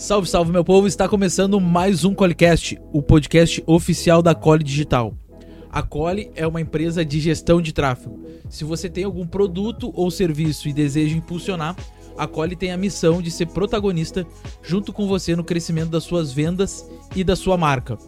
Salve, 0.00 0.26
salve, 0.26 0.50
meu 0.50 0.64
povo! 0.64 0.86
Está 0.86 1.06
começando 1.06 1.60
mais 1.60 2.06
um 2.06 2.14
Colecast, 2.14 2.80
o 2.90 3.02
podcast 3.02 3.62
oficial 3.66 4.22
da 4.22 4.34
Cole 4.34 4.64
Digital. 4.64 5.14
A 5.70 5.82
Cole 5.82 6.30
é 6.34 6.46
uma 6.46 6.58
empresa 6.58 7.04
de 7.04 7.20
gestão 7.20 7.60
de 7.60 7.70
tráfego. 7.70 8.18
Se 8.48 8.64
você 8.64 8.88
tem 8.88 9.04
algum 9.04 9.26
produto 9.26 9.92
ou 9.94 10.10
serviço 10.10 10.70
e 10.70 10.72
deseja 10.72 11.14
impulsionar, 11.14 11.76
a 12.16 12.26
Cole 12.26 12.56
tem 12.56 12.72
a 12.72 12.78
missão 12.78 13.20
de 13.20 13.30
ser 13.30 13.48
protagonista 13.48 14.26
junto 14.62 14.90
com 14.90 15.06
você 15.06 15.36
no 15.36 15.44
crescimento 15.44 15.90
das 15.90 16.04
suas 16.04 16.32
vendas 16.32 16.90
e 17.14 17.22
da 17.22 17.36
sua 17.36 17.58
marca. 17.58 17.98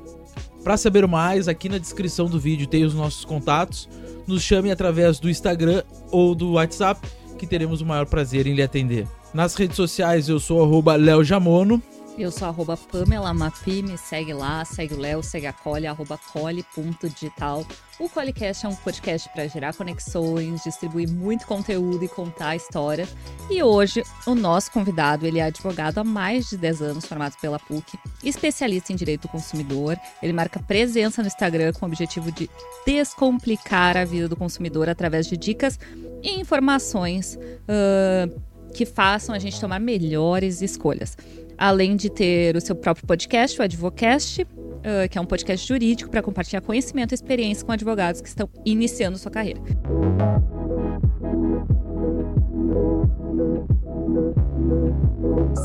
Para 0.64 0.78
saber 0.78 1.06
mais, 1.06 1.46
aqui 1.46 1.68
na 1.68 1.76
descrição 1.76 2.24
do 2.24 2.40
vídeo 2.40 2.66
tem 2.66 2.84
os 2.84 2.94
nossos 2.94 3.26
contatos. 3.26 3.86
Nos 4.26 4.42
chame 4.42 4.70
através 4.70 5.20
do 5.20 5.28
Instagram 5.28 5.82
ou 6.10 6.34
do 6.34 6.52
WhatsApp, 6.52 7.06
que 7.38 7.46
teremos 7.46 7.82
o 7.82 7.86
maior 7.86 8.06
prazer 8.06 8.46
em 8.46 8.54
lhe 8.54 8.62
atender. 8.62 9.06
Nas 9.34 9.54
redes 9.54 9.76
sociais 9.76 10.28
eu 10.28 10.38
sou 10.38 10.62
arroba 10.62 10.94
Léo 10.94 11.24
Jamono. 11.24 11.82
Eu 12.18 12.30
sou 12.30 12.46
arroba 12.46 12.76
Pamela 12.76 13.32
Mapi, 13.32 13.82
me 13.82 13.96
segue 13.96 14.34
lá, 14.34 14.62
segue 14.66 14.92
o 14.92 14.98
Léo, 14.98 15.22
segue 15.22 15.46
a 15.46 15.52
Cole, 15.54 15.86
arroba 15.86 16.20
cole.digital. 16.30 17.64
O 17.98 18.10
Colecast 18.10 18.66
é 18.66 18.68
um 18.68 18.74
podcast 18.74 19.30
para 19.30 19.48
gerar 19.48 19.72
conexões, 19.72 20.62
distribuir 20.62 21.10
muito 21.10 21.46
conteúdo 21.46 22.04
e 22.04 22.08
contar 22.08 22.48
a 22.48 22.56
história. 22.56 23.08
E 23.48 23.62
hoje, 23.62 24.02
o 24.26 24.34
nosso 24.34 24.70
convidado, 24.70 25.26
ele 25.26 25.38
é 25.38 25.44
advogado 25.44 25.96
há 25.96 26.04
mais 26.04 26.50
de 26.50 26.58
10 26.58 26.82
anos, 26.82 27.06
formado 27.06 27.34
pela 27.40 27.58
PUC, 27.58 27.98
especialista 28.22 28.92
em 28.92 28.96
direito 28.96 29.22
do 29.22 29.28
consumidor. 29.28 29.98
Ele 30.22 30.34
marca 30.34 30.60
presença 30.60 31.22
no 31.22 31.28
Instagram 31.28 31.72
com 31.72 31.86
o 31.86 31.88
objetivo 31.88 32.30
de 32.30 32.50
descomplicar 32.86 33.96
a 33.96 34.04
vida 34.04 34.28
do 34.28 34.36
consumidor 34.36 34.90
através 34.90 35.26
de 35.26 35.38
dicas 35.38 35.78
e 36.22 36.38
informações 36.38 37.36
uh, 37.36 38.51
que 38.72 38.86
façam 38.86 39.34
a 39.34 39.38
gente 39.38 39.60
tomar 39.60 39.78
melhores 39.78 40.62
escolhas 40.62 41.16
além 41.62 41.94
de 41.94 42.10
ter 42.10 42.56
o 42.56 42.60
seu 42.60 42.74
próprio 42.74 43.06
podcast, 43.06 43.60
o 43.60 43.62
Advocast, 43.62 44.42
uh, 44.42 45.08
que 45.08 45.16
é 45.16 45.20
um 45.20 45.24
podcast 45.24 45.66
jurídico 45.66 46.10
para 46.10 46.20
compartilhar 46.20 46.60
conhecimento 46.60 47.12
e 47.12 47.14
experiência 47.14 47.64
com 47.64 47.70
advogados 47.70 48.20
que 48.20 48.26
estão 48.26 48.48
iniciando 48.64 49.16
sua 49.16 49.30
carreira. 49.30 49.60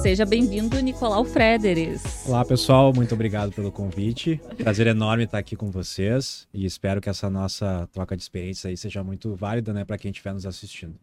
Seja 0.03 0.23
bem-vindo, 0.25 0.80
Nicolau 0.80 1.25
Frederes. 1.25 2.28
Olá, 2.28 2.45
pessoal, 2.45 2.94
muito 2.94 3.16
obrigado 3.16 3.52
pelo 3.52 3.72
convite. 3.72 4.39
Prazer 4.58 4.85
enorme 4.85 5.23
estar 5.23 5.39
aqui 5.39 5.55
com 5.55 5.72
vocês 5.72 6.47
e 6.53 6.63
espero 6.66 7.02
que 7.02 7.09
essa 7.09 7.28
nossa 7.30 7.89
troca 7.91 8.16
de 8.16 8.22
experiências 8.22 8.67
aí 8.67 8.78
seja 8.78 9.03
muito 9.03 9.35
válida, 9.35 9.73
né, 9.73 9.83
para 9.83 9.97
quem 9.97 10.11
estiver 10.11 10.33
nos 10.33 10.45
assistindo. 10.45 10.95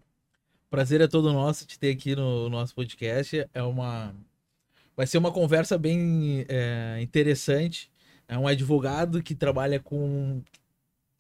Prazer 0.75 1.01
é 1.01 1.07
todo 1.07 1.33
nosso 1.33 1.65
te 1.65 1.79
ter 1.79 1.93
aqui 1.93 2.17
no 2.17 2.49
nosso 2.49 2.75
podcast. 2.75 3.49
É 3.55 3.63
uma 3.63 4.13
Vai 4.97 5.07
ser 5.07 5.19
uma 5.19 5.31
conversa 5.31 5.79
bem 5.79 6.45
é, 6.49 6.99
interessante. 7.01 7.89
É 8.27 8.37
um 8.37 8.49
advogado 8.49 9.23
que 9.23 9.37
trabalha 9.37 9.79
com. 9.79 10.43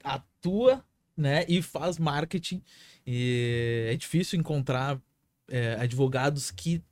atua, 0.02 0.84
né? 1.16 1.44
E 1.48 1.62
faz 1.62 2.00
marketing. 2.00 2.60
E 3.06 3.86
é 3.92 3.94
difícil 3.94 4.40
encontrar 4.40 5.00
é, 5.48 5.74
advogados 5.74 6.50
que 6.50 6.82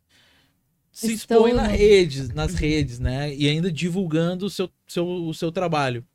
se 0.93 1.15
Estão... 1.15 1.39
expõem 1.39 1.55
na 1.55 1.67
redes, 1.67 2.29
nas 2.29 2.55
redes, 2.55 3.01
né? 3.01 3.35
E 3.35 3.49
ainda 3.49 3.73
divulgando 3.73 4.47
o 4.47 4.51
seu, 4.51 4.71
seu, 4.87 5.05
o 5.05 5.35
seu 5.35 5.51
trabalho. 5.51 6.07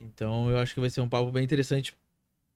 Então 0.00 0.50
eu 0.50 0.58
acho 0.58 0.74
que 0.74 0.80
vai 0.80 0.90
ser 0.90 1.00
um 1.00 1.08
papo 1.08 1.30
bem 1.30 1.44
interessante 1.44 1.94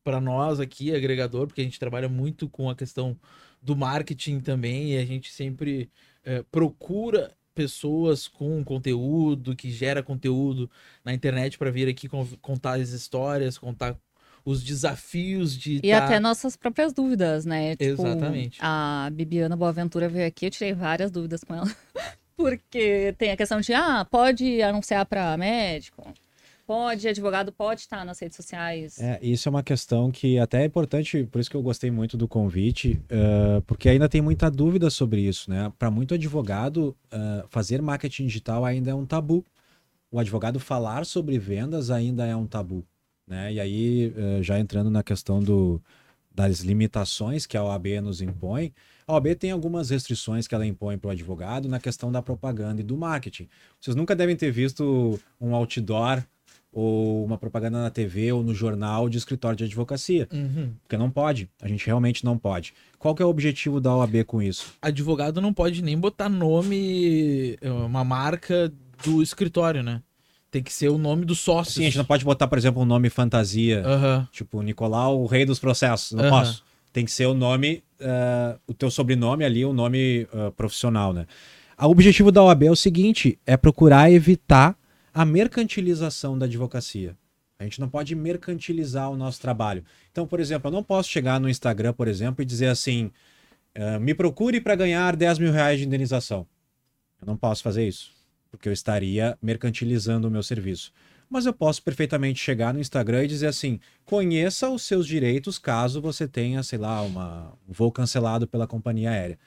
para 0.09 0.23
nós 0.23 0.59
aqui, 0.59 0.95
agregador, 0.95 1.47
porque 1.47 1.61
a 1.61 1.65
gente 1.65 1.79
trabalha 1.79 2.09
muito 2.09 2.49
com 2.49 2.71
a 2.71 2.75
questão 2.75 3.15
do 3.61 3.77
marketing 3.77 4.41
também 4.41 4.95
e 4.95 4.97
a 4.97 5.05
gente 5.05 5.31
sempre 5.31 5.91
é, 6.25 6.43
procura 6.51 7.37
pessoas 7.55 8.27
com 8.27 8.65
conteúdo, 8.65 9.55
que 9.55 9.71
gera 9.71 10.03
conteúdo 10.03 10.71
na 11.05 11.13
internet 11.13 11.59
para 11.59 11.71
vir 11.71 11.91
aqui 11.91 12.09
contar 12.41 12.81
as 12.81 12.89
histórias, 12.89 13.59
contar 13.59 13.99
os 14.47 14.65
desafios 14.65 15.55
de. 15.55 15.81
E 15.83 15.91
tá... 15.91 16.07
até 16.07 16.19
nossas 16.19 16.57
próprias 16.57 16.95
dúvidas, 16.95 17.45
né? 17.45 17.77
Tipo, 17.77 18.07
Exatamente. 18.07 18.59
A 18.63 19.11
Bibiana 19.13 19.57
Boaventura 19.57 20.09
veio 20.09 20.27
aqui, 20.27 20.47
eu 20.47 20.51
tirei 20.51 20.73
várias 20.73 21.11
dúvidas 21.11 21.45
com 21.45 21.55
ela. 21.55 21.71
Porque 22.35 23.15
tem 23.19 23.31
a 23.31 23.37
questão 23.37 23.61
de, 23.61 23.75
ah, 23.75 24.07
pode 24.11 24.63
anunciar 24.63 25.05
para 25.05 25.37
médico? 25.37 26.15
Pode, 26.69 27.09
advogado 27.09 27.51
pode 27.51 27.81
estar 27.81 28.05
nas 28.05 28.19
redes 28.19 28.37
sociais. 28.37 29.01
É, 29.01 29.19
isso 29.23 29.49
é 29.49 29.51
uma 29.51 29.63
questão 29.63 30.11
que 30.11 30.39
até 30.39 30.61
é 30.61 30.67
importante, 30.67 31.25
por 31.25 31.41
isso 31.41 31.49
que 31.49 31.57
eu 31.57 31.63
gostei 31.63 31.91
muito 31.91 32.15
do 32.15 32.29
convite, 32.29 33.01
uh, 33.05 33.63
porque 33.63 33.89
ainda 33.89 34.07
tem 34.07 34.21
muita 34.21 34.51
dúvida 34.51 34.91
sobre 34.91 35.23
isso, 35.23 35.51
né? 35.51 35.73
Para 35.79 35.91
muito 35.91 36.13
advogado, 36.13 36.95
uh, 37.11 37.49
fazer 37.49 37.81
marketing 37.81 38.27
digital 38.27 38.67
ainda 38.67 38.91
é 38.91 38.95
um 38.95 39.07
tabu. 39.07 39.43
O 40.11 40.21
advogado 40.21 40.61
falar 40.61 41.07
sobre 41.07 41.39
vendas 41.39 41.91
ainda 41.91 42.27
é 42.27 42.37
um 42.37 42.47
tabu, 42.47 42.85
né? 43.27 43.51
E 43.51 43.61
aí, 43.61 44.09
uh, 44.15 44.43
já 44.43 44.61
entrando 44.61 44.91
na 44.91 45.03
questão 45.03 45.41
do, 45.41 45.81
das 46.31 46.61
limitações 46.61 47.47
que 47.47 47.57
a 47.57 47.65
OAB 47.65 47.87
nos 48.03 48.21
impõe, 48.21 48.75
a 49.07 49.15
OAB 49.15 49.35
tem 49.37 49.53
algumas 49.53 49.89
restrições 49.89 50.47
que 50.47 50.55
ela 50.55 50.67
impõe 50.67 50.99
para 50.99 51.09
o 51.09 51.13
advogado 51.13 51.67
na 51.67 51.81
questão 51.81 52.13
da 52.13 52.21
propaganda 52.21 52.83
e 52.83 52.85
do 52.85 52.95
marketing. 52.95 53.49
Vocês 53.81 53.97
nunca 53.97 54.15
devem 54.15 54.37
ter 54.37 54.51
visto 54.51 55.19
um 55.41 55.55
outdoor 55.55 56.23
ou 56.73 57.25
uma 57.25 57.39
propaganda 57.39 57.83
na 57.83 57.91
TV 57.91 58.33
ou 58.33 58.43
no 58.43 58.55
jornal 58.55 59.09
de 59.09 59.19
escritório 59.19 59.57
de 59.57 59.65
advocacia. 59.65 60.29
Uhum. 60.33 60.73
Porque 60.83 60.97
não 60.97 61.11
pode. 61.11 61.49
A 61.63 61.69
gente 61.69 61.87
realmente 61.87 62.25
não 62.25 62.37
pode. 62.37 62.75
Qual 62.99 63.15
que 63.15 63.23
é 63.23 63.25
o 63.25 63.29
objetivo 63.29 63.81
da 63.81 63.95
OAB 63.95 64.25
com 64.27 64.43
isso? 64.43 64.75
Advogado 64.83 65.41
não 65.41 65.53
pode 65.53 65.83
nem 65.83 65.99
botar 65.99 66.29
nome, 66.29 67.57
é, 67.61 67.71
uma 67.71 68.05
marca 68.05 68.73
do 69.05 69.23
escritório, 69.23 69.83
né? 69.83 70.03
Tem 70.51 70.63
que 70.63 70.73
ser 70.73 70.89
o 70.89 70.99
nome 70.99 71.25
do 71.25 71.35
sócio. 71.35 71.75
Sim, 71.75 71.83
a 71.83 71.85
gente 71.85 71.99
não 71.99 72.05
pode 72.05 72.25
botar, 72.25 72.49
por 72.49 72.57
exemplo, 72.57 72.83
um 72.83 72.87
nome 72.87 73.11
fantasia. 73.11 73.83
Uhum. 73.87 74.27
Tipo, 74.33 74.63
Nicolau, 74.63 75.21
o 75.21 75.27
rei 75.27 75.45
dos 75.45 75.59
processos. 75.59 76.13
Não 76.13 76.25
uhum. 76.25 76.31
posso. 76.31 76.65
Tem 76.91 77.05
que 77.05 77.11
ser 77.13 77.27
o 77.27 77.35
nome, 77.35 77.83
uh, 78.01 78.59
o 78.67 78.73
teu 78.73 78.91
sobrenome 78.91 79.45
ali, 79.45 79.65
o 79.65 79.75
nome 79.75 80.27
uh, 80.33 80.51
profissional, 80.53 81.13
né? 81.13 81.27
O 81.81 81.91
objetivo 81.91 82.33
da 82.33 82.43
OAB 82.43 82.65
é 82.65 82.71
o 82.71 82.77
seguinte: 82.77 83.39
é 83.47 83.57
procurar 83.57 84.11
evitar 84.11 84.77
a 85.19 85.25
mercantilização 85.25 86.39
da 86.39 86.47
advocacia. 86.47 87.17
A 87.59 87.65
gente 87.65 87.81
não 87.81 87.89
pode 87.89 88.15
mercantilizar 88.15 89.11
o 89.11 89.17
nosso 89.17 89.41
trabalho. 89.41 89.85
Então, 90.13 90.25
por 90.29 90.39
exemplo, 90.39 90.69
eu 90.69 90.73
não 90.73 90.85
posso 90.85 91.09
chegar 91.09 91.41
no 91.41 91.49
Instagram, 91.49 91.93
por 91.93 92.07
exemplo, 92.07 92.41
e 92.41 92.45
dizer 92.45 92.69
assim: 92.69 93.11
uh, 93.77 93.99
me 93.99 94.15
procure 94.15 94.61
para 94.61 94.77
ganhar 94.77 95.17
10 95.17 95.41
mil 95.41 95.51
reais 95.51 95.81
de 95.81 95.87
indenização. 95.87 96.47
Eu 97.21 97.27
não 97.27 97.37
posso 97.37 97.65
fazer 97.65 97.85
isso, 97.85 98.13
porque 98.49 98.69
eu 98.69 98.73
estaria 98.73 99.37
mercantilizando 99.43 100.29
o 100.29 100.31
meu 100.31 100.45
serviço. 100.45 100.93
Mas 101.29 101.47
eu 101.47 101.53
posso 101.53 101.83
perfeitamente 101.83 102.39
chegar 102.39 102.73
no 102.73 102.79
Instagram 102.79 103.25
e 103.25 103.27
dizer 103.27 103.49
assim: 103.49 103.81
conheça 104.05 104.71
os 104.71 104.83
seus 104.83 105.05
direitos 105.05 105.59
caso 105.59 106.01
você 106.01 106.29
tenha, 106.29 106.63
sei 106.63 106.79
lá, 106.79 107.03
uma, 107.03 107.59
um 107.69 107.73
voo 107.73 107.91
cancelado 107.91 108.47
pela 108.47 108.69
companhia 108.69 109.11
aérea. 109.11 109.39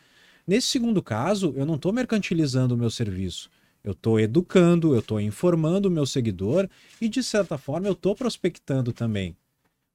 Nesse 0.46 0.68
segundo 0.68 1.02
caso, 1.02 1.54
eu 1.56 1.66
não 1.66 1.76
estou 1.76 1.94
mercantilizando 1.94 2.76
o 2.76 2.78
meu 2.78 2.90
serviço. 2.90 3.50
Eu 3.84 3.94
estou 3.94 4.20
educando, 4.20 4.94
eu 4.94 5.00
estou 5.00 5.20
informando 5.20 5.88
o 5.88 5.92
meu 5.92 6.06
seguidor 6.06 6.70
e, 7.00 7.10
de 7.10 7.24
certa 7.24 7.58
forma, 7.58 7.88
eu 7.88 7.94
estou 7.94 8.16
prospectando 8.16 8.94
também. 8.94 9.36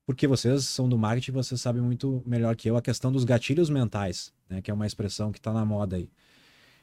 Porque 0.05 0.27
vocês 0.27 0.65
são 0.65 0.89
do 0.89 0.97
marketing, 0.97 1.33
vocês 1.33 1.61
sabem 1.61 1.83
muito 1.83 2.23
melhor 2.25 2.55
que 2.55 2.69
eu 2.69 2.77
a 2.77 2.83
questão 2.83 3.11
dos 3.11 3.25
gatilhos 3.25 3.69
mentais, 3.69 4.33
né, 4.49 4.63
que 4.63 4.71
é 4.71 4.75
uma 4.75 4.87
expressão 4.87 5.33
que 5.33 5.39
está 5.39 5.53
na 5.53 5.65
moda 5.65 5.97
aí. 5.97 6.09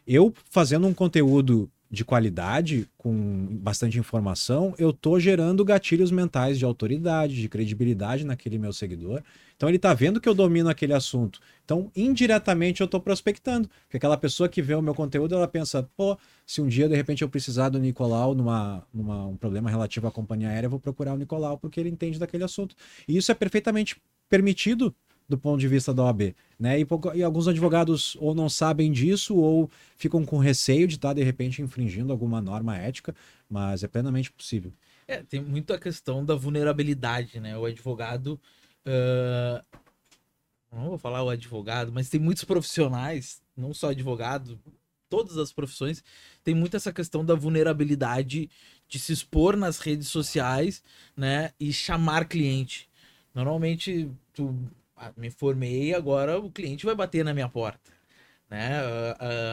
Eu 0.06 0.34
fazendo 0.50 0.88
um 0.88 0.94
conteúdo 0.94 1.72
de 1.94 2.04
qualidade, 2.04 2.90
com 2.98 3.14
bastante 3.62 4.00
informação, 4.00 4.74
eu 4.80 4.90
estou 4.90 5.20
gerando 5.20 5.64
gatilhos 5.64 6.10
mentais 6.10 6.58
de 6.58 6.66
autoridade, 6.66 7.40
de 7.40 7.48
credibilidade 7.48 8.26
naquele 8.26 8.58
meu 8.58 8.74
seguidor. 8.74 9.22
Então 9.56 9.70
ele 9.70 9.76
está 9.76 9.94
vendo 9.94 10.20
que 10.20 10.28
eu 10.28 10.34
domino 10.34 10.70
aquele 10.70 10.92
assunto. 10.92 11.40
Então, 11.64 11.92
indiretamente, 11.96 12.82
eu 12.82 12.86
estou 12.86 13.00
prospectando. 13.00 13.70
Porque 13.84 13.98
aquela 13.98 14.18
pessoa 14.18 14.50
que 14.50 14.60
vê 14.60 14.74
o 14.74 14.82
meu 14.82 14.96
conteúdo, 14.96 15.36
ela 15.36 15.48
pensa, 15.48 15.88
pô, 15.96 16.18
se 16.48 16.64
um 16.64 16.68
dia, 16.68 16.90
de 16.90 16.96
repente, 16.96 17.22
eu 17.22 17.30
precisar 17.30 17.70
do 17.70 17.78
Nicolau 17.78 18.34
numa, 18.34 18.84
numa 18.92 19.28
um 19.28 19.38
problema 19.38 19.70
relativo 19.70 20.08
à 20.08 20.12
companhia 20.12 20.50
aérea, 20.50 20.66
eu 20.66 20.72
vou 20.72 20.80
procurar 20.80 21.14
o 21.14 21.18
Nicolau, 21.18 21.60
porque 21.60 21.80
ele 21.80 21.90
entende 21.90 22.18
daquele 22.18 22.44
assunto. 22.44 22.76
E 23.08 23.16
isso 23.16 23.32
é 23.32 23.36
perfeitamente 23.36 24.02
permitido 24.28 24.96
do 25.36 25.38
ponto 25.38 25.60
de 25.60 25.68
vista 25.68 25.94
da 25.94 26.04
OAB. 26.04 26.36
Né? 26.60 26.80
E, 26.80 26.88
e, 27.16 27.24
alguns 27.24 27.48
advogados 27.48 28.16
ou 28.20 28.36
não 28.36 28.48
sabem 28.48 28.92
disso 28.92 29.36
ou 29.36 29.70
ficam 29.98 30.24
com 30.24 30.38
receio 30.38 30.88
de 30.88 30.96
estar, 30.96 31.14
de 31.14 31.24
repente, 31.24 31.62
infringindo 31.62 32.12
alguma 32.12 32.40
norma 32.40 32.78
ética, 32.78 33.16
mas 33.50 33.84
é 33.84 33.88
plenamente 33.88 34.32
possível. 34.32 34.72
É, 35.08 35.24
tem 35.24 35.42
muito 35.42 35.74
a 35.74 35.80
questão 35.80 36.24
da 36.24 36.36
vulnerabilidade, 36.36 37.40
né? 37.40 37.58
O 37.58 37.66
advogado. 37.66 38.40
Uh... 38.86 39.64
Não 40.72 40.90
vou 40.90 40.98
falar 40.98 41.22
o 41.22 41.30
advogado, 41.30 41.92
mas 41.92 42.10
tem 42.10 42.20
muitos 42.20 42.44
profissionais, 42.44 43.40
não 43.56 43.76
só 43.76 43.90
advogado, 43.90 44.60
todas 45.08 45.38
as 45.38 45.54
profissões, 45.54 46.04
tem 46.44 46.56
muito 46.56 46.76
essa 46.76 46.92
questão 46.92 47.24
da 47.24 47.36
vulnerabilidade 47.36 48.50
de 48.88 48.98
se 48.98 49.14
expor 49.14 49.56
nas 49.56 49.78
redes 49.78 50.08
sociais, 50.08 50.82
né? 51.16 51.52
E 51.60 51.72
chamar 51.72 52.26
cliente. 52.26 52.90
Normalmente, 53.36 54.10
tu 54.34 54.58
me 55.18 55.30
formei, 55.30 55.94
agora 55.94 56.40
o 56.40 56.52
cliente 56.52 56.86
vai 56.86 56.96
bater 56.96 57.26
na 57.26 57.34
minha 57.34 57.50
porta. 57.50 57.92
Né? 58.50 58.70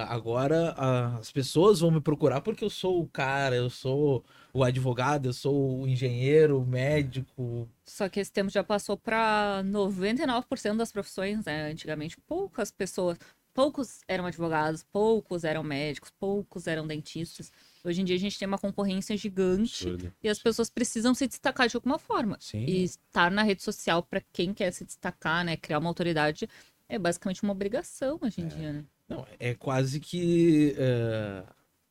agora 0.08 0.74
as 1.18 1.32
pessoas 1.32 1.80
vão 1.80 1.90
me 1.90 2.02
procurar 2.02 2.42
porque 2.42 2.62
eu 2.62 2.68
sou 2.68 3.00
o 3.00 3.08
cara, 3.08 3.56
eu 3.56 3.70
sou 3.70 4.22
o 4.52 4.62
advogado, 4.62 5.24
eu 5.24 5.32
sou 5.32 5.80
o 5.80 5.88
engenheiro, 5.88 6.60
o 6.60 6.66
médico. 6.66 7.66
Só 7.86 8.10
que 8.10 8.20
esse 8.20 8.30
tempo 8.30 8.50
já 8.50 8.62
passou 8.62 8.98
para 8.98 9.62
99% 9.64 10.76
das 10.76 10.92
profissões, 10.92 11.46
né? 11.46 11.70
Antigamente, 11.70 12.18
poucas 12.26 12.70
pessoas, 12.70 13.16
poucos 13.54 14.00
eram 14.06 14.26
advogados, 14.26 14.84
poucos 14.92 15.44
eram 15.44 15.62
médicos, 15.62 16.10
poucos 16.20 16.66
eram 16.66 16.86
dentistas. 16.86 17.50
Hoje 17.84 18.02
em 18.02 18.04
dia 18.04 18.16
a 18.16 18.18
gente 18.18 18.38
tem 18.38 18.46
uma 18.46 18.58
concorrência 18.58 19.16
gigante 19.16 19.88
Absurdo. 19.88 20.12
e 20.22 20.28
as 20.28 20.38
pessoas 20.38 20.68
precisam 20.68 21.14
se 21.14 21.26
destacar 21.26 21.68
de 21.68 21.76
alguma 21.76 21.98
forma. 21.98 22.36
Sim. 22.40 22.64
E 22.64 22.84
estar 22.84 23.30
na 23.30 23.42
rede 23.42 23.62
social 23.62 24.02
para 24.02 24.22
quem 24.32 24.52
quer 24.52 24.70
se 24.72 24.84
destacar, 24.84 25.44
né, 25.44 25.56
criar 25.56 25.78
uma 25.78 25.88
autoridade 25.88 26.48
é 26.88 26.98
basicamente 26.98 27.42
uma 27.42 27.52
obrigação 27.52 28.18
hoje 28.20 28.40
em 28.40 28.44
é. 28.44 28.48
dia, 28.48 28.72
né? 28.72 28.84
Não, 29.08 29.26
é 29.38 29.54
quase 29.54 29.98
que 29.98 30.76
uh, 30.76 31.46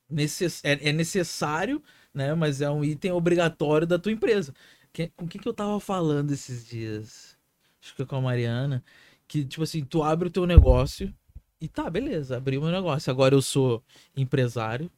necess... 0.10 0.64
é, 0.64 0.90
é, 0.90 0.94
necessário, 0.94 1.82
né? 2.14 2.34
Mas 2.34 2.62
é 2.62 2.70
um 2.70 2.84
item 2.84 3.12
obrigatório 3.12 3.88
da 3.88 4.00
tua 4.00 4.12
empresa. 4.12 4.54
Que, 4.94 5.10
com 5.16 5.26
o 5.26 5.28
que, 5.28 5.38
que 5.40 5.48
eu 5.48 5.54
tava 5.54 5.80
falando 5.80 6.32
esses 6.32 6.66
dias? 6.66 7.38
Acho 7.82 7.96
que 7.96 8.02
é 8.02 8.06
com 8.06 8.16
a 8.16 8.22
Mariana. 8.22 8.84
Que, 9.28 9.44
tipo 9.44 9.64
assim, 9.64 9.84
tu 9.84 10.02
abre 10.02 10.28
o 10.28 10.32
teu 10.32 10.46
negócio 10.46 11.14
e 11.62 11.68
tá, 11.68 11.90
beleza, 11.90 12.38
abri 12.38 12.58
o 12.58 12.62
meu 12.62 12.72
negócio. 12.72 13.12
Agora 13.12 13.36
eu 13.36 13.42
sou 13.42 13.84
empresário, 14.16 14.90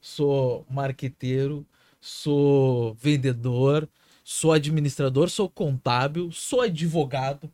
sou 0.00 0.66
marqueteiro, 0.70 1.66
sou 2.00 2.94
vendedor, 2.94 3.88
sou 4.24 4.52
administrador, 4.52 5.28
sou 5.28 5.48
contábil, 5.48 6.30
sou 6.32 6.62
advogado, 6.62 7.50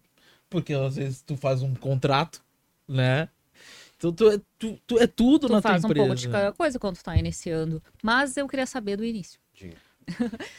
porque 0.49 0.73
às 0.73 0.97
vezes 0.97 1.23
tu 1.23 1.37
faz 1.37 1.63
um 1.63 1.75
contrato, 1.75 2.43
né? 2.87 3.29
Então 3.97 4.13
tu 4.13 4.31
é, 4.31 4.41
tu, 4.59 4.79
tu 4.87 4.99
é 4.99 5.07
tudo 5.07 5.47
tu 5.47 5.53
na 5.53 5.63
tua 5.63 5.71
empresa. 5.71 5.89
Tu 5.89 5.89
faz 5.89 6.01
um 6.01 6.07
pouco 6.07 6.15
de 6.15 6.29
cada 6.29 6.53
coisa 6.53 6.79
quando 6.79 6.97
tu 6.97 7.05
tá 7.05 7.17
iniciando. 7.17 7.83
Mas 8.03 8.37
eu 8.37 8.47
queria 8.47 8.67
saber 8.67 8.97
do 8.97 9.05
início. 9.05 9.41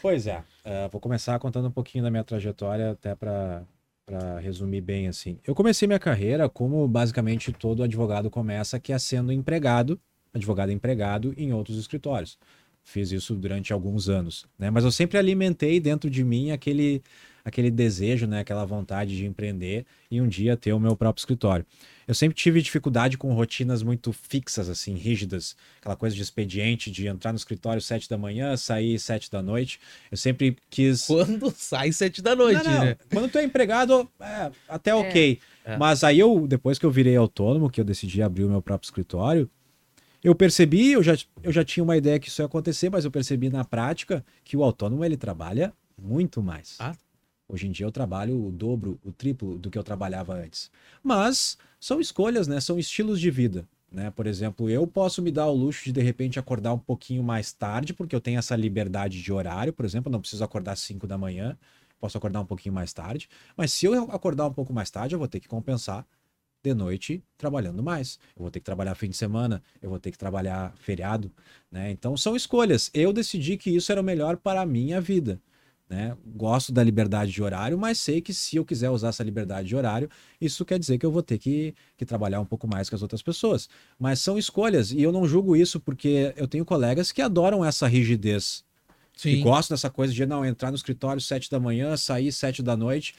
pois 0.01 0.27
é. 0.27 0.39
Uh, 0.65 0.89
vou 0.91 0.99
começar 0.99 1.37
contando 1.39 1.67
um 1.67 1.71
pouquinho 1.71 2.03
da 2.03 2.11
minha 2.11 2.23
trajetória, 2.23 2.91
até 2.91 3.15
para 3.15 3.63
para 4.07 4.39
resumir 4.39 4.79
bem 4.79 5.09
assim. 5.09 5.37
Eu 5.45 5.53
comecei 5.53 5.85
minha 5.85 5.99
carreira 5.99 6.47
como 6.47 6.87
basicamente 6.87 7.51
todo 7.51 7.83
advogado 7.83 8.29
começa, 8.29 8.79
que 8.79 8.93
é 8.93 8.97
sendo 8.97 9.33
empregado, 9.33 9.99
advogado 10.33 10.71
empregado 10.71 11.33
em 11.37 11.53
outros 11.53 11.77
escritórios. 11.77 12.37
Fiz 12.83 13.11
isso 13.11 13.35
durante 13.35 13.73
alguns 13.73 14.07
anos, 14.07 14.45
né? 14.57 14.69
Mas 14.69 14.85
eu 14.85 14.91
sempre 14.91 15.17
alimentei 15.17 15.79
dentro 15.79 16.09
de 16.09 16.23
mim 16.23 16.51
aquele 16.51 17.01
aquele 17.47 17.71
desejo, 17.71 18.27
né, 18.27 18.41
aquela 18.41 18.65
vontade 18.65 19.15
de 19.15 19.25
empreender 19.25 19.85
e 20.11 20.19
um 20.19 20.27
dia 20.27 20.57
ter 20.57 20.73
o 20.73 20.79
meu 20.79 20.97
próprio 20.97 21.21
escritório. 21.21 21.65
Eu 22.05 22.13
sempre 22.13 22.35
tive 22.35 22.61
dificuldade 22.61 23.17
com 23.17 23.33
rotinas 23.33 23.81
muito 23.81 24.11
fixas, 24.11 24.67
assim, 24.67 24.95
rígidas, 24.95 25.55
aquela 25.79 25.95
coisa 25.95 26.13
de 26.13 26.21
expediente, 26.21 26.91
de 26.91 27.07
entrar 27.07 27.31
no 27.31 27.37
escritório 27.37 27.81
sete 27.81 28.09
da 28.09 28.17
manhã, 28.17 28.57
sair 28.57 28.99
sete 28.99 29.31
da 29.31 29.41
noite. 29.41 29.79
Eu 30.11 30.17
sempre 30.17 30.57
quis. 30.69 31.05
Quando 31.07 31.49
sai 31.55 31.93
sete 31.93 32.21
da 32.21 32.35
noite, 32.35 32.65
não, 32.65 32.73
não. 32.73 32.85
né? 32.85 32.97
Quando 33.11 33.29
tu 33.29 33.37
é 33.37 33.43
empregado, 33.43 34.09
é, 34.19 34.51
até 34.67 34.91
é. 34.91 34.95
ok. 34.95 35.39
É. 35.63 35.77
Mas 35.77 36.03
aí 36.03 36.19
eu, 36.19 36.45
depois 36.47 36.77
que 36.77 36.85
eu 36.85 36.91
virei 36.91 37.15
autônomo, 37.15 37.69
que 37.69 37.79
eu 37.79 37.85
decidi 37.85 38.21
abrir 38.21 38.43
o 38.43 38.49
meu 38.49 38.61
próprio 38.61 38.87
escritório, 38.87 39.49
eu 40.27 40.35
percebi, 40.35 40.91
eu 40.91 41.01
já, 41.01 41.17
eu 41.41 41.53
já 41.53 41.63
tinha 41.63 41.81
uma 41.81 41.95
ideia 41.95 42.19
que 42.19 42.27
isso 42.27 42.41
ia 42.41 42.45
acontecer, 42.45 42.89
mas 42.89 43.05
eu 43.05 43.11
percebi 43.11 43.49
na 43.49 43.63
prática 43.63 44.25
que 44.43 44.57
o 44.57 44.63
autônomo 44.63 45.05
ele 45.05 45.15
trabalha 45.15 45.73
muito 45.97 46.43
mais. 46.43 46.75
Ah, 46.79 46.93
Hoje 47.47 47.65
em 47.65 47.71
dia 47.71 47.85
eu 47.85 47.91
trabalho 47.93 48.45
o 48.45 48.51
dobro, 48.51 48.99
o 49.05 49.11
triplo 49.13 49.57
do 49.57 49.71
que 49.71 49.77
eu 49.77 49.83
trabalhava 49.85 50.33
antes. 50.33 50.69
Mas 51.01 51.57
são 51.79 52.01
escolhas, 52.01 52.45
né? 52.45 52.59
São 52.59 52.77
estilos 52.77 53.21
de 53.21 53.31
vida. 53.31 53.65
Né? 53.89 54.11
Por 54.11 54.27
exemplo, 54.27 54.69
eu 54.69 54.85
posso 54.85 55.21
me 55.21 55.31
dar 55.31 55.45
o 55.45 55.53
luxo 55.53 55.85
de 55.85 55.93
de 55.93 56.01
repente 56.01 56.37
acordar 56.37 56.73
um 56.73 56.77
pouquinho 56.77 57.23
mais 57.23 57.53
tarde, 57.53 57.93
porque 57.93 58.13
eu 58.13 58.19
tenho 58.19 58.37
essa 58.37 58.53
liberdade 58.53 59.23
de 59.23 59.31
horário, 59.31 59.71
por 59.71 59.85
exemplo, 59.85 60.11
não 60.11 60.19
preciso 60.19 60.43
acordar 60.43 60.73
às 60.73 60.81
5 60.81 61.07
da 61.07 61.17
manhã, 61.17 61.57
posso 62.01 62.17
acordar 62.17 62.41
um 62.41 62.45
pouquinho 62.45 62.75
mais 62.75 62.91
tarde. 62.91 63.29
Mas 63.55 63.71
se 63.71 63.85
eu 63.85 64.11
acordar 64.11 64.45
um 64.45 64.53
pouco 64.53 64.73
mais 64.73 64.91
tarde, 64.91 65.15
eu 65.15 65.19
vou 65.19 65.27
ter 65.29 65.39
que 65.39 65.47
compensar 65.47 66.05
de 66.67 66.73
noite 66.73 67.23
trabalhando 67.37 67.81
mais. 67.81 68.19
Eu 68.35 68.41
vou 68.41 68.51
ter 68.51 68.59
que 68.59 68.65
trabalhar 68.65 68.95
fim 68.95 69.09
de 69.09 69.17
semana, 69.17 69.61
eu 69.81 69.89
vou 69.89 69.99
ter 69.99 70.11
que 70.11 70.17
trabalhar 70.17 70.73
feriado, 70.77 71.31
né? 71.71 71.91
Então 71.91 72.15
são 72.17 72.35
escolhas. 72.35 72.89
Eu 72.93 73.13
decidi 73.13 73.57
que 73.57 73.69
isso 73.69 73.91
era 73.91 74.01
o 74.01 74.03
melhor 74.03 74.37
para 74.37 74.61
a 74.61 74.65
minha 74.65 74.99
vida. 74.99 75.41
Né? 75.89 76.17
Gosto 76.25 76.73
da 76.73 76.83
liberdade 76.83 77.31
de 77.31 77.41
horário, 77.41 77.77
mas 77.77 77.97
sei 77.97 78.19
que 78.19 78.33
se 78.33 78.57
eu 78.57 78.65
quiser 78.65 78.89
usar 78.89 79.07
essa 79.09 79.23
liberdade 79.23 79.69
de 79.69 79.75
horário, 79.75 80.09
isso 80.39 80.65
quer 80.65 80.77
dizer 80.77 80.97
que 80.97 81.05
eu 81.05 81.11
vou 81.11 81.23
ter 81.23 81.37
que, 81.37 81.73
que 81.95 82.05
trabalhar 82.05 82.41
um 82.41 82.45
pouco 82.45 82.67
mais 82.67 82.89
que 82.89 82.95
as 82.95 83.01
outras 83.01 83.21
pessoas. 83.21 83.69
Mas 83.97 84.19
são 84.19 84.37
escolhas, 84.37 84.91
e 84.91 85.01
eu 85.01 85.13
não 85.13 85.25
julgo 85.25 85.55
isso 85.55 85.79
porque 85.79 86.33
eu 86.35 86.45
tenho 86.45 86.65
colegas 86.65 87.13
que 87.13 87.21
adoram 87.21 87.63
essa 87.63 87.87
rigidez. 87.87 88.65
Sim. 89.15 89.37
Que 89.37 89.41
gostam 89.41 89.75
dessa 89.75 89.89
coisa 89.89 90.13
de 90.13 90.25
não 90.25 90.45
entrar 90.45 90.71
no 90.71 90.75
escritório 90.75 91.21
sete 91.21 91.49
da 91.49 91.59
manhã, 91.59 91.95
sair 91.95 92.33
sete 92.33 92.61
da 92.61 92.75
noite, 92.75 93.15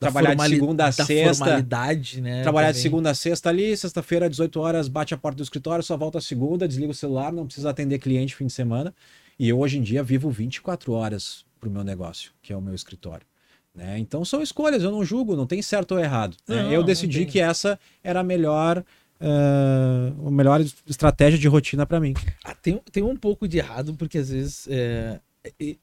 trabalhar 0.00 0.34
de 0.34 0.48
segunda 0.48 0.86
a 0.86 0.92
sexta. 0.92 1.44
Formalidade, 1.44 2.20
né? 2.20 2.42
Trabalhar 2.42 2.68
também. 2.68 2.76
de 2.76 2.82
segunda 2.82 3.10
a 3.10 3.14
sexta 3.14 3.50
ali, 3.50 3.76
sexta-feira, 3.76 4.28
18 4.28 4.58
horas, 4.58 4.88
bate 4.88 5.12
a 5.12 5.18
porta 5.18 5.36
do 5.36 5.42
escritório, 5.42 5.84
só 5.84 5.96
volta 5.96 6.18
a 6.18 6.20
segunda, 6.20 6.66
desliga 6.66 6.90
o 6.90 6.94
celular, 6.94 7.32
não 7.32 7.44
precisa 7.44 7.70
atender 7.70 7.98
cliente 7.98 8.34
fim 8.34 8.46
de 8.46 8.52
semana. 8.52 8.94
E 9.38 9.48
eu 9.48 9.58
hoje 9.60 9.78
em 9.78 9.82
dia 9.82 10.02
vivo 10.02 10.30
24 10.30 10.92
horas 10.92 11.44
para 11.60 11.68
o 11.68 11.72
meu 11.72 11.84
negócio, 11.84 12.32
que 12.42 12.52
é 12.52 12.56
o 12.56 12.62
meu 12.62 12.74
escritório. 12.74 13.26
Né? 13.74 13.98
Então 13.98 14.24
são 14.24 14.42
escolhas, 14.42 14.82
eu 14.82 14.90
não 14.90 15.04
julgo, 15.04 15.36
não 15.36 15.46
tem 15.46 15.62
certo 15.62 15.92
ou 15.92 16.00
errado. 16.00 16.36
Né? 16.48 16.62
Não, 16.62 16.72
eu 16.72 16.82
decidi 16.82 17.26
que 17.26 17.38
essa 17.38 17.78
era 18.02 18.20
a 18.20 18.24
melhor, 18.24 18.78
uh, 19.20 20.28
a 20.28 20.30
melhor 20.30 20.60
estratégia 20.86 21.38
de 21.38 21.46
rotina 21.46 21.86
para 21.86 22.00
mim. 22.00 22.14
Ah, 22.42 22.54
tem, 22.54 22.80
tem 22.90 23.02
um 23.02 23.16
pouco 23.16 23.46
de 23.46 23.58
errado, 23.58 23.94
porque 23.94 24.18
às 24.18 24.30
vezes. 24.30 24.66
É, 24.68 25.20
é, 25.60 25.76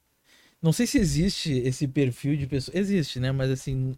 não 0.61 0.73
sei 0.73 0.87
se 0.87 0.97
existe 0.97 1.51
esse 1.51 1.87
perfil 1.87 2.35
de 2.35 2.47
pessoa. 2.47 2.77
Existe, 2.77 3.19
né? 3.19 3.31
Mas 3.31 3.51
assim, 3.51 3.95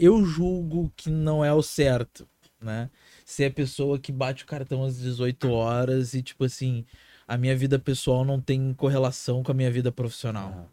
eu 0.00 0.24
julgo 0.24 0.90
que 0.96 1.10
não 1.10 1.44
é 1.44 1.52
o 1.52 1.62
certo, 1.62 2.26
né? 2.58 2.90
Se 3.24 3.44
é 3.44 3.50
pessoa 3.50 3.98
que 3.98 4.10
bate 4.10 4.44
o 4.44 4.46
cartão 4.46 4.82
às 4.82 4.98
18 4.98 5.50
horas 5.50 6.14
e, 6.14 6.22
tipo 6.22 6.44
assim, 6.44 6.86
a 7.28 7.36
minha 7.36 7.54
vida 7.54 7.78
pessoal 7.78 8.24
não 8.24 8.40
tem 8.40 8.72
correlação 8.72 9.42
com 9.42 9.52
a 9.52 9.54
minha 9.54 9.70
vida 9.70 9.92
profissional. 9.92 10.50
Uhum. 10.50 10.64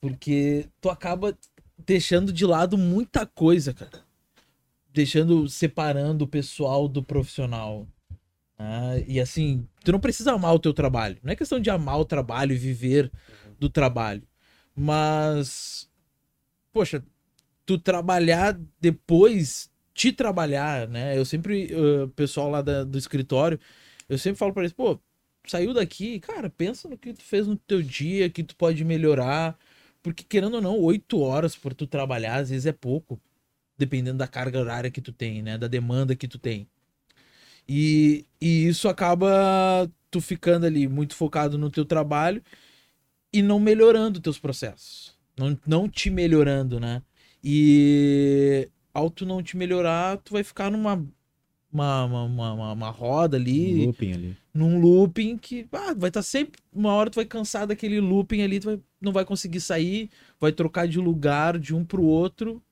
Porque 0.00 0.68
tu 0.80 0.90
acaba 0.90 1.36
deixando 1.78 2.32
de 2.32 2.44
lado 2.44 2.76
muita 2.76 3.24
coisa, 3.24 3.72
cara. 3.72 4.04
Deixando, 4.92 5.48
separando 5.48 6.24
o 6.24 6.28
pessoal 6.28 6.86
do 6.86 7.02
profissional. 7.02 7.88
Ah, 8.58 8.98
e 9.06 9.18
assim, 9.20 9.66
tu 9.84 9.90
não 9.90 10.00
precisa 10.00 10.32
amar 10.32 10.54
o 10.54 10.58
teu 10.58 10.74
trabalho. 10.74 11.18
Não 11.22 11.32
é 11.32 11.36
questão 11.36 11.58
de 11.58 11.70
amar 11.70 11.98
o 11.98 12.04
trabalho 12.04 12.52
e 12.52 12.58
viver 12.58 13.10
do 13.58 13.70
trabalho. 13.70 14.22
Mas, 14.76 15.88
poxa, 16.72 17.02
tu 17.68 17.76
trabalhar 17.78 18.58
depois, 18.80 19.70
te 19.92 20.10
trabalhar, 20.10 20.88
né? 20.88 21.18
Eu 21.18 21.24
sempre, 21.26 21.68
o 21.76 22.08
pessoal 22.08 22.48
lá 22.48 22.62
da, 22.62 22.82
do 22.82 22.96
escritório, 22.96 23.60
eu 24.08 24.16
sempre 24.16 24.38
falo 24.38 24.54
para 24.54 24.62
eles, 24.62 24.72
pô, 24.72 24.98
saiu 25.46 25.74
daqui, 25.74 26.18
cara, 26.18 26.48
pensa 26.48 26.88
no 26.88 26.96
que 26.96 27.12
tu 27.12 27.22
fez 27.22 27.46
no 27.46 27.56
teu 27.58 27.82
dia, 27.82 28.30
que 28.30 28.42
tu 28.42 28.56
pode 28.56 28.82
melhorar. 28.86 29.58
Porque, 30.02 30.24
querendo 30.24 30.54
ou 30.54 30.62
não, 30.62 30.80
oito 30.80 31.20
horas 31.20 31.54
por 31.56 31.74
tu 31.74 31.86
trabalhar, 31.86 32.36
às 32.36 32.48
vezes 32.48 32.64
é 32.64 32.72
pouco. 32.72 33.20
Dependendo 33.76 34.16
da 34.16 34.26
carga 34.26 34.58
horária 34.58 34.90
que 34.90 35.02
tu 35.02 35.12
tem, 35.12 35.42
né? 35.42 35.58
Da 35.58 35.68
demanda 35.68 36.16
que 36.16 36.26
tu 36.26 36.38
tem. 36.38 36.66
E, 37.68 38.24
e 38.40 38.66
isso 38.66 38.88
acaba 38.88 39.90
tu 40.10 40.22
ficando 40.22 40.64
ali 40.64 40.88
muito 40.88 41.14
focado 41.14 41.58
no 41.58 41.70
teu 41.70 41.84
trabalho 41.84 42.42
e 43.30 43.42
não 43.42 43.60
melhorando 43.60 44.20
teus 44.20 44.38
processos. 44.38 45.14
Não, 45.36 45.58
não 45.66 45.88
te 45.88 46.08
melhorando, 46.08 46.80
né? 46.80 47.02
E 47.42 48.68
ao 48.92 49.10
tu 49.10 49.24
não 49.24 49.42
te 49.42 49.56
melhorar, 49.56 50.18
tu 50.18 50.32
vai 50.32 50.42
ficar 50.42 50.70
numa 50.70 51.04
uma, 51.72 52.04
uma, 52.04 52.52
uma, 52.52 52.72
uma 52.72 52.90
roda 52.90 53.36
ali. 53.36 53.82
Um 53.82 53.86
looping 53.86 54.12
ali. 54.12 54.36
Num 54.54 54.80
looping 54.80 55.36
que 55.36 55.66
ah, 55.72 55.94
vai 55.94 56.08
estar 56.08 56.20
tá 56.20 56.22
sempre. 56.22 56.60
Uma 56.72 56.92
hora 56.92 57.10
tu 57.10 57.16
vai 57.16 57.24
cansar 57.24 57.66
daquele 57.66 58.00
looping 58.00 58.42
ali, 58.42 58.58
tu 58.58 58.64
vai, 58.64 58.80
não 59.00 59.12
vai 59.12 59.24
conseguir 59.24 59.60
sair, 59.60 60.10
vai 60.40 60.50
trocar 60.50 60.88
de 60.88 60.98
lugar 60.98 61.58
de 61.58 61.74
um 61.74 61.84
pro 61.84 62.02
outro, 62.02 62.62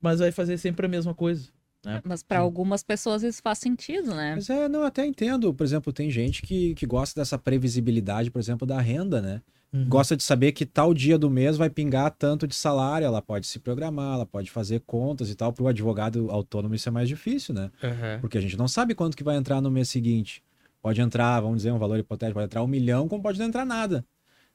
mas 0.00 0.18
vai 0.18 0.32
fazer 0.32 0.58
sempre 0.58 0.86
a 0.86 0.88
mesma 0.88 1.14
coisa. 1.14 1.48
Né? 1.84 2.02
Mas 2.04 2.22
para 2.22 2.40
algumas 2.40 2.82
pessoas 2.82 3.22
isso 3.22 3.40
faz 3.40 3.58
sentido, 3.58 4.12
né? 4.12 4.34
Mas 4.34 4.50
é, 4.50 4.68
não, 4.68 4.82
até 4.82 5.06
entendo. 5.06 5.54
Por 5.54 5.62
exemplo, 5.62 5.92
tem 5.92 6.10
gente 6.10 6.42
que, 6.42 6.74
que 6.74 6.84
gosta 6.84 7.20
dessa 7.20 7.38
previsibilidade, 7.38 8.30
por 8.30 8.40
exemplo, 8.40 8.66
da 8.66 8.80
renda, 8.80 9.22
né? 9.22 9.40
Uhum. 9.72 9.88
Gosta 9.88 10.16
de 10.16 10.22
saber 10.22 10.52
que 10.52 10.64
tal 10.64 10.94
dia 10.94 11.18
do 11.18 11.28
mês 11.28 11.56
vai 11.56 11.68
pingar 11.68 12.10
tanto 12.12 12.46
de 12.46 12.54
salário, 12.54 13.04
ela 13.04 13.20
pode 13.20 13.46
se 13.46 13.58
programar, 13.58 14.14
ela 14.14 14.26
pode 14.26 14.50
fazer 14.50 14.80
contas 14.86 15.30
e 15.30 15.34
tal. 15.34 15.52
Para 15.52 15.64
o 15.64 15.68
advogado 15.68 16.30
autônomo 16.30 16.74
isso 16.74 16.88
é 16.88 16.92
mais 16.92 17.08
difícil, 17.08 17.54
né? 17.54 17.70
Uhum. 17.82 18.20
Porque 18.20 18.38
a 18.38 18.40
gente 18.40 18.56
não 18.56 18.68
sabe 18.68 18.94
quanto 18.94 19.16
que 19.16 19.24
vai 19.24 19.36
entrar 19.36 19.60
no 19.60 19.70
mês 19.70 19.88
seguinte. 19.88 20.42
Pode 20.80 21.00
entrar, 21.00 21.40
vamos 21.40 21.58
dizer, 21.58 21.72
um 21.72 21.78
valor 21.78 21.98
hipotético, 21.98 22.34
pode 22.34 22.46
entrar 22.46 22.62
um 22.62 22.68
milhão, 22.68 23.08
como 23.08 23.22
pode 23.22 23.38
não 23.38 23.46
entrar 23.46 23.66
nada. 23.66 24.04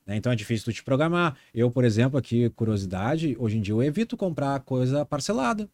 Né? 0.05 0.15
Então 0.15 0.31
é 0.31 0.35
difícil 0.35 0.65
tu 0.65 0.73
te 0.73 0.83
programar. 0.83 1.35
Eu, 1.53 1.69
por 1.69 1.83
exemplo, 1.83 2.17
aqui, 2.17 2.49
curiosidade, 2.51 3.35
hoje 3.37 3.57
em 3.57 3.61
dia 3.61 3.73
eu 3.73 3.83
evito 3.83 4.15
comprar 4.15 4.59
coisa 4.61 5.05
parcelada. 5.05 5.69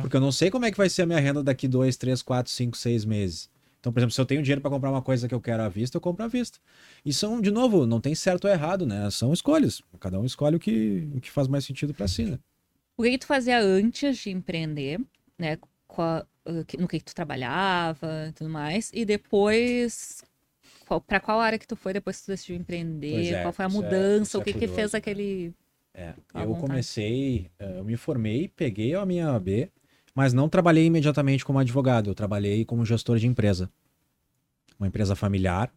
Porque 0.00 0.16
eu 0.16 0.20
não 0.20 0.30
sei 0.30 0.50
como 0.50 0.64
é 0.64 0.70
que 0.70 0.76
vai 0.76 0.88
ser 0.88 1.02
a 1.02 1.06
minha 1.06 1.18
renda 1.18 1.42
daqui 1.42 1.66
dois, 1.66 1.96
três, 1.96 2.22
quatro, 2.22 2.52
cinco, 2.52 2.76
seis 2.76 3.04
meses. 3.04 3.50
Então, 3.84 3.92
por 3.92 3.98
exemplo, 3.98 4.14
se 4.14 4.20
eu 4.20 4.24
tenho 4.24 4.42
dinheiro 4.42 4.62
para 4.62 4.70
comprar 4.70 4.90
uma 4.90 5.02
coisa 5.02 5.28
que 5.28 5.34
eu 5.34 5.40
quero 5.42 5.62
à 5.62 5.68
vista, 5.68 5.98
eu 5.98 6.00
compro 6.00 6.24
à 6.24 6.26
vista. 6.26 6.58
E 7.04 7.12
são, 7.12 7.38
de 7.38 7.50
novo, 7.50 7.84
não 7.84 8.00
tem 8.00 8.14
certo 8.14 8.46
ou 8.46 8.50
errado, 8.50 8.86
né? 8.86 9.10
São 9.10 9.30
escolhas. 9.30 9.82
Cada 10.00 10.18
um 10.18 10.24
escolhe 10.24 10.56
o 10.56 10.58
que, 10.58 11.06
o 11.14 11.20
que 11.20 11.30
faz 11.30 11.46
mais 11.48 11.66
sentido 11.66 11.92
para 11.92 12.08
si, 12.08 12.24
né? 12.24 12.38
O 12.96 13.02
que, 13.02 13.10
que 13.10 13.18
tu 13.18 13.26
fazia 13.26 13.60
antes 13.60 14.16
de 14.16 14.30
empreender, 14.30 14.98
né? 15.38 15.58
Qual, 15.86 16.26
no 16.46 16.64
que, 16.64 16.98
que 16.98 17.04
tu 17.04 17.14
trabalhava 17.14 18.28
e 18.30 18.32
tudo 18.32 18.48
mais. 18.48 18.90
E 18.94 19.04
depois, 19.04 20.24
qual, 20.86 20.98
para 20.98 21.20
qual 21.20 21.38
área 21.38 21.58
que 21.58 21.66
tu 21.66 21.76
foi 21.76 21.92
depois 21.92 22.20
que 22.20 22.24
tu 22.24 22.28
decidiu 22.28 22.56
empreender? 22.56 23.34
É, 23.34 23.42
qual 23.42 23.52
foi 23.52 23.66
a 23.66 23.68
é- 23.68 23.70
mudança? 23.70 24.38
É, 24.38 24.40
o 24.40 24.44
que, 24.44 24.50
é 24.50 24.52
que 24.54 24.66
fez 24.66 24.94
aquele. 24.94 25.52
É, 25.92 26.14
eu 26.34 26.46
vontade? 26.46 26.60
comecei, 26.62 27.50
eh, 27.58 27.78
eu 27.80 27.84
me 27.84 27.98
formei, 27.98 28.48
peguei 28.48 28.94
a 28.94 29.04
minha 29.04 29.28
AB, 29.28 29.70
mas 30.14 30.32
não 30.32 30.48
trabalhei 30.48 30.86
imediatamente 30.86 31.44
como 31.44 31.58
advogado, 31.58 32.10
eu 32.10 32.14
trabalhei 32.14 32.64
como 32.64 32.84
gestor 32.84 33.18
de 33.18 33.26
empresa. 33.26 33.70
Uma 34.78 34.88
empresa 34.88 35.14
familiar, 35.14 35.72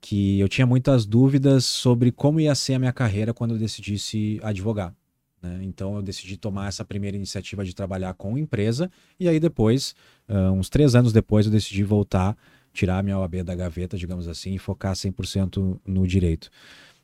que 0.00 0.38
eu 0.38 0.48
tinha 0.48 0.66
muitas 0.66 1.06
dúvidas 1.06 1.64
sobre 1.64 2.12
como 2.12 2.40
ia 2.40 2.54
ser 2.54 2.74
a 2.74 2.78
minha 2.78 2.92
carreira 2.92 3.34
quando 3.34 3.54
eu 3.54 3.58
decidisse 3.58 4.38
advogar. 4.42 4.94
Né? 5.42 5.60
Então 5.62 5.96
eu 5.96 6.02
decidi 6.02 6.36
tomar 6.36 6.68
essa 6.68 6.84
primeira 6.84 7.16
iniciativa 7.16 7.64
de 7.64 7.74
trabalhar 7.74 8.14
com 8.14 8.36
empresa 8.36 8.90
e 9.18 9.28
aí 9.28 9.40
depois, 9.40 9.94
uh, 10.28 10.52
uns 10.52 10.68
três 10.68 10.94
anos 10.94 11.12
depois, 11.12 11.46
eu 11.46 11.52
decidi 11.52 11.82
voltar, 11.82 12.36
tirar 12.72 12.98
a 12.98 13.02
minha 13.02 13.18
OAB 13.18 13.42
da 13.42 13.54
gaveta, 13.54 13.96
digamos 13.96 14.28
assim, 14.28 14.54
e 14.54 14.58
focar 14.58 14.94
100% 14.94 15.80
no 15.86 16.06
direito. 16.06 16.50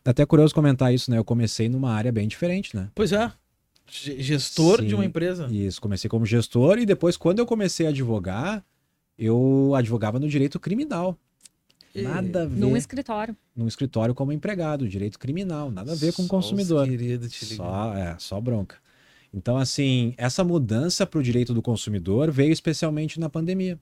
Até 0.05 0.26
curioso 0.26 0.55
comentar 0.55 0.93
isso, 0.93 1.11
né? 1.11 1.17
Eu 1.17 1.25
comecei 1.25 1.69
numa 1.69 1.91
área 1.91 2.12
bem 2.12 2.29
diferente, 2.29 2.76
né? 2.76 2.91
Pois 2.95 3.11
é. 3.12 3.33
Gestor 3.87 4.81
Sim, 4.81 4.87
de 4.87 4.95
uma 4.95 5.05
empresa. 5.05 5.47
Isso, 5.50 5.81
comecei 5.81 6.09
como 6.09 6.25
gestor 6.25 6.79
e 6.79 6.87
depois, 6.87 7.17
quando 7.17 7.38
eu 7.38 7.47
comecei 7.47 7.87
a 7.87 7.91
advogar, 7.91 8.64
eu 9.19 9.73
advogava 9.76 10.19
no 10.19 10.29
direito 10.29 10.59
criminal. 10.59 11.19
Nada 11.95 12.43
a 12.43 12.47
ver. 12.47 12.59
Num 12.59 12.76
escritório. 12.76 13.37
Num 13.55 13.69
escritório 13.69 14.14
como 14.14 14.33
empregado, 14.33 14.88
direito 14.88 15.19
criminal, 15.19 15.71
nada 15.71 15.93
a 15.93 15.95
ver 15.95 16.12
com 16.12 16.23
o 16.23 16.29
consumidor. 16.29 16.88
Querido, 16.88 17.29
te 17.29 17.45
só, 17.45 17.95
é, 17.95 18.17
só 18.19 18.41
bronca. 18.41 18.76
Então, 19.33 19.57
assim, 19.57 20.14
essa 20.17 20.43
mudança 20.43 21.07
para 21.07 21.19
o 21.19 21.23
direito 21.23 21.55
do 21.55 21.62
consumidor 21.62 22.31
veio 22.31 22.53
especialmente 22.53 23.21
na 23.21 23.29
pandemia. 23.29 23.79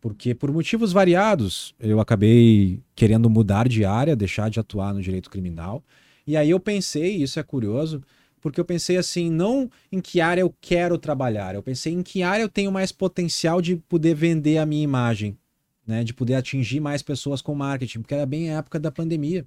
Porque, 0.00 0.34
por 0.34 0.52
motivos 0.52 0.92
variados, 0.92 1.74
eu 1.80 1.98
acabei 1.98 2.80
querendo 2.94 3.28
mudar 3.30 3.68
de 3.68 3.84
área, 3.86 4.14
deixar 4.14 4.50
de 4.50 4.60
atuar 4.60 4.92
no 4.92 5.00
direito 5.00 5.30
criminal. 5.30 5.82
E 6.26 6.36
aí 6.36 6.50
eu 6.50 6.60
pensei, 6.60 7.16
isso 7.16 7.40
é 7.40 7.42
curioso, 7.42 8.02
porque 8.44 8.60
eu 8.60 8.64
pensei 8.66 8.98
assim, 8.98 9.30
não 9.30 9.70
em 9.90 10.02
que 10.02 10.20
área 10.20 10.42
eu 10.42 10.54
quero 10.60 10.98
trabalhar, 10.98 11.54
eu 11.54 11.62
pensei 11.62 11.94
em 11.94 12.02
que 12.02 12.22
área 12.22 12.42
eu 12.42 12.48
tenho 12.48 12.70
mais 12.70 12.92
potencial 12.92 13.62
de 13.62 13.76
poder 13.76 14.14
vender 14.14 14.58
a 14.58 14.66
minha 14.66 14.84
imagem, 14.84 15.38
né, 15.86 16.04
de 16.04 16.12
poder 16.12 16.34
atingir 16.34 16.78
mais 16.78 17.00
pessoas 17.00 17.40
com 17.40 17.54
marketing, 17.54 18.02
porque 18.02 18.12
era 18.12 18.26
bem 18.26 18.50
a 18.50 18.58
época 18.58 18.78
da 18.78 18.92
pandemia, 18.92 19.46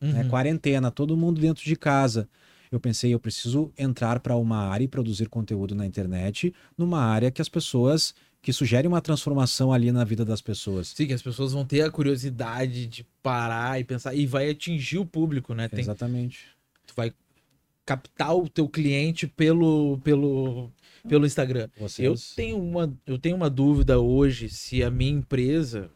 né, 0.00 0.08
uhum. 0.08 0.14
né, 0.14 0.24
quarentena, 0.30 0.90
todo 0.90 1.14
mundo 1.14 1.42
dentro 1.42 1.62
de 1.62 1.76
casa. 1.76 2.26
Eu 2.72 2.80
pensei, 2.80 3.12
eu 3.12 3.20
preciso 3.20 3.70
entrar 3.76 4.18
para 4.18 4.34
uma 4.34 4.66
área 4.66 4.84
e 4.84 4.88
produzir 4.88 5.28
conteúdo 5.28 5.74
na 5.74 5.84
internet, 5.84 6.54
numa 6.76 7.02
área 7.02 7.30
que 7.30 7.42
as 7.42 7.50
pessoas 7.50 8.14
que 8.40 8.50
sugere 8.50 8.88
uma 8.88 9.02
transformação 9.02 9.74
ali 9.74 9.92
na 9.92 10.04
vida 10.04 10.24
das 10.24 10.40
pessoas. 10.40 10.94
Sim, 10.96 11.06
que 11.06 11.12
as 11.12 11.20
pessoas 11.20 11.52
vão 11.52 11.66
ter 11.66 11.82
a 11.82 11.90
curiosidade 11.90 12.86
de 12.86 13.06
parar 13.22 13.78
e 13.78 13.84
pensar 13.84 14.14
e 14.14 14.24
vai 14.24 14.48
atingir 14.48 14.96
o 14.96 15.04
público, 15.04 15.52
né? 15.52 15.68
Tem, 15.68 15.80
Exatamente. 15.80 16.46
Tu 16.86 16.94
vai 16.96 17.12
captar 17.88 18.36
o 18.36 18.50
teu 18.50 18.68
cliente 18.68 19.26
pelo, 19.26 19.98
pelo, 20.04 20.70
pelo 21.08 21.24
Instagram. 21.24 21.70
Vocês... 21.78 22.06
Eu, 22.06 22.36
tenho 22.36 22.58
uma, 22.58 22.94
eu 23.06 23.18
tenho 23.18 23.34
uma 23.34 23.48
dúvida 23.48 23.98
hoje 23.98 24.50
se 24.50 24.82
a 24.82 24.90
minha 24.90 25.12
empresa, 25.12 25.90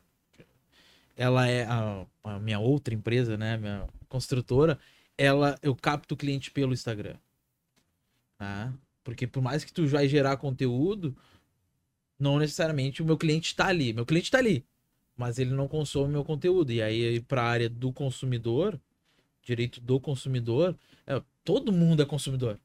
ela 1.14 1.46
é 1.46 1.64
a, 1.64 2.06
a 2.25 2.38
minha 2.38 2.58
outra 2.58 2.94
empresa, 2.94 3.37
né, 3.37 3.58
minha 3.58 3.87
construtora, 4.08 4.78
ela 5.18 5.58
eu 5.62 5.76
capto 5.76 6.14
o 6.14 6.16
cliente 6.16 6.50
pelo 6.50 6.72
Instagram. 6.72 7.16
Tá? 8.38 8.72
Porque 9.04 9.26
por 9.26 9.42
mais 9.42 9.62
que 9.62 9.70
tu 9.70 9.87
vai 9.87 10.08
gerar 10.08 10.38
conteúdo, 10.38 11.14
não 12.18 12.38
necessariamente 12.38 13.02
o 13.02 13.04
meu 13.04 13.18
cliente 13.18 13.49
está 13.49 13.66
ali. 13.66 13.92
Meu 13.92 14.06
cliente 14.06 14.28
está 14.28 14.38
ali, 14.38 14.64
mas 15.14 15.38
ele 15.38 15.50
não 15.50 15.68
consome 15.68 16.11
meu 16.11 16.25
conteúdo. 16.25 16.72
E 16.72 16.80
aí, 16.80 17.20
para 17.20 17.42
a 17.42 17.50
área 17.50 17.68
do 17.68 17.92
consumidor, 17.92 18.80
direito 19.42 19.80
do 19.80 19.99
consumidor, 20.00 20.76
é, 21.06 21.20
todo 21.44 21.72
mundo 21.72 22.02
é 22.02 22.06
consumidor. 22.06 22.58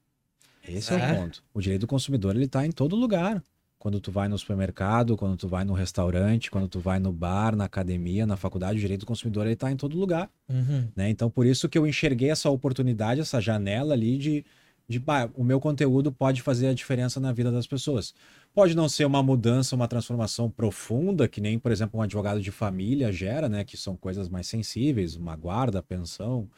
Esse 0.66 0.94
é, 0.94 0.98
é 0.98 1.12
o 1.12 1.16
ponto. 1.16 1.42
O 1.52 1.60
direito 1.60 1.82
do 1.82 1.86
consumidor 1.86 2.34
ele 2.36 2.44
está 2.44 2.64
em 2.64 2.70
todo 2.70 2.94
lugar. 2.94 3.42
Quando 3.78 4.00
tu 4.00 4.10
vai 4.10 4.28
no 4.28 4.36
supermercado, 4.36 5.16
quando 5.16 5.36
tu 5.36 5.46
vai 5.46 5.64
no 5.64 5.72
restaurante, 5.72 6.50
quando 6.50 6.66
tu 6.66 6.80
vai 6.80 6.98
no 6.98 7.12
bar, 7.12 7.54
na 7.54 7.64
academia, 7.64 8.26
na 8.26 8.36
faculdade, 8.36 8.76
o 8.76 8.80
direito 8.80 9.00
do 9.00 9.06
consumidor 9.06 9.44
ele 9.46 9.54
está 9.54 9.70
em 9.70 9.76
todo 9.76 9.96
lugar. 9.96 10.28
Uhum. 10.48 10.88
Né? 10.96 11.08
Então, 11.10 11.30
por 11.30 11.46
isso 11.46 11.68
que 11.68 11.78
eu 11.78 11.86
enxerguei 11.86 12.28
essa 12.28 12.50
oportunidade, 12.50 13.20
essa 13.20 13.40
janela 13.40 13.94
ali 13.94 14.18
de, 14.18 14.44
de 14.88 14.98
bah, 14.98 15.30
o 15.36 15.44
meu 15.44 15.60
conteúdo 15.60 16.10
pode 16.10 16.42
fazer 16.42 16.66
a 16.66 16.74
diferença 16.74 17.20
na 17.20 17.30
vida 17.30 17.52
das 17.52 17.68
pessoas. 17.68 18.12
Pode 18.54 18.74
não 18.74 18.88
ser 18.88 19.04
uma 19.04 19.22
mudança, 19.22 19.76
uma 19.76 19.86
transformação 19.86 20.50
profunda, 20.50 21.28
que 21.28 21.40
nem, 21.40 21.58
por 21.58 21.70
exemplo, 21.70 21.98
um 21.98 22.02
advogado 22.02 22.40
de 22.40 22.50
família 22.50 23.12
gera, 23.12 23.48
né? 23.48 23.64
Que 23.64 23.76
são 23.76 23.96
coisas 23.96 24.28
mais 24.28 24.46
sensíveis, 24.46 25.14
uma 25.14 25.36
guarda, 25.36 25.82
pensão, 25.82 26.48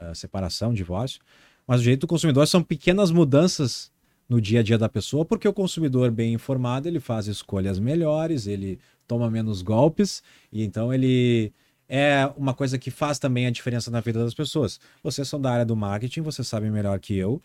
uh, 0.00 0.14
separação, 0.14 0.72
divórcio. 0.72 1.20
Mas 1.66 1.80
o 1.80 1.82
direito 1.82 2.02
do 2.02 2.06
consumidor 2.06 2.46
são 2.46 2.62
pequenas 2.62 3.10
mudanças 3.10 3.90
no 4.28 4.40
dia 4.40 4.60
a 4.60 4.62
dia 4.62 4.78
da 4.78 4.88
pessoa, 4.88 5.24
porque 5.24 5.48
o 5.48 5.52
consumidor 5.52 6.10
bem 6.10 6.34
informado, 6.34 6.86
ele 6.86 7.00
faz 7.00 7.26
escolhas 7.26 7.78
melhores, 7.78 8.46
ele 8.46 8.78
toma 9.06 9.30
menos 9.30 9.62
golpes, 9.62 10.22
e 10.52 10.62
então 10.62 10.92
ele 10.92 11.52
é 11.88 12.30
uma 12.36 12.52
coisa 12.52 12.78
que 12.78 12.90
faz 12.90 13.18
também 13.18 13.46
a 13.46 13.50
diferença 13.50 13.90
na 13.90 14.00
vida 14.00 14.22
das 14.22 14.34
pessoas. 14.34 14.78
Vocês 15.02 15.26
são 15.26 15.40
da 15.40 15.50
área 15.50 15.64
do 15.64 15.74
marketing, 15.74 16.20
vocês 16.20 16.46
sabem 16.46 16.70
melhor 16.70 17.00
que 17.00 17.16
eu 17.16 17.42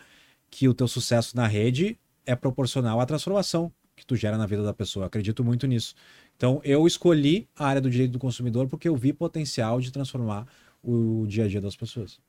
que 0.54 0.70
o 0.70 0.74
teu 0.74 0.88
sucesso 0.88 1.36
na 1.36 1.48
rede 1.48 1.98
é 2.28 2.36
proporcional 2.36 3.02
à 3.02 3.06
transformação 3.08 3.72
que 3.96 4.06
tu 4.06 4.16
gera 4.16 4.38
na 4.38 4.46
vida 4.46 4.64
da 4.64 4.74
pessoa. 4.74 5.06
Acredito 5.06 5.44
muito 5.44 5.68
nisso. 5.68 5.96
Então, 6.36 6.62
eu 6.64 6.88
escolhi 6.88 7.48
a 7.58 7.68
área 7.68 7.82
do 7.82 7.90
direito 7.90 8.12
do 8.12 8.20
consumidor 8.20 8.68
porque 8.68 8.90
eu 8.90 8.96
vi 8.96 9.14
potencial 9.14 9.80
de 9.80 9.92
transformar 9.92 10.48
o 10.84 11.26
dia 11.28 11.46
a 11.46 11.48
dia 11.48 11.62
das 11.62 11.76
pessoas 11.76 12.20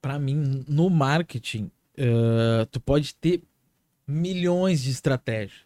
para 0.00 0.18
mim, 0.18 0.64
no 0.66 0.90
marketing, 0.90 1.70
uh, 1.98 2.66
tu 2.70 2.80
pode 2.80 3.14
ter 3.14 3.42
milhões 4.06 4.82
de 4.82 4.90
estratégias. 4.90 5.60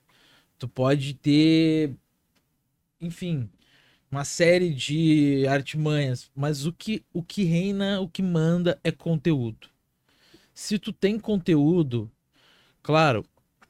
Tu 0.59 0.69
pode 0.69 1.15
ter, 1.15 1.95
enfim, 3.01 3.49
uma 4.11 4.25
série 4.25 4.73
de 4.75 5.47
artimanhas, 5.49 6.31
mas 6.35 6.67
o 6.67 6.73
que, 6.73 7.03
o 7.13 7.23
que 7.23 7.45
reina, 7.45 8.01
o 8.01 8.09
que 8.09 8.23
manda 8.23 8.79
é 8.85 8.91
conteúdo. 8.91 9.69
Se 10.53 10.79
tu 10.79 10.93
tem 10.93 11.19
conteúdo, 11.19 12.11
claro, 12.83 13.25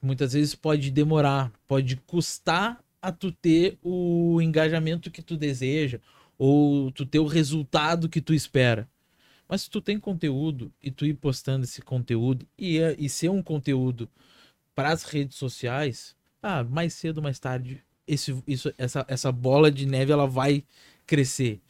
muitas 0.04 0.32
vezes 0.32 0.54
pode 0.54 0.90
demorar, 0.90 1.52
pode 1.66 1.96
custar 1.96 2.82
a 3.00 3.12
tu 3.12 3.32
ter 3.32 3.78
o 3.82 4.40
engajamento 4.40 5.10
que 5.10 5.22
tu 5.22 5.36
deseja 5.36 6.00
ou 6.38 6.90
tu 6.90 7.04
ter 7.04 7.18
o 7.18 7.26
resultado 7.26 8.08
que 8.08 8.20
tu 8.20 8.34
espera. 8.34 8.88
Mas 9.48 9.62
se 9.62 9.70
tu 9.70 9.80
tem 9.80 9.98
conteúdo 9.98 10.72
e 10.82 10.90
tu 10.90 11.04
ir 11.04 11.14
postando 11.14 11.64
esse 11.64 11.82
conteúdo 11.82 12.46
e, 12.58 12.78
e 12.98 13.08
ser 13.08 13.28
um 13.28 13.42
conteúdo 13.42 14.08
para 14.74 14.90
as 14.90 15.04
redes 15.04 15.36
sociais, 15.36 16.16
ah, 16.42 16.64
mais 16.64 16.94
cedo 16.94 17.22
mais 17.22 17.38
tarde, 17.38 17.82
esse, 18.06 18.42
isso, 18.46 18.72
essa, 18.76 19.04
essa 19.08 19.30
bola 19.30 19.70
de 19.70 19.86
neve 19.86 20.12
ela 20.12 20.26
vai 20.26 20.64
crescer. 21.06 21.60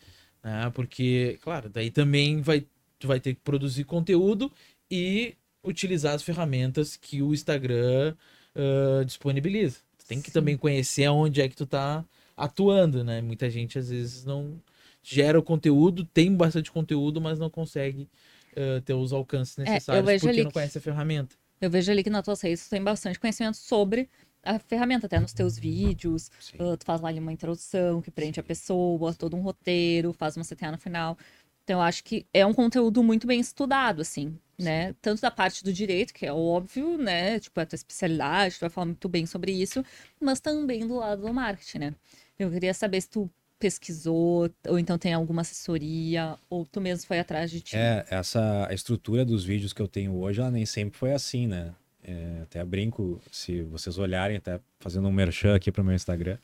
Né? 0.42 0.70
Porque, 0.74 1.38
claro, 1.42 1.68
daí 1.68 1.90
também 1.90 2.40
vai, 2.40 2.66
tu 2.98 3.06
vai 3.06 3.20
ter 3.20 3.34
que 3.34 3.40
produzir 3.40 3.84
conteúdo 3.84 4.52
e 4.90 5.36
utilizar 5.64 6.14
as 6.14 6.22
ferramentas 6.22 6.96
que 6.96 7.22
o 7.22 7.32
Instagram 7.32 8.14
uh, 8.54 9.04
disponibiliza. 9.04 9.78
Tu 9.98 10.06
tem 10.06 10.20
que 10.20 10.28
Sim. 10.28 10.34
também 10.34 10.56
conhecer 10.56 11.08
onde 11.08 11.40
é 11.40 11.48
que 11.48 11.56
tu 11.56 11.66
tá 11.66 12.04
atuando, 12.36 13.02
né? 13.02 13.20
Muita 13.20 13.48
gente 13.48 13.78
às 13.78 13.88
vezes 13.88 14.24
não 14.24 14.60
gera 15.02 15.38
o 15.38 15.42
conteúdo, 15.42 16.04
tem 16.04 16.34
bastante 16.34 16.70
conteúdo, 16.70 17.20
mas 17.20 17.38
não 17.38 17.50
consegue 17.50 18.08
uh, 18.52 18.80
ter 18.82 18.94
os 18.94 19.12
alcances 19.12 19.58
é, 19.58 19.62
necessários 19.62 20.08
é, 20.08 20.18
porque 20.18 20.42
não 20.42 20.50
conhece 20.50 20.78
a 20.78 20.80
ferramenta. 20.80 21.36
Eu 21.60 21.70
vejo 21.70 21.90
ali 21.90 22.02
que 22.02 22.10
na 22.10 22.22
tua 22.22 22.34
redes 22.42 22.66
tu 22.66 22.70
tem 22.70 22.82
bastante 22.82 23.18
conhecimento 23.18 23.56
sobre 23.56 24.08
a 24.42 24.58
ferramenta, 24.58 25.06
até 25.06 25.18
nos 25.18 25.32
teus 25.32 25.58
vídeos. 25.58 26.30
Uh, 26.58 26.76
tu 26.76 26.84
faz 26.84 27.00
lá 27.00 27.08
ali 27.08 27.18
uma 27.18 27.32
introdução 27.32 28.02
que 28.02 28.10
prende 28.10 28.38
a 28.38 28.42
pessoa, 28.42 29.14
todo 29.14 29.36
um 29.36 29.40
roteiro, 29.40 30.12
faz 30.12 30.36
uma 30.36 30.44
CTA 30.44 30.72
no 30.72 30.78
final. 30.78 31.16
Então, 31.64 31.80
eu 31.80 31.82
acho 31.82 32.04
que 32.04 32.26
é 32.32 32.44
um 32.44 32.52
conteúdo 32.52 33.02
muito 33.02 33.26
bem 33.26 33.40
estudado, 33.40 34.02
assim, 34.02 34.38
né? 34.58 34.94
Tanto 35.00 35.20
da 35.22 35.30
parte 35.30 35.64
do 35.64 35.72
direito, 35.72 36.12
que 36.12 36.26
é 36.26 36.32
óbvio, 36.32 36.96
né? 36.98 37.40
Tipo, 37.40 37.60
é 37.60 37.62
a 37.62 37.66
tua 37.66 37.76
especialidade, 37.76 38.56
tu 38.56 38.60
vai 38.60 38.70
falar 38.70 38.86
muito 38.86 39.08
bem 39.08 39.26
sobre 39.26 39.52
isso, 39.52 39.84
mas 40.20 40.40
também 40.40 40.86
do 40.86 40.96
lado 40.96 41.22
do 41.22 41.32
marketing, 41.32 41.78
né? 41.78 41.94
Eu 42.38 42.50
queria 42.50 42.74
saber 42.74 43.00
se 43.00 43.08
tu 43.08 43.30
pesquisou, 43.58 44.50
ou 44.68 44.78
então 44.78 44.98
tem 44.98 45.14
alguma 45.14 45.40
assessoria, 45.40 46.36
ou 46.50 46.66
tu 46.66 46.80
mesmo 46.80 47.06
foi 47.06 47.18
atrás 47.18 47.50
de 47.50 47.60
ti? 47.60 47.76
É, 47.76 48.04
essa 48.10 48.68
estrutura 48.70 49.24
dos 49.24 49.44
vídeos 49.44 49.72
que 49.72 49.80
eu 49.80 49.88
tenho 49.88 50.14
hoje, 50.16 50.40
ela 50.40 50.50
nem 50.50 50.66
sempre 50.66 50.98
foi 50.98 51.12
assim, 51.12 51.46
né? 51.46 51.74
é, 52.04 52.40
até 52.42 52.64
brinco, 52.64 53.20
se 53.32 53.62
vocês 53.62 53.96
olharem, 53.96 54.36
até 54.36 54.60
fazendo 54.78 55.08
um 55.08 55.12
merchan 55.12 55.54
aqui 55.54 55.72
para 55.72 55.82
o 55.82 55.84
meu 55.84 55.94
Instagram, 55.94 56.36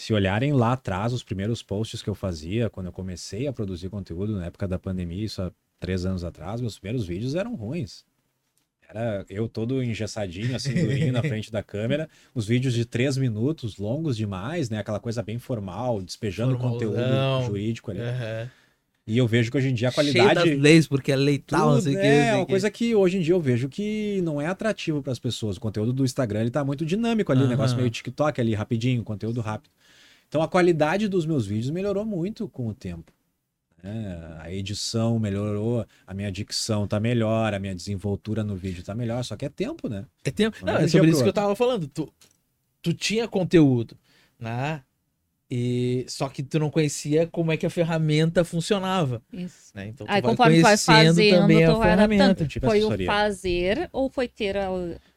se 0.00 0.14
olharem 0.14 0.54
lá 0.54 0.72
atrás, 0.72 1.12
os 1.12 1.22
primeiros 1.22 1.62
posts 1.62 2.00
que 2.00 2.08
eu 2.08 2.14
fazia, 2.14 2.70
quando 2.70 2.86
eu 2.86 2.92
comecei 2.92 3.46
a 3.46 3.52
produzir 3.52 3.90
conteúdo 3.90 4.34
na 4.34 4.46
época 4.46 4.66
da 4.66 4.78
pandemia, 4.78 5.26
isso 5.26 5.42
há 5.42 5.52
três 5.78 6.06
anos 6.06 6.24
atrás, 6.24 6.62
meus 6.62 6.78
primeiros 6.78 7.06
vídeos 7.06 7.34
eram 7.34 7.54
ruins. 7.54 8.02
Era 8.88 9.26
eu 9.28 9.46
todo 9.46 9.82
engessadinho, 9.84 10.56
assim, 10.56 10.72
durinho 10.72 11.12
na 11.12 11.20
frente 11.22 11.52
da 11.52 11.62
câmera. 11.62 12.08
Os 12.34 12.46
vídeos 12.46 12.72
de 12.72 12.86
três 12.86 13.18
minutos, 13.18 13.76
longos 13.76 14.16
demais, 14.16 14.70
né? 14.70 14.78
Aquela 14.78 14.98
coisa 14.98 15.22
bem 15.22 15.38
formal, 15.38 16.00
despejando 16.00 16.52
Formalzão. 16.52 16.88
conteúdo 16.88 17.46
jurídico 17.46 17.90
ali. 17.90 18.00
Uhum. 18.00 18.48
E 19.06 19.18
eu 19.18 19.26
vejo 19.26 19.50
que 19.50 19.58
hoje 19.58 19.68
em 19.68 19.74
dia 19.74 19.90
a 19.90 19.92
qualidade. 19.92 20.40
Cheio 20.40 20.54
das 20.56 20.62
leis, 20.62 20.88
porque 20.88 21.12
é 21.12 21.16
lei 21.16 21.38
tal, 21.38 21.74
não 21.74 21.80
sei 21.80 21.94
o 21.94 22.00
que. 22.00 22.06
É, 22.06 22.34
uma 22.36 22.46
coisa 22.46 22.70
que 22.70 22.94
hoje 22.94 23.18
em 23.18 23.20
dia 23.20 23.34
eu 23.34 23.40
vejo 23.40 23.68
que 23.68 24.20
não 24.22 24.40
é 24.40 24.46
atrativo 24.46 25.02
para 25.02 25.12
as 25.12 25.18
pessoas. 25.18 25.58
O 25.58 25.60
conteúdo 25.60 25.92
do 25.92 26.04
Instagram 26.04 26.40
ele 26.40 26.50
tá 26.50 26.64
muito 26.64 26.86
dinâmico 26.86 27.30
ali, 27.30 27.42
o 27.42 27.44
uhum. 27.44 27.50
negócio 27.50 27.76
meio 27.76 27.90
TikTok 27.90 28.40
ali, 28.40 28.54
rapidinho, 28.54 29.04
conteúdo 29.04 29.42
rápido. 29.42 29.70
Então 30.30 30.40
a 30.42 30.48
qualidade 30.48 31.08
dos 31.08 31.26
meus 31.26 31.44
vídeos 31.44 31.70
melhorou 31.70 32.06
muito 32.06 32.48
com 32.48 32.68
o 32.68 32.72
tempo. 32.72 33.12
É, 33.82 34.36
a 34.38 34.52
edição 34.52 35.18
melhorou, 35.18 35.84
a 36.06 36.14
minha 36.14 36.30
dicção 36.30 36.86
tá 36.86 37.00
melhor, 37.00 37.52
a 37.52 37.58
minha 37.58 37.74
desenvoltura 37.74 38.44
no 38.44 38.54
vídeo 38.54 38.84
tá 38.84 38.94
melhor, 38.94 39.24
só 39.24 39.34
que 39.36 39.44
é 39.44 39.48
tempo, 39.48 39.88
né? 39.88 40.04
É 40.24 40.30
tempo. 40.30 40.56
Não, 40.64 40.74
não 40.74 40.80
é 40.82 40.86
sobre 40.86 41.10
isso 41.10 41.22
que 41.22 41.28
eu 41.28 41.32
tava 41.32 41.56
falando. 41.56 41.88
Tu, 41.88 42.08
tu 42.80 42.94
tinha 42.94 43.26
conteúdo, 43.26 43.98
né? 44.38 44.82
E 45.50 46.04
só 46.08 46.28
que 46.28 46.44
tu 46.44 46.60
não 46.60 46.70
conhecia 46.70 47.26
como 47.26 47.50
é 47.50 47.56
que 47.56 47.66
a 47.66 47.70
ferramenta 47.70 48.44
funcionava. 48.44 49.20
Isso. 49.32 49.72
Né? 49.74 49.88
Então 49.88 50.06
tu 50.06 50.12
Aí, 50.12 50.22
vai 50.22 50.30
conforme 50.30 50.60
vai 50.60 50.76
fazendo, 50.76 51.40
também 51.40 51.64
a 51.64 51.76
ferramenta. 51.76 52.46
Tipo 52.46 52.66
foi 52.66 52.84
o 52.84 53.04
fazer 53.04 53.88
ou 53.92 54.08
foi 54.08 54.28
ter 54.28 54.56
a... 54.56 54.68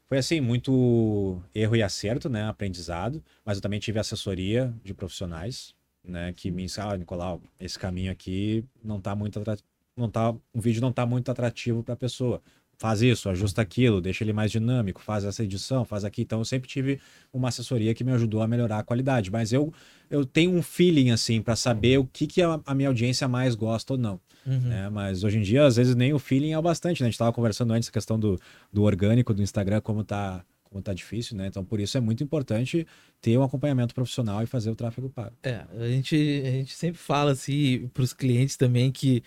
Foi 0.08 0.18
assim, 0.18 0.42
muito 0.42 1.42
erro 1.56 1.76
e 1.76 1.84
acerto, 1.84 2.30
né? 2.30 2.44
Aprendizado. 2.44 3.24
Mas 3.46 3.58
eu 3.58 3.62
também 3.62 3.80
tive 3.80 4.00
assessoria 4.00 4.74
de 4.84 4.94
profissionais 4.94 5.76
né, 6.04 6.34
que 6.34 6.52
me 6.52 6.64
ensina, 6.64 6.92
ah, 6.92 6.98
Nicolau, 6.98 7.42
esse 7.60 7.80
caminho 7.80 8.12
aqui 8.12 8.66
não 8.84 9.00
tá 9.00 9.16
muito 9.16 9.40
atrativo, 9.40 9.68
não 9.96 10.10
tá, 10.10 10.32
o 10.32 10.62
vídeo 10.62 10.82
não 10.82 10.92
tá 10.92 11.06
muito 11.06 11.32
atrativo 11.32 11.84
para 11.84 11.94
a 11.94 11.98
pessoa. 11.98 12.42
Faz 12.84 13.02
isso, 13.02 13.30
ajusta 13.30 13.62
aquilo, 13.62 14.02
deixa 14.02 14.26
ele 14.26 14.34
mais 14.34 14.52
dinâmico, 14.52 15.00
faz 15.00 15.24
essa 15.24 15.42
edição, 15.42 15.86
faz 15.86 16.04
aqui. 16.04 16.22
Então 16.22 16.40
eu 16.40 16.44
sempre 16.44 16.68
tive 16.68 17.00
uma 17.32 17.48
assessoria 17.48 17.94
que 17.94 18.04
me 18.04 18.12
ajudou 18.12 18.42
a 18.42 18.48
melhorar 18.48 18.80
a 18.80 18.84
qualidade, 18.84 19.32
mas 19.32 19.54
eu 19.54 19.74
eu 20.12 20.26
tenho 20.26 20.52
um 20.52 20.62
feeling 20.62 21.10
assim 21.10 21.42
para 21.42 21.56
saber 21.56 21.98
o 21.98 22.04
que 22.04 22.28
que 22.28 22.42
a, 22.42 22.60
a, 22.66 22.76
minha 22.76 22.90
audiência 22.90 23.26
mais 23.26 23.56
gosta 23.56 23.94
ou 23.94 23.98
não. 23.98 24.20
Uhum. 24.46 24.60
Né? 24.60 24.90
Mas 24.90 25.24
hoje 25.24 25.38
em 25.38 25.42
dia 25.42 25.66
às 25.66 25.78
vezes 25.78 25.96
nem 25.96 26.12
o 26.12 26.20
feeling 26.20 26.52
é 26.52 26.60
o 26.60 26.62
bastante, 26.62 27.02
né? 27.02 27.06
A 27.06 27.10
gente 27.10 27.14
estava 27.14 27.32
conversando 27.32 27.72
antes 27.72 27.88
a 27.88 27.92
questão 27.94 28.20
do, 28.20 28.38
do 28.70 28.84
orgânico 28.84 29.34
do 29.34 29.42
Instagram 29.42 29.80
como 29.80 30.04
tá 30.04 30.44
como 30.66 30.82
tá 30.82 30.94
difícil, 30.94 31.38
né? 31.38 31.48
Então, 31.48 31.64
por 31.64 31.80
isso 31.80 31.98
é 31.98 32.02
muito 32.02 32.22
importante 32.22 32.86
ter 33.22 33.38
um 33.38 33.44
acompanhamento 33.44 33.96
profissional 33.96 34.44
e 34.44 34.46
fazer 34.46 34.70
o 34.70 34.76
tráfego 34.76 35.10
pago. 35.10 35.32
É, 35.42 35.64
a 35.80 35.88
gente, 35.88 36.16
a 36.46 36.52
gente 36.52 36.74
sempre 36.74 37.00
fala 37.00 37.32
assim 37.32 37.90
para 37.94 38.04
os 38.04 38.12
clientes 38.12 38.58
também 38.58 38.92
que 38.92 39.24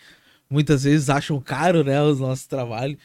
muitas 0.50 0.84
vezes 0.84 1.08
acham 1.08 1.40
caro, 1.40 1.82
né, 1.82 2.02
os 2.02 2.20
nossos 2.20 2.46
trabalhos. 2.46 2.98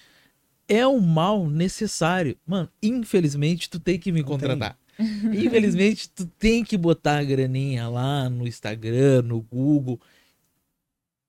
É 0.73 0.87
um 0.87 1.01
mal 1.01 1.49
necessário. 1.49 2.37
Mano, 2.47 2.69
infelizmente 2.81 3.69
tu 3.69 3.77
tem 3.77 3.99
que 3.99 4.09
me 4.09 4.23
contratar. 4.23 4.77
Infelizmente 5.33 6.09
tu 6.09 6.25
tem 6.25 6.63
que 6.63 6.77
botar 6.77 7.17
a 7.17 7.23
graninha 7.23 7.89
lá 7.89 8.29
no 8.29 8.47
Instagram, 8.47 9.23
no 9.23 9.41
Google, 9.41 9.99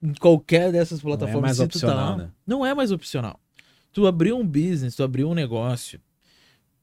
em 0.00 0.12
qualquer 0.14 0.70
dessas 0.70 1.00
plataformas. 1.00 1.32
Não 1.32 1.38
é 1.40 1.48
mais 1.48 1.60
opcional, 1.60 2.16
tá 2.16 2.22
né? 2.22 2.30
Não 2.46 2.66
é 2.66 2.74
mais 2.74 2.92
opcional. 2.92 3.40
Tu 3.92 4.06
abriu 4.06 4.38
um 4.38 4.46
business, 4.46 4.94
tu 4.94 5.02
abriu 5.02 5.28
um 5.28 5.34
negócio, 5.34 6.00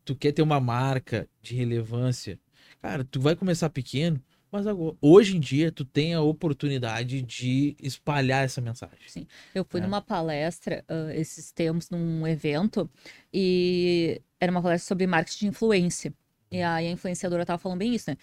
tu 0.03 0.15
quer 0.15 0.31
ter 0.31 0.41
uma 0.41 0.59
marca 0.59 1.29
de 1.41 1.55
relevância, 1.55 2.37
cara, 2.81 3.05
tu 3.05 3.21
vai 3.21 3.35
começar 3.35 3.69
pequeno, 3.69 4.21
mas 4.51 4.65
agora, 4.67 4.95
hoje 5.01 5.37
em 5.37 5.39
dia 5.39 5.71
tu 5.71 5.85
tem 5.85 6.13
a 6.13 6.21
oportunidade 6.21 7.21
de 7.21 7.75
espalhar 7.81 8.43
essa 8.43 8.59
mensagem. 8.59 8.97
Sim, 9.07 9.27
eu 9.53 9.63
fui 9.63 9.79
é. 9.79 9.83
numa 9.83 10.01
palestra 10.01 10.83
uh, 10.89 11.11
esses 11.11 11.51
tempos 11.51 11.89
num 11.89 12.25
evento 12.27 12.89
e 13.33 14.21
era 14.39 14.51
uma 14.51 14.61
palestra 14.61 14.87
sobre 14.87 15.05
marketing 15.07 15.39
de 15.39 15.47
influência. 15.47 16.13
E 16.51 16.61
aí 16.61 16.87
a 16.87 16.91
influenciadora 16.91 17.45
tava 17.45 17.59
falando 17.59 17.79
bem 17.79 17.93
isso, 17.93 18.09
né? 18.09 18.17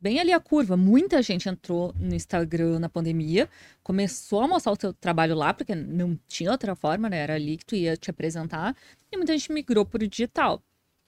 Bem 0.00 0.20
ali 0.20 0.32
a 0.32 0.38
curva, 0.38 0.76
muita 0.76 1.20
gente 1.22 1.48
entrou 1.48 1.92
no 1.98 2.14
Instagram 2.14 2.78
na 2.78 2.88
pandemia, 2.88 3.48
começou 3.82 4.42
a 4.42 4.48
mostrar 4.48 4.72
o 4.72 4.76
seu 4.80 4.92
trabalho 4.92 5.34
lá, 5.34 5.52
porque 5.52 5.74
não 5.74 6.16
tinha 6.28 6.52
outra 6.52 6.76
forma, 6.76 7.08
né? 7.08 7.18
Era 7.18 7.34
ali 7.34 7.56
que 7.56 7.66
tu 7.66 7.74
ia 7.74 7.96
te 7.96 8.08
apresentar, 8.08 8.76
e 9.10 9.16
muita 9.16 9.36
gente 9.36 9.50
migrou 9.52 9.84
para 9.84 10.04
o 10.04 10.08
digital. 10.08 10.62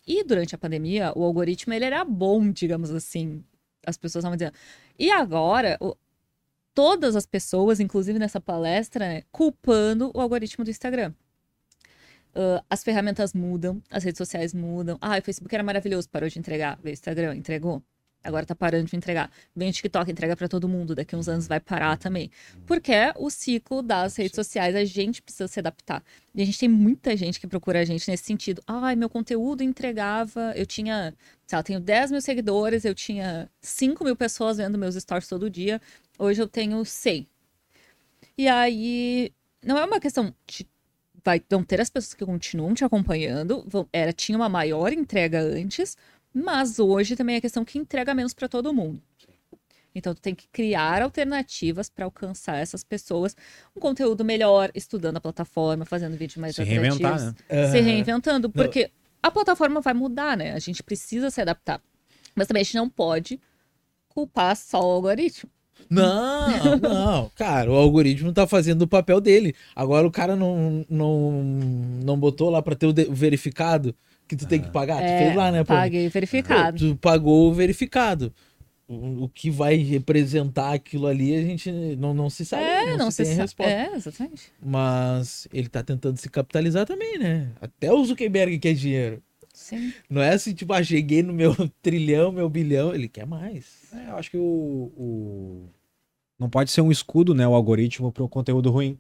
E 0.05 0.25
durante 0.25 0.57
a 0.57 0.59
pandemia, 0.59 1.13
o 1.15 1.23
algoritmo 1.23 1.73
ele 1.73 1.85
era 1.85 2.05
bom, 2.05 2.51
digamos 2.51 2.91
assim. 2.91 3.45
As 3.87 3.97
pessoas 3.97 4.23
estavam 4.23 4.37
dizendo. 4.37 4.55
E 4.99 5.11
agora, 5.11 5.77
o... 5.81 5.97
todas 6.75 7.17
as 7.17 7.27
pessoas, 7.27 7.81
inclusive 7.81 8.19
nessa 8.19 8.41
palestra, 8.41 9.07
né, 9.07 9.23
culpando 9.33 10.11
o 10.15 10.21
algoritmo 10.21 10.65
do 10.65 10.71
Instagram. 10.71 11.13
Uh, 12.33 12.63
as 12.71 12.85
ferramentas 12.85 13.35
mudam, 13.35 13.83
as 13.91 14.05
redes 14.05 14.19
sociais 14.19 14.55
mudam. 14.55 14.97
Ah, 15.01 15.19
o 15.19 15.23
Facebook 15.23 15.53
era 15.53 15.65
maravilhoso, 15.65 16.09
parou 16.09 16.29
de 16.29 16.39
entregar. 16.39 16.79
O 16.85 16.89
Instagram 16.89 17.35
entregou. 17.35 17.83
Agora 18.23 18.45
tá 18.45 18.55
parando 18.55 18.85
de 18.85 18.97
entregar. 18.97 19.31
Vem 19.57 19.71
o 19.71 19.73
TikTok, 19.73 20.11
entrega 20.11 20.37
para 20.37 20.49
todo 20.49 20.69
mundo. 20.69 20.95
Daqui 20.95 21.17
uns 21.17 21.29
anos 21.29 21.47
vai 21.47 21.59
parar 21.59 21.97
também. 21.97 22.31
Porque 22.67 22.93
é 22.93 23.15
o 23.17 23.31
ciclo 23.31 23.83
das 23.83 24.17
redes 24.17 24.35
sociais, 24.35 24.77
a 24.77 24.85
gente 24.85 25.23
precisa 25.23 25.49
se 25.49 25.59
adaptar. 25.59 26.03
E 26.35 26.43
a 26.43 26.45
gente 26.45 26.59
tem 26.59 26.69
muita 26.69 27.17
gente 27.17 27.41
que 27.41 27.47
procura 27.47 27.81
a 27.81 27.85
gente 27.85 28.09
nesse 28.11 28.25
sentido. 28.25 28.63
Ai, 28.67 28.95
meu 28.95 29.09
conteúdo 29.09 29.63
entregava. 29.63 30.53
Eu 30.55 30.67
tinha, 30.67 31.15
sei 31.47 31.57
lá, 31.57 31.63
tenho 31.63 31.81
10 31.81 32.11
mil 32.11 32.21
seguidores, 32.21 32.85
eu 32.85 32.95
tinha 32.95 33.51
5 33.61 34.05
mil 34.05 34.15
pessoas 34.15 34.59
vendo 34.59 34.77
meus 34.77 34.95
stories 34.95 35.29
todo 35.29 35.49
dia. 35.49 35.81
Hoje 36.19 36.43
eu 36.43 36.49
tenho 36.49 36.85
100. 36.85 37.27
E 38.37 38.49
aí, 38.49 39.33
não 39.65 39.79
é 39.79 39.85
uma 39.85 40.01
questão 40.01 40.35
de 40.47 40.67
vai, 41.25 41.43
vão 41.49 41.63
ter 41.63 41.81
as 41.81 41.91
pessoas 41.91 42.15
que 42.15 42.25
continuam 42.25 42.75
te 42.75 42.85
acompanhando. 42.85 43.65
Vão, 43.67 43.89
era, 43.93 44.13
tinha 44.13 44.37
uma 44.37 44.49
maior 44.49 44.93
entrega 44.93 45.41
antes, 45.41 45.97
mas 46.33 46.79
hoje 46.79 47.17
também 47.17 47.37
é 47.37 47.41
questão 47.41 47.65
que 47.65 47.79
entrega 47.79 48.15
menos 48.15 48.33
para 48.33 48.49
todo 48.49 48.73
mundo. 48.73 49.03
Então, 49.95 50.15
tu 50.15 50.21
tem 50.21 50.35
que 50.35 50.47
criar 50.49 51.03
alternativas 51.03 51.91
para 51.91 52.05
alcançar 52.05 52.57
essas 52.57 52.85
pessoas. 52.85 53.37
Um 53.75 53.81
conteúdo 53.81 54.25
melhor, 54.25 54.71
estudando 54.75 55.17
a 55.17 55.21
plataforma, 55.21 55.85
fazendo 55.85 56.17
vídeos 56.17 56.37
mais 56.37 56.55
se 56.55 56.63
Reinventar, 56.63 57.21
né? 57.21 57.35
Se 57.71 57.81
reinventando, 57.81 58.49
porque 58.49 58.85
não. 58.85 58.91
a 59.25 59.31
plataforma 59.31 59.81
vai 59.81 59.93
mudar, 59.93 60.37
né? 60.37 60.53
A 60.53 60.59
gente 60.59 60.83
precisa 60.83 61.29
se 61.31 61.41
adaptar. 61.41 61.83
Mas 62.35 62.47
também 62.47 62.61
a 62.61 62.65
gente 62.65 62.77
não 62.77 62.89
pode 62.89 63.41
culpar 64.09 64.57
só 64.57 64.81
o 64.81 64.93
algoritmo. 64.93 65.51
Não, 65.89 66.77
não, 66.79 67.31
cara, 67.35 67.71
o 67.71 67.75
algoritmo 67.75 68.33
tá 68.33 68.47
fazendo 68.47 68.83
o 68.83 68.89
papel 68.89 69.21
dele. 69.21 69.55
Agora 69.75 70.07
o 70.07 70.11
cara 70.11 70.37
não, 70.37 70.85
não, 70.89 71.43
não 72.05 72.19
botou 72.19 72.51
lá 72.51 72.63
para 72.63 72.77
ter 72.77 72.87
o 72.87 72.95
verificado 73.13 73.95
que 74.31 74.37
tu 74.37 74.47
tem 74.47 74.63
que 74.63 74.71
pagar? 74.71 75.03
É, 75.03 75.19
tu 75.19 75.25
fez 75.25 75.37
lá, 75.37 75.51
né? 75.51 75.65
Paguei 75.65 76.09
verificado. 76.09 76.79
Tu 76.79 76.97
pagou 76.97 77.51
o 77.51 77.53
verificado. 77.53 78.33
O, 78.87 79.25
o, 79.25 79.29
que 79.29 79.51
vai 79.51 79.77
representar 79.77 80.73
aquilo 80.73 81.07
ali, 81.07 81.35
a 81.35 81.43
gente 81.43 81.71
não, 81.97 82.15
não 82.15 82.31
se 82.31 82.45
sabe. 82.45 82.63
É, 82.63 82.91
não, 82.91 82.99
não 82.99 83.11
se, 83.11 83.25
se 83.25 83.31
tem 83.31 83.39
a 83.39 83.43
resposta. 83.43 83.73
É, 83.73 83.95
exatamente. 83.95 84.53
Mas 84.65 85.49
ele 85.53 85.69
tá 85.69 85.83
tentando 85.83 86.17
se 86.17 86.29
capitalizar 86.29 86.87
também, 86.87 87.19
né? 87.19 87.51
Até 87.61 87.93
o 87.93 88.05
Zuckerberg 88.05 88.59
quer 88.59 88.75
dinheiro. 88.75 89.23
Sim. 89.53 89.93
Não 90.09 90.23
é 90.23 90.31
assim, 90.31 90.55
tipo, 90.55 90.73
ah, 90.73 90.83
cheguei 90.83 91.23
no 91.23 91.33
meu 91.33 91.55
trilhão, 91.83 92.33
meu 92.33 92.49
bilhão, 92.49 92.95
ele 92.95 93.09
quer 93.09 93.27
mais. 93.27 93.93
É, 93.93 94.11
eu 94.11 94.17
acho 94.17 94.31
que 94.31 94.37
o, 94.37 94.93
o, 94.97 95.69
Não 96.39 96.49
pode 96.49 96.71
ser 96.71 96.81
um 96.81 96.91
escudo, 96.91 97.35
né, 97.35 97.47
o 97.47 97.55
algoritmo 97.55 98.13
para 98.13 98.25
o 98.25 98.29
conteúdo 98.29 98.71
ruim. 98.71 98.99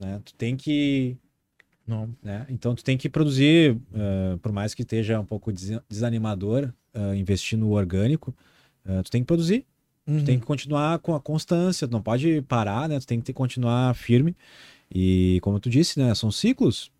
Né? 0.00 0.20
Tu 0.24 0.34
tem 0.34 0.56
que 0.56 1.16
não. 1.90 2.08
Né? 2.22 2.46
Então 2.48 2.74
tu 2.74 2.82
tem 2.82 2.96
que 2.96 3.08
produzir, 3.08 3.72
uh, 3.72 4.38
por 4.38 4.52
mais 4.52 4.72
que 4.72 4.82
esteja 4.82 5.20
um 5.20 5.24
pouco 5.24 5.52
desanimador 5.88 6.72
uh, 6.94 7.14
investir 7.14 7.58
no 7.58 7.72
orgânico, 7.72 8.34
uh, 8.86 9.02
tu 9.02 9.10
tem 9.10 9.22
que 9.22 9.26
produzir. 9.26 9.66
Uhum. 10.06 10.18
Tu 10.18 10.24
tem 10.24 10.38
que 10.38 10.46
continuar 10.46 10.98
com 11.00 11.14
a 11.14 11.20
constância, 11.20 11.86
tu 11.86 11.90
não 11.90 12.02
pode 12.02 12.42
parar, 12.42 12.88
né? 12.88 12.98
Tu 12.98 13.06
tem 13.06 13.18
que 13.18 13.26
ter, 13.26 13.32
continuar 13.32 13.94
firme. 13.94 14.34
E 14.92 15.38
como 15.42 15.60
tu 15.60 15.68
disse, 15.68 15.98
né? 15.98 16.14
São 16.14 16.30
ciclos. 16.30 16.90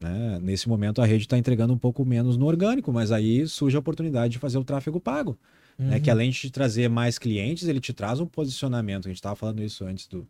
Né? 0.00 0.38
Nesse 0.40 0.68
momento 0.68 1.02
a 1.02 1.06
rede 1.06 1.24
está 1.24 1.36
entregando 1.36 1.72
um 1.74 1.78
pouco 1.78 2.04
menos 2.04 2.36
no 2.36 2.46
orgânico, 2.46 2.92
mas 2.92 3.12
aí 3.12 3.46
surge 3.46 3.76
a 3.76 3.80
oportunidade 3.80 4.32
de 4.32 4.38
fazer 4.38 4.58
o 4.58 4.64
tráfego 4.64 5.00
pago. 5.00 5.38
Uhum. 5.78 5.88
Né? 5.88 6.00
Que 6.00 6.10
uhum. 6.10 6.16
além 6.16 6.30
de 6.30 6.38
te 6.38 6.50
trazer 6.50 6.88
mais 6.88 7.18
clientes, 7.18 7.68
ele 7.68 7.80
te 7.80 7.92
traz 7.92 8.20
um 8.20 8.26
posicionamento. 8.26 9.06
A 9.06 9.08
gente 9.08 9.18
estava 9.18 9.36
falando 9.36 9.62
isso 9.62 9.84
antes 9.84 10.06
do, 10.06 10.26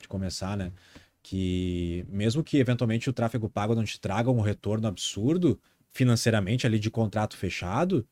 de 0.00 0.08
começar, 0.08 0.56
né? 0.56 0.72
Que 1.22 2.04
mesmo 2.08 2.42
que 2.42 2.58
eventualmente 2.58 3.08
o 3.08 3.12
tráfego 3.12 3.48
pago 3.48 3.74
não 3.74 3.84
te 3.84 4.00
traga 4.00 4.30
um 4.30 4.40
retorno 4.40 4.88
absurdo 4.88 5.58
financeiramente 5.90 6.66
ali 6.66 6.78
de 6.78 6.90
contrato 6.90 7.36
fechado, 7.36 8.06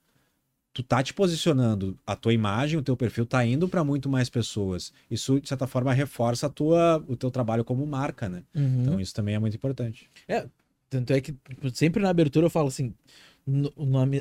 tu 0.72 0.82
tá 0.82 1.02
te 1.02 1.12
posicionando, 1.12 1.98
a 2.06 2.14
tua 2.14 2.32
imagem, 2.32 2.78
o 2.78 2.82
teu 2.82 2.96
perfil 2.96 3.26
tá 3.26 3.44
indo 3.44 3.68
para 3.68 3.82
muito 3.82 4.08
mais 4.08 4.28
pessoas. 4.28 4.92
Isso 5.10 5.40
de 5.40 5.48
certa 5.48 5.66
forma 5.66 5.92
reforça 5.92 6.46
a 6.46 6.50
tua, 6.50 7.04
o 7.08 7.16
teu 7.16 7.30
trabalho 7.30 7.64
como 7.64 7.84
marca, 7.86 8.28
né? 8.28 8.44
Uhum. 8.54 8.82
Então 8.82 9.00
isso 9.00 9.14
também 9.14 9.34
é 9.34 9.38
muito 9.38 9.56
importante. 9.56 10.08
É, 10.28 10.46
tanto 10.88 11.12
é 11.12 11.20
que 11.20 11.34
sempre 11.72 12.02
na 12.02 12.10
abertura 12.10 12.46
eu 12.46 12.50
falo 12.50 12.68
assim, 12.68 12.94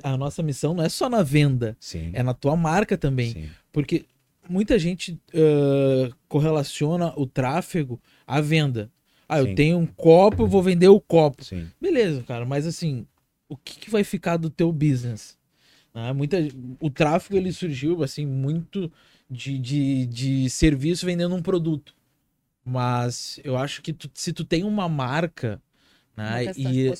a 0.04 0.17
nossa 0.17 0.41
missão 0.41 0.73
não 0.73 0.84
é 0.84 0.89
só 0.89 1.10
na 1.10 1.21
venda, 1.21 1.78
Sim. 1.80 2.12
é 2.13 2.23
na 2.23 2.34
tua 2.34 2.56
marca 2.56 2.97
também. 2.97 3.34
Sim. 3.34 3.49
Porque 3.71 4.06
muita 4.49 4.80
gente 4.80 5.19
uh, 5.34 6.13
correlaciona 6.28 7.13
o 7.15 7.28
tráfego 7.28 8.02
à 8.30 8.39
venda. 8.39 8.92
Ah, 9.28 9.42
Sim. 9.42 9.50
eu 9.50 9.56
tenho 9.56 9.78
um 9.80 9.86
copo, 9.88 10.44
eu 10.44 10.48
vou 10.48 10.62
vender 10.62 10.88
o 10.88 11.02
copo. 11.02 11.44
Sim. 11.44 11.68
Beleza, 11.82 12.24
cara, 12.24 12.46
mas 12.46 12.68
assim, 12.68 13.08
o 13.48 13.58
que, 13.58 13.80
que 13.80 13.89
vai 13.89 14.04
ficar 14.04 14.38
do 14.38 14.50
teu 14.50 14.72
business? 14.72 15.38
Ah, 15.94 16.13
muita, 16.13 16.38
o 16.80 16.89
tráfego 16.92 17.36
ele 17.36 17.52
surgiu 17.52 18.04
assim 18.04 18.26
muito 18.26 18.92
de, 19.30 19.58
de, 19.58 20.06
de 20.06 20.50
serviço 20.50 21.08
vendendo 21.08 21.34
um 21.36 21.42
produto. 21.42 21.96
Mas 22.63 23.39
eu 23.44 23.58
acho 23.58 23.82
que 23.82 23.92
tu, 23.92 24.10
se 24.13 24.32
tu 24.32 24.46
tem 24.46 24.63
uma 24.63 24.88
marca 24.88 25.60
né, 26.15 26.46
e, 26.56 26.92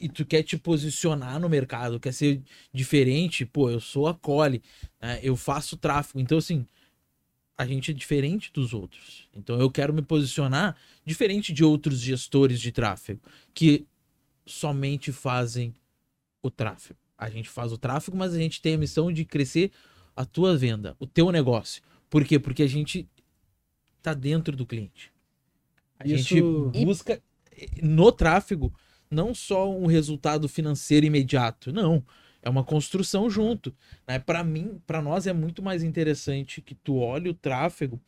e 0.00 0.08
tu 0.08 0.26
quer 0.26 0.42
te 0.42 0.56
posicionar 0.56 1.38
no 1.38 1.48
mercado, 1.48 2.00
quer 2.00 2.12
ser 2.12 2.42
diferente, 2.72 3.46
pô, 3.46 3.70
eu 3.70 3.78
sou 3.78 4.08
a 4.08 4.14
Cole, 4.14 4.62
né, 5.00 5.20
eu 5.22 5.36
faço 5.36 5.76
tráfego. 5.76 6.18
Então, 6.18 6.38
assim, 6.38 6.66
a 7.58 7.66
gente 7.66 7.90
é 7.90 7.94
diferente 7.94 8.50
dos 8.52 8.74
outros. 8.74 9.28
Então 9.34 9.58
eu 9.58 9.70
quero 9.70 9.92
me 9.92 10.02
posicionar 10.02 10.76
diferente 11.04 11.52
de 11.52 11.64
outros 11.64 12.00
gestores 12.00 12.60
de 12.60 12.70
tráfego 12.70 13.20
que 13.54 13.86
somente 14.44 15.10
fazem 15.10 15.74
o 16.42 16.50
tráfego. 16.50 16.98
A 17.16 17.30
gente 17.30 17.48
faz 17.48 17.72
o 17.72 17.78
tráfego, 17.78 18.16
mas 18.16 18.34
a 18.34 18.38
gente 18.38 18.60
tem 18.60 18.74
a 18.74 18.78
missão 18.78 19.10
de 19.10 19.24
crescer 19.24 19.72
a 20.14 20.24
tua 20.24 20.56
venda, 20.56 20.94
o 20.98 21.06
teu 21.06 21.32
negócio. 21.32 21.82
Por 22.10 22.24
quê? 22.24 22.38
Porque 22.38 22.62
a 22.62 22.68
gente 22.68 23.08
tá 24.02 24.12
dentro 24.12 24.54
do 24.54 24.66
cliente. 24.66 25.10
A 25.98 26.06
Isso... 26.06 26.34
gente 26.34 26.84
busca 26.84 27.20
no 27.82 28.12
tráfego 28.12 28.72
não 29.10 29.34
só 29.34 29.70
um 29.70 29.86
resultado 29.86 30.48
financeiro 30.48 31.06
imediato, 31.06 31.72
não 31.72 32.04
é 32.46 32.48
uma 32.48 32.62
construção 32.62 33.28
junto. 33.28 33.74
Né? 34.06 34.20
Para 34.20 34.44
mim, 34.44 34.80
para 34.86 35.02
nós 35.02 35.26
é 35.26 35.32
muito 35.32 35.60
mais 35.60 35.82
interessante 35.82 36.62
que 36.62 36.76
tu 36.76 36.96
olhe 36.98 37.28
o 37.28 37.34
tráfego 37.34 38.00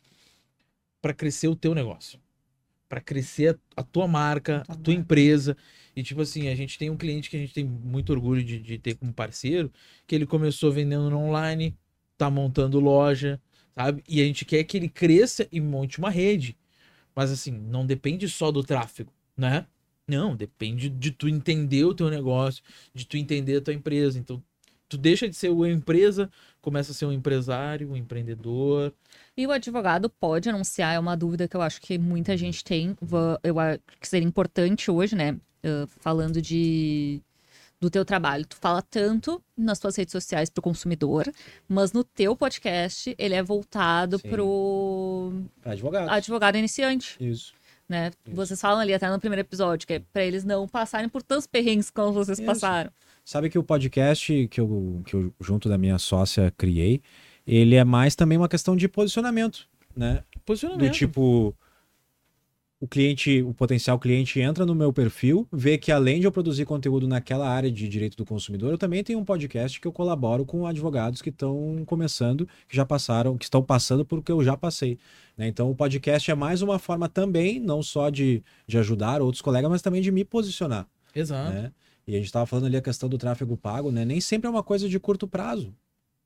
para 1.01 1.13
crescer 1.13 1.49
o 1.49 1.55
teu 1.57 1.75
negócio, 1.75 2.17
para 2.87 3.01
crescer 3.01 3.59
a, 3.75 3.83
tua 3.83 4.07
marca, 4.07 4.63
a 4.69 4.75
tua 4.75 4.93
empresa. 4.93 5.57
E 5.93 6.01
tipo 6.01 6.21
assim, 6.21 6.47
a 6.47 6.55
gente 6.55 6.77
tem 6.77 6.89
um 6.89 6.95
cliente 6.95 7.29
que 7.29 7.35
a 7.35 7.39
gente 7.39 7.53
tem 7.53 7.65
muito 7.65 8.13
orgulho 8.13 8.41
de, 8.41 8.59
de 8.59 8.77
ter 8.77 8.95
como 8.95 9.11
parceiro, 9.11 9.69
que 10.07 10.15
ele 10.15 10.25
começou 10.25 10.71
vendendo 10.71 11.13
online, 11.17 11.77
tá 12.17 12.29
montando 12.29 12.79
loja, 12.79 13.41
sabe? 13.75 14.01
E 14.07 14.21
a 14.21 14.23
gente 14.23 14.45
quer 14.45 14.63
que 14.63 14.77
ele 14.77 14.87
cresça 14.87 15.49
e 15.51 15.59
monte 15.59 15.99
uma 15.99 16.09
rede. 16.09 16.57
Mas 17.13 17.29
assim, 17.29 17.51
não 17.51 17.85
depende 17.85 18.29
só 18.29 18.53
do 18.53 18.63
tráfego, 18.63 19.11
né? 19.35 19.67
Não, 20.09 20.35
depende 20.35 20.89
de 20.89 21.11
tu 21.11 21.29
entender 21.29 21.85
o 21.85 21.93
teu 21.93 22.09
negócio, 22.09 22.63
de 22.93 23.05
tu 23.05 23.15
entender 23.15 23.57
a 23.57 23.61
tua 23.61 23.73
empresa. 23.73 24.17
Então, 24.17 24.41
tu 24.89 24.97
deixa 24.97 25.29
de 25.29 25.35
ser 25.35 25.49
uma 25.49 25.69
empresa, 25.69 26.29
começa 26.61 26.91
a 26.91 26.95
ser 26.95 27.05
um 27.05 27.11
empresário, 27.11 27.91
um 27.91 27.95
empreendedor. 27.95 28.91
E 29.37 29.45
o 29.45 29.51
advogado 29.51 30.09
pode 30.09 30.49
anunciar, 30.49 30.95
é 30.95 30.99
uma 30.99 31.15
dúvida 31.15 31.47
que 31.47 31.55
eu 31.55 31.61
acho 31.61 31.79
que 31.79 31.97
muita 31.97 32.35
gente 32.35 32.63
tem. 32.63 32.97
Eu 33.43 33.59
acho 33.59 33.79
que 34.01 34.07
seria 34.07 34.27
importante 34.27 34.89
hoje, 34.89 35.15
né? 35.15 35.37
Falando 35.99 36.41
de 36.41 37.21
do 37.79 37.89
teu 37.89 38.03
trabalho. 38.03 38.45
Tu 38.45 38.57
fala 38.57 38.81
tanto 38.81 39.41
nas 39.55 39.79
tuas 39.79 39.95
redes 39.95 40.11
sociais 40.11 40.49
pro 40.49 40.61
consumidor, 40.61 41.31
mas 41.65 41.93
no 41.93 42.03
teu 42.03 42.35
podcast 42.35 43.15
ele 43.17 43.35
é 43.35 43.41
voltado 43.41 44.19
Sim. 44.19 44.29
pro 44.29 45.31
advogado. 45.63 46.09
advogado 46.09 46.57
iniciante. 46.57 47.15
Isso 47.21 47.53
né? 47.89 48.11
Isso. 48.25 48.35
Vocês 48.35 48.61
falam 48.61 48.79
ali 48.79 48.93
até 48.93 49.09
no 49.09 49.19
primeiro 49.19 49.41
episódio, 49.41 49.87
que 49.87 49.93
é 49.93 49.99
para 49.99 50.23
eles 50.23 50.43
não 50.43 50.67
passarem 50.67 51.09
por 51.09 51.23
tantos 51.23 51.47
perrengues 51.47 51.89
como 51.89 52.13
vocês 52.13 52.37
Isso. 52.37 52.45
passaram. 52.45 52.91
Sabe 53.25 53.49
que 53.49 53.57
o 53.57 53.63
podcast 53.63 54.47
que 54.47 54.61
eu, 54.61 55.01
que 55.05 55.15
eu, 55.15 55.33
junto 55.41 55.67
da 55.67 55.77
minha 55.77 55.97
sócia, 55.97 56.53
criei, 56.57 57.01
ele 57.45 57.75
é 57.75 57.83
mais 57.83 58.15
também 58.15 58.37
uma 58.37 58.47
questão 58.47 58.75
de 58.75 58.87
posicionamento, 58.87 59.67
né? 59.95 60.23
Posicionamento. 60.45 60.87
Do 60.87 60.93
tipo, 60.93 61.55
o 62.81 62.87
cliente, 62.87 63.41
o 63.41 63.53
potencial 63.53 63.99
cliente 63.99 64.39
entra 64.39 64.65
no 64.65 64.73
meu 64.73 64.93
perfil, 64.93 65.45
vê 65.51 65.77
que 65.77 65.91
além 65.91 66.21
de 66.21 66.25
eu 66.25 66.31
produzir 66.31 66.63
conteúdo 66.63 67.09
naquela 67.09 67.47
área 67.49 67.69
de 67.69 67.89
direito 67.89 68.15
do 68.15 68.25
consumidor, 68.25 68.71
eu 68.71 68.77
também 68.77 69.03
tenho 69.03 69.19
um 69.19 69.25
podcast 69.25 69.81
que 69.81 69.87
eu 69.87 69.91
colaboro 69.91 70.45
com 70.45 70.65
advogados 70.65 71.21
que 71.21 71.29
estão 71.29 71.83
começando, 71.85 72.47
que 72.69 72.75
já 72.75 72.85
passaram, 72.85 73.37
que 73.37 73.43
estão 73.43 73.61
passando 73.61 74.05
por 74.05 74.19
o 74.19 74.23
que 74.23 74.31
eu 74.31 74.41
já 74.41 74.55
passei. 74.55 74.97
Né? 75.37 75.47
Então 75.47 75.69
o 75.69 75.75
podcast 75.75 76.31
é 76.31 76.35
mais 76.35 76.61
uma 76.61 76.79
forma 76.79 77.09
também, 77.09 77.59
não 77.59 77.83
só 77.83 78.09
de, 78.09 78.41
de 78.65 78.77
ajudar 78.77 79.21
outros 79.21 79.41
colegas, 79.41 79.69
mas 79.69 79.81
também 79.81 80.01
de 80.01 80.11
me 80.11 80.23
posicionar. 80.23 80.87
Exato. 81.13 81.51
Né? 81.51 81.73
E 82.07 82.13
a 82.13 82.17
gente 82.17 82.27
estava 82.27 82.45
falando 82.45 82.67
ali 82.67 82.77
a 82.77 82.81
questão 82.81 83.09
do 83.09 83.17
tráfego 83.17 83.57
pago, 83.57 83.91
né? 83.91 84.03
Nem 84.03 84.19
sempre 84.19 84.47
é 84.47 84.49
uma 84.49 84.63
coisa 84.63 84.89
de 84.89 84.99
curto 84.99 85.27
prazo. 85.27 85.75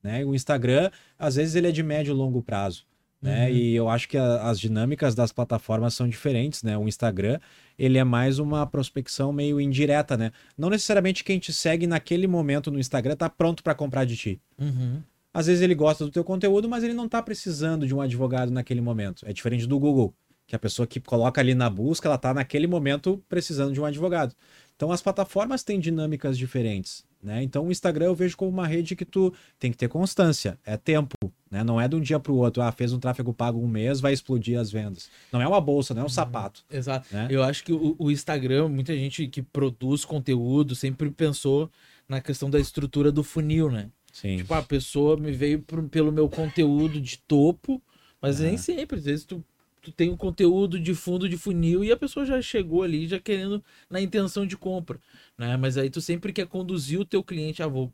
Né? 0.01 0.23
O 0.23 0.33
Instagram, 0.33 0.89
às 1.17 1.35
vezes, 1.35 1.55
ele 1.55 1.67
é 1.67 1.71
de 1.71 1.83
médio 1.83 2.11
e 2.11 2.15
longo 2.15 2.41
prazo 2.41 2.85
né? 3.23 3.47
Uhum. 3.47 3.55
E 3.55 3.75
eu 3.75 3.87
acho 3.87 4.09
que 4.09 4.17
a, 4.17 4.49
as 4.49 4.59
dinâmicas 4.59 5.15
das 5.15 5.31
plataformas 5.31 5.93
são 5.93 6.09
diferentes, 6.09 6.61
né? 6.61 6.77
O 6.77 6.89
Instagram, 6.89 7.39
ele 7.79 7.97
é 7.97 8.03
mais 8.03 8.37
uma 8.37 8.67
prospecção 8.67 9.31
meio 9.31 9.61
indireta, 9.61 10.17
né? 10.17 10.31
Não 10.57 10.69
necessariamente 10.69 11.23
quem 11.23 11.39
te 11.39 11.53
segue 11.53 11.87
naquele 11.87 12.27
momento 12.27 12.69
no 12.69 12.77
Instagram 12.77 13.15
tá 13.15 13.29
pronto 13.29 13.63
para 13.63 13.73
comprar 13.73 14.03
de 14.03 14.17
ti. 14.17 14.41
Uhum. 14.59 15.01
Às 15.33 15.47
vezes 15.47 15.61
ele 15.61 15.73
gosta 15.73 16.03
do 16.03 16.11
teu 16.11 16.23
conteúdo, 16.23 16.67
mas 16.67 16.83
ele 16.83 16.93
não 16.93 17.07
tá 17.07 17.23
precisando 17.23 17.87
de 17.87 17.95
um 17.95 18.01
advogado 18.01 18.51
naquele 18.51 18.81
momento. 18.81 19.25
É 19.25 19.31
diferente 19.31 19.65
do 19.65 19.79
Google, 19.79 20.13
que 20.45 20.55
a 20.55 20.59
pessoa 20.59 20.85
que 20.85 20.99
coloca 20.99 21.39
ali 21.39 21.55
na 21.55 21.69
busca, 21.69 22.07
ela 22.07 22.17
tá 22.17 22.33
naquele 22.33 22.67
momento 22.67 23.23
precisando 23.29 23.73
de 23.73 23.79
um 23.79 23.85
advogado. 23.85 24.35
Então 24.83 24.91
as 24.91 25.01
plataformas 25.01 25.63
têm 25.63 25.79
dinâmicas 25.79 26.37
diferentes. 26.37 27.05
Né? 27.23 27.41
Então 27.41 27.67
o 27.67 27.71
Instagram 27.71 28.07
eu 28.07 28.15
vejo 28.15 28.35
como 28.35 28.51
uma 28.51 28.67
rede 28.67 28.97
que 28.97 29.05
tu 29.05 29.33
tem 29.57 29.71
que 29.71 29.77
ter 29.77 29.87
constância, 29.87 30.59
é 30.65 30.75
tempo, 30.75 31.15
né? 31.49 31.63
Não 31.63 31.79
é 31.79 31.87
de 31.87 31.95
um 31.95 32.01
dia 32.01 32.19
para 32.19 32.33
o 32.33 32.35
outro, 32.35 32.61
ah, 32.61 32.69
fez 32.69 32.91
um 32.91 32.99
tráfego 32.99 33.33
pago 33.33 33.57
um 33.61 33.67
mês, 33.67 34.01
vai 34.01 34.11
explodir 34.11 34.59
as 34.59 34.69
vendas. 34.69 35.09
Não 35.31 35.41
é 35.41 35.47
uma 35.47 35.61
bolsa, 35.61 35.93
não 35.93 36.01
é 36.01 36.03
um 36.03 36.07
uhum. 36.07 36.09
sapato. 36.09 36.65
Exato. 36.69 37.07
Né? 37.13 37.29
Eu 37.29 37.41
acho 37.41 37.63
que 37.63 37.71
o, 37.71 37.95
o, 37.97 38.11
Instagram, 38.11 38.67
muita 38.67 38.93
gente 38.93 39.25
que 39.27 39.41
produz 39.41 40.03
conteúdo 40.03 40.75
sempre 40.75 41.09
pensou 41.09 41.71
na 42.09 42.19
questão 42.19 42.49
da 42.49 42.59
estrutura 42.59 43.09
do 43.09 43.23
funil, 43.23 43.71
né? 43.71 43.89
Sim. 44.11 44.35
Tipo, 44.35 44.53
a 44.53 44.61
pessoa 44.61 45.15
me 45.15 45.31
veio 45.31 45.61
por, 45.61 45.81
pelo 45.87 46.11
meu 46.11 46.27
conteúdo 46.27 46.99
de 46.99 47.19
topo, 47.19 47.81
mas 48.21 48.41
nem 48.41 48.57
sempre. 48.57 48.99
Às 48.99 49.05
vezes 49.05 49.23
tu 49.23 49.41
tu 49.83 49.91
tem 49.91 50.09
o 50.09 50.17
conteúdo 50.17 50.79
de 50.79 50.95
fundo 50.95 51.27
de 51.27 51.37
funil 51.37 51.83
e 51.83 51.91
a 51.91 51.97
pessoa 51.97 52.25
já 52.25 52.41
chegou 52.41 52.83
ali 52.83 53.05
já 53.05 53.19
querendo 53.19 53.63
na 53.89 53.99
intenção 53.99 54.47
de 54.47 54.55
compra, 54.55 54.97
né? 55.37 55.57
Mas 55.57 55.77
aí 55.77 55.89
tu 55.89 55.99
sempre 55.99 56.31
quer 56.31 56.47
conduzir 56.47 56.99
o 56.99 57.05
teu 57.05 57.21
cliente, 57.21 57.61
ah, 57.61 57.67
vou, 57.67 57.91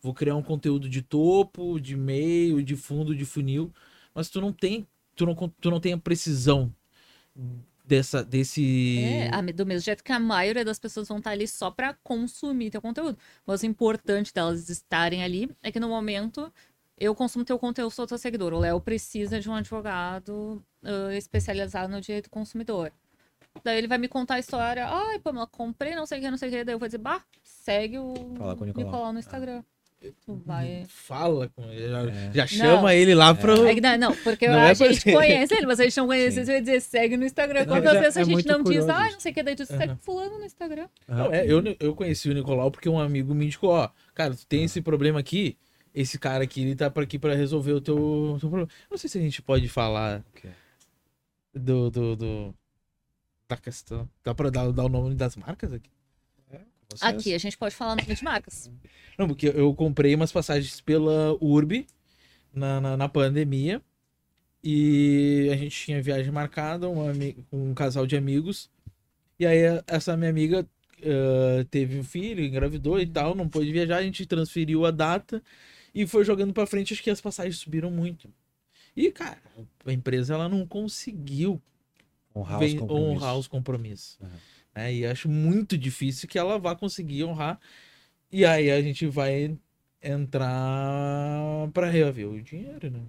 vou 0.00 0.14
criar 0.14 0.34
um 0.34 0.42
conteúdo 0.42 0.88
de 0.88 1.02
topo, 1.02 1.78
de 1.78 1.94
meio, 1.94 2.62
de 2.62 2.74
fundo 2.74 3.14
de 3.14 3.26
funil, 3.26 3.70
mas 4.14 4.30
tu 4.30 4.40
não 4.40 4.50
tem, 4.50 4.86
tu 5.14 5.26
não, 5.26 5.34
tu 5.34 5.70
não 5.70 5.78
tem 5.78 5.92
a 5.92 5.98
precisão 5.98 6.74
dessa 7.84 8.24
desse 8.24 8.98
é, 8.98 9.52
do 9.52 9.66
mesmo 9.66 9.84
jeito 9.84 10.02
que 10.02 10.10
a 10.10 10.18
maioria 10.18 10.64
das 10.64 10.78
pessoas 10.78 11.06
vão 11.06 11.18
estar 11.18 11.30
ali 11.30 11.46
só 11.46 11.70
para 11.70 11.92
consumir 12.02 12.70
teu 12.70 12.80
conteúdo. 12.80 13.18
Mas 13.46 13.62
o 13.62 13.66
importante 13.66 14.32
delas 14.32 14.70
estarem 14.70 15.22
ali 15.22 15.50
é 15.62 15.70
que 15.70 15.78
no 15.78 15.88
momento 15.88 16.50
eu 16.98 17.14
consumo 17.14 17.44
teu 17.44 17.58
conteúdo, 17.58 17.90
sou 17.90 18.06
teu 18.06 18.16
seguidor. 18.16 18.54
O 18.54 18.58
Léo 18.58 18.80
precisa 18.80 19.38
de 19.38 19.48
um 19.50 19.54
advogado 19.54 20.62
uh, 20.86 21.10
especializado 21.12 21.90
no 21.90 22.00
direito 22.00 22.24
do 22.24 22.30
consumidor. 22.30 22.92
Daí 23.64 23.78
ele 23.78 23.88
vai 23.88 23.98
me 23.98 24.08
contar 24.08 24.34
a 24.34 24.38
história. 24.38 24.86
Ai, 24.86 25.18
Pamela, 25.18 25.46
comprei 25.46 25.94
não 25.94 26.06
sei 26.06 26.18
o 26.18 26.22
que, 26.22 26.30
não 26.30 26.38
sei 26.38 26.48
o 26.48 26.52
que. 26.52 26.64
Daí 26.64 26.74
eu 26.74 26.78
vou 26.78 26.88
dizer, 26.88 26.98
bah, 26.98 27.22
segue 27.42 27.98
o 27.98 28.14
Fala 28.36 28.56
com 28.56 28.64
o 28.64 28.66
Nicolau. 28.66 28.86
Nicolau 28.86 29.12
no 29.12 29.18
Instagram. 29.18 29.62
Tu 30.24 30.34
vai... 30.44 30.84
Fala 30.88 31.48
com 31.48 31.64
ele, 31.70 31.88
já, 31.88 32.02
é. 32.02 32.30
já 32.32 32.46
chama 32.46 32.82
não. 32.82 32.90
ele 32.90 33.14
lá 33.14 33.34
pro. 33.34 33.66
É. 33.66 33.80
não, 33.80 33.98
não, 33.98 34.16
porque 34.16 34.46
não 34.46 34.58
é 34.58 34.70
a 34.70 34.74
gente 34.74 35.10
conhece 35.10 35.54
ele, 35.54 35.66
mas 35.66 35.80
a 35.80 35.84
gente 35.84 35.96
não 35.96 36.06
conhece, 36.06 36.44
você 36.44 36.52
vai 36.52 36.60
dizer, 36.60 36.80
segue 36.80 37.16
no 37.16 37.24
Instagram. 37.24 37.64
Não, 37.64 37.76
Quantas 37.76 38.00
vezes 38.00 38.16
a 38.18 38.20
é 38.20 38.24
gente 38.24 38.46
não 38.46 38.62
diz, 38.62 38.88
ah, 38.88 39.10
não 39.10 39.18
sei 39.18 39.32
o 39.32 39.34
que, 39.34 39.42
daí 39.42 39.56
tu 39.56 39.60
uhum. 39.60 39.78
segue 39.78 39.96
fulano 40.02 40.38
no 40.38 40.44
Instagram. 40.44 40.86
Não, 41.08 41.32
é, 41.32 41.46
eu, 41.46 41.62
eu 41.80 41.94
conheci 41.94 42.28
o 42.28 42.34
Nicolau 42.34 42.70
porque 42.70 42.88
um 42.88 43.00
amigo 43.00 43.34
me 43.34 43.46
indicou, 43.46 43.70
ó, 43.70 43.88
cara, 44.14 44.34
tu 44.34 44.46
tem 44.46 44.64
esse 44.64 44.82
problema 44.82 45.18
aqui, 45.18 45.56
esse 45.94 46.18
cara 46.18 46.44
aqui, 46.44 46.60
ele 46.60 46.76
tá 46.76 46.90
por 46.90 47.02
aqui 47.02 47.18
para 47.18 47.34
resolver 47.34 47.72
o 47.72 47.80
teu, 47.80 48.36
teu, 48.38 48.50
problema. 48.50 48.68
Não 48.90 48.98
sei 48.98 49.08
se 49.08 49.18
a 49.18 49.22
gente 49.22 49.40
pode 49.40 49.66
falar 49.66 50.22
okay. 50.36 50.50
Do, 51.58 51.90
do, 51.90 52.16
do, 52.16 52.54
da 53.48 53.56
questão. 53.56 54.08
Dá 54.22 54.34
pra 54.34 54.50
dar, 54.50 54.70
dar 54.72 54.84
o 54.84 54.88
nome 54.88 55.14
das 55.14 55.36
marcas 55.36 55.72
aqui? 55.72 55.90
É, 56.50 56.60
aqui 57.00 57.34
a 57.34 57.38
gente 57.38 57.56
pode 57.56 57.74
falar 57.74 57.96
nome 57.96 58.14
de 58.14 58.24
marcas. 58.24 58.70
Não, 59.18 59.26
porque 59.26 59.48
eu 59.48 59.74
comprei 59.74 60.14
umas 60.14 60.32
passagens 60.32 60.80
pela 60.80 61.32
Urb 61.40 61.86
na, 62.52 62.80
na, 62.80 62.96
na 62.96 63.08
pandemia. 63.08 63.82
E 64.62 65.48
a 65.52 65.56
gente 65.56 65.84
tinha 65.84 66.02
viagem 66.02 66.32
marcada, 66.32 66.88
um, 66.88 67.04
um 67.52 67.72
casal 67.72 68.06
de 68.06 68.16
amigos. 68.16 68.68
E 69.38 69.46
aí 69.46 69.60
essa 69.86 70.16
minha 70.16 70.30
amiga 70.30 70.66
uh, 70.98 71.64
teve 71.66 71.98
um 71.98 72.04
filho, 72.04 72.44
engravidou 72.44 72.98
e 72.98 73.06
tal, 73.06 73.34
não 73.34 73.48
pôde 73.48 73.70
viajar, 73.70 73.98
a 73.98 74.02
gente 74.02 74.26
transferiu 74.26 74.84
a 74.84 74.90
data 74.90 75.42
e 75.94 76.06
foi 76.06 76.24
jogando 76.24 76.52
para 76.52 76.66
frente, 76.66 76.92
acho 76.92 77.02
que 77.02 77.10
as 77.10 77.20
passagens 77.20 77.58
subiram 77.58 77.90
muito. 77.90 78.28
E, 78.96 79.12
cara, 79.12 79.42
a 79.84 79.92
empresa 79.92 80.34
ela 80.34 80.48
não 80.48 80.66
conseguiu 80.66 81.60
honrar 82.34 82.62
os 82.62 82.74
compromissos. 82.74 83.16
Honrar 83.16 83.38
os 83.38 83.48
compromissos. 83.48 84.18
Uhum. 84.20 84.88
E 84.90 85.06
acho 85.06 85.28
muito 85.28 85.76
difícil 85.76 86.28
que 86.28 86.38
ela 86.38 86.58
vá 86.58 86.74
conseguir 86.74 87.24
honrar. 87.24 87.60
E 88.30 88.44
aí 88.44 88.70
a 88.70 88.80
gente 88.80 89.06
vai 89.06 89.56
entrar 90.02 91.68
pra 91.72 91.90
reaver 91.90 92.28
o 92.28 92.42
dinheiro, 92.42 92.90
né? 92.90 93.02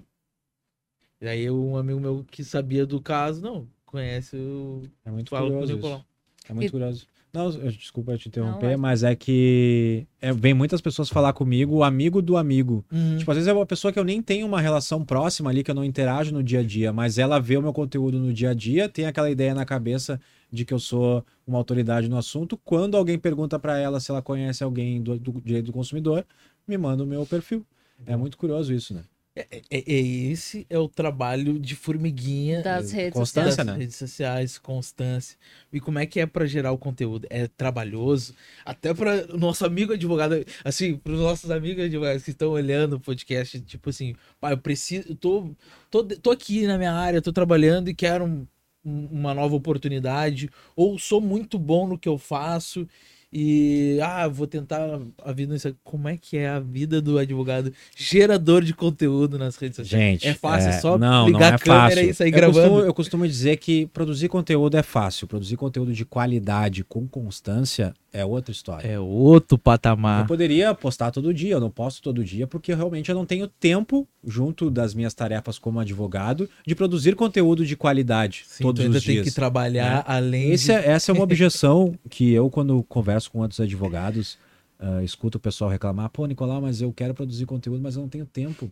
E 1.20 1.28
aí 1.28 1.50
um 1.50 1.76
amigo 1.76 2.00
meu 2.00 2.26
que 2.30 2.44
sabia 2.44 2.86
do 2.86 3.02
caso, 3.02 3.42
não, 3.42 3.68
conhece 3.86 4.38
o. 4.38 4.84
É 5.04 5.12
muito 5.12 5.30
curioso. 5.30 6.06
É 6.48 6.54
muito 6.54 6.68
e... 6.68 6.72
curioso. 6.72 7.08
Não, 7.34 7.52
desculpa 7.52 8.18
te 8.18 8.30
interromper, 8.30 8.68
não, 8.68 8.74
é... 8.74 8.78
mas 8.78 9.04
é 9.04 9.16
que 9.16 10.08
é, 10.20 10.32
vem 10.32 10.54
muitas 10.54 10.82
pessoas 10.82 11.10
falar 11.10 11.34
comigo, 11.34 11.76
o 11.76 11.84
amigo 11.84 12.22
do 12.22 12.38
amigo. 12.38 12.84
Uhum. 12.92 13.18
Tipo, 13.18 13.32
às 13.32 13.38
vezes 13.38 13.48
é 13.48 13.54
uma 13.54 13.66
pessoa 13.66 13.92
que 13.92 14.00
eu 14.00 14.04
nem 14.04 14.22
tenho 14.22 14.48
uma 14.48 14.62
relação 14.62 15.04
próxima 15.04 15.50
ali, 15.50 15.64
que 15.64 15.70
eu 15.70 15.76
não 15.76 15.84
interajo 15.84 16.34
no 16.34 16.42
dia 16.42 16.62
a 16.62 16.64
dia, 16.64 16.92
mas 16.92 17.18
ela 17.18 17.40
vê 17.40 17.58
o 17.58 17.62
meu 17.62 17.74
conteúdo 17.74 18.18
no 18.18 18.34
dia 18.34 18.52
a 18.52 18.54
dia, 18.54 18.90
tem 18.90 19.06
aquela 19.06 19.30
ideia 19.30 19.54
na 19.54 19.66
cabeça 19.66 20.20
de 20.52 20.66
que 20.66 20.74
eu 20.74 20.80
sou 20.80 21.24
uma 21.46 21.58
autoridade 21.58 22.08
no 22.10 22.18
assunto. 22.18 22.58
Quando 22.58 22.96
alguém 22.96 23.20
pergunta 23.20 23.60
para 23.60 23.78
ela 23.78 24.00
se 24.00 24.10
ela 24.10 24.22
conhece 24.22 24.64
alguém 24.64 25.02
do, 25.02 25.20
do 25.20 25.42
direito 25.42 25.66
do 25.68 25.74
consumidor, 25.74 26.26
me 26.68 26.78
manda 26.78 27.04
o 27.04 27.08
meu 27.08 27.26
perfil. 27.26 27.66
É 28.06 28.16
muito 28.16 28.38
curioso 28.38 28.74
isso, 28.74 28.94
né? 28.94 29.04
É, 29.38 29.62
é, 29.70 29.78
é, 29.78 30.00
esse 30.32 30.66
é 30.68 30.80
o 30.80 30.88
trabalho 30.88 31.60
de 31.60 31.76
formiguinha 31.76 32.64
das 32.64 32.92
redes 32.92 33.14
constância, 33.14 33.52
sociais. 33.52 33.68
Né? 33.68 33.78
redes 33.78 33.96
sociais, 33.96 34.58
constância. 34.58 35.38
E 35.72 35.80
como 35.80 36.00
é 36.00 36.08
que 36.08 36.20
é 36.20 36.26
para 36.26 36.48
gerar 36.48 36.72
o 36.72 36.78
conteúdo? 36.78 37.28
É 37.30 37.48
trabalhoso, 37.48 38.34
até 38.66 38.96
para 38.96 39.28
nosso 39.28 39.64
amigo 39.64 39.94
advogado, 39.94 40.44
assim, 40.66 40.98
para 40.98 41.14
os 41.14 41.20
nossos 41.20 41.52
amigos 41.52 41.84
advogados 41.84 42.24
que 42.24 42.32
estão 42.32 42.50
olhando 42.50 42.96
o 42.96 43.00
podcast, 43.00 43.60
tipo 43.62 43.92
assim, 43.92 44.16
pai, 44.42 44.54
eu 44.54 44.58
preciso, 44.58 45.10
eu 45.10 45.16
tô, 45.16 45.52
tô, 45.92 46.04
tô 46.04 46.32
aqui 46.32 46.66
na 46.66 46.76
minha 46.80 46.94
área, 46.94 47.22
tô 47.22 47.32
trabalhando 47.32 47.90
e 47.90 47.94
quero 47.94 48.26
um, 48.26 48.48
uma 48.84 49.36
nova 49.36 49.56
oportunidade, 49.56 50.50
ou 50.76 50.98
sou 50.98 51.22
muito 51.22 51.60
bom 51.60 51.88
no 51.88 52.00
que 52.00 52.10
eu 52.10 52.18
faço 52.18 52.88
e 53.32 54.00
ah, 54.02 54.28
vou 54.28 54.48
tentar 54.48 55.00
a 55.24 55.32
vida 55.32 55.54
nisso. 55.54 55.76
Como 55.84 56.08
é 56.08 56.18
que 56.18 56.38
é 56.38 56.48
a 56.48 56.60
vida 56.60 57.02
do 57.02 57.18
advogado 57.18 57.74
gerador 57.96 58.64
de 58.64 58.74
conteúdo 58.74 59.38
nas 59.38 59.58
redes 59.58 59.76
sociais? 59.76 60.04
Gente, 60.04 60.28
é 60.28 60.34
fácil, 60.34 60.70
é... 60.70 60.80
só 60.80 60.98
não, 60.98 61.28
ligar 61.28 61.40
não 61.40 61.48
é 61.48 61.54
a 61.54 61.60
câmera 61.60 61.96
fácil. 61.96 62.10
e 62.10 62.14
sair 62.14 62.30
eu 62.30 62.36
gravando. 62.36 62.70
Costumo, 62.70 62.80
eu 62.88 62.94
costumo 62.94 63.28
dizer 63.28 63.58
que 63.58 63.86
produzir 63.88 64.30
conteúdo 64.30 64.78
é 64.78 64.84
fácil, 64.84 65.28
produzir 65.28 65.58
conteúdo 65.58 65.94
de 65.94 66.06
qualidade 66.06 66.84
com 66.84 67.08
constância 67.08 67.94
é 68.14 68.26
outra 68.26 68.52
história. 68.52 68.88
É 68.88 69.00
outro 69.00 69.58
patamar. 69.58 70.22
Eu 70.22 70.28
poderia 70.28 70.74
postar 70.74 71.12
todo 71.12 71.34
dia, 71.34 71.54
eu 71.54 71.60
não 71.60 71.70
posto 71.70 72.02
todo 72.02 72.24
dia 72.24 72.48
porque 72.48 72.74
realmente 72.74 73.10
eu 73.10 73.16
não 73.16 73.26
tenho 73.26 73.48
tempo, 73.48 74.08
junto 74.26 74.72
das 74.72 74.94
minhas 74.94 75.14
tarefas 75.14 75.60
como 75.60 75.80
advogado, 75.80 76.50
de 76.66 76.74
produzir 76.74 77.16
conteúdo 77.16 77.66
de 77.66 77.76
qualidade 77.76 78.44
Sim, 78.48 78.64
todos 78.64 78.84
ainda 78.84 78.98
os 78.98 79.04
dias. 79.04 79.18
tem 79.18 79.24
que 79.26 79.36
trabalhar 79.36 79.98
né? 79.98 80.04
além 80.08 80.52
Esse 80.52 80.68
de... 80.68 80.72
é, 80.72 80.90
Essa 80.90 81.12
é 81.12 81.14
uma 81.14 81.24
objeção 81.28 81.94
que 82.10 82.32
eu, 82.32 82.50
quando 82.50 82.82
converso 82.84 83.17
com 83.26 83.40
outros 83.40 83.62
advogados, 83.62 84.38
uh, 84.80 85.02
escuto 85.02 85.38
o 85.38 85.42
pessoal 85.42 85.72
reclamar, 85.72 86.10
pô, 86.10 86.26
Nicolau, 86.26 86.62
mas 86.62 86.82
eu 86.82 86.92
quero 86.92 87.14
produzir 87.14 87.46
conteúdo, 87.46 87.82
mas 87.82 87.96
eu 87.96 88.02
não 88.02 88.10
tenho 88.10 88.26
tempo. 88.26 88.70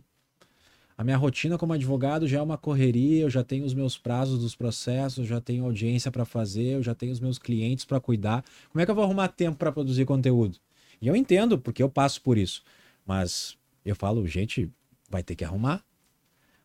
A 0.98 1.04
minha 1.04 1.16
rotina 1.16 1.58
como 1.58 1.72
advogado 1.72 2.26
já 2.26 2.38
é 2.38 2.42
uma 2.42 2.56
correria, 2.56 3.22
eu 3.22 3.30
já 3.30 3.42
tenho 3.42 3.64
os 3.64 3.74
meus 3.74 3.98
prazos 3.98 4.38
dos 4.38 4.54
processos, 4.54 5.26
já 5.26 5.40
tenho 5.40 5.64
audiência 5.64 6.10
para 6.10 6.24
fazer, 6.24 6.74
eu 6.76 6.82
já 6.82 6.94
tenho 6.94 7.12
os 7.12 7.20
meus 7.20 7.38
clientes 7.38 7.84
para 7.84 8.00
cuidar. 8.00 8.44
Como 8.70 8.80
é 8.80 8.84
que 8.84 8.90
eu 8.90 8.94
vou 8.94 9.04
arrumar 9.04 9.28
tempo 9.28 9.58
para 9.58 9.70
produzir 9.70 10.06
conteúdo? 10.06 10.58
E 11.00 11.06
eu 11.06 11.14
entendo, 11.14 11.58
porque 11.58 11.82
eu 11.82 11.88
passo 11.88 12.22
por 12.22 12.38
isso. 12.38 12.62
Mas 13.04 13.58
eu 13.84 13.94
falo, 13.94 14.26
gente, 14.26 14.70
vai 15.10 15.22
ter 15.22 15.34
que 15.34 15.44
arrumar. 15.44 15.84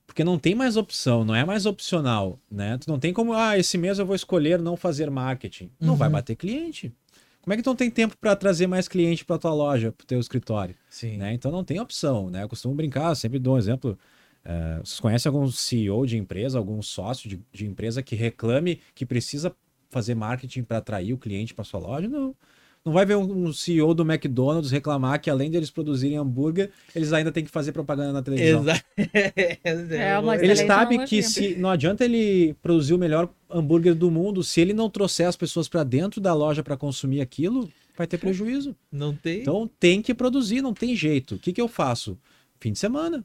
Porque 0.08 0.24
não 0.24 0.40
tem 0.40 0.56
mais 0.56 0.76
opção, 0.76 1.24
não 1.24 1.36
é 1.36 1.46
mais 1.46 1.66
opcional, 1.66 2.40
né? 2.50 2.78
Tu 2.78 2.90
não 2.90 3.00
tem 3.00 3.14
como, 3.14 3.34
ah, 3.34 3.58
esse 3.58 3.78
mês 3.78 4.00
eu 4.00 4.06
vou 4.06 4.16
escolher 4.16 4.60
não 4.60 4.76
fazer 4.76 5.10
marketing. 5.10 5.72
Não 5.80 5.92
uhum. 5.92 5.96
vai 5.96 6.10
bater 6.10 6.36
cliente. 6.36 6.94
Como 7.42 7.54
é 7.54 7.58
que 7.58 7.64
tu 7.64 7.68
não 7.68 7.76
tem 7.76 7.90
tempo 7.90 8.16
para 8.18 8.36
trazer 8.36 8.68
mais 8.68 8.88
cliente 8.88 9.26
para 9.26 9.38
tua 9.38 9.54
loja, 9.54 9.92
para 9.92 10.04
o 10.04 10.08
teu 10.08 10.20
escritório? 10.20 10.76
Sim. 10.90 11.18
Né? 11.18 11.34
Então 11.34 11.52
não 11.52 11.64
tem 11.64 11.80
opção, 11.80 12.30
né? 12.30 12.44
Eu 12.44 12.50
costumo 12.50 12.76
brincar, 12.76 13.16
sempre 13.16 13.40
dou 13.40 13.56
um 13.56 13.58
exemplo. 13.58 13.98
Uh, 14.46 14.86
vocês 14.86 15.00
conhecem 15.00 15.30
algum 15.30 15.48
CEO 15.50 16.06
de 16.06 16.18
empresa, 16.18 16.58
algum 16.58 16.82
sócio 16.82 17.30
de, 17.30 17.40
de 17.52 17.66
empresa 17.66 18.02
que 18.02 18.16
reclame 18.16 18.80
que 18.94 19.06
precisa 19.06 19.56
fazer 19.90 20.16
marketing 20.16 20.64
para 20.64 20.78
atrair 20.78 21.14
o 21.14 21.18
cliente 21.18 21.54
para 21.54 21.64
sua 21.64 21.80
loja? 21.80 22.08
Não. 22.08 22.36
Não 22.84 22.94
vai 22.94 23.06
ver 23.06 23.16
um, 23.16 23.54
CEO 23.54 23.94
do 23.94 24.04
McDonald's 24.04 24.72
reclamar 24.72 25.22
que 25.22 25.30
além 25.30 25.52
de 25.52 25.58
eles 25.58 25.70
produzirem 25.70 26.18
hambúrguer, 26.18 26.72
eles 26.96 27.14
ainda 27.14 27.32
têm 27.32 27.46
que 27.46 27.52
fazer 27.52 27.72
propaganda 27.72 28.12
na 28.12 28.24
televisão. 28.24 28.62
Exato. 28.62 28.84
é 29.94 30.18
uma 30.18 30.36
ele 30.36 30.56
sabe 30.56 31.06
que 31.06 31.22
se 31.22 31.56
não 31.56 31.70
adianta 31.70 32.04
ele 32.04 32.56
produzir 32.60 32.96
o 32.96 32.98
melhor 32.98 33.30
hambúrguer 33.48 33.94
do 33.94 34.10
mundo, 34.10 34.44
se 34.44 34.60
ele 34.60 34.74
não 34.74 34.90
trouxer 34.90 35.28
as 35.28 35.36
pessoas 35.36 35.68
para 35.68 35.84
dentro 35.84 36.20
da 36.20 36.34
loja 36.34 36.64
para 36.64 36.76
consumir 36.76 37.22
aquilo, 37.22 37.70
vai 37.96 38.08
ter 38.08 38.18
prejuízo. 38.18 38.76
Não 38.92 39.16
tem. 39.16 39.42
Então 39.42 39.70
tem 39.80 40.02
que 40.02 40.14
produzir, 40.14 40.62
não 40.62 40.74
tem 40.74 40.96
jeito. 40.96 41.36
O 41.36 41.40
que, 41.40 41.54
que 41.54 41.62
eu 41.62 41.68
faço? 41.68 42.18
Fim 42.60 42.72
de 42.72 42.80
semana. 42.80 43.24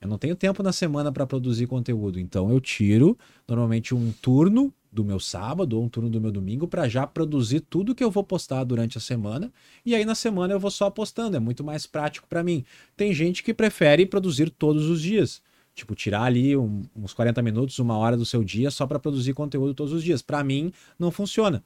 Eu 0.00 0.08
não 0.08 0.18
tenho 0.18 0.36
tempo 0.36 0.62
na 0.62 0.72
semana 0.72 1.10
para 1.10 1.26
produzir 1.26 1.66
conteúdo, 1.66 2.20
então 2.20 2.50
eu 2.50 2.60
tiro 2.60 3.18
normalmente 3.48 3.94
um 3.94 4.12
turno 4.12 4.72
do 4.96 5.04
meu 5.04 5.20
sábado 5.20 5.76
ou 5.76 5.84
um 5.84 5.88
turno 5.90 6.08
do 6.08 6.18
meu 6.18 6.32
domingo 6.32 6.66
para 6.66 6.88
já 6.88 7.06
produzir 7.06 7.60
tudo 7.60 7.94
que 7.94 8.02
eu 8.02 8.10
vou 8.10 8.24
postar 8.24 8.64
durante 8.64 8.96
a 8.96 9.00
semana 9.00 9.52
e 9.84 9.94
aí 9.94 10.06
na 10.06 10.14
semana 10.14 10.54
eu 10.54 10.58
vou 10.58 10.70
só 10.70 10.88
postando, 10.88 11.36
é 11.36 11.40
muito 11.40 11.62
mais 11.62 11.86
prático 11.86 12.26
para 12.26 12.42
mim. 12.42 12.64
Tem 12.96 13.12
gente 13.12 13.42
que 13.42 13.52
prefere 13.52 14.06
produzir 14.06 14.48
todos 14.48 14.88
os 14.88 15.02
dias, 15.02 15.42
tipo 15.74 15.94
tirar 15.94 16.22
ali 16.22 16.56
um, 16.56 16.82
uns 16.96 17.12
40 17.12 17.42
minutos, 17.42 17.78
uma 17.78 17.98
hora 17.98 18.16
do 18.16 18.24
seu 18.24 18.42
dia 18.42 18.70
só 18.70 18.86
para 18.86 18.98
produzir 18.98 19.34
conteúdo 19.34 19.74
todos 19.74 19.92
os 19.92 20.02
dias. 20.02 20.22
Para 20.22 20.42
mim 20.42 20.72
não 20.98 21.10
funciona. 21.10 21.62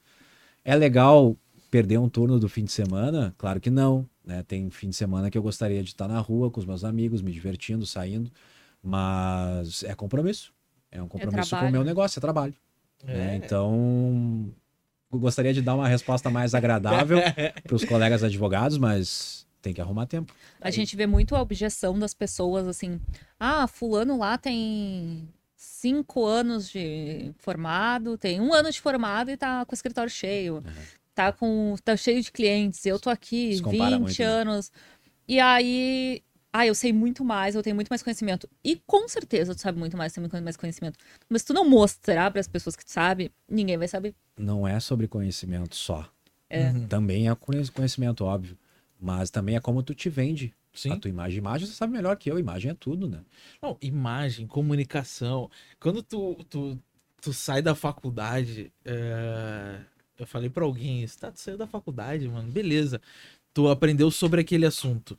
É 0.64 0.74
legal 0.74 1.36
perder 1.70 1.98
um 1.98 2.08
turno 2.08 2.40
do 2.40 2.48
fim 2.48 2.64
de 2.64 2.72
semana? 2.72 3.32
Claro 3.38 3.60
que 3.60 3.70
não. 3.70 4.04
Né? 4.24 4.42
Tem 4.42 4.68
fim 4.70 4.90
de 4.90 4.96
semana 4.96 5.30
que 5.30 5.38
eu 5.38 5.42
gostaria 5.42 5.82
de 5.84 5.90
estar 5.90 6.08
na 6.08 6.18
rua 6.18 6.50
com 6.50 6.58
os 6.58 6.66
meus 6.66 6.82
amigos, 6.82 7.22
me 7.22 7.30
divertindo, 7.30 7.86
saindo, 7.86 8.28
mas 8.82 9.84
é 9.84 9.94
compromisso. 9.94 10.52
É 10.90 11.00
um 11.00 11.06
compromisso 11.06 11.54
é 11.54 11.60
com 11.60 11.66
o 11.66 11.70
meu 11.70 11.84
negócio, 11.84 12.18
é 12.18 12.20
trabalho. 12.20 12.54
É. 13.06 13.12
Né? 13.12 13.36
Então, 13.36 14.52
gostaria 15.12 15.52
de 15.52 15.62
dar 15.62 15.74
uma 15.74 15.88
resposta 15.88 16.30
mais 16.30 16.54
agradável 16.54 17.18
para 17.64 17.74
os 17.74 17.84
colegas 17.84 18.22
advogados, 18.22 18.78
mas 18.78 19.46
tem 19.62 19.72
que 19.72 19.80
arrumar 19.80 20.06
tempo. 20.06 20.34
A 20.60 20.70
gente 20.70 20.96
vê 20.96 21.06
muito 21.06 21.34
a 21.36 21.42
objeção 21.42 21.98
das 21.98 22.14
pessoas 22.14 22.66
assim: 22.66 23.00
ah, 23.38 23.66
fulano 23.66 24.18
lá 24.18 24.38
tem 24.38 25.28
cinco 25.56 26.24
anos 26.24 26.70
de 26.70 27.32
formado, 27.38 28.16
tem 28.16 28.40
um 28.40 28.52
ano 28.52 28.70
de 28.70 28.80
formado 28.80 29.30
e 29.30 29.36
tá 29.36 29.64
com 29.64 29.72
o 29.72 29.74
escritório 29.74 30.10
cheio. 30.10 30.56
Uhum 30.56 31.00
tá 31.20 31.32
com 31.32 31.74
tá 31.84 31.96
cheio 31.96 32.22
de 32.22 32.32
clientes, 32.32 32.84
eu 32.86 32.98
tô 32.98 33.10
aqui 33.10 33.50
20 33.50 33.64
muito, 33.98 34.18
né? 34.18 34.24
anos. 34.24 34.70
Né? 34.70 34.80
E 35.28 35.40
aí, 35.40 36.22
ah, 36.52 36.66
eu 36.66 36.74
sei 36.74 36.92
muito 36.92 37.24
mais, 37.24 37.54
eu 37.54 37.62
tenho 37.62 37.76
muito 37.76 37.88
mais 37.88 38.02
conhecimento. 38.02 38.48
E 38.64 38.80
com 38.86 39.08
certeza 39.08 39.54
tu 39.54 39.60
sabe 39.60 39.78
muito 39.78 39.96
mais, 39.96 40.12
tem 40.12 40.20
muito 40.20 40.42
mais 40.42 40.56
conhecimento. 40.56 40.98
Mas 41.28 41.42
se 41.42 41.48
tu 41.48 41.54
não 41.54 41.68
mostrar 41.68 42.30
para 42.30 42.40
as 42.40 42.48
pessoas 42.48 42.76
que 42.76 42.84
tu 42.84 42.90
sabe, 42.90 43.30
ninguém 43.48 43.76
vai 43.76 43.88
saber. 43.88 44.14
Não 44.36 44.66
é 44.66 44.78
sobre 44.80 45.06
conhecimento 45.06 45.76
só. 45.76 46.08
É. 46.48 46.70
Uhum. 46.70 46.86
Também 46.86 47.28
é 47.28 47.34
conhecimento, 47.34 48.24
óbvio. 48.24 48.56
Mas 49.00 49.30
também 49.30 49.56
é 49.56 49.60
como 49.60 49.82
tu 49.82 49.94
te 49.94 50.08
vende. 50.08 50.52
Sim. 50.72 50.92
A 50.92 50.96
tua 50.96 51.08
imagem. 51.08 51.38
Imagem 51.38 51.66
você 51.66 51.74
sabe 51.74 51.92
melhor 51.92 52.16
que 52.16 52.30
eu. 52.30 52.38
Imagem 52.38 52.70
é 52.70 52.74
tudo, 52.74 53.08
né? 53.08 53.20
Não, 53.60 53.76
imagem, 53.80 54.46
comunicação. 54.46 55.50
Quando 55.80 56.02
tu, 56.02 56.36
tu, 56.48 56.78
tu 57.20 57.32
sai 57.32 57.60
da 57.60 57.74
faculdade, 57.74 58.72
é 58.84 59.80
eu 60.20 60.26
falei 60.26 60.50
para 60.50 60.64
alguém, 60.64 61.06
você 61.06 61.18
tá, 61.18 61.32
saiu 61.34 61.56
da 61.56 61.66
faculdade, 61.66 62.28
mano, 62.28 62.50
beleza. 62.52 63.00
Tu 63.54 63.66
aprendeu 63.68 64.10
sobre 64.10 64.42
aquele 64.42 64.66
assunto, 64.66 65.18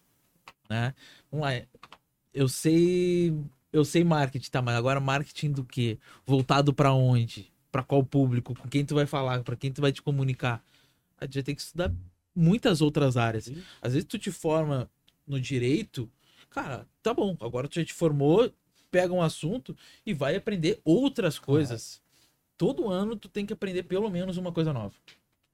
né? 0.70 0.94
Vamos 1.32 1.46
lá. 1.46 1.62
Eu 2.34 2.48
sei, 2.48 3.34
eu 3.72 3.84
sei 3.86 4.04
marketing, 4.04 4.50
tá, 4.50 4.62
mas 4.62 4.76
agora 4.76 5.00
marketing 5.00 5.52
do 5.52 5.64
quê? 5.64 5.98
Voltado 6.26 6.74
para 6.74 6.94
onde? 6.94 7.52
Para 7.72 7.84
qual 7.84 8.04
público? 8.04 8.54
Com 8.56 8.68
quem 8.68 8.86
tu 8.86 8.96
vai 8.96 9.06
falar? 9.06 9.44
Para 9.44 9.56
quem 9.56 9.72
tu 9.72 9.82
vai 9.82 9.92
te 9.92 10.02
comunicar? 10.02 10.64
A 11.18 11.26
gente 11.26 11.44
ter 11.44 11.56
que 11.56 11.62
estudar 11.62 11.94
muitas 12.36 12.82
outras 12.82 13.18
áreas. 13.18 13.46
Sim. 13.46 13.64
Às 13.82 13.94
vezes 13.94 14.08
tu 14.08 14.18
te 14.18 14.32
forma 14.32 14.90
no 15.26 15.40
direito, 15.40 16.10
cara, 16.50 16.86
tá 17.02 17.14
bom, 17.14 17.38
agora 17.40 17.68
tu 17.68 17.76
já 17.76 17.86
te 17.86 17.94
formou, 17.94 18.52
pega 18.90 19.14
um 19.14 19.22
assunto 19.22 19.76
e 20.06 20.14
vai 20.14 20.36
aprender 20.36 20.82
outras 20.84 21.40
coisas 21.40 22.02
todo 22.62 22.92
ano 22.92 23.16
tu 23.16 23.28
tem 23.28 23.44
que 23.44 23.54
aprender 23.54 23.82
pelo 23.82 24.08
menos 24.08 24.38
uma 24.38 24.52
coisa 24.52 24.72
nova. 24.72 24.94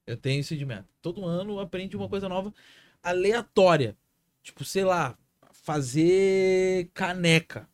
Eu 0.06 0.18
tenho 0.18 0.42
esse 0.42 0.58
de 0.58 0.66
meta. 0.66 0.90
Todo 1.02 1.26
ano 1.26 1.58
aprende 1.58 1.96
uma 1.96 2.10
coisa 2.10 2.28
nova 2.28 2.54
aleatória. 3.02 3.96
Tipo, 4.44 4.66
sei 4.66 4.84
lá, 4.84 5.18
fazer 5.68 6.90
caneca. 6.94 7.68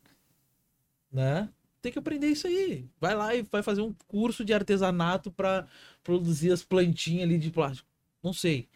Né? 1.12 1.48
Tem 1.80 1.92
que 1.92 1.98
aprender 2.00 2.26
isso 2.26 2.48
aí. 2.48 2.88
Vai 3.00 3.14
lá 3.14 3.32
e 3.36 3.42
vai 3.42 3.62
fazer 3.62 3.82
um 3.82 3.94
curso 4.08 4.44
de 4.44 4.52
artesanato 4.52 5.30
para 5.30 5.68
produzir 6.02 6.50
as 6.50 6.64
plantinhas 6.64 7.22
ali 7.22 7.38
de 7.38 7.52
plástico. 7.52 7.88
Não 8.20 8.32
sei. 8.32 8.68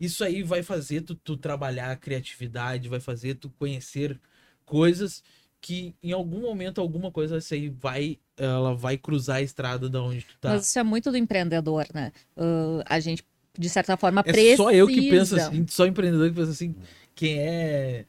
Isso 0.00 0.24
aí 0.24 0.42
vai 0.42 0.64
fazer 0.64 1.02
tu, 1.02 1.14
tu 1.14 1.36
trabalhar 1.36 1.92
a 1.92 1.96
criatividade, 1.96 2.88
vai 2.88 2.98
fazer 2.98 3.36
tu 3.36 3.48
conhecer 3.48 4.20
coisas 4.64 5.22
que 5.60 5.94
em 6.02 6.10
algum 6.10 6.40
momento 6.40 6.80
alguma 6.80 7.12
coisa 7.12 7.38
aí 7.52 7.68
vai 7.68 8.18
ela 8.36 8.74
vai 8.74 8.98
cruzar 8.98 9.36
a 9.36 9.42
estrada 9.42 9.88
da 9.88 10.02
onde 10.02 10.22
tu 10.22 10.36
tá. 10.40 10.48
Mas 10.48 10.66
isso 10.66 10.78
é 10.80 10.82
muito 10.82 11.12
do 11.12 11.16
empreendedor, 11.16 11.86
né? 11.94 12.10
Uh, 12.36 12.82
a 12.86 12.98
gente 12.98 13.24
de 13.56 13.68
certa 13.68 13.96
forma, 13.96 14.20
é 14.26 14.32
precisa. 14.32 14.56
só 14.56 14.72
eu 14.72 14.88
que 14.88 15.08
penso 15.10 15.36
assim, 15.36 15.64
só 15.68 15.86
empreendedor 15.86 16.28
que 16.28 16.34
pensa 16.34 16.50
assim, 16.50 16.74
quem 17.14 17.38
é... 17.38 18.04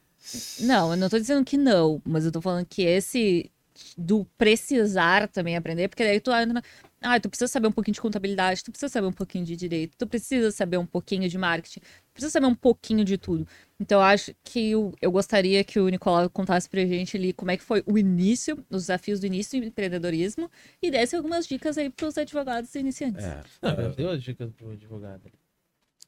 Não, 0.60 0.90
eu 0.90 0.96
não 0.96 1.08
tô 1.08 1.18
dizendo 1.18 1.44
que 1.44 1.56
não, 1.56 2.00
mas 2.04 2.24
eu 2.24 2.32
tô 2.32 2.40
falando 2.40 2.66
que 2.66 2.82
esse 2.82 3.50
do 3.96 4.24
precisar 4.38 5.28
também 5.28 5.56
aprender, 5.56 5.88
porque 5.88 6.02
daí 6.02 6.18
tu 6.18 6.32
entra 6.32 6.62
ah, 7.02 7.20
tu 7.20 7.28
precisa 7.28 7.46
saber 7.46 7.68
um 7.68 7.72
pouquinho 7.72 7.94
de 7.94 8.00
contabilidade, 8.00 8.64
tu 8.64 8.70
precisa 8.70 8.88
saber 8.88 9.06
um 9.06 9.12
pouquinho 9.12 9.44
de 9.44 9.54
direito, 9.54 9.96
tu 9.96 10.06
precisa 10.06 10.50
saber 10.50 10.78
um 10.78 10.86
pouquinho 10.86 11.28
de 11.28 11.38
marketing, 11.38 11.80
tu 11.80 12.12
precisa 12.12 12.32
saber 12.32 12.46
um 12.46 12.54
pouquinho 12.54 13.04
de 13.04 13.18
tudo. 13.18 13.46
Então, 13.78 14.00
eu 14.00 14.04
acho 14.04 14.34
que 14.42 14.70
eu, 14.70 14.92
eu 15.00 15.12
gostaria 15.12 15.62
que 15.62 15.78
o 15.78 15.88
Nicolau 15.88 16.28
contasse 16.30 16.68
pra 16.68 16.84
gente 16.86 17.16
ali 17.16 17.32
como 17.32 17.50
é 17.50 17.56
que 17.56 17.62
foi 17.62 17.82
o 17.86 17.98
início, 17.98 18.56
os 18.70 18.82
desafios 18.82 19.20
do 19.20 19.26
início 19.26 19.60
do 19.60 19.66
empreendedorismo 19.66 20.50
e 20.82 20.90
desse 20.90 21.14
algumas 21.14 21.46
dicas 21.46 21.76
aí 21.76 21.90
pros 21.90 22.16
advogados 22.16 22.74
iniciantes. 22.74 23.24
É, 23.24 23.42
Não, 23.62 23.74
eu 23.74 23.94
deu 23.94 24.10
as 24.10 24.22
dicas 24.22 24.50
pro 24.52 24.70
advogado. 24.70 25.30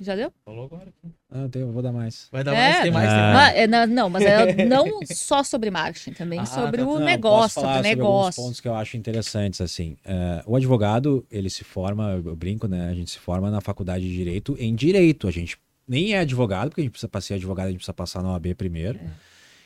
Já 0.00 0.14
deu? 0.14 0.32
Falou 0.44 0.66
agora. 0.66 0.92
Ah, 1.28 1.48
eu 1.52 1.72
vou 1.72 1.82
dar 1.82 1.92
mais. 1.92 2.28
Vai 2.30 2.44
dar 2.44 2.54
é, 2.54 2.54
mais? 2.54 2.82
Tem 2.82 2.90
mais? 2.92 3.08
Tem 3.08 3.18
mais. 3.18 3.56
É, 3.56 3.66
não, 3.66 3.86
não, 3.86 4.10
mas 4.10 4.24
é, 4.24 4.54
não 4.64 5.00
só 5.06 5.42
sobre 5.42 5.70
marketing, 5.70 6.12
também 6.12 6.38
ah, 6.38 6.46
sobre 6.46 6.82
tá, 6.82 6.88
o 6.88 6.98
não, 6.98 7.04
negócio, 7.04 7.60
sobre 7.60 7.78
o 7.78 7.82
negócio. 7.82 8.32
Sobre 8.34 8.48
pontos 8.48 8.60
que 8.60 8.68
eu 8.68 8.74
acho 8.74 8.96
interessantes, 8.96 9.60
assim. 9.60 9.96
Uh, 10.06 10.52
o 10.52 10.56
advogado, 10.56 11.26
ele 11.28 11.50
se 11.50 11.64
forma, 11.64 12.22
eu 12.24 12.36
brinco, 12.36 12.68
né? 12.68 12.88
A 12.88 12.94
gente 12.94 13.10
se 13.10 13.18
forma 13.18 13.50
na 13.50 13.60
faculdade 13.60 14.04
de 14.04 14.14
Direito 14.14 14.56
em 14.60 14.72
Direito. 14.72 15.26
A 15.26 15.32
gente 15.32 15.58
nem 15.86 16.14
é 16.14 16.20
advogado, 16.20 16.68
porque 16.68 16.82
a 16.82 16.84
gente 16.84 16.92
precisa 16.92 17.08
passar 17.08 17.34
advogado, 17.34 17.66
a 17.66 17.70
gente 17.70 17.78
precisa 17.78 17.94
passar 17.94 18.22
na 18.22 18.30
OAB 18.32 18.54
primeiro. 18.54 18.98
É. 18.98 19.10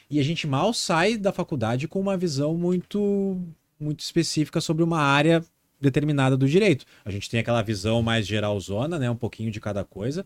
E 0.09 0.19
a 0.19 0.23
gente 0.23 0.47
mal 0.47 0.73
sai 0.73 1.19
da 1.19 1.33
faculdade 1.33 1.87
com 1.87 2.01
uma 2.01 2.17
visão 2.17 2.55
muito, 2.57 3.39
muito 3.79 4.01
específica 4.01 4.63
sobre 4.63 4.83
uma 4.83 5.01
área 5.01 5.45
determinada 5.83 6.37
do 6.37 6.49
direito. 6.49 6.87
A 7.05 7.11
gente 7.11 7.29
tem 7.29 7.41
aquela 7.41 7.61
visão 7.61 8.03
mais 8.03 8.27
geralzona, 8.27 8.99
né, 8.99 9.11
um 9.11 9.17
pouquinho 9.17 9.51
de 9.51 9.61
cada 9.61 9.85
coisa, 9.85 10.25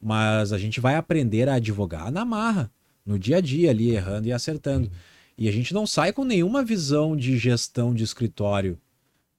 mas 0.00 0.52
a 0.52 0.58
gente 0.58 0.80
vai 0.80 0.96
aprender 0.96 1.48
a 1.48 1.54
advogar 1.54 2.12
na 2.12 2.24
marra, 2.24 2.70
no 3.04 3.18
dia 3.18 3.38
a 3.38 3.40
dia 3.40 3.70
ali, 3.70 3.90
errando 3.90 4.28
e 4.28 4.32
acertando. 4.32 4.90
E 5.38 5.48
a 5.48 5.52
gente 5.52 5.72
não 5.72 5.86
sai 5.86 6.12
com 6.12 6.24
nenhuma 6.24 6.64
visão 6.64 7.16
de 7.16 7.38
gestão 7.38 7.94
de 7.94 8.02
escritório, 8.02 8.78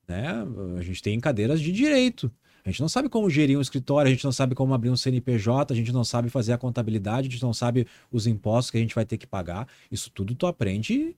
né? 0.08 0.46
A 0.78 0.82
gente 0.82 1.02
tem 1.02 1.20
cadeiras 1.20 1.60
de 1.60 1.72
direito. 1.72 2.32
A 2.64 2.70
gente 2.70 2.82
não 2.82 2.90
sabe 2.90 3.08
como 3.08 3.30
gerir 3.30 3.58
um 3.58 3.62
escritório, 3.62 4.10
a 4.10 4.12
gente 4.12 4.26
não 4.26 4.32
sabe 4.32 4.54
como 4.54 4.74
abrir 4.74 4.90
um 4.90 4.98
CNPJ, 4.98 5.74
a 5.74 5.78
gente 5.78 5.92
não 5.94 6.04
sabe 6.04 6.30
fazer 6.30 6.52
a 6.52 6.58
contabilidade, 6.58 7.28
a 7.28 7.32
gente 7.32 7.42
não 7.42 7.54
sabe 7.54 7.88
os 8.12 8.28
impostos 8.28 8.72
que 8.72 8.78
a 8.78 8.82
gente 8.82 8.94
vai 8.94 9.06
ter 9.06 9.18
que 9.18 9.26
pagar. 9.26 9.68
Isso 9.90 10.12
tudo 10.12 10.36
tu 10.36 10.46
aprende 10.46 11.16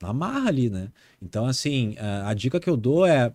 na 0.00 0.12
marra 0.12 0.48
ali, 0.48 0.70
né? 0.70 0.90
Então, 1.20 1.44
assim, 1.46 1.96
a 2.24 2.32
dica 2.34 2.60
que 2.60 2.70
eu 2.70 2.76
dou 2.76 3.04
é 3.04 3.32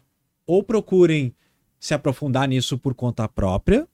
ou 0.48 0.64
procurem 0.64 1.36
se 1.80 1.94
aprofundar 1.94 2.48
nisso 2.48 2.78
por 2.78 2.96
conta 2.96 3.28
própria, 3.28 3.88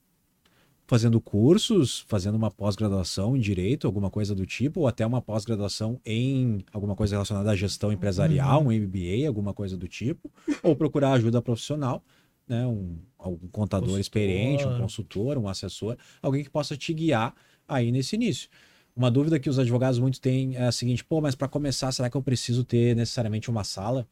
fazendo 0.85 1.19
cursos, 1.19 2.05
fazendo 2.07 2.35
uma 2.35 2.51
pós-graduação 2.51 3.35
em 3.35 3.39
direito, 3.39 3.87
alguma 3.87 4.09
coisa 4.09 4.35
do 4.35 4.45
tipo, 4.45 4.81
ou 4.81 4.87
até 4.87 5.05
uma 5.05 5.21
pós-graduação 5.21 5.99
em 6.05 6.63
alguma 6.71 6.95
coisa 6.95 7.15
relacionada 7.15 7.49
à 7.51 7.55
gestão 7.55 7.91
empresarial, 7.91 8.61
uhum. 8.61 8.67
um 8.67 8.71
MBA, 8.71 9.27
alguma 9.27 9.53
coisa 9.53 9.75
do 9.75 9.87
tipo, 9.87 10.31
ou 10.61 10.75
procurar 10.75 11.13
ajuda 11.13 11.41
profissional, 11.41 12.03
né, 12.47 12.65
um, 12.65 12.97
um 13.19 13.47
contador 13.47 13.87
consultor. 13.87 13.99
experiente, 13.99 14.67
um 14.67 14.77
consultor, 14.77 15.37
um 15.37 15.47
assessor, 15.47 15.97
alguém 16.21 16.43
que 16.43 16.49
possa 16.49 16.77
te 16.77 16.93
guiar 16.93 17.33
aí 17.67 17.91
nesse 17.91 18.15
início. 18.15 18.49
Uma 18.95 19.09
dúvida 19.09 19.39
que 19.39 19.49
os 19.49 19.57
advogados 19.57 19.97
muito 19.97 20.21
têm 20.21 20.55
é 20.55 20.65
a 20.65 20.71
seguinte: 20.71 21.03
pô, 21.03 21.19
mas 21.19 21.33
para 21.33 21.47
começar, 21.47 21.91
será 21.91 22.09
que 22.09 22.17
eu 22.17 22.21
preciso 22.21 22.63
ter 22.63 22.95
necessariamente 22.95 23.49
uma 23.49 23.63
sala? 23.63 24.07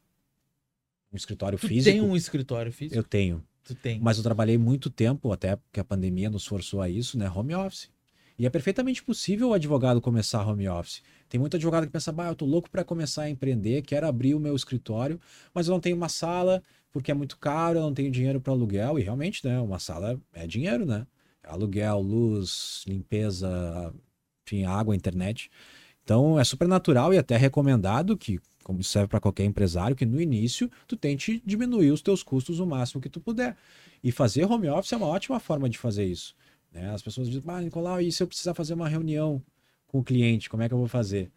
Um 1.11 1.17
escritório 1.17 1.59
tu 1.59 1.67
físico. 1.67 1.91
tem 1.91 2.01
um 2.01 2.15
escritório 2.15 2.71
físico? 2.71 2.97
Eu 2.97 3.03
tenho. 3.03 3.43
Tu 3.63 3.75
tem. 3.75 3.99
Mas 3.99 4.17
eu 4.17 4.23
trabalhei 4.23 4.57
muito 4.57 4.89
tempo, 4.89 5.31
até 5.31 5.55
porque 5.55 5.79
a 5.79 5.83
pandemia 5.83 6.29
nos 6.29 6.45
forçou 6.45 6.81
a 6.81 6.89
isso, 6.89 7.17
né? 7.17 7.29
Home 7.29 7.53
office. 7.53 7.89
E 8.39 8.45
é 8.45 8.49
perfeitamente 8.49 9.03
possível 9.03 9.49
o 9.49 9.53
advogado 9.53 10.01
começar 10.01 10.47
home 10.47 10.67
office. 10.67 11.03
Tem 11.29 11.39
muito 11.39 11.57
advogado 11.57 11.85
que 11.85 11.91
pensa, 11.91 12.11
bah, 12.11 12.29
eu 12.29 12.35
tô 12.35 12.45
louco 12.45 12.69
para 12.69 12.83
começar 12.83 13.23
a 13.23 13.29
empreender, 13.29 13.83
quero 13.83 14.07
abrir 14.07 14.33
o 14.33 14.39
meu 14.39 14.55
escritório, 14.55 15.19
mas 15.53 15.67
eu 15.67 15.73
não 15.73 15.79
tenho 15.79 15.95
uma 15.95 16.09
sala 16.09 16.63
porque 16.91 17.11
é 17.11 17.13
muito 17.13 17.37
caro, 17.37 17.77
eu 17.77 17.83
não 17.83 17.93
tenho 17.93 18.11
dinheiro 18.11 18.41
para 18.41 18.51
aluguel. 18.51 18.97
E 18.97 19.03
realmente, 19.03 19.45
né? 19.45 19.59
Uma 19.59 19.79
sala 19.79 20.19
é 20.33 20.47
dinheiro, 20.47 20.85
né? 20.85 21.05
Aluguel, 21.43 21.99
luz, 21.99 22.83
limpeza, 22.87 23.93
enfim, 24.45 24.65
água, 24.65 24.95
internet. 24.95 25.49
Então 26.03 26.39
é 26.39 26.43
super 26.43 26.67
natural 26.67 27.13
e 27.13 27.17
até 27.17 27.37
recomendado 27.37 28.17
que 28.17 28.39
como 28.63 28.79
isso 28.79 28.91
serve 28.91 29.07
para 29.07 29.19
qualquer 29.19 29.45
empresário, 29.45 29.95
que 29.95 30.05
no 30.05 30.21
início 30.21 30.69
tu 30.87 30.95
tente 30.95 31.41
diminuir 31.45 31.91
os 31.91 32.01
teus 32.01 32.23
custos 32.23 32.59
o 32.59 32.65
máximo 32.65 33.01
que 33.01 33.09
tu 33.09 33.19
puder. 33.19 33.57
E 34.03 34.11
fazer 34.11 34.45
home 34.45 34.69
office 34.69 34.93
é 34.93 34.97
uma 34.97 35.07
ótima 35.07 35.39
forma 35.39 35.69
de 35.69 35.77
fazer 35.77 36.05
isso. 36.05 36.35
Né? 36.71 36.89
As 36.91 37.01
pessoas 37.01 37.27
dizem, 37.27 37.43
ah, 37.47 37.61
Nicolau, 37.61 37.99
e 37.99 38.11
se 38.11 38.23
eu 38.23 38.27
precisar 38.27 38.53
fazer 38.53 38.73
uma 38.73 38.87
reunião 38.87 39.41
com 39.87 39.99
o 39.99 40.03
cliente, 40.03 40.49
como 40.49 40.63
é 40.63 40.67
que 40.67 40.73
eu 40.73 40.77
vou 40.77 40.87
fazer? 40.87 41.31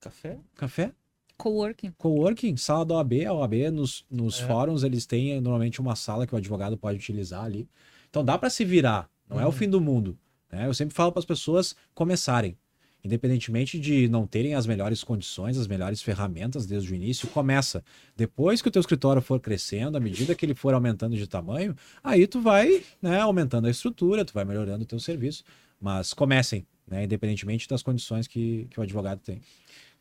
Café? 0.00 0.38
Café? 0.56 0.92
Coworking. 1.36 1.92
Coworking, 1.96 2.56
sala 2.56 2.84
da 2.84 2.94
OAB. 2.94 3.12
A 3.26 3.32
OAB, 3.32 3.54
nos, 3.72 4.04
nos 4.10 4.40
é. 4.40 4.46
fóruns, 4.46 4.82
eles 4.82 5.06
têm 5.06 5.40
normalmente 5.40 5.80
uma 5.80 5.96
sala 5.96 6.26
que 6.26 6.34
o 6.34 6.38
advogado 6.38 6.76
pode 6.76 6.98
utilizar 6.98 7.44
ali. 7.44 7.68
Então 8.08 8.24
dá 8.24 8.38
para 8.38 8.50
se 8.50 8.64
virar, 8.64 9.08
não 9.28 9.36
uhum. 9.36 9.42
é 9.42 9.46
o 9.46 9.48
uhum. 9.48 9.52
fim 9.52 9.68
do 9.68 9.80
mundo. 9.80 10.18
Né? 10.50 10.66
Eu 10.66 10.74
sempre 10.74 10.94
falo 10.94 11.10
para 11.10 11.20
as 11.20 11.24
pessoas 11.24 11.74
começarem 11.94 12.56
independentemente 13.04 13.78
de 13.78 14.08
não 14.08 14.26
terem 14.26 14.54
as 14.54 14.66
melhores 14.66 15.04
condições, 15.04 15.58
as 15.58 15.66
melhores 15.66 16.00
ferramentas 16.00 16.64
desde 16.64 16.90
o 16.90 16.94
início, 16.94 17.28
começa. 17.28 17.84
Depois 18.16 18.62
que 18.62 18.68
o 18.68 18.70
teu 18.70 18.80
escritório 18.80 19.20
for 19.20 19.38
crescendo, 19.38 19.98
à 19.98 20.00
medida 20.00 20.34
que 20.34 20.46
ele 20.46 20.54
for 20.54 20.72
aumentando 20.72 21.14
de 21.14 21.26
tamanho, 21.26 21.76
aí 22.02 22.26
tu 22.26 22.40
vai 22.40 22.82
né, 23.02 23.20
aumentando 23.20 23.66
a 23.66 23.70
estrutura, 23.70 24.24
tu 24.24 24.32
vai 24.32 24.44
melhorando 24.44 24.84
o 24.84 24.86
teu 24.86 24.98
serviço. 24.98 25.44
Mas 25.78 26.14
comecem, 26.14 26.66
né, 26.88 27.04
independentemente 27.04 27.68
das 27.68 27.82
condições 27.82 28.26
que, 28.26 28.66
que 28.70 28.80
o 28.80 28.82
advogado 28.82 29.20
tem. 29.20 29.42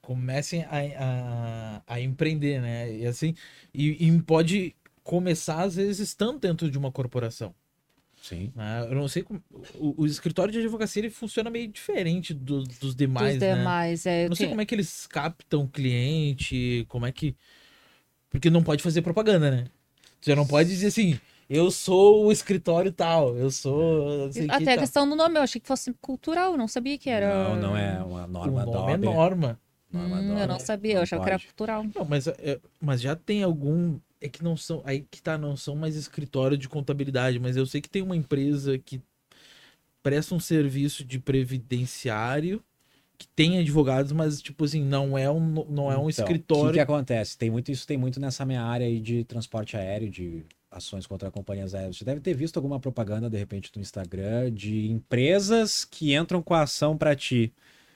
Comecem 0.01 0.63
a, 0.63 1.81
a, 1.87 1.95
a 1.95 1.99
empreender, 2.01 2.61
né? 2.61 2.97
E 2.97 3.05
assim, 3.05 3.35
e, 3.73 4.07
e 4.07 4.21
pode 4.21 4.75
começar, 5.03 5.61
às 5.61 5.75
vezes, 5.75 5.99
estando 5.99 6.39
dentro 6.39 6.69
de 6.71 6.77
uma 6.77 6.91
corporação. 6.91 7.53
Sim. 8.23 8.53
Ah, 8.55 8.88
eu 8.89 8.95
não 8.95 9.05
sei 9.09 9.21
como. 9.21 9.43
O, 9.75 10.03
o, 10.03 10.05
escritório 10.05 10.49
de 10.49 10.57
advocacia 10.57 11.01
ele 11.01 11.09
funciona 11.09 11.49
meio 11.49 11.67
diferente 11.67 12.33
do, 12.33 12.63
dos 12.63 12.95
demais. 12.95 13.33
Dos 13.33 13.41
né? 13.41 13.55
demais, 13.57 14.05
é. 14.05 14.23
Eu 14.23 14.29
não 14.29 14.36
sei 14.38 14.47
como 14.47 14.62
é 14.62 14.65
que 14.65 14.73
eles 14.73 15.05
captam 15.05 15.67
cliente, 15.67 16.86
como 16.88 17.05
é 17.05 17.12
que. 17.12 17.36
Porque 18.29 18.49
não 18.49 18.63
pode 18.63 18.81
fazer 18.81 19.01
propaganda, 19.01 19.51
né? 19.51 19.65
Você 20.21 20.33
não 20.36 20.47
pode 20.47 20.69
dizer 20.69 20.88
assim, 20.88 21.19
eu 21.49 21.69
sou 21.69 22.27
o 22.27 22.31
escritório 22.31 22.93
tal, 22.93 23.36
eu 23.36 23.51
sou. 23.51 24.27
Assim, 24.27 24.47
Até 24.49 24.75
a 24.75 24.77
questão 24.77 25.07
do 25.07 25.17
nome, 25.17 25.38
eu 25.38 25.41
achei 25.41 25.59
que 25.59 25.67
fosse 25.67 25.93
cultural, 25.99 26.55
não 26.55 26.69
sabia 26.69 26.97
que 26.97 27.09
era. 27.09 27.49
Não, 27.49 27.55
não 27.57 27.77
é 27.77 28.01
uma 28.01 28.25
norma 28.25 28.63
o 28.63 28.71
nome 28.71 28.93
é 28.93 28.97
norma. 28.97 29.59
norma 29.91 30.15
hum, 30.15 30.39
eu 30.39 30.47
não 30.47 30.59
sabia, 30.62 30.93
não 30.93 30.99
eu 30.99 31.03
achava 31.03 31.23
pode. 31.23 31.29
que 31.29 31.33
era 31.33 31.43
cultural. 31.43 31.86
Não, 31.93 32.05
mas, 32.05 32.25
é, 32.27 32.57
mas 32.79 33.01
já 33.01 33.17
tem 33.17 33.43
algum 33.43 33.99
é 34.23 34.29
que 34.29 34.43
não 34.43 34.55
são. 34.55 34.81
Aí 34.86 35.05
que 35.12 35.21
tá, 35.21 35.38
não 35.38 35.55
são 35.57 35.75
mais 35.75 35.95
escritório 35.95 36.57
de 36.57 36.69
contabilidade, 36.69 37.39
mas 37.39 37.57
eu 37.57 37.65
sei 37.65 37.81
que 37.81 37.89
tem 37.89 38.01
uma 38.01 38.15
empresa 38.15 38.77
que 38.77 39.01
presta 40.01 40.33
um 40.33 40.39
serviço 40.39 41.03
de 41.03 41.19
previdenciário 41.19 42.63
que 43.17 43.27
tem 43.27 43.59
advogados, 43.59 44.12
mas 44.12 44.41
tipo 44.41 44.65
assim, 44.65 44.83
não 44.83 45.17
é 45.17 45.29
um, 45.29 45.65
não 45.69 45.91
é 45.91 45.97
um 45.97 46.09
então, 46.09 46.25
escritório. 46.25 46.65
O 46.65 46.67
que, 46.69 46.73
que, 46.73 46.79
acontece? 46.79 47.38
Tem 47.38 47.49
muito 47.49 47.71
isso, 47.71 47.86
tem 47.86 47.97
muito 47.97 48.19
nessa 48.19 48.45
minha 48.45 48.63
área 48.63 48.86
aí 48.86 48.99
de 48.99 49.23
transporte 49.23 49.77
aéreo, 49.77 50.09
de 50.09 50.45
ações 50.71 51.05
contra 51.05 51.29
companhias 51.29 51.75
aéreas. 51.75 51.97
Você 51.97 52.03
deve 52.03 52.19
ter 52.19 52.33
visto 52.33 52.57
alguma 52.57 52.79
propaganda 52.79 53.29
de 53.29 53.38
repente 53.38 53.71
no 53.75 53.81
Instagram 53.81 54.51
de 54.51 54.89
empresas 54.89 55.86
que 55.86 56.15
entram 56.15 56.41
com 56.41 56.53
a 56.53 56.63
ação 56.63 56.97
para 56.97 57.15
ti. 57.15 57.53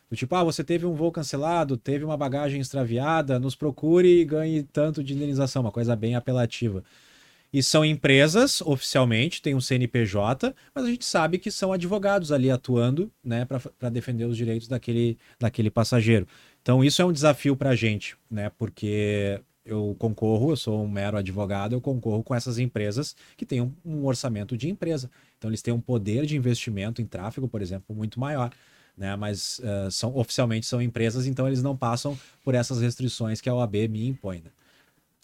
Do 0.10 0.16
tipo, 0.16 0.34
ah, 0.36 0.44
você 0.44 0.64
teve 0.64 0.86
um 0.86 0.94
voo 0.94 1.12
cancelado, 1.12 1.76
teve 1.76 2.06
uma 2.06 2.16
bagagem 2.16 2.62
extraviada, 2.62 3.40
nos 3.40 3.56
procure 3.56 4.22
e 4.22 4.26
ganhe 4.26 4.64
tanto 4.64 5.04
de 5.04 5.14
indenização, 5.14 5.62
uma 5.62 5.72
coisa 5.72 5.96
bem 5.96 6.16
apelativa. 6.16 6.84
E 7.52 7.64
são 7.64 7.84
empresas, 7.84 8.62
oficialmente, 8.62 9.42
tem 9.42 9.56
um 9.56 9.62
CNPJ, 9.62 10.54
mas 10.76 10.86
a 10.86 10.90
gente 10.90 11.06
sabe 11.06 11.38
que 11.38 11.50
são 11.50 11.72
advogados 11.72 12.32
ali 12.32 12.52
atuando 12.52 13.12
né, 13.24 13.46
para 13.46 13.90
defender 13.90 14.26
os 14.26 14.36
direitos 14.36 14.68
daquele, 14.68 15.18
daquele 15.40 15.70
passageiro. 15.70 16.28
Então, 16.62 16.84
isso 16.84 17.02
é 17.02 17.06
um 17.06 17.12
desafio 17.12 17.56
para 17.56 17.70
a 17.70 17.76
gente, 17.76 18.18
né, 18.30 18.52
porque 18.58 19.42
eu 19.66 19.96
concorro, 19.98 20.52
eu 20.52 20.58
sou 20.58 20.84
um 20.84 20.90
mero 20.90 21.18
advogado, 21.18 21.74
eu 21.74 21.82
concorro 21.82 22.24
com 22.24 22.36
essas 22.36 22.60
empresas 22.60 23.16
que 23.36 23.46
têm 23.46 23.62
um, 23.62 23.74
um 23.86 24.06
orçamento 24.06 24.58
de 24.58 24.70
empresa. 24.70 25.10
Então, 25.38 25.50
eles 25.50 25.62
têm 25.62 25.74
um 25.74 25.82
poder 25.82 26.26
de 26.26 26.36
investimento 26.36 27.02
em 27.02 27.06
tráfego, 27.06 27.48
por 27.48 27.62
exemplo, 27.62 27.96
muito 27.96 28.20
maior 28.20 28.52
né? 28.98 29.16
Mas 29.16 29.60
uh, 29.60 29.92
são 29.92 30.16
oficialmente 30.18 30.66
são 30.66 30.82
empresas, 30.82 31.28
então 31.28 31.48
eles 31.48 31.62
não 31.62 31.78
passam 31.78 32.18
por 32.44 32.56
essas 32.56 32.82
restrições 32.82 33.40
que 33.40 33.50
a 33.50 33.54
OAB 33.54 33.88
me 33.90 34.08
impõe. 34.08 34.42
Né? 34.44 34.50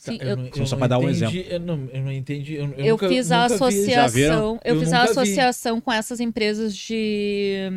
Sim, 0.03 0.17
eu, 0.19 0.49
eu 0.53 0.67
só 0.67 0.75
para 0.75 0.87
dar 0.87 0.99
um 0.99 1.07
exemplo. 1.07 1.37
Eu 1.37 1.61
não, 1.61 1.87
eu 1.93 2.01
não 2.01 2.11
entendi. 2.11 2.55
Eu, 2.55 2.73
eu 2.73 2.91
nunca, 2.91 3.07
fiz 3.07 3.31
a 3.31 3.45
associação. 3.45 4.59
Eu, 4.61 4.77
fiz 4.77 4.91
a 4.91 5.03
associação 5.03 5.77
vi. 5.77 5.81
com 5.81 5.93
essas 5.93 6.19
empresas 6.19 6.75
de. 6.75 7.69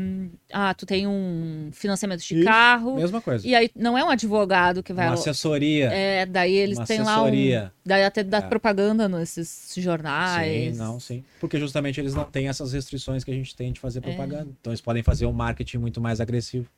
Ah, 0.53 0.75
tu 0.75 0.85
tem 0.85 1.07
um 1.07 1.71
financiamento 1.73 2.23
de 2.23 2.35
Isso, 2.35 2.45
carro. 2.45 2.97
Mesma 2.97 3.21
coisa. 3.21 3.47
E 3.47 3.55
aí 3.55 3.71
não 3.77 3.97
é 3.97 4.03
um 4.03 4.11
advogado 4.11 4.83
que 4.83 4.93
vai. 4.93 5.07
Uma 5.07 5.15
assessoria. 5.15 5.89
É, 5.93 6.27
daí 6.27 6.53
eles 6.53 6.81
têm 6.81 6.99
assessoria. 6.99 7.61
lá 7.61 7.67
um. 7.69 7.71
Daí 7.85 8.05
até 8.05 8.25
dá 8.25 8.39
é. 8.39 8.41
propaganda 8.41 9.09
nesses 9.09 9.73
jornais. 9.77 10.75
Sim, 10.75 10.83
não, 10.83 10.99
sim. 10.99 11.23
Porque 11.39 11.61
justamente 11.61 12.01
eles 12.01 12.13
não 12.13 12.25
têm 12.25 12.49
essas 12.49 12.73
restrições 12.73 13.23
que 13.23 13.31
a 13.31 13.35
gente 13.35 13.55
tem 13.55 13.71
de 13.71 13.79
fazer 13.79 14.01
é. 14.01 14.03
propaganda. 14.03 14.51
É. 14.51 14.55
Então 14.61 14.73
eles 14.73 14.81
podem 14.81 15.05
fazer 15.05 15.27
um 15.27 15.33
marketing 15.33 15.79
muito 15.79 16.01
mais 16.01 16.21
agressivo. 16.21 16.69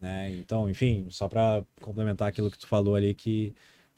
Né? 0.00 0.30
Então, 0.36 0.70
enfim, 0.70 1.08
só 1.10 1.28
para 1.28 1.64
complementar 1.80 2.28
aquilo 2.28 2.52
que 2.52 2.58
tu 2.58 2.68
falou 2.68 2.94
ali, 2.94 3.14
que 3.14 3.52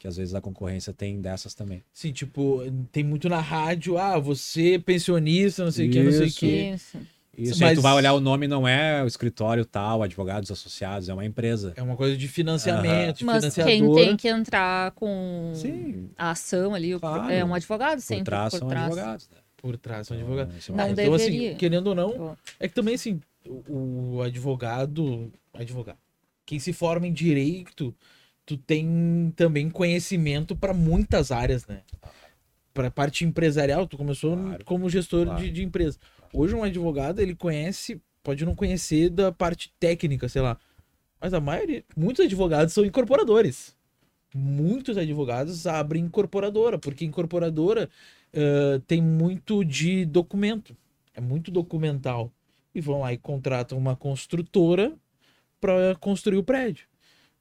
que 0.05 0.07
às 0.07 0.17
vezes 0.17 0.35
a 0.35 0.41
concorrência 0.41 0.93
tem 0.93 1.19
dessas 1.19 1.55
também. 1.55 1.83
Sim, 1.91 2.11
tipo, 2.11 2.61
tem 2.91 3.03
muito 3.03 3.27
na 3.27 3.39
rádio, 3.39 3.97
ah, 3.97 4.19
você 4.19 4.77
pensionista, 4.77 5.63
não 5.63 5.71
sei 5.71 5.89
o 5.89 5.91
que, 5.91 6.03
não 6.03 6.11
sei 6.11 6.27
o 6.27 6.31
que. 6.31 6.45
Isso. 6.45 6.97
Isso, 7.37 7.59
Mas... 7.59 7.71
aí 7.71 7.75
tu 7.75 7.81
vai 7.81 7.93
olhar 7.93 8.13
o 8.13 8.21
nome, 8.21 8.47
não 8.47 8.65
é 8.65 9.03
o 9.03 9.07
escritório 9.07 9.65
tal, 9.65 10.01
advogados 10.01 10.49
associados, 10.49 11.09
é 11.09 11.13
uma 11.13 11.25
empresa. 11.25 11.73
É 11.75 11.81
uma 11.81 11.97
coisa 11.97 12.15
de 12.15 12.29
financiamento, 12.29 13.21
uhum. 13.21 13.27
Mas 13.27 13.53
quem 13.55 13.93
tem 13.93 14.15
que 14.15 14.29
entrar 14.29 14.91
com 14.91 15.51
Sim. 15.53 16.09
a 16.17 16.31
ação 16.31 16.73
ali 16.73 16.97
claro. 16.97 17.29
é 17.29 17.43
um 17.43 17.53
advogado 17.53 17.99
sempre. 17.99 18.25
Por 18.25 18.29
trás 18.31 18.51
por 18.51 18.59
são 18.59 18.67
trás. 18.69 18.85
advogados. 18.85 19.29
Né? 19.29 19.37
Por 19.57 19.77
trás 19.77 20.07
são 20.07 20.17
advogados. 20.17 20.69
Não, 20.69 20.77
não 20.77 20.89
então, 20.91 21.13
assim, 21.13 21.25
deveria. 21.25 21.49
assim, 21.49 21.57
querendo 21.57 21.87
ou 21.87 21.95
não, 21.95 22.37
é 22.57 22.69
que 22.69 22.75
também, 22.75 22.95
assim, 22.95 23.19
o, 23.45 24.17
o 24.17 24.21
advogado, 24.21 25.29
advogado, 25.53 25.97
quem 26.45 26.59
se 26.59 26.71
forma 26.71 27.05
em 27.05 27.11
direito 27.11 27.93
tu 28.45 28.57
tem 28.57 29.33
também 29.35 29.69
conhecimento 29.69 30.55
para 30.55 30.73
muitas 30.73 31.31
áreas, 31.31 31.65
né? 31.65 31.81
Para 32.73 32.91
parte 32.91 33.25
empresarial, 33.25 33.87
tu 33.87 33.97
começou 33.97 34.37
claro, 34.37 34.65
como 34.65 34.89
gestor 34.89 35.25
claro. 35.25 35.41
de, 35.41 35.49
de 35.49 35.63
empresa. 35.63 35.97
Hoje 36.31 36.53
um 36.53 36.63
advogado, 36.63 37.19
ele 37.19 37.33
conhece, 37.33 37.99
pode 38.21 38.45
não 38.45 38.53
conhecer 38.53 39.09
da 39.09 39.31
parte 39.31 39.73
técnica, 39.79 40.29
sei 40.29 40.41
lá. 40.41 40.57
Mas 41.19 41.33
a 41.33 41.39
maioria, 41.39 41.83
muitos 41.95 42.23
advogados 42.23 42.73
são 42.73 42.85
incorporadores. 42.85 43.75
Muitos 44.33 44.97
advogados 44.97 45.65
abrem 45.65 46.03
incorporadora, 46.03 46.77
porque 46.77 47.05
incorporadora 47.05 47.89
uh, 48.33 48.79
tem 48.81 49.01
muito 49.01 49.63
de 49.63 50.05
documento, 50.05 50.75
é 51.13 51.21
muito 51.21 51.49
documental. 51.49 52.31
E 52.73 52.81
vão 52.81 52.99
lá 52.99 53.13
e 53.13 53.17
contratam 53.17 53.77
uma 53.77 53.95
construtora 53.95 54.93
para 55.61 55.95
construir 55.95 56.37
o 56.37 56.43
prédio 56.43 56.85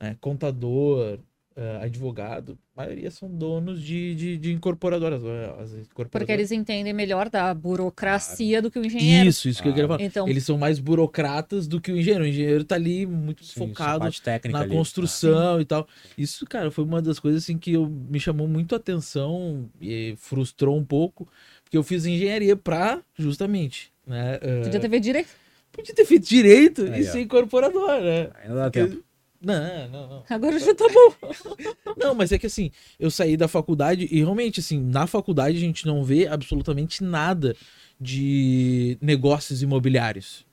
né? 0.01 0.17
contador, 0.21 1.19
uh, 1.57 1.83
advogado, 1.83 2.59
a 2.77 2.83
maioria 2.83 3.11
são 3.11 3.29
donos 3.29 3.81
de, 3.81 4.15
de, 4.15 4.39
de 4.39 4.53
incorporadoras, 4.53 5.21
incorporadoras, 5.23 6.11
Porque 6.11 6.33
eles 6.33 6.51
entendem 6.51 6.93
melhor 6.93 7.29
da 7.31 7.55
burocracia 7.55 8.61
do 8.61 8.71
que 8.71 8.79
o 8.79 8.85
engenheiro. 8.85 9.29
Isso, 9.29 9.49
isso 9.49 9.63
que 9.63 9.69
eu 9.69 9.73
queria 9.73 9.89
falar. 9.89 10.03
Então... 10.03 10.29
Eles 10.29 10.45
são 10.45 10.59
mais 10.59 10.79
burocratas 10.79 11.67
do 11.67 11.81
que 11.81 11.93
o 11.93 11.97
engenheiro. 11.97 12.25
O 12.25 12.27
engenheiro 12.27 12.63
está 12.63 12.75
ali 12.75 13.07
muito 13.07 13.45
Sim, 13.45 13.69
focado 13.69 14.09
na 14.51 14.61
ali. 14.61 14.69
construção 14.69 15.57
ah. 15.57 15.63
e 15.63 15.65
tal. 15.65 15.87
Isso, 16.19 16.45
cara, 16.47 16.71
foi 16.71 16.85
uma 16.85 17.01
das 17.01 17.19
coisas 17.19 17.45
assim 17.45 17.57
que 17.57 17.73
eu, 17.73 17.87
me 17.87 18.19
chamou 18.19 18.49
muito 18.49 18.75
a 18.75 18.79
atenção 18.79 19.71
e 19.81 20.15
frustrou 20.19 20.77
um 20.77 20.85
pouco, 20.85 21.29
porque 21.63 21.77
eu 21.77 21.83
fiz 21.83 22.05
engenharia 22.05 22.57
para 22.57 23.01
justamente, 23.17 23.93
né? 24.07 24.37
Uh... 24.37 24.65
Podia 24.65 24.81
ter 24.81 24.91
feito 24.91 25.05
direito. 25.05 25.29
Podia 25.71 25.95
ter 25.95 26.05
feito 26.05 26.27
direito 26.27 26.83
Aí, 26.85 27.01
e 27.01 27.05
ser 27.05 27.21
incorporador, 27.21 28.01
né? 28.01 28.31
Ainda 28.43 28.55
dá 28.55 28.71
tempo. 28.71 29.04
Não, 29.45 29.89
não, 29.89 30.09
não. 30.09 30.25
Agora 30.29 30.59
já 30.59 30.75
tá 30.75 30.87
bom. 30.89 31.95
não, 31.97 32.15
mas 32.15 32.33
é 32.33 32.39
que 32.39 32.47
assim, 32.47 32.71
eu 32.99 33.11
saí 33.11 33.37
da 33.37 33.47
faculdade 33.47 34.09
e 34.11 34.19
realmente, 34.19 34.61
assim, 34.61 34.81
na 34.81 35.07
faculdade 35.07 35.57
a 35.57 35.61
gente 35.61 35.87
não 35.87 36.03
vê 36.03 36.27
absolutamente 36.27 37.05
nada 37.05 37.55
de 38.01 38.99
negócios 39.01 39.63
imobiliários. 39.63 40.47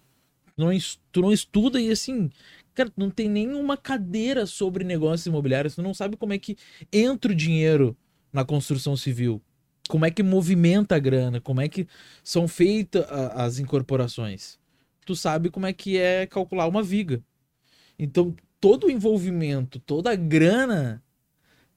Não, 0.57 0.69
tu 1.11 1.21
não 1.21 1.31
estuda 1.31 1.79
e 1.79 1.89
assim, 1.89 2.29
cara, 2.73 2.91
não 2.95 3.09
tem 3.09 3.29
nenhuma 3.29 3.77
cadeira 3.77 4.45
sobre 4.45 4.83
negócios 4.83 5.25
imobiliários. 5.25 5.75
Tu 5.75 5.81
não 5.81 5.93
sabe 5.93 6.17
como 6.17 6.33
é 6.33 6.37
que 6.37 6.57
entra 6.91 7.31
o 7.31 7.35
dinheiro 7.35 7.95
na 8.31 8.45
construção 8.45 8.95
civil. 8.95 9.41
Como 9.87 10.05
é 10.05 10.11
que 10.11 10.23
movimenta 10.23 10.95
a 10.95 10.99
grana, 10.99 11.41
como 11.41 11.59
é 11.59 11.67
que 11.67 11.87
são 12.23 12.47
feitas 12.47 13.05
as 13.09 13.59
incorporações. 13.59 14.59
Tu 15.05 15.15
sabe 15.15 15.49
como 15.49 15.65
é 15.65 15.73
que 15.73 15.97
é 15.97 16.25
calcular 16.27 16.67
uma 16.67 16.83
viga. 16.83 17.21
Então, 17.97 18.35
todo 18.61 18.85
o 18.85 18.91
envolvimento, 18.91 19.79
toda 19.79 20.11
a 20.11 20.15
grana 20.15 21.03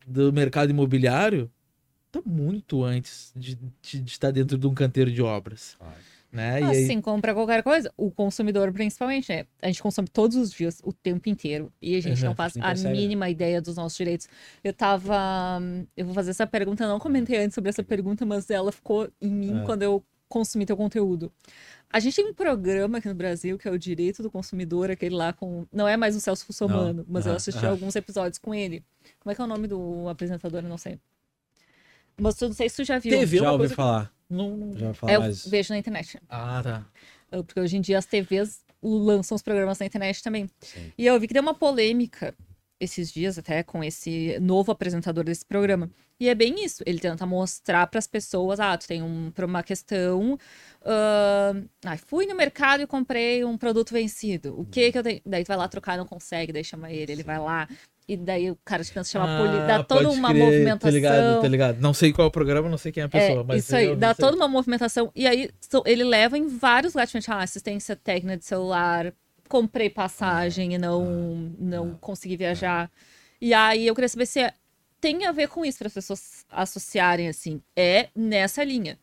do 0.06 0.32
mercado 0.32 0.70
imobiliário 0.70 1.50
tá 2.12 2.20
muito 2.24 2.84
antes 2.84 3.32
de, 3.34 3.58
de, 3.82 4.00
de 4.00 4.10
estar 4.10 4.30
dentro 4.30 4.56
de 4.56 4.66
um 4.66 4.74
canteiro 4.74 5.10
de 5.10 5.22
obras. 5.22 5.76
Né? 6.30 6.62
Assim 6.62 6.96
aí... 6.96 7.02
como 7.02 7.22
para 7.22 7.32
qualquer 7.32 7.62
coisa, 7.62 7.92
o 7.96 8.10
consumidor 8.10 8.72
principalmente, 8.72 9.32
é, 9.32 9.46
a 9.62 9.66
gente 9.68 9.82
consome 9.82 10.08
todos 10.08 10.36
os 10.36 10.52
dias, 10.52 10.80
o 10.84 10.92
tempo 10.92 11.28
inteiro, 11.28 11.72
e 11.80 11.96
a 11.96 12.02
gente 12.02 12.20
uhum, 12.20 12.30
não 12.30 12.34
faz 12.34 12.54
a 12.56 12.74
mínima 12.88 13.30
ideia 13.30 13.62
dos 13.62 13.76
nossos 13.76 13.96
direitos. 13.96 14.28
Eu 14.62 14.72
tava, 14.72 15.62
eu 15.96 16.04
vou 16.04 16.14
fazer 16.14 16.30
essa 16.30 16.46
pergunta, 16.46 16.84
eu 16.84 16.88
não 16.88 16.98
comentei 16.98 17.38
antes 17.38 17.54
sobre 17.54 17.70
essa 17.70 17.82
pergunta, 17.82 18.26
mas 18.26 18.50
ela 18.50 18.70
ficou 18.70 19.08
em 19.22 19.30
mim 19.30 19.60
é. 19.60 19.64
quando 19.64 19.82
eu 19.82 20.04
consumi 20.34 20.66
teu 20.66 20.76
conteúdo. 20.76 21.32
A 21.88 22.00
gente 22.00 22.16
tem 22.16 22.26
um 22.26 22.34
programa 22.34 22.98
aqui 22.98 23.06
no 23.06 23.14
Brasil 23.14 23.56
que 23.56 23.68
é 23.68 23.70
o 23.70 23.78
Direito 23.78 24.20
do 24.20 24.28
Consumidor, 24.28 24.90
aquele 24.90 25.14
lá 25.14 25.32
com. 25.32 25.64
Não 25.72 25.86
é 25.86 25.96
mais 25.96 26.16
o 26.16 26.20
Celso 26.20 26.44
Russomano, 26.48 27.06
mas 27.08 27.24
eu 27.24 27.34
assisti 27.34 27.64
alguns 27.64 27.94
episódios 27.94 28.36
com 28.36 28.52
ele. 28.52 28.84
Como 29.20 29.30
é 29.30 29.34
que 29.34 29.40
é 29.40 29.44
o 29.44 29.46
nome 29.46 29.68
do 29.68 30.08
apresentador? 30.08 30.64
Eu 30.64 30.68
não 30.68 30.76
sei. 30.76 30.98
Mas 32.16 32.40
eu 32.40 32.48
não 32.48 32.54
sei 32.54 32.68
se 32.68 32.76
tu 32.76 32.84
já 32.84 32.98
viu. 32.98 33.16
TV, 33.16 33.38
já 33.38 33.52
ouvi 33.52 33.68
falar. 33.68 34.12
Não, 34.28 34.56
não... 34.56 34.76
Já 34.76 34.92
falar, 34.92 35.12
é, 35.12 35.18
mas... 35.18 35.46
vejo 35.46 35.72
na 35.72 35.78
internet. 35.78 36.20
Ah, 36.28 36.60
tá. 36.62 36.86
Porque 37.42 37.60
hoje 37.60 37.76
em 37.76 37.80
dia 37.80 37.98
as 37.98 38.06
TVs 38.06 38.64
lançam 38.82 39.36
os 39.36 39.42
programas 39.42 39.78
na 39.78 39.86
internet 39.86 40.22
também. 40.22 40.50
Sim. 40.60 40.92
E 40.98 41.06
eu 41.06 41.18
vi 41.20 41.28
que 41.28 41.34
deu 41.34 41.42
uma 41.42 41.54
polêmica 41.54 42.34
esses 42.80 43.12
dias 43.12 43.38
até 43.38 43.62
com 43.62 43.82
esse 43.84 44.38
novo 44.40 44.72
apresentador 44.72 45.24
desse 45.24 45.44
programa. 45.44 45.90
E 46.18 46.28
é 46.28 46.34
bem 46.34 46.64
isso. 46.64 46.82
Ele 46.86 46.98
tenta 46.98 47.26
mostrar 47.26 47.86
para 47.86 47.98
as 47.98 48.06
pessoas, 48.06 48.60
ah, 48.60 48.76
tu 48.76 48.86
tem 48.86 49.02
um, 49.02 49.32
uma 49.36 49.62
questão, 49.62 50.34
uh, 50.34 51.68
ah, 51.84 51.96
fui 52.06 52.26
no 52.26 52.34
mercado 52.34 52.82
e 52.82 52.86
comprei 52.86 53.44
um 53.44 53.58
produto 53.58 53.92
vencido. 53.92 54.58
O 54.58 54.64
que 54.64 54.92
que 54.92 54.98
eu 54.98 55.02
tenho? 55.02 55.20
Daí 55.26 55.44
tu 55.44 55.48
vai 55.48 55.56
lá 55.56 55.68
trocar, 55.68 55.98
não 55.98 56.06
consegue, 56.06 56.52
daí 56.52 56.64
chama 56.64 56.90
ele, 56.92 57.12
ele 57.12 57.22
vai 57.22 57.38
lá. 57.38 57.68
E 58.06 58.16
daí 58.18 58.50
o 58.50 58.58
cara 58.64 58.82
pensa 58.84 59.04
chamar 59.04 59.34
ah, 59.34 59.38
poli... 59.38 59.66
dá 59.66 59.82
toda 59.82 60.10
uma 60.10 60.28
crer, 60.28 60.44
movimentação. 60.44 60.78
Tá 60.78 60.90
ligado, 60.90 61.40
tá 61.40 61.48
ligado. 61.48 61.80
Não 61.80 61.94
sei 61.94 62.12
qual 62.12 62.26
é 62.26 62.28
o 62.28 62.30
programa, 62.30 62.68
não 62.68 62.76
sei 62.76 62.92
quem 62.92 63.02
é 63.02 63.06
a 63.06 63.08
pessoa. 63.08 63.40
É, 63.40 63.44
mas 63.44 63.64
isso 63.64 63.74
aí, 63.74 63.96
dá 63.96 64.14
toda 64.14 64.36
uma 64.36 64.46
movimentação. 64.46 65.10
E 65.16 65.26
aí 65.26 65.50
ele 65.86 66.04
leva 66.04 66.36
em 66.36 66.46
vários 66.46 66.92
lugares, 66.92 67.28
ah, 67.28 67.40
assistência 67.40 67.96
técnica 67.96 68.36
de 68.36 68.44
celular, 68.44 69.12
comprei 69.48 69.88
passagem 69.88 70.74
e 70.74 70.78
não, 70.78 71.50
não 71.58 71.94
consegui 71.94 72.36
viajar. 72.36 72.90
E 73.40 73.54
aí 73.54 73.86
eu 73.86 73.94
queria 73.94 74.08
saber 74.08 74.26
se 74.26 74.40
é, 74.40 74.52
tem 75.04 75.26
a 75.26 75.32
ver 75.32 75.48
com 75.48 75.66
isso 75.66 75.76
para 75.76 75.88
as 75.88 75.92
pessoas 75.92 76.46
associarem 76.50 77.28
assim. 77.28 77.60
É 77.76 78.08
nessa 78.16 78.64
linha. 78.64 78.98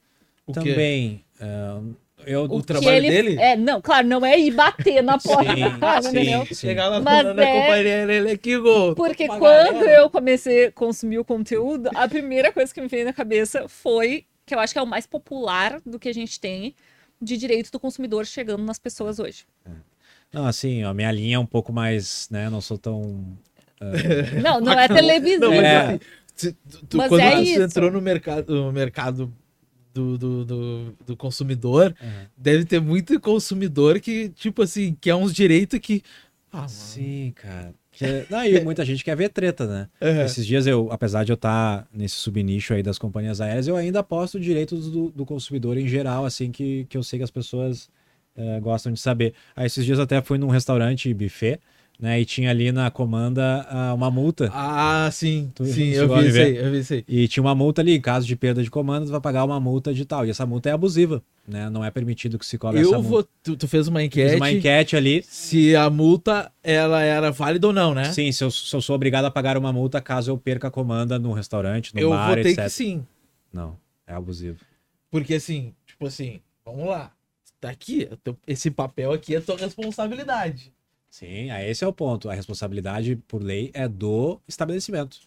O 0.48 0.52
Também. 0.52 1.24
Uh, 1.40 1.96
eu, 2.26 2.42
o, 2.46 2.58
o 2.58 2.64
trabalho 2.64 2.96
ele, 2.96 3.10
dele? 3.10 3.36
É, 3.40 3.56
não, 3.56 3.80
claro, 3.80 4.08
não 4.08 4.26
é 4.26 4.40
ir 4.40 4.50
bater 4.50 5.04
na 5.04 5.18
porta 5.22 5.54
sim, 5.56 5.80
casa, 5.80 6.10
entendeu? 6.10 6.44
Sim. 6.48 6.56
Chegar 6.56 6.88
lá 6.88 7.00
Mas 7.00 7.36
na, 7.36 7.44
é... 7.44 7.62
companhia 7.62 8.14
ele 8.14 8.38
que 8.38 8.58
gol. 8.58 8.96
Porque 8.96 9.28
quando 9.28 9.84
eu 9.84 10.10
comecei 10.10 10.66
a 10.66 10.72
consumir 10.72 11.20
o 11.20 11.26
conteúdo, 11.26 11.88
a 11.94 12.08
primeira 12.08 12.52
coisa 12.52 12.74
que 12.74 12.82
me 12.82 12.88
veio 12.88 13.06
na 13.06 13.14
cabeça 13.14 13.68
foi 13.68 14.26
que 14.44 14.56
eu 14.56 14.60
acho 14.60 14.74
que 14.74 14.80
é 14.80 14.82
o 14.82 14.88
mais 14.88 15.06
popular 15.06 15.80
do 15.86 16.00
que 16.00 16.10
a 16.10 16.14
gente 16.14 16.40
tem 16.40 16.74
de 17.22 17.38
direito 17.38 17.72
do 17.72 17.80
consumidor 17.80 18.26
chegando 18.26 18.64
nas 18.64 18.80
pessoas 18.80 19.20
hoje. 19.20 19.46
É. 19.68 19.92
Não, 20.34 20.48
assim, 20.48 20.82
a 20.84 20.94
minha 20.94 21.12
linha 21.12 21.36
é 21.36 21.40
um 21.40 21.46
pouco 21.46 21.74
mais, 21.74 22.30
né? 22.32 22.50
Não 22.50 22.62
sou 22.62 22.78
tão. 22.78 23.38
Uh... 23.82 24.42
Não, 24.42 24.62
não 24.62 24.74
é 24.74 24.88
televisão. 24.88 25.50
Não, 25.50 25.58
mas, 25.58 25.66
é. 25.66 26.00
assim, 26.38 26.56
tu, 26.88 26.98
mas 26.98 27.10
quando 27.10 27.22
é 27.22 27.36
você 27.36 27.42
isso. 27.42 27.62
entrou 27.62 27.92
no 27.92 28.02
mercado, 28.02 28.54
no 28.54 28.72
mercado 28.72 29.34
do, 29.94 30.18
do, 30.18 30.46
do, 30.46 30.94
do 31.06 31.18
consumidor, 31.18 31.96
uhum. 32.02 32.26
deve 32.38 32.66
ter 32.66 32.80
muito 32.80 33.20
consumidor 33.20 34.00
que, 34.00 34.30
tipo 34.30 34.62
assim, 34.62 34.96
que 35.00 35.10
é 35.10 35.16
uns 35.16 35.34
direitos 35.34 35.80
que. 35.80 36.02
Ah, 36.52 36.68
Sim, 36.68 37.34
cara. 37.36 37.74
Que, 37.92 38.26
não, 38.30 38.44
e 38.46 38.60
muita 38.62 38.86
gente 38.86 39.04
quer 39.04 39.16
ver 39.18 39.30
treta, 39.30 39.68
né? 39.68 39.90
Uhum. 40.02 40.22
Esses 40.22 40.46
dias 40.46 40.66
eu, 40.66 40.90
apesar 40.92 41.26
de 41.26 41.32
eu 41.32 41.36
estar 41.36 41.86
nesse 41.94 42.16
subnicho 42.16 42.74
aí 42.74 42.82
das 42.82 42.98
companhias 42.98 43.42
aéreas, 43.42 43.68
eu 43.68 43.76
ainda 43.76 44.00
aposto 44.00 44.40
direitos 44.40 44.90
do, 44.90 45.10
do 45.10 45.26
consumidor 45.26 45.78
em 45.78 45.88
geral, 45.88 46.26
assim, 46.26 46.52
que, 46.52 46.86
que 46.86 46.98
eu 46.98 47.04
sei 47.04 47.20
que 47.20 47.24
as 47.24 47.32
pessoas 47.32 47.90
é, 48.36 48.60
gostam 48.62 48.94
de 48.94 49.00
saber. 49.00 49.34
Aí 49.56 49.66
esses 49.66 49.86
dias 49.86 50.00
até 50.00 50.22
fui 50.22 50.38
num 50.38 50.48
restaurante 50.48 51.14
buffet, 51.14 51.60
né? 52.02 52.20
E 52.20 52.26
tinha 52.26 52.50
ali 52.50 52.72
na 52.72 52.90
comanda 52.90 53.68
uh, 53.72 53.96
uma 53.96 54.10
multa. 54.10 54.50
Ah, 54.52 55.08
sim. 55.12 55.52
Tu, 55.54 55.66
sim, 55.68 55.90
eu 55.90 56.10
vi, 56.10 56.28
isso 56.28 56.40
aí, 56.40 56.58
eu 56.58 56.72
vi 56.72 56.80
isso 56.80 56.94
aí. 56.94 57.06
E 57.08 57.28
tinha 57.28 57.44
uma 57.44 57.54
multa 57.54 57.82
ali, 57.82 57.96
em 57.96 58.02
caso 58.02 58.26
de 58.26 58.36
perda 58.36 58.64
de 58.64 58.72
comando, 58.72 59.06
tu 59.06 59.12
vai 59.12 59.22
pagar 59.22 59.46
uma 59.46 59.60
multa 59.60 59.94
de 59.94 60.04
tal. 60.04 60.26
E 60.26 60.32
essa 60.32 60.44
multa 60.44 60.70
é 60.70 60.72
abusiva, 60.72 61.22
né? 61.48 61.70
Não 61.70 61.86
é 61.86 61.92
permitido 61.92 62.40
que 62.40 62.46
se 62.46 62.58
cobre 62.58 62.80
eu 62.80 62.88
essa 62.88 62.96
multa. 62.96 63.08
Vou, 63.08 63.28
tu, 63.44 63.56
tu, 63.56 63.68
fez 63.68 63.88
uma 63.88 64.04
enquete. 64.04 64.32
Fiz 64.32 64.38
uma 64.38 64.52
enquete 64.52 64.96
ali. 64.96 65.24
Se 65.28 65.76
a 65.76 65.92
multa 65.92 66.52
ela 66.64 67.04
era 67.04 67.30
válida 67.30 67.68
ou 67.68 67.74
não, 67.74 67.94
né? 67.94 68.06
Sim, 68.06 68.32
se 68.32 68.44
eu, 68.44 68.50
se 68.50 68.76
eu 68.76 68.82
sou 68.82 68.96
obrigado 68.96 69.26
a 69.26 69.32
pagar 69.32 69.56
uma 69.56 69.72
multa 69.72 70.02
caso 70.02 70.32
eu 70.32 70.38
perca 70.40 70.70
a 70.70 70.72
comanda 70.72 71.20
no 71.20 71.32
restaurante, 71.34 71.94
no 71.94 72.02
eu 72.02 72.10
bar, 72.10 72.32
etc. 72.32 72.38
Eu 72.38 72.44
votei 72.44 72.64
que 72.64 72.70
sim. 72.72 73.06
Não, 73.54 73.78
é 74.08 74.14
abusivo. 74.14 74.58
Porque 75.12 75.36
assim, 75.36 75.72
tipo 75.86 76.08
assim, 76.08 76.42
vamos 76.66 76.88
lá. 76.88 77.12
Tá 77.60 77.70
aqui, 77.70 78.10
esse 78.48 78.72
papel 78.72 79.14
aqui 79.14 79.36
é 79.36 79.40
tua 79.40 79.56
responsabilidade. 79.56 80.74
Sim, 81.12 81.52
esse 81.52 81.84
é 81.84 81.88
o 81.88 81.92
ponto. 81.92 82.30
A 82.30 82.34
responsabilidade 82.34 83.18
por 83.28 83.44
lei 83.44 83.70
é 83.74 83.86
do 83.86 84.40
estabelecimento. 84.48 85.18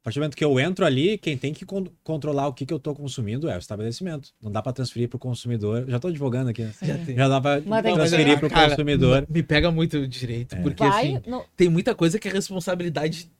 A 0.00 0.04
partir 0.06 0.18
do 0.18 0.22
momento 0.22 0.36
que 0.36 0.44
eu 0.44 0.58
entro 0.58 0.86
ali, 0.86 1.18
quem 1.18 1.36
tem 1.36 1.52
que 1.52 1.66
con 1.66 1.84
controlar 2.02 2.46
o 2.46 2.54
que, 2.54 2.64
que 2.64 2.72
eu 2.72 2.78
estou 2.78 2.94
consumindo 2.94 3.50
é 3.50 3.56
o 3.56 3.58
estabelecimento. 3.58 4.30
Não 4.40 4.50
dá 4.50 4.62
para 4.62 4.72
transferir 4.72 5.08
para 5.08 5.16
o 5.16 5.18
consumidor. 5.18 5.84
Já 5.88 5.96
estou 5.96 6.08
advogando 6.08 6.50
aqui. 6.50 6.62
Né? 6.62 6.72
Já, 6.80 6.96
Já, 6.96 7.28
dá 7.28 7.40
para 7.40 7.60
transferir 7.60 8.38
para 8.38 8.46
o 8.46 8.50
consumidor. 8.50 9.26
Me 9.28 9.42
pega 9.42 9.70
muito 9.70 9.98
o 9.98 10.08
direito, 10.08 10.54
é. 10.54 10.62
porque 10.62 10.82
Vai, 10.82 11.16
assim, 11.16 11.42
tem 11.54 11.68
muita 11.68 11.94
coisa 11.94 12.18
que 12.18 12.28
é 12.28 12.32
responsabilidade 12.32 13.30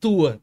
tua. 0.00 0.40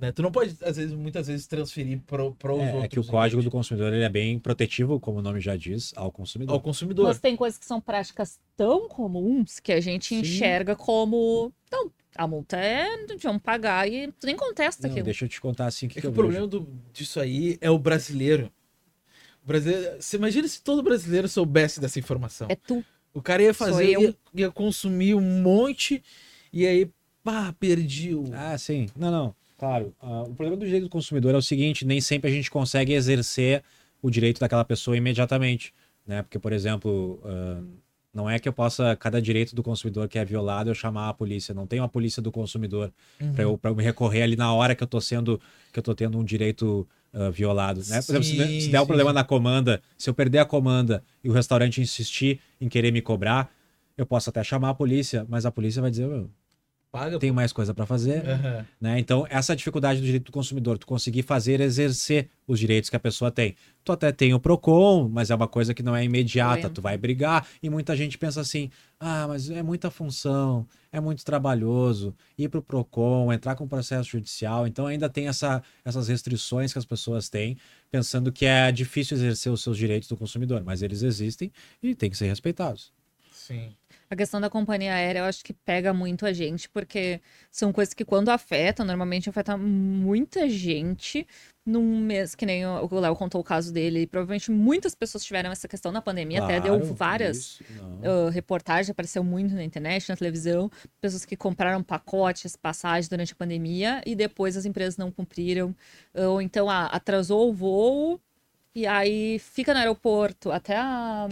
Né? 0.00 0.12
Tu 0.12 0.22
não 0.22 0.30
pode, 0.30 0.56
às 0.62 0.76
vezes, 0.76 0.92
muitas 0.92 1.26
vezes, 1.26 1.46
transferir 1.46 2.00
para 2.06 2.22
os 2.22 2.30
é, 2.30 2.66
outros. 2.66 2.84
É 2.84 2.88
que 2.88 3.00
o 3.00 3.04
código 3.04 3.42
do 3.42 3.50
consumidor 3.50 3.92
ele 3.92 4.04
é 4.04 4.08
bem 4.08 4.38
protetivo, 4.38 5.00
como 5.00 5.18
o 5.18 5.22
nome 5.22 5.40
já 5.40 5.56
diz, 5.56 5.92
ao 5.96 6.10
consumidor. 6.10 6.54
Ao 6.54 6.60
consumidor. 6.60 7.06
Mas 7.06 7.18
tem 7.18 7.36
coisas 7.36 7.58
que 7.58 7.64
são 7.64 7.80
práticas 7.80 8.38
tão 8.56 8.88
comuns 8.88 9.58
que 9.60 9.72
a 9.72 9.80
gente 9.80 10.08
Sim. 10.08 10.20
enxerga 10.20 10.76
como. 10.76 11.52
Então, 11.66 11.90
a 12.14 12.26
multa 12.26 12.56
é 12.56 12.86
vamos 13.22 13.42
pagar 13.42 13.90
e 13.90 14.10
tu 14.12 14.26
nem 14.26 14.36
contesta 14.36 14.86
não, 14.86 14.90
aquilo. 14.90 15.04
Deixa 15.04 15.24
eu 15.24 15.28
te 15.28 15.40
contar 15.40 15.66
assim 15.66 15.88
que, 15.88 15.98
é 15.98 16.02
que, 16.02 16.06
que 16.06 16.08
o 16.08 16.12
problema 16.12 16.46
do, 16.46 16.66
disso 16.92 17.20
aí 17.20 17.58
é 17.60 17.70
o 17.70 17.78
brasileiro. 17.78 18.50
O 19.42 19.46
brasileiro. 19.46 19.96
Você 20.00 20.16
imagina 20.16 20.48
se 20.48 20.62
todo 20.62 20.82
brasileiro 20.82 21.28
soubesse 21.28 21.80
dessa 21.80 21.98
informação. 21.98 22.48
É 22.50 22.56
tu. 22.56 22.84
O 23.14 23.22
cara 23.22 23.42
ia 23.42 23.54
fazer, 23.54 23.98
ia, 23.98 24.14
ia 24.34 24.50
consumir 24.50 25.14
um 25.14 25.22
monte 25.42 26.02
e 26.52 26.66
aí, 26.66 26.90
pá, 27.24 27.54
perdi 27.58 28.14
o. 28.14 28.24
Ah, 28.32 28.56
sim. 28.58 28.88
Não, 28.94 29.10
não. 29.10 29.34
Claro. 29.58 29.94
Uh, 30.02 30.22
o 30.22 30.34
problema 30.34 30.56
do 30.56 30.64
direito 30.64 30.84
do 30.84 30.90
consumidor 30.90 31.34
é 31.34 31.38
o 31.38 31.42
seguinte: 31.42 31.84
nem 31.84 32.00
sempre 32.00 32.30
a 32.30 32.32
gente 32.32 32.50
consegue 32.50 32.92
exercer 32.92 33.62
o 34.02 34.10
direito 34.10 34.40
daquela 34.40 34.64
pessoa 34.64 34.96
imediatamente. 34.96 35.72
Né? 36.06 36.22
Porque, 36.22 36.38
por 36.38 36.52
exemplo, 36.52 37.20
uh, 37.24 37.66
não 38.14 38.30
é 38.30 38.38
que 38.38 38.48
eu 38.48 38.52
possa, 38.52 38.96
cada 38.96 39.20
direito 39.20 39.54
do 39.54 39.62
consumidor 39.62 40.08
que 40.08 40.18
é 40.18 40.24
violado, 40.24 40.70
eu 40.70 40.74
chamar 40.74 41.08
a 41.08 41.14
polícia. 41.14 41.54
Não 41.54 41.66
tem 41.66 41.80
uma 41.80 41.88
polícia 41.88 42.22
do 42.22 42.30
consumidor 42.30 42.92
uhum. 43.20 43.32
para 43.32 43.42
eu, 43.42 43.60
eu 43.62 43.74
me 43.74 43.82
recorrer 43.82 44.22
ali 44.22 44.36
na 44.36 44.52
hora 44.52 44.74
que 44.74 44.82
eu 44.82 44.86
tô 44.86 45.00
sendo, 45.00 45.40
que 45.72 45.78
eu 45.78 45.82
tô 45.82 45.94
ttendo 45.94 46.18
um 46.18 46.24
direito 46.24 46.86
uh, 47.12 47.30
violado. 47.30 47.80
Né? 47.86 48.00
Por 48.02 48.16
exemplo, 48.16 48.24
se, 48.24 48.60
se 48.62 48.68
der 48.70 48.80
um 48.80 48.86
problema 48.86 49.12
na 49.12 49.24
comanda, 49.24 49.82
se 49.98 50.08
eu 50.08 50.14
perder 50.14 50.38
a 50.38 50.44
comanda 50.44 51.02
e 51.22 51.28
o 51.28 51.32
restaurante 51.32 51.80
insistir 51.80 52.40
em 52.60 52.68
querer 52.68 52.92
me 52.92 53.02
cobrar, 53.02 53.52
eu 53.96 54.06
posso 54.06 54.30
até 54.30 54.44
chamar 54.44 54.70
a 54.70 54.74
polícia, 54.74 55.26
mas 55.28 55.46
a 55.46 55.50
polícia 55.50 55.80
vai 55.80 55.90
dizer, 55.90 56.08
Paga, 56.96 57.18
tem 57.18 57.30
mais 57.30 57.52
coisa 57.52 57.74
para 57.74 57.84
fazer. 57.84 58.22
Uhum. 58.24 58.64
Né? 58.80 58.98
Então, 58.98 59.26
essa 59.28 59.54
dificuldade 59.54 60.00
do 60.00 60.06
direito 60.06 60.24
do 60.24 60.32
consumidor, 60.32 60.78
tu 60.78 60.86
conseguir 60.86 61.22
fazer 61.22 61.60
exercer 61.60 62.30
os 62.46 62.58
direitos 62.58 62.88
que 62.88 62.96
a 62.96 63.00
pessoa 63.00 63.30
tem. 63.30 63.54
Tu 63.84 63.92
até 63.92 64.10
tem 64.10 64.32
o 64.32 64.40
PROCON, 64.40 65.08
mas 65.08 65.30
é 65.30 65.34
uma 65.34 65.46
coisa 65.46 65.74
que 65.74 65.82
não 65.82 65.94
é 65.94 66.02
imediata, 66.02 66.70
tu 66.70 66.80
vai 66.80 66.96
brigar. 66.96 67.46
E 67.62 67.68
muita 67.68 67.94
gente 67.94 68.16
pensa 68.16 68.40
assim: 68.40 68.70
ah, 68.98 69.26
mas 69.28 69.50
é 69.50 69.62
muita 69.62 69.90
função, 69.90 70.66
é 70.90 70.98
muito 70.98 71.24
trabalhoso 71.24 72.14
ir 72.38 72.48
para 72.48 72.60
o 72.60 72.62
PROCON, 72.62 73.32
entrar 73.32 73.54
com 73.56 73.68
processo 73.68 74.10
judicial. 74.10 74.66
Então, 74.66 74.86
ainda 74.86 75.08
tem 75.08 75.28
essa, 75.28 75.62
essas 75.84 76.08
restrições 76.08 76.72
que 76.72 76.78
as 76.78 76.86
pessoas 76.86 77.28
têm, 77.28 77.58
pensando 77.90 78.32
que 78.32 78.46
é 78.46 78.72
difícil 78.72 79.16
exercer 79.16 79.52
os 79.52 79.62
seus 79.62 79.76
direitos 79.76 80.08
do 80.08 80.16
consumidor, 80.16 80.62
mas 80.64 80.82
eles 80.82 81.02
existem 81.02 81.52
e 81.82 81.94
têm 81.94 82.08
que 82.08 82.16
ser 82.16 82.26
respeitados. 82.26 82.90
Sim. 83.30 83.74
A 84.08 84.14
questão 84.14 84.40
da 84.40 84.48
companhia 84.48 84.94
aérea 84.94 85.20
eu 85.20 85.24
acho 85.24 85.44
que 85.44 85.52
pega 85.52 85.92
muito 85.92 86.24
a 86.24 86.32
gente, 86.32 86.68
porque 86.68 87.20
são 87.50 87.72
coisas 87.72 87.92
que 87.92 88.04
quando 88.04 88.28
afetam, 88.28 88.86
normalmente 88.86 89.28
afeta 89.28 89.56
muita 89.56 90.48
gente 90.48 91.26
num 91.64 91.98
mês, 91.98 92.36
que 92.36 92.46
nem 92.46 92.64
o 92.64 93.00
Léo 93.00 93.16
contou 93.16 93.40
o 93.40 93.44
caso 93.44 93.72
dele, 93.72 94.02
e 94.02 94.06
provavelmente 94.06 94.52
muitas 94.52 94.94
pessoas 94.94 95.24
tiveram 95.24 95.50
essa 95.50 95.66
questão 95.66 95.90
na 95.90 96.00
pandemia, 96.00 96.38
claro, 96.38 96.54
até 96.54 96.60
deu 96.62 96.94
várias 96.94 97.58
uh, 97.58 98.28
reportagens, 98.30 98.88
apareceu 98.90 99.24
muito 99.24 99.52
na 99.52 99.64
internet, 99.64 100.08
na 100.08 100.16
televisão, 100.16 100.70
pessoas 101.00 101.24
que 101.24 101.36
compraram 101.36 101.82
pacotes, 101.82 102.54
passagens 102.54 103.08
durante 103.08 103.32
a 103.32 103.36
pandemia 103.36 104.00
e 104.06 104.14
depois 104.14 104.56
as 104.56 104.64
empresas 104.64 104.96
não 104.96 105.10
cumpriram, 105.10 105.74
ou 106.14 106.40
então 106.40 106.70
ah, 106.70 106.86
atrasou 106.86 107.50
o 107.50 107.52
voo 107.52 108.20
e 108.72 108.86
aí 108.86 109.40
fica 109.40 109.72
no 109.72 109.80
aeroporto 109.80 110.52
até 110.52 110.76
a, 110.76 111.26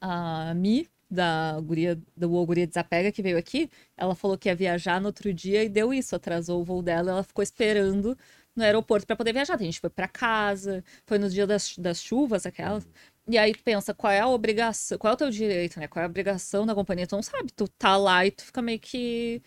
a 0.00 0.54
Mi 0.54 0.86
da 1.10 1.58
guria, 1.60 1.98
do 2.16 2.32
O 2.34 2.46
Guria 2.46 2.66
Desapega, 2.66 3.10
que 3.10 3.22
veio 3.22 3.38
aqui, 3.38 3.70
ela 3.96 4.14
falou 4.14 4.36
que 4.36 4.48
ia 4.48 4.54
viajar 4.54 5.00
no 5.00 5.06
outro 5.06 5.32
dia 5.32 5.64
e 5.64 5.68
deu 5.68 5.92
isso, 5.92 6.14
atrasou 6.14 6.60
o 6.60 6.64
voo 6.64 6.82
dela, 6.82 7.12
ela 7.12 7.22
ficou 7.22 7.42
esperando 7.42 8.16
no 8.54 8.62
aeroporto 8.62 9.06
para 9.06 9.16
poder 9.16 9.32
viajar. 9.32 9.54
A 9.54 9.62
gente 9.62 9.80
foi 9.80 9.88
para 9.88 10.08
casa, 10.08 10.84
foi 11.06 11.18
no 11.18 11.30
dia 11.30 11.46
das, 11.46 11.76
das 11.78 12.02
chuvas, 12.02 12.44
aquelas. 12.44 12.86
E 13.26 13.38
aí 13.38 13.54
tu 13.54 13.62
pensa, 13.62 13.94
qual 13.94 14.12
é 14.12 14.20
a 14.20 14.28
obrigação, 14.28 14.98
qual 14.98 15.12
é 15.12 15.14
o 15.14 15.16
teu 15.16 15.30
direito, 15.30 15.78
né? 15.78 15.86
Qual 15.86 16.02
é 16.02 16.06
a 16.06 16.08
obrigação 16.08 16.66
da 16.66 16.74
companhia? 16.74 17.06
Tu 17.06 17.14
não 17.14 17.22
sabe, 17.22 17.52
tu 17.52 17.68
tá 17.68 17.96
lá 17.96 18.26
e 18.26 18.30
tu 18.30 18.44
fica 18.44 18.60
meio 18.60 18.80
que 18.80 19.42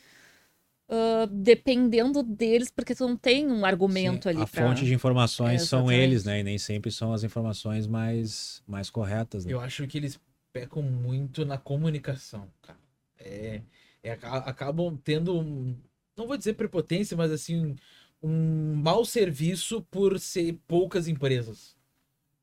uh, 0.87 1.27
dependendo 1.27 2.21
deles, 2.21 2.71
porque 2.71 2.93
tu 2.93 3.07
não 3.07 3.17
tem 3.17 3.47
um 3.51 3.65
argumento 3.65 4.23
Sim, 4.23 4.29
ali. 4.29 4.41
A 4.41 4.47
pra... 4.47 4.67
fonte 4.67 4.85
de 4.85 4.93
informações 4.93 5.63
é, 5.63 5.65
são 5.65 5.91
eles, 5.91 6.25
né? 6.25 6.39
E 6.39 6.43
nem 6.43 6.57
sempre 6.57 6.91
são 6.91 7.13
as 7.13 7.23
informações 7.23 7.87
mais, 7.87 8.61
mais 8.67 8.89
corretas. 8.89 9.45
Né? 9.45 9.53
Eu 9.53 9.59
acho 9.59 9.87
que 9.87 9.97
eles 9.97 10.19
pecam 10.51 10.81
muito 10.81 11.45
na 11.45 11.57
comunicação, 11.57 12.47
cara. 12.61 12.79
É, 13.19 13.61
é, 14.03 14.11
acabam 14.11 14.97
tendo, 15.03 15.39
um, 15.39 15.75
não 16.17 16.27
vou 16.27 16.37
dizer 16.37 16.53
prepotência, 16.53 17.15
mas 17.15 17.31
assim, 17.31 17.75
um 18.21 18.75
mau 18.75 19.05
serviço 19.05 19.81
por 19.89 20.19
ser 20.19 20.57
poucas 20.67 21.07
empresas. 21.07 21.75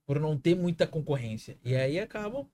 Por 0.06 0.18
não 0.18 0.38
ter 0.38 0.54
muita 0.54 0.86
concorrência. 0.86 1.59
E 1.64 1.76
aí 1.76 1.98
acabam. 1.98 2.46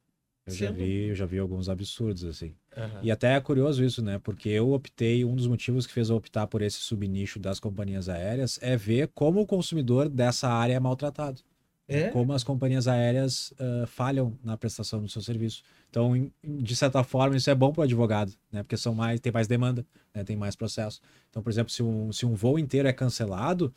Eu 0.47 0.53
já, 0.53 0.71
vi, 0.71 1.09
eu 1.09 1.15
já 1.15 1.25
vi 1.25 1.39
alguns 1.39 1.71
absurdos, 1.71 2.23
assim. 2.25 2.55
Uhum. 2.77 3.01
E 3.03 3.11
até 3.11 3.35
é 3.35 3.41
curioso 3.41 3.83
isso, 3.83 4.03
né? 4.03 4.19
Porque 4.19 4.51
eu 4.51 4.73
optei, 4.73 5.25
um 5.25 5.35
dos 5.35 5.47
motivos 5.47 5.87
que 5.87 5.93
fez 5.93 6.11
eu 6.11 6.17
optar 6.17 6.47
por 6.47 6.61
esse 6.61 6.79
subnicho 6.79 7.39
das 7.39 7.59
companhias 7.59 8.11
aéreas 8.11 8.59
é 8.61 8.77
ver 8.77 9.09
como 9.15 9.41
o 9.41 9.47
consumidor 9.47 10.09
dessa 10.09 10.49
área 10.49 10.75
é 10.75 10.81
maltratado. 10.81 11.41
É? 11.87 12.09
Como 12.09 12.33
as 12.33 12.43
companhias 12.43 12.89
aéreas 12.89 13.53
uh, 13.53 13.87
falham 13.87 14.39
na 14.43 14.57
prestação 14.57 15.03
do 15.03 15.09
seu 15.09 15.21
serviço. 15.21 15.63
Então, 15.91 16.31
de 16.43 16.75
certa 16.75 17.05
forma, 17.05 17.37
isso 17.37 17.51
é 17.51 17.55
bom 17.55 17.73
para 17.73 17.83
o 17.83 17.85
advogado, 17.85 18.33
né? 18.51 18.63
Porque 18.63 18.77
são 18.77 18.95
mais, 18.95 19.21
tem 19.21 19.31
mais 19.31 19.47
demanda, 19.47 19.87
né? 20.15 20.25
tem 20.25 20.35
mais 20.35 20.57
processo. 20.57 21.01
Então, 21.29 21.43
por 21.43 21.51
exemplo, 21.51 21.71
se 21.71 21.83
um, 21.83 22.11
se 22.11 22.25
um 22.25 22.35
voo 22.35 22.59
inteiro 22.59 22.89
é 22.89 22.93
cancelado, 22.93 23.73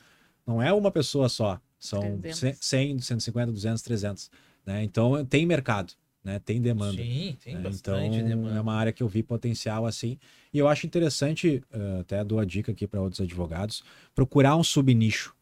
não 0.46 0.62
é 0.62 0.72
uma 0.72 0.90
pessoa 0.90 1.28
só. 1.28 1.60
São 1.78 2.18
300. 2.20 2.60
100, 2.66 3.00
150, 3.00 3.52
200, 3.52 3.82
300. 3.84 4.32
Né? 4.66 4.84
Então, 4.84 5.24
tem 5.26 5.46
mercado. 5.46 5.94
Né? 6.24 6.40
Tem 6.40 6.62
demanda. 6.62 6.98
Sim, 6.98 7.38
tem 7.44 7.56
né? 7.56 7.62
bastante 7.62 8.18
então, 8.18 8.28
demanda. 8.28 8.58
É 8.58 8.62
uma 8.62 8.74
área 8.74 8.92
que 8.92 9.04
eu 9.04 9.08
vi 9.08 9.22
potencial 9.22 9.86
assim. 9.86 10.18
E 10.54 10.58
eu 10.58 10.68
acho 10.68 10.88
interessante, 10.88 11.62
uh, 11.74 12.00
até 12.00 12.24
dou 12.24 12.40
a 12.40 12.46
dica 12.46 12.72
aqui 12.72 12.88
para 12.88 13.02
outros 13.02 13.22
advogados, 13.22 13.84
procurar 14.16 14.56
um 14.56 14.64
subnicho 14.64 15.37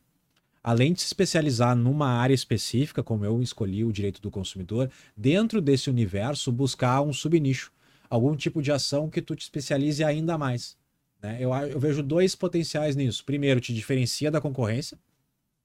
além 0.65 0.93
de 0.93 1.01
se 1.01 1.05
especializar 1.05 1.75
numa 1.75 2.07
área 2.07 2.33
específica, 2.33 3.03
como 3.03 3.23
eu 3.23 3.39
escolhi 3.39 3.83
o 3.83 3.91
direito 3.91 4.19
do 4.19 4.31
consumidor, 4.31 4.89
dentro 5.15 5.61
desse 5.61 5.91
universo 5.91 6.51
buscar 6.51 7.03
um 7.03 7.13
subnicho, 7.13 7.71
algum 8.09 8.35
tipo 8.35 8.63
de 8.63 8.71
ação 8.71 9.07
que 9.07 9.21
tu 9.21 9.35
te 9.35 9.43
especialize 9.43 10.03
ainda 10.03 10.39
mais. 10.39 10.75
Né? 11.21 11.37
Eu, 11.39 11.53
eu 11.53 11.79
vejo 11.79 12.01
dois 12.01 12.33
potenciais 12.33 12.95
nisso. 12.95 13.23
Primeiro, 13.23 13.59
te 13.59 13.71
diferencia 13.75 14.31
da 14.31 14.41
concorrência. 14.41 14.97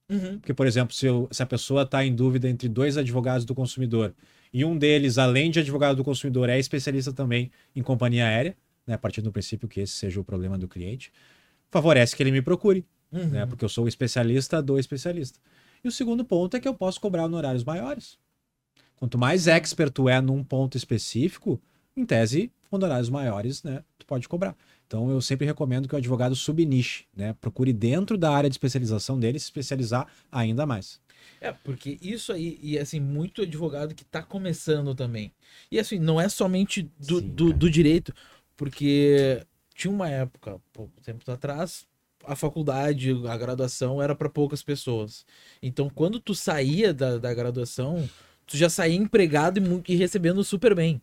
Uhum. 0.07 0.39
Porque, 0.39 0.53
por 0.53 0.67
exemplo, 0.67 0.95
se, 0.95 1.07
eu, 1.07 1.27
se 1.31 1.43
a 1.43 1.47
pessoa 1.47 1.85
está 1.85 2.05
em 2.05 2.15
dúvida 2.15 2.47
entre 2.47 2.69
dois 2.69 2.99
advogados 2.99 3.47
do 3.47 3.55
consumidor 3.55 4.15
e 4.53 4.67
um 4.67 4.77
deles, 4.77 5.17
além 5.17 5.51
de 5.51 5.61
advogado 5.61 5.97
do 5.97 6.05
consumidor, 6.05 6.51
é 6.51 6.59
especialista 6.59 7.11
também 7.11 7.51
em 7.75 7.83
companhia 7.83 8.27
aérea, 8.27 8.55
né, 8.87 8.97
a 8.97 8.99
partir 8.99 9.23
do 9.23 9.33
princípio 9.33 9.67
que 9.67 9.81
esse 9.81 9.95
seja 9.95 10.21
o 10.21 10.25
problema 10.25 10.59
do 10.59 10.69
cliente, 10.69 11.11
favorece 11.71 12.15
que 12.15 12.23
ele 12.23 12.33
me 12.33 12.43
procure 12.43 12.85
uhum. 13.13 13.29
né? 13.29 13.47
Porque 13.47 13.65
eu 13.65 13.69
sou 13.69 13.87
especialista 13.89 14.63
do 14.63 14.79
especialista. 14.79 15.39
E 15.83 15.89
o 15.89 15.93
segundo 15.93 16.25
ponto 16.25 16.57
é 16.57 16.61
que 16.61 16.69
eu 16.69 16.75
posso 16.75 17.01
cobrar 17.01 17.25
honorários 17.25 17.65
maiores. 17.65 18.19
Quanto 18.97 19.17
mais 19.17 19.47
expert 19.47 19.91
tu 19.91 20.09
é 20.09 20.21
num 20.21 20.45
ponto 20.45 20.77
específico, 20.77 21.61
em 21.97 22.05
tese, 22.05 22.53
honorários 22.71 23.09
maiores, 23.09 23.63
né? 23.63 23.83
Tu 23.99 24.07
pode 24.07 24.29
cobrar. 24.29 24.55
Então 24.87 25.11
eu 25.11 25.21
sempre 25.21 25.47
recomendo 25.47 25.89
que 25.89 25.95
o 25.95 25.99
advogado 25.99 26.35
subniche, 26.35 27.05
né? 27.17 27.35
Procure 27.41 27.73
dentro 27.73 28.19
da 28.19 28.31
área 28.31 28.51
de 28.51 28.55
especialização 28.55 29.19
dele 29.19 29.39
se 29.39 29.47
especializar 29.47 30.07
ainda 30.31 30.67
mais. 30.67 31.01
É, 31.41 31.53
porque 31.53 31.99
isso 32.03 32.33
aí, 32.33 32.59
e 32.63 32.79
assim, 32.79 33.01
muito 33.01 33.43
advogado 33.43 33.95
que 33.95 34.03
está 34.03 34.23
começando 34.23 34.95
também. 34.95 35.33
E 35.71 35.79
assim, 35.79 35.99
não 35.99 36.21
é 36.21 36.29
somente 36.29 36.91
do, 36.99 37.21
Sim, 37.21 37.29
do, 37.29 37.53
do, 37.53 37.71
direito, 37.71 38.15
porque 38.57 39.43
tinha 39.75 39.91
uma 39.91 40.09
época, 40.09 40.61
pouco 40.73 41.01
tempo 41.01 41.31
atrás, 41.31 41.87
a 42.25 42.37
faculdade, 42.37 43.11
a 43.27 43.37
graduação 43.37 44.01
era 44.01 44.15
para 44.15 44.29
poucas 44.29 44.63
pessoas. 44.63 45.25
Então, 45.63 45.91
quando 45.91 46.21
tu 46.21 46.35
saía 46.35 46.93
da, 46.93 47.19
da 47.19 47.33
graduação, 47.35 48.09
tu 48.47 48.57
já 48.57 48.69
saía 48.69 48.97
empregado 48.97 49.59
e, 49.59 49.93
e 49.93 49.97
recebendo 49.97 50.43
super 50.45 50.75
bem. 50.75 51.01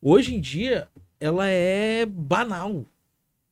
Hoje 0.00 0.34
em 0.34 0.40
dia, 0.40 0.88
ela 1.18 1.46
é 1.46 2.06
banal 2.06 2.84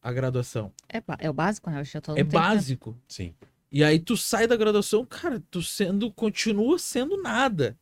a 0.03 0.13
graduação. 0.13 0.73
É, 0.89 1.03
é 1.19 1.31
o 1.31 1.33
básico, 1.33 1.71
né? 1.71 1.85
Já 1.85 2.01
é 2.17 2.25
básico. 2.25 2.97
Sim. 3.07 3.35
E 3.71 3.85
aí 3.85 3.99
tu 3.99 4.17
sai 4.17 4.47
da 4.47 4.57
graduação, 4.57 5.05
cara, 5.05 5.43
tu 5.51 5.63
sendo, 5.63 6.11
continua 6.11 6.79
sendo 6.79 7.21
nada. 7.21 7.77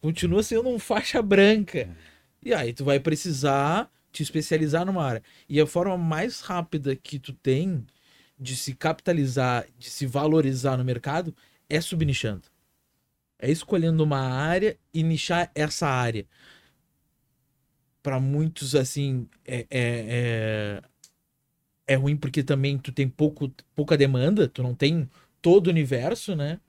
Continua 0.00 0.42
sendo 0.42 0.68
um 0.68 0.78
faixa 0.78 1.22
branca. 1.22 1.88
E 2.44 2.52
aí 2.52 2.72
tu 2.72 2.84
vai 2.84 2.98
precisar 2.98 3.90
te 4.10 4.22
especializar 4.22 4.84
numa 4.84 5.04
área. 5.04 5.22
E 5.48 5.60
a 5.60 5.66
forma 5.66 5.96
mais 5.96 6.40
rápida 6.40 6.96
que 6.96 7.18
tu 7.18 7.32
tem 7.32 7.86
de 8.38 8.56
se 8.56 8.74
capitalizar, 8.74 9.66
de 9.78 9.90
se 9.90 10.06
valorizar 10.06 10.76
no 10.76 10.84
mercado 10.84 11.34
é 11.68 11.80
subnichando. 11.80 12.48
É 13.38 13.50
escolhendo 13.50 14.02
uma 14.02 14.20
área 14.20 14.76
e 14.92 15.02
nichar 15.02 15.50
essa 15.54 15.86
área. 15.86 16.26
Para 18.02 18.18
muitos, 18.18 18.74
assim, 18.74 19.28
é, 19.44 19.60
é, 19.60 19.66
é, 19.70 20.82
é, 21.86 21.94
ruim 21.94 22.16
porque 22.16 22.42
também 22.42 22.78
tu 22.78 22.90
tem 22.90 23.08
pouco, 23.08 23.52
pouca 23.74 23.96
demanda, 23.96 24.48
tu 24.48 24.62
não 24.62 24.74
tem 24.74 25.08
todo 25.42 25.66
o 25.66 25.70
universo, 25.70 26.34
né? 26.34 26.60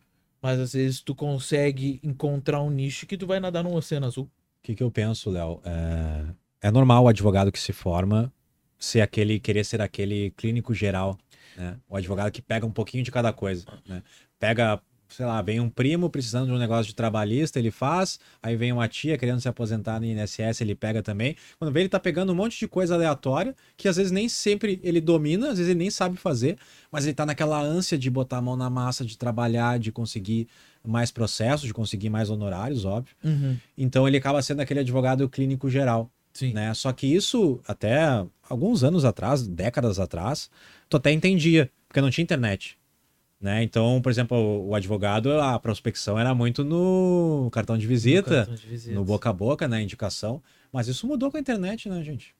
Mas 0.41 0.59
às 0.59 0.73
vezes 0.73 1.01
tu 1.01 1.15
consegue 1.15 1.99
encontrar 2.03 2.61
um 2.61 2.69
nicho 2.69 3.05
que 3.05 3.17
tu 3.17 3.27
vai 3.27 3.39
nadar 3.39 3.63
num 3.63 3.73
oceano 3.73 4.05
azul. 4.05 4.25
O 4.25 4.29
que, 4.63 4.75
que 4.75 4.83
eu 4.83 4.91
penso, 4.91 5.29
Léo? 5.29 5.61
É, 5.65 6.67
é 6.67 6.71
normal 6.71 7.03
o 7.03 7.07
advogado 7.07 7.51
que 7.51 7.59
se 7.59 7.73
forma 7.73 8.31
ser 8.77 9.01
aquele, 9.01 9.39
querer 9.39 9.65
ser 9.65 9.81
aquele 9.81 10.31
clínico 10.31 10.73
geral 10.73 11.17
né? 11.57 11.77
O 11.87 11.95
advogado 11.95 12.31
que 12.31 12.41
pega 12.41 12.65
um 12.65 12.71
pouquinho 12.71 13.03
de 13.03 13.11
cada 13.11 13.31
coisa, 13.33 13.65
né? 13.87 14.01
Pega, 14.39 14.81
sei 15.09 15.25
lá, 15.25 15.41
vem 15.41 15.59
um 15.59 15.69
primo 15.69 16.09
precisando 16.09 16.47
de 16.47 16.51
um 16.51 16.57
negócio 16.57 16.85
de 16.85 16.95
trabalhista, 16.95 17.59
ele 17.59 17.71
faz, 17.71 18.19
aí 18.41 18.55
vem 18.55 18.71
uma 18.71 18.87
tia 18.87 19.17
querendo 19.17 19.41
se 19.41 19.47
aposentar 19.47 19.99
no 19.99 20.05
INSS, 20.05 20.61
ele 20.61 20.75
pega 20.75 21.01
também. 21.01 21.35
Quando 21.57 21.71
vê, 21.71 21.81
ele 21.81 21.89
tá 21.89 21.99
pegando 21.99 22.31
um 22.31 22.35
monte 22.35 22.57
de 22.57 22.67
coisa 22.67 22.95
aleatória, 22.95 23.55
que 23.75 23.87
às 23.87 23.97
vezes 23.97 24.11
nem 24.11 24.29
sempre 24.29 24.79
ele 24.83 25.01
domina, 25.01 25.47
às 25.47 25.57
vezes 25.57 25.69
ele 25.69 25.79
nem 25.79 25.89
sabe 25.89 26.15
fazer, 26.17 26.57
mas 26.91 27.05
ele 27.05 27.13
tá 27.13 27.25
naquela 27.25 27.59
ânsia 27.59 27.97
de 27.97 28.09
botar 28.09 28.37
a 28.37 28.41
mão 28.41 28.55
na 28.55 28.69
massa, 28.69 29.03
de 29.03 29.17
trabalhar, 29.17 29.79
de 29.79 29.91
conseguir 29.91 30.47
mais 30.85 31.11
processos, 31.11 31.67
de 31.67 31.73
conseguir 31.73 32.09
mais 32.09 32.29
honorários, 32.29 32.85
óbvio. 32.85 33.15
Uhum. 33.23 33.57
Então 33.77 34.07
ele 34.07 34.17
acaba 34.17 34.41
sendo 34.41 34.61
aquele 34.61 34.79
advogado 34.79 35.27
clínico 35.27 35.69
geral. 35.69 36.09
Sim. 36.33 36.53
Né? 36.53 36.73
Só 36.73 36.91
que 36.91 37.07
isso, 37.07 37.59
até 37.67 38.25
alguns 38.47 38.83
anos 38.83 39.05
atrás, 39.05 39.47
décadas 39.47 39.99
atrás, 39.99 40.49
tu 40.87 40.97
até 40.97 41.11
entendia, 41.11 41.71
porque 41.87 42.01
não 42.01 42.09
tinha 42.09 42.23
internet. 42.23 42.77
Né? 43.39 43.63
Então, 43.63 44.01
por 44.01 44.11
exemplo, 44.11 44.67
o 44.67 44.75
advogado, 44.75 45.31
a 45.39 45.57
prospecção 45.59 46.19
era 46.19 46.35
muito 46.35 46.63
no 46.63 47.49
cartão 47.51 47.77
de 47.77 47.87
visita, 47.87 48.41
no, 48.41 48.45
cartão 48.45 48.55
de 48.55 48.67
visita. 48.67 48.95
no 48.95 49.05
boca 49.05 49.29
a 49.29 49.33
boca, 49.33 49.67
na 49.67 49.77
né? 49.77 49.83
indicação. 49.83 50.41
Mas 50.71 50.87
isso 50.87 51.07
mudou 51.07 51.31
com 51.31 51.37
a 51.37 51.39
internet, 51.39 51.87
né, 51.87 52.03
gente? 52.03 52.35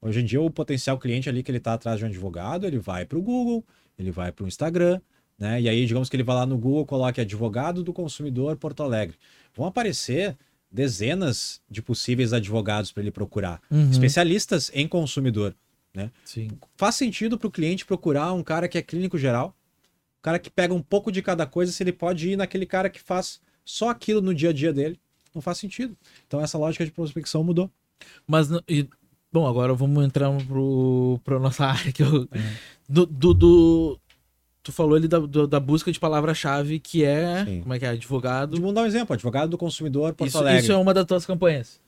Hoje 0.00 0.20
em 0.20 0.24
dia, 0.24 0.40
o 0.40 0.50
potencial 0.50 0.98
cliente 0.98 1.28
ali 1.28 1.42
que 1.42 1.50
ele 1.50 1.58
está 1.58 1.74
atrás 1.74 1.98
de 1.98 2.04
um 2.04 2.08
advogado, 2.08 2.66
ele 2.66 2.78
vai 2.78 3.06
para 3.06 3.18
o 3.18 3.22
Google, 3.22 3.64
ele 3.98 4.10
vai 4.10 4.30
para 4.30 4.44
o 4.44 4.48
Instagram, 4.48 5.00
né? 5.38 5.60
E 5.60 5.68
aí, 5.68 5.86
digamos 5.86 6.08
que 6.08 6.16
ele 6.16 6.22
vai 6.22 6.36
lá 6.36 6.44
no 6.44 6.58
Google, 6.58 6.84
coloque 6.84 7.20
advogado 7.20 7.82
do 7.82 7.92
consumidor 7.92 8.56
Porto 8.56 8.82
Alegre. 8.82 9.16
Vão 9.54 9.66
aparecer 9.66 10.36
dezenas 10.72 11.60
de 11.68 11.82
possíveis 11.82 12.32
advogados 12.32 12.90
para 12.90 13.02
ele 13.02 13.10
procurar, 13.10 13.60
uhum. 13.70 13.90
especialistas 13.90 14.70
em 14.72 14.88
consumidor. 14.88 15.54
Né? 15.94 16.10
Sim. 16.24 16.50
Faz 16.76 16.94
sentido 16.94 17.36
para 17.36 17.48
o 17.48 17.50
cliente 17.50 17.84
procurar 17.84 18.32
um 18.32 18.42
cara 18.42 18.66
que 18.66 18.78
é 18.78 18.82
clínico 18.82 19.18
geral, 19.18 19.54
um 20.18 20.22
cara 20.22 20.38
que 20.38 20.48
pega 20.48 20.72
um 20.72 20.80
pouco 20.80 21.12
de 21.12 21.20
cada 21.20 21.46
coisa, 21.46 21.70
se 21.70 21.82
ele 21.82 21.92
pode 21.92 22.30
ir 22.30 22.36
naquele 22.36 22.64
cara 22.64 22.88
que 22.88 23.00
faz 23.00 23.40
só 23.64 23.90
aquilo 23.90 24.20
no 24.20 24.34
dia 24.34 24.50
a 24.50 24.52
dia 24.52 24.72
dele. 24.72 24.98
Não 25.34 25.42
faz 25.42 25.58
sentido. 25.58 25.96
Então 26.26 26.40
essa 26.40 26.58
lógica 26.58 26.84
de 26.84 26.90
prospecção 26.90 27.42
mudou. 27.44 27.70
Mas, 28.26 28.48
e, 28.68 28.88
bom, 29.32 29.46
agora 29.46 29.74
vamos 29.74 30.04
entrar 30.04 30.30
para 31.24 31.38
nossa 31.38 31.64
área. 31.66 31.92
Que 31.92 32.02
eu, 32.02 32.28
é. 32.30 32.56
do, 32.88 33.06
do, 33.06 33.34
do, 33.34 34.00
tu 34.62 34.72
falou 34.72 34.96
ali 34.96 35.08
da, 35.08 35.18
da 35.18 35.60
busca 35.60 35.90
de 35.90 35.98
palavra-chave, 35.98 36.78
que 36.78 37.04
é. 37.04 37.44
Sim. 37.44 37.60
Como 37.62 37.74
é 37.74 37.78
que 37.78 37.84
é? 37.84 37.88
Advogado. 37.88 38.56
Vamos 38.60 38.74
dar 38.74 38.82
um 38.82 38.86
exemplo: 38.86 39.12
advogado 39.14 39.50
do 39.50 39.58
consumidor 39.58 40.14
Porto 40.14 40.28
isso, 40.28 40.38
Alegre. 40.38 40.62
Isso 40.62 40.72
é 40.72 40.76
uma 40.76 40.94
das 40.94 41.04
tuas 41.04 41.26
campanhas. 41.26 41.80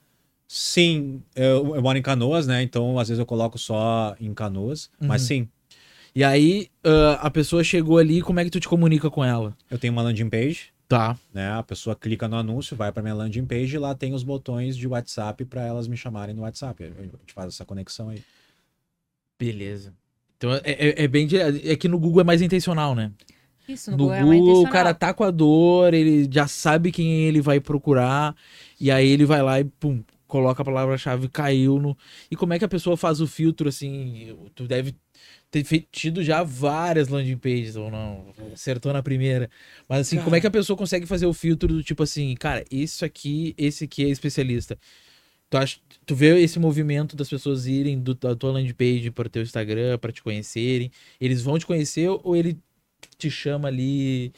Sim, 0.47 1.23
eu, 1.35 1.75
eu, 1.75 1.83
moro 1.83 1.97
em 1.97 2.03
Canoas, 2.03 2.47
né? 2.47 2.63
Então, 2.63 2.99
às 2.99 3.09
vezes 3.09 3.19
eu 3.19 3.27
coloco 3.27 3.59
só 3.59 4.15
em 4.21 4.33
Canoas, 4.35 4.91
uhum. 5.01 5.09
mas 5.09 5.23
sim. 5.23 5.49
E 6.15 6.23
aí, 6.23 6.69
uh, 6.87 7.19
a 7.21 7.31
pessoa 7.31 7.65
chegou 7.65 7.99
ali, 7.99 8.23
como 8.23 8.39
é 8.39 8.45
que 8.45 8.51
tu 8.51 8.61
te 8.61 8.69
comunica 8.69 9.11
com 9.11 9.25
ela? 9.25 9.57
Eu 9.71 9.79
tenho 9.79 9.93
uma 9.93 10.03
landing 10.03 10.29
page. 10.29 10.73
Tá. 10.87 11.19
Né? 11.33 11.51
A 11.51 11.63
pessoa 11.63 11.97
clica 11.97 12.29
no 12.29 12.37
anúncio, 12.37 12.77
vai 12.77 12.93
para 12.93 13.03
minha 13.03 13.15
landing 13.15 13.47
page 13.47 13.75
e 13.75 13.79
lá 13.79 13.95
tem 13.95 14.13
os 14.13 14.23
botões 14.23 14.77
de 14.77 14.87
WhatsApp 14.87 15.45
para 15.47 15.63
elas 15.63 15.89
me 15.89 15.97
chamarem 15.97 16.35
no 16.35 16.43
WhatsApp. 16.43 16.85
A 16.85 17.03
gente 17.03 17.33
faz 17.33 17.55
essa 17.55 17.65
conexão 17.65 18.11
aí. 18.11 18.23
Beleza. 19.39 19.93
Então 20.45 20.53
é, 20.53 20.61
é, 20.65 21.05
é 21.05 21.09
bem 21.09 21.27
É 21.65 21.75
que 21.75 21.89
no 21.89 21.99
Google 21.99 22.21
é 22.21 22.25
mais 22.25 22.43
intencional, 22.43 22.95
né? 22.95 23.11
Isso, 23.67 23.91
no, 23.91 23.97
no 23.97 24.05
Google, 24.05 24.15
é 24.15 24.23
Google 24.23 24.63
o 24.63 24.69
cara 24.69 24.93
tá 24.93 25.15
com 25.15 25.25
a 25.25 25.31
dor, 25.31 25.95
ele 25.95 26.29
já 26.31 26.47
sabe 26.47 26.93
quem 26.93 27.23
ele 27.23 27.41
vai 27.41 27.59
procurar, 27.61 28.37
e 28.79 28.91
aí 28.91 29.09
ele 29.09 29.25
vai 29.25 29.43
lá 29.43 29.59
e 29.59 29.65
pum, 29.65 30.05
coloca 30.27 30.61
a 30.61 30.65
palavra-chave, 30.65 31.29
caiu 31.29 31.81
no. 31.81 31.97
E 32.31 32.37
como 32.37 32.53
é 32.53 32.59
que 32.59 32.65
a 32.65 32.69
pessoa 32.69 32.95
faz 32.95 33.23
o 33.23 33.27
filtro 33.27 33.71
assim? 33.71 34.37
Tu 34.55 34.69
deve 34.69 34.95
ter 35.51 35.65
tido 35.91 36.23
já 36.23 36.43
várias 36.43 37.09
landing 37.09 37.39
pages 37.39 37.77
ou 37.77 37.91
não, 37.91 38.27
acertou 38.53 38.93
na 38.93 39.03
primeira. 39.03 39.49
Mas 39.89 40.01
assim, 40.01 40.17
cara. 40.17 40.25
como 40.25 40.37
é 40.37 40.41
que 40.43 40.47
a 40.47 40.51
pessoa 40.51 40.77
consegue 40.77 41.07
fazer 41.07 41.25
o 41.25 41.33
filtro 41.33 41.69
do 41.69 41.83
tipo 41.83 42.03
assim, 42.03 42.35
cara, 42.35 42.63
isso 42.71 43.03
aqui, 43.03 43.55
esse 43.57 43.85
aqui 43.85 44.05
é 44.05 44.09
especialista. 44.09 44.77
Tu, 45.51 45.57
acha, 45.57 45.79
tu 46.05 46.15
vê 46.15 46.39
esse 46.41 46.59
movimento 46.59 47.15
das 47.17 47.29
pessoas 47.29 47.67
irem 47.67 47.99
do, 48.01 48.15
da 48.15 48.35
tua 48.35 48.53
landing 48.53 48.75
page 48.75 49.11
para 49.11 49.27
o 49.27 49.31
teu 49.31 49.43
Instagram, 49.43 49.99
para 49.99 50.13
te 50.13 50.23
conhecerem. 50.23 50.91
Eles 51.21 51.43
vão 51.43 51.59
te 51.59 51.67
conhecer 51.67 52.09
ou 52.09 52.37
ele 52.37 52.59
te 53.19 53.31
chama 53.31 53.69
ali? 53.69 54.33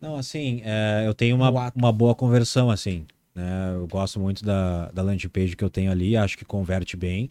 Não, 0.00 0.16
assim, 0.16 0.60
é, 0.64 1.04
eu 1.06 1.14
tenho 1.14 1.36
uma, 1.36 1.50
uma 1.74 1.92
boa 1.92 2.14
conversão, 2.14 2.70
assim. 2.70 3.06
Né? 3.34 3.74
Eu 3.74 3.86
gosto 3.86 4.20
muito 4.20 4.44
da, 4.44 4.90
da 4.90 5.02
landing 5.02 5.28
page 5.28 5.56
que 5.56 5.64
eu 5.64 5.70
tenho 5.70 5.90
ali, 5.90 6.16
acho 6.16 6.36
que 6.36 6.44
converte 6.44 6.96
bem. 6.96 7.30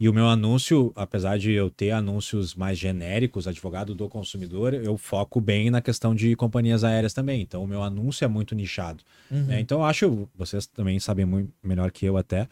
E 0.00 0.08
o 0.08 0.12
meu 0.12 0.28
anúncio, 0.28 0.92
apesar 0.94 1.38
de 1.38 1.50
eu 1.50 1.68
ter 1.68 1.90
anúncios 1.90 2.54
mais 2.54 2.78
genéricos, 2.78 3.48
advogado 3.48 3.96
do 3.96 4.08
consumidor, 4.08 4.72
eu 4.72 4.96
foco 4.96 5.40
bem 5.40 5.70
na 5.70 5.80
questão 5.80 6.14
de 6.14 6.36
companhias 6.36 6.84
aéreas 6.84 7.12
também. 7.12 7.42
Então, 7.42 7.64
o 7.64 7.66
meu 7.66 7.82
anúncio 7.82 8.24
é 8.24 8.28
muito 8.28 8.54
nichado. 8.54 9.02
Uhum. 9.28 9.46
Né? 9.46 9.60
Então, 9.60 9.80
eu 9.80 9.84
acho, 9.84 10.28
vocês 10.36 10.66
também 10.66 11.00
sabem 11.00 11.26
muito 11.26 11.52
melhor 11.62 11.90
que 11.90 12.06
eu 12.06 12.16
até, 12.16 12.48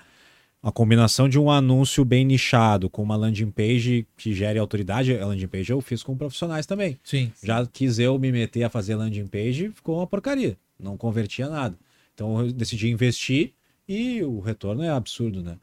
a 0.61 0.73
combinação 0.73 1.29
de 1.29 1.39
um 1.39 1.49
anúncio 1.49 2.05
bem 2.05 2.25
nichado 2.25 2.91
com 2.91 3.01
uma 3.01 3.15
landing 3.15 3.53
page 3.53 4.05
que 4.17 4.35
gere 4.35 4.59
autoridade. 4.59 5.17
A 5.17 5.25
landing 5.25 5.47
page 5.47 5.71
eu 5.71 5.81
fiz 5.81 6.03
com 6.03 6.17
profissionais 6.17 6.67
também. 6.67 6.99
Sim. 7.05 7.31
Já 7.45 7.65
quis 7.65 8.01
eu 8.01 8.19
me 8.19 8.33
meter 8.33 8.65
a 8.65 8.69
fazer 8.69 8.97
landing 8.97 9.29
page, 9.29 9.71
ficou 9.73 9.99
uma 9.99 10.07
porcaria. 10.09 10.59
Não 10.77 10.97
convertia 10.97 11.49
nada. 11.49 11.79
Então 12.13 12.41
eu 12.41 12.53
decidi 12.53 12.89
investir 12.89 13.53
e 13.89 14.25
o 14.25 14.41
retorno 14.41 14.83
é 14.83 14.91
absurdo, 14.91 15.41
né? 15.41 15.57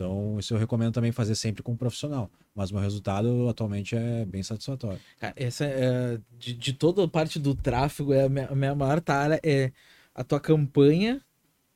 Então, 0.00 0.38
isso 0.38 0.54
eu 0.54 0.58
recomendo 0.58 0.94
também 0.94 1.12
fazer 1.12 1.34
sempre 1.34 1.62
com 1.62 1.72
um 1.72 1.76
profissional. 1.76 2.30
Mas 2.54 2.70
o 2.70 2.74
meu 2.74 2.82
resultado 2.82 3.46
atualmente 3.50 3.94
é 3.94 4.24
bem 4.24 4.42
satisfatório. 4.42 4.98
Cara, 5.18 5.34
essa 5.36 5.66
é, 5.66 6.18
de, 6.38 6.54
de 6.54 6.72
toda 6.72 7.04
a 7.04 7.08
parte 7.08 7.38
do 7.38 7.54
tráfego, 7.54 8.14
é 8.14 8.24
a 8.24 8.28
minha, 8.30 8.46
a 8.46 8.54
minha 8.54 8.74
maior 8.74 8.98
tara 9.02 9.38
é 9.42 9.70
a 10.14 10.24
tua 10.24 10.40
campanha 10.40 11.20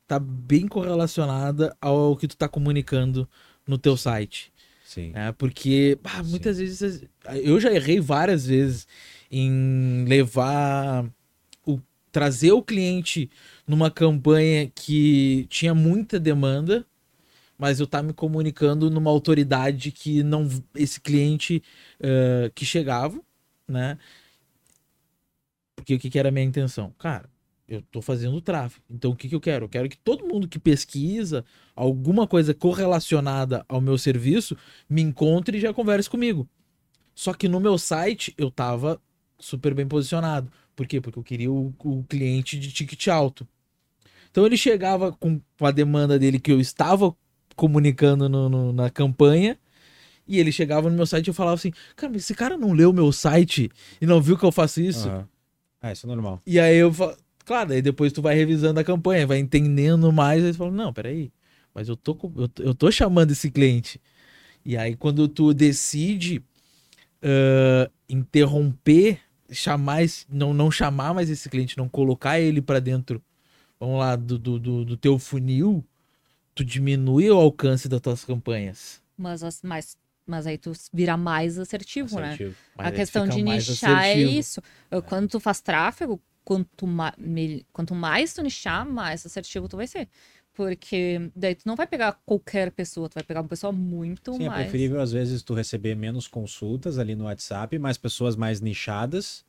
tá 0.07 0.17
bem 0.19 0.67
correlacionada 0.67 1.75
ao 1.79 2.15
que 2.17 2.27
tu 2.27 2.35
tá 2.35 2.47
comunicando 2.47 3.29
no 3.67 3.77
teu 3.77 3.95
site. 3.95 4.51
Sim. 4.83 5.11
É, 5.13 5.31
porque 5.31 5.97
muitas 6.25 6.57
Sim. 6.57 6.63
vezes 6.63 7.05
eu 7.43 7.59
já 7.59 7.71
errei 7.71 7.99
várias 7.99 8.47
vezes 8.47 8.87
em 9.29 10.03
levar 10.07 11.05
o 11.63 11.79
trazer 12.11 12.53
o 12.53 12.61
cliente 12.63 13.29
numa 13.67 13.91
campanha 13.91 14.71
que 14.73 15.45
tinha 15.49 15.75
muita 15.75 16.19
demanda, 16.19 16.85
mas 17.57 17.79
eu 17.79 17.87
tá 17.87 18.03
me 18.03 18.13
comunicando 18.13 18.89
numa 18.89 19.09
autoridade 19.09 19.91
que 19.91 20.23
não 20.23 20.47
esse 20.75 20.99
cliente 20.99 21.63
uh, 21.99 22.51
que 22.53 22.65
chegava, 22.65 23.19
né? 23.67 23.97
Porque 25.75 25.95
o 25.95 25.99
que, 25.99 26.09
que 26.09 26.19
era 26.19 26.29
a 26.29 26.31
minha 26.31 26.45
intenção? 26.45 26.93
Cara, 26.97 27.29
eu 27.67 27.81
tô 27.91 28.01
fazendo 28.01 28.39
tráfego. 28.41 28.83
Então 28.89 29.11
o 29.11 29.15
que, 29.15 29.27
que 29.29 29.35
eu 29.35 29.41
quero? 29.41 29.65
Eu 29.65 29.69
quero 29.69 29.89
que 29.89 29.97
todo 29.97 30.27
mundo 30.27 30.47
que 30.47 30.59
pesquisa 30.59 31.45
alguma 31.75 32.27
coisa 32.27 32.53
correlacionada 32.53 33.65
ao 33.67 33.81
meu 33.81 33.97
serviço 33.97 34.57
me 34.89 35.01
encontre 35.01 35.57
e 35.57 35.61
já 35.61 35.73
converse 35.73 36.09
comigo. 36.09 36.47
Só 37.13 37.33
que 37.33 37.47
no 37.47 37.59
meu 37.59 37.77
site 37.77 38.33
eu 38.37 38.51
tava 38.51 39.01
super 39.39 39.73
bem 39.73 39.87
posicionado. 39.87 40.51
Por 40.75 40.85
quê? 40.85 40.99
Porque 40.99 41.17
eu 41.17 41.23
queria 41.23 41.51
o, 41.51 41.73
o 41.79 42.03
cliente 42.03 42.59
de 42.59 42.71
ticket 42.71 43.07
alto. 43.07 43.47
Então 44.29 44.45
ele 44.45 44.57
chegava 44.57 45.13
com 45.13 45.39
a 45.61 45.71
demanda 45.71 46.19
dele 46.19 46.39
que 46.39 46.51
eu 46.51 46.59
estava 46.59 47.15
comunicando 47.55 48.27
no, 48.27 48.49
no, 48.49 48.73
na 48.73 48.89
campanha 48.89 49.57
E 50.27 50.39
ele 50.39 50.51
chegava 50.51 50.89
no 50.89 50.95
meu 50.95 51.05
site 51.05 51.27
e 51.27 51.29
eu 51.29 51.33
falava 51.33 51.55
assim, 51.55 51.71
cara, 51.95 52.11
mas 52.11 52.23
esse 52.23 52.33
cara 52.33 52.57
não 52.57 52.73
leu 52.73 52.91
meu 52.91 53.11
site 53.11 53.69
e 54.01 54.05
não 54.05 54.21
viu 54.21 54.37
que 54.37 54.45
eu 54.45 54.51
faço 54.51 54.81
isso? 54.81 55.07
Uhum. 55.07 55.23
Ah, 55.81 55.91
isso 55.91 56.05
é 56.05 56.09
normal. 56.09 56.41
E 56.45 56.59
aí 56.59 56.77
eu 56.77 56.91
falo, 56.91 57.15
claro, 57.45 57.73
aí 57.73 57.81
depois 57.81 58.11
tu 58.11 58.21
vai 58.21 58.35
revisando 58.35 58.79
a 58.79 58.83
campanha, 58.83 59.27
vai 59.27 59.37
entendendo 59.37 60.11
mais, 60.11 60.43
aí 60.43 60.51
tu 60.51 60.57
fala, 60.57 60.71
não, 60.71 60.91
peraí, 60.91 61.31
mas 61.73 61.87
eu 61.87 61.95
tô, 61.95 62.17
eu, 62.35 62.49
eu 62.65 62.73
tô 62.73 62.91
chamando 62.91 63.31
esse 63.31 63.51
cliente. 63.51 64.01
E 64.65 64.75
aí 64.75 64.95
quando 64.95 65.27
tu 65.27 65.53
decide 65.53 66.43
uh, 67.21 67.91
interromper, 68.09 69.19
chamar, 69.51 70.03
esse, 70.03 70.25
não, 70.29 70.53
não 70.53 70.71
chamar 70.71 71.13
mais 71.13 71.29
esse 71.29 71.49
cliente, 71.49 71.77
não 71.77 71.87
colocar 71.87 72.39
ele 72.39 72.61
para 72.61 72.79
dentro, 72.79 73.21
vamos 73.79 73.99
lá, 73.99 74.15
do, 74.15 74.37
do, 74.37 74.85
do, 74.85 74.97
teu 74.97 75.19
funil, 75.19 75.83
tu 76.55 76.63
diminui 76.63 77.29
o 77.29 77.37
alcance 77.37 77.89
das 77.89 77.99
tuas 77.99 78.23
campanhas. 78.23 79.01
Mas, 79.17 79.61
mas, 79.61 79.97
mas 80.25 80.47
aí 80.47 80.57
tu 80.57 80.71
vira 80.93 81.17
mais 81.17 81.59
assertivo, 81.59 82.15
né? 82.19 82.27
assertivo. 82.27 82.49
né? 82.49 82.55
Mas 82.77 82.87
a 82.87 82.91
questão 82.91 83.27
de 83.27 83.43
nichar 83.43 84.05
é 84.05 84.17
isso. 84.17 84.61
É. 84.89 85.01
Quando 85.01 85.27
tu 85.27 85.39
faz 85.39 85.59
tráfego, 85.59 86.19
quanto, 86.43 86.87
ma 86.87 87.13
quanto 87.73 87.93
mais 87.93 88.33
tu 88.33 88.41
nichar, 88.41 88.85
mais 88.85 89.25
assertivo 89.25 89.67
tu 89.67 89.75
vai 89.75 89.85
ser. 89.85 90.07
Porque 90.53 91.29
daí 91.35 91.53
tu 91.53 91.67
não 91.67 91.75
vai 91.75 91.85
pegar 91.85 92.17
qualquer 92.25 92.71
pessoa, 92.71 93.09
tu 93.09 93.15
vai 93.15 93.23
pegar 93.23 93.41
uma 93.41 93.49
pessoa 93.49 93.73
muito 93.73 94.33
Sim, 94.33 94.45
é 94.45 94.47
mais. 94.47 94.61
É 94.61 94.63
preferível, 94.63 95.01
às 95.01 95.11
vezes, 95.11 95.43
tu 95.43 95.53
receber 95.53 95.95
menos 95.95 96.29
consultas 96.29 96.97
ali 96.97 97.13
no 97.13 97.25
WhatsApp, 97.25 97.77
mais 97.77 97.97
pessoas 97.97 98.37
mais 98.37 98.61
nichadas, 98.61 99.43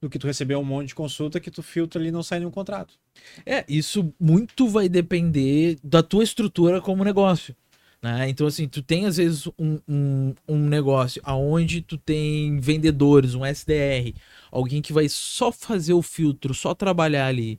do 0.00 0.08
que 0.08 0.18
tu 0.18 0.26
receber 0.26 0.56
um 0.56 0.64
monte 0.64 0.88
de 0.88 0.94
consulta 0.94 1.38
que 1.38 1.50
tu 1.50 1.62
filtra 1.62 2.00
ali 2.00 2.08
e 2.08 2.12
não 2.12 2.22
sai 2.22 2.38
nenhum 2.38 2.50
contrato. 2.50 2.98
É, 3.44 3.64
isso 3.68 4.12
muito 4.18 4.68
vai 4.68 4.88
depender 4.88 5.78
da 5.82 6.02
tua 6.02 6.24
estrutura 6.24 6.80
como 6.80 7.04
negócio. 7.04 7.54
Né? 8.02 8.28
Então, 8.28 8.46
assim, 8.46 8.68
tu 8.68 8.82
tem 8.82 9.06
às 9.06 9.16
vezes 9.16 9.46
um, 9.58 9.78
um, 9.88 10.34
um 10.46 10.58
negócio 10.58 11.20
aonde 11.24 11.80
tu 11.80 11.96
tem 11.96 12.58
vendedores, 12.60 13.34
um 13.34 13.44
SDR, 13.44 14.14
alguém 14.50 14.82
que 14.82 14.92
vai 14.92 15.08
só 15.08 15.50
fazer 15.50 15.94
o 15.94 16.02
filtro, 16.02 16.54
só 16.54 16.74
trabalhar 16.74 17.26
ali 17.26 17.58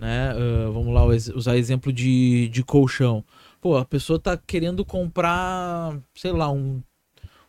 né? 0.00 0.34
Uh, 0.34 0.72
vamos 0.72 0.94
lá 0.94 1.04
usar 1.04 1.56
exemplo 1.58 1.92
de, 1.92 2.48
de 2.48 2.64
colchão. 2.64 3.22
Pô, 3.60 3.76
a 3.76 3.84
pessoa 3.84 4.18
tá 4.18 4.36
querendo 4.36 4.82
comprar, 4.82 5.94
sei 6.14 6.32
lá, 6.32 6.50
um, 6.50 6.82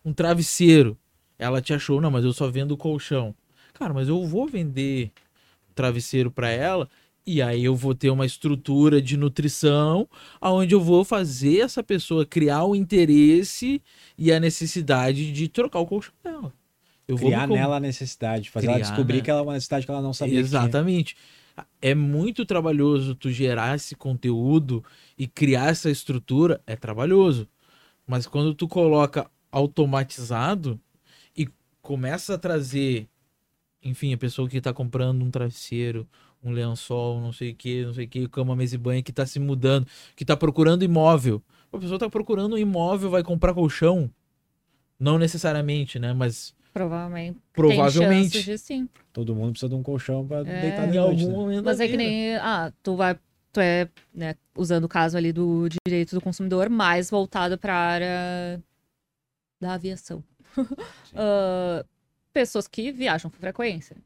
um 0.03 0.13
travesseiro. 0.13 0.97
Ela 1.39 1.61
te 1.61 1.73
achou, 1.73 2.01
não, 2.01 2.11
mas 2.11 2.25
eu 2.25 2.33
só 2.33 2.51
vendo 2.51 2.75
colchão. 2.75 3.33
Cara, 3.73 3.93
mas 3.93 4.09
eu 4.09 4.23
vou 4.27 4.47
vender 4.47 5.11
travesseiro 5.73 6.29
para 6.29 6.49
ela 6.49 6.89
e 7.25 7.41
aí 7.41 7.63
eu 7.63 7.75
vou 7.75 7.93
ter 7.93 8.09
uma 8.09 8.25
estrutura 8.25 9.01
de 9.01 9.15
nutrição 9.15 10.07
aonde 10.39 10.73
eu 10.73 10.81
vou 10.81 11.03
fazer 11.03 11.59
essa 11.59 11.83
pessoa 11.83 12.25
criar 12.25 12.63
o 12.63 12.75
interesse 12.75 13.81
e 14.17 14.31
a 14.31 14.39
necessidade 14.39 15.31
de 15.31 15.47
trocar 15.47 15.79
o 15.79 15.85
colchão 15.85 16.13
dela. 16.23 16.53
Eu 17.07 17.17
criar 17.17 17.47
nela 17.47 17.77
a 17.77 17.79
necessidade, 17.79 18.49
fazer 18.49 18.67
criar, 18.67 18.79
ela 18.79 18.87
descobrir 18.87 19.17
né? 19.17 19.21
que 19.23 19.29
ela 19.31 19.39
é 19.41 19.43
uma 19.43 19.53
necessidade 19.53 19.85
que 19.85 19.91
ela 19.91 20.01
não 20.01 20.13
sabia. 20.13 20.39
Exatamente 20.39 21.15
é 21.81 21.93
muito 21.95 22.45
trabalhoso 22.45 23.15
tu 23.15 23.29
gerar 23.31 23.75
esse 23.75 23.95
conteúdo 23.95 24.83
e 25.17 25.27
criar 25.27 25.69
essa 25.69 25.89
estrutura, 25.89 26.61
é 26.65 26.75
trabalhoso. 26.75 27.47
Mas 28.05 28.27
quando 28.27 28.53
tu 28.53 28.67
coloca 28.67 29.29
automatizado 29.51 30.79
e 31.35 31.47
começa 31.81 32.35
a 32.35 32.37
trazer, 32.37 33.07
enfim, 33.83 34.13
a 34.13 34.17
pessoa 34.17 34.47
que 34.49 34.57
está 34.57 34.73
comprando 34.73 35.23
um 35.23 35.31
travesseiro, 35.31 36.07
um 36.43 36.51
lençol, 36.51 37.19
não 37.21 37.31
sei 37.31 37.51
o 37.51 37.55
que, 37.55 37.85
não 37.85 37.93
sei 37.93 38.05
o 38.05 38.07
que, 38.07 38.27
cama, 38.27 38.55
mesa 38.55 38.75
e 38.75 38.77
banho, 38.77 39.03
que 39.03 39.11
está 39.11 39.25
se 39.25 39.39
mudando, 39.39 39.87
que 40.15 40.23
está 40.23 40.35
procurando 40.35 40.83
imóvel. 40.83 41.41
A 41.71 41.77
pessoa 41.77 41.95
está 41.95 42.09
procurando 42.09 42.55
um 42.55 42.57
imóvel, 42.57 43.09
vai 43.09 43.23
comprar 43.23 43.53
colchão. 43.53 44.09
Não 44.99 45.17
necessariamente, 45.17 45.97
né? 45.97 46.13
Mas 46.13 46.53
Provavelmente. 46.73 47.39
Provavelmente. 47.53 48.43
De, 48.43 48.57
sim. 48.57 48.87
Todo 49.11 49.35
mundo 49.35 49.51
precisa 49.51 49.69
de 49.69 49.75
um 49.75 49.83
colchão 49.83 50.25
para 50.25 50.39
é, 50.49 50.61
deitar 50.61 50.93
em 50.93 50.97
algum 50.97 51.27
né? 51.27 51.33
momento. 51.33 51.65
Mas 51.65 51.79
é 51.79 51.87
que 51.87 51.97
nem. 51.97 52.35
Ah, 52.37 52.71
tu 52.81 52.95
vai. 52.95 53.19
Tu 53.51 53.59
é, 53.59 53.89
né, 54.13 54.35
usando 54.55 54.85
o 54.85 54.89
caso 54.89 55.17
ali 55.17 55.33
do 55.33 55.67
direito 55.85 56.15
do 56.15 56.21
consumidor, 56.21 56.69
mais 56.69 57.09
voltado 57.09 57.57
para 57.57 57.73
a 57.73 57.77
área 57.77 58.63
da 59.59 59.73
aviação. 59.73 60.23
uh, 60.57 61.85
pessoas 62.31 62.67
que 62.67 62.93
viajam 62.93 63.29
com 63.29 63.37
frequência. 63.37 63.97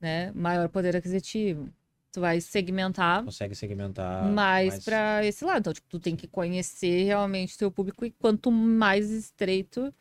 Ah. 0.00 0.04
Né? 0.04 0.32
Maior 0.34 0.68
poder 0.68 0.96
aquisitivo. 0.96 1.68
Tu 2.10 2.20
vai 2.20 2.40
segmentar. 2.40 3.24
Consegue 3.24 3.54
segmentar. 3.54 4.24
Mais, 4.24 4.74
mais... 4.74 4.84
para 4.84 5.24
esse 5.24 5.44
lado. 5.44 5.60
Então, 5.60 5.72
tipo, 5.72 5.86
tu 5.88 6.00
tem 6.00 6.16
que 6.16 6.26
conhecer 6.26 7.04
realmente 7.04 7.54
o 7.54 7.58
teu 7.58 7.70
público 7.70 8.04
e 8.04 8.10
quanto 8.10 8.50
mais 8.50 9.10
estreito 9.10 9.92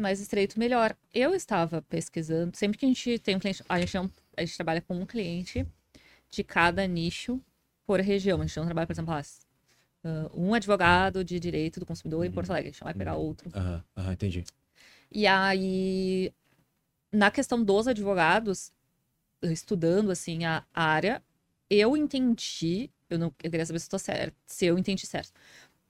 mais 0.00 0.20
estreito, 0.20 0.58
melhor. 0.58 0.96
Eu 1.12 1.34
estava 1.34 1.82
pesquisando, 1.82 2.56
sempre 2.56 2.78
que 2.78 2.86
a 2.86 2.88
gente 2.88 3.18
tem 3.18 3.36
um 3.36 3.38
cliente, 3.38 3.62
a 3.68 3.78
gente, 3.78 3.94
não, 3.94 4.10
a 4.36 4.40
gente 4.40 4.56
trabalha 4.56 4.80
com 4.80 4.94
um 4.94 5.06
cliente 5.06 5.66
de 6.30 6.42
cada 6.42 6.86
nicho 6.86 7.40
por 7.86 8.00
região. 8.00 8.40
A 8.40 8.46
gente 8.46 8.56
não 8.56 8.64
trabalha, 8.64 8.86
por 8.86 8.92
exemplo, 8.92 9.14
uh, 9.14 10.30
um 10.34 10.54
advogado 10.54 11.24
de 11.24 11.38
direito 11.38 11.80
do 11.80 11.86
consumidor 11.86 12.24
em 12.24 12.30
Porto 12.30 12.48
uhum. 12.48 12.54
Alegre. 12.54 12.70
A 12.70 12.72
gente 12.72 12.84
vai 12.84 12.94
pegar 12.94 13.16
uhum. 13.16 13.24
outro. 13.24 13.50
Aham, 13.54 13.84
uhum, 13.96 14.04
uhum, 14.04 14.12
entendi. 14.12 14.44
E 15.12 15.26
aí, 15.26 16.32
na 17.12 17.30
questão 17.30 17.62
dos 17.62 17.88
advogados, 17.88 18.72
estudando 19.42 20.10
assim 20.10 20.44
a 20.44 20.64
área, 20.74 21.22
eu 21.68 21.96
entendi, 21.96 22.90
eu 23.08 23.18
não 23.18 23.28
eu 23.42 23.50
queria 23.50 23.66
saber 23.66 23.78
se 23.78 23.84
estou 23.84 23.98
certo, 23.98 24.34
se 24.46 24.66
eu 24.66 24.78
entendi 24.78 25.06
certo, 25.06 25.32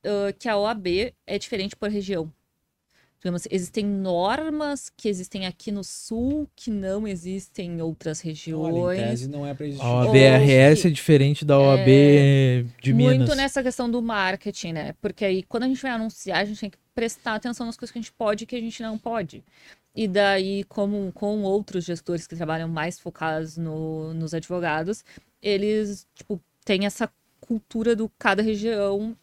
uh, 0.05 0.33
que 0.39 0.49
a 0.49 0.57
OAB 0.57 1.15
é 1.27 1.39
diferente 1.39 1.77
por 1.77 1.91
região 1.91 2.33
digamos, 3.21 3.47
existem 3.51 3.85
normas 3.85 4.91
que 4.97 5.07
existem 5.07 5.47
aqui 5.47 5.71
no 5.71 5.85
sul 5.85 6.49
que 6.57 6.71
não 6.71 7.07
existem 7.07 7.73
em 7.73 7.83
outras 7.83 8.21
regiões. 8.21 8.75
Olha, 8.75 8.97
em 8.97 9.09
tese 9.09 9.29
não 9.29 9.47
é 9.47 9.53
para 9.53 9.67
existir. 9.67 9.85
A 9.85 10.05
OABRS 10.05 10.87
é 10.87 10.91
diferente 10.91 11.45
da 11.45 11.59
OAB 11.59 11.89
é, 11.89 12.65
de 12.83 12.95
Minas. 12.95 13.19
Muito 13.19 13.35
nessa 13.35 13.63
questão 13.63 13.91
do 13.91 14.01
marketing, 14.01 14.73
né? 14.73 14.95
Porque 15.03 15.25
aí 15.25 15.43
quando 15.43 15.65
a 15.65 15.69
gente 15.69 15.83
vai 15.83 15.91
anunciar, 15.91 16.41
a 16.41 16.45
gente 16.47 16.61
tem 16.61 16.71
que 16.71 16.79
prestar 16.95 17.35
atenção 17.35 17.67
nas 17.67 17.77
coisas 17.77 17.93
que 17.93 17.99
a 17.99 18.03
gente 18.03 18.13
pode 18.13 18.45
e 18.45 18.47
que 18.47 18.57
a 18.57 18.61
gente 18.61 18.83
não 18.83 18.97
pode. 18.97 19.45
E 19.95 20.07
daí, 20.07 20.65
como 20.65 21.13
com 21.13 21.43
outros 21.43 21.85
gestores 21.85 22.27
que 22.27 22.37
trabalham 22.37 22.69
mais 22.69 22.99
focados 22.99 23.57
no, 23.57 24.15
nos 24.15 24.33
advogados, 24.33 25.05
eles, 25.43 26.07
tipo, 26.15 26.41
têm 26.65 26.87
essa 26.87 27.11
cultura 27.41 27.97
do 27.97 28.09
cada 28.19 28.43
região 28.43 29.17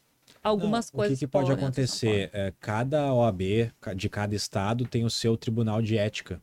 algumas 0.43 0.91
Não, 0.91 0.97
coisas. 0.97 1.18
O 1.18 1.20
que, 1.20 1.26
que 1.26 1.32
pode 1.32 1.51
acontecer? 1.51 2.30
É, 2.34 2.53
cada 2.59 3.13
OAB 3.13 3.72
de 3.95 4.09
cada 4.09 4.36
estado 4.36 4.86
tem 4.86 5.05
o 5.05 5.09
seu 5.09 5.38
tribunal 5.38 5.82
de 5.82 5.97
ética. 5.97 6.41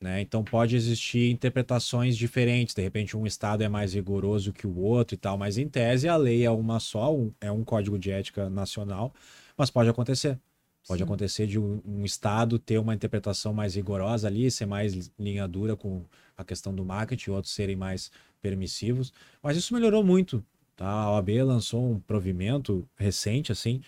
Né? 0.00 0.20
Então 0.20 0.44
pode 0.44 0.76
existir 0.76 1.30
interpretações 1.30 2.16
diferentes. 2.16 2.74
De 2.74 2.82
repente, 2.82 3.16
um 3.16 3.26
estado 3.26 3.62
é 3.62 3.68
mais 3.68 3.94
rigoroso 3.94 4.52
que 4.52 4.66
o 4.66 4.76
outro 4.78 5.14
e 5.14 5.18
tal, 5.18 5.38
mas 5.38 5.56
em 5.56 5.68
tese 5.68 6.08
a 6.08 6.16
lei 6.16 6.44
é 6.44 6.50
uma 6.50 6.78
só, 6.78 7.14
um, 7.14 7.32
é 7.40 7.50
um 7.50 7.64
código 7.64 7.98
de 7.98 8.10
ética 8.10 8.50
nacional, 8.50 9.14
mas 9.56 9.70
pode 9.70 9.88
acontecer. 9.88 10.38
Pode 10.86 10.98
Sim. 10.98 11.04
acontecer 11.04 11.46
de 11.46 11.58
um, 11.58 11.80
um, 11.84 12.04
estado 12.04 12.58
ter 12.58 12.78
uma 12.78 12.94
interpretação 12.94 13.52
mais 13.52 13.74
rigorosa 13.74 14.28
ali, 14.28 14.50
ser 14.50 14.66
mais 14.66 15.10
linha 15.18 15.46
dura 15.48 15.74
com 15.74 16.04
a 16.36 16.44
questão 16.44 16.74
do 16.74 16.84
marketing, 16.84 17.30
outros 17.30 17.52
serem 17.52 17.74
mais 17.74 18.10
permissivos. 18.40 19.12
Mas 19.42 19.56
isso 19.56 19.74
melhorou 19.74 20.04
muito 20.04 20.44
Tá? 20.76 20.86
A 20.86 21.12
OAB 21.12 21.30
lançou 21.42 21.92
um 21.92 21.98
provimento 21.98 22.86
recente, 22.96 23.50
assim, 23.50 23.80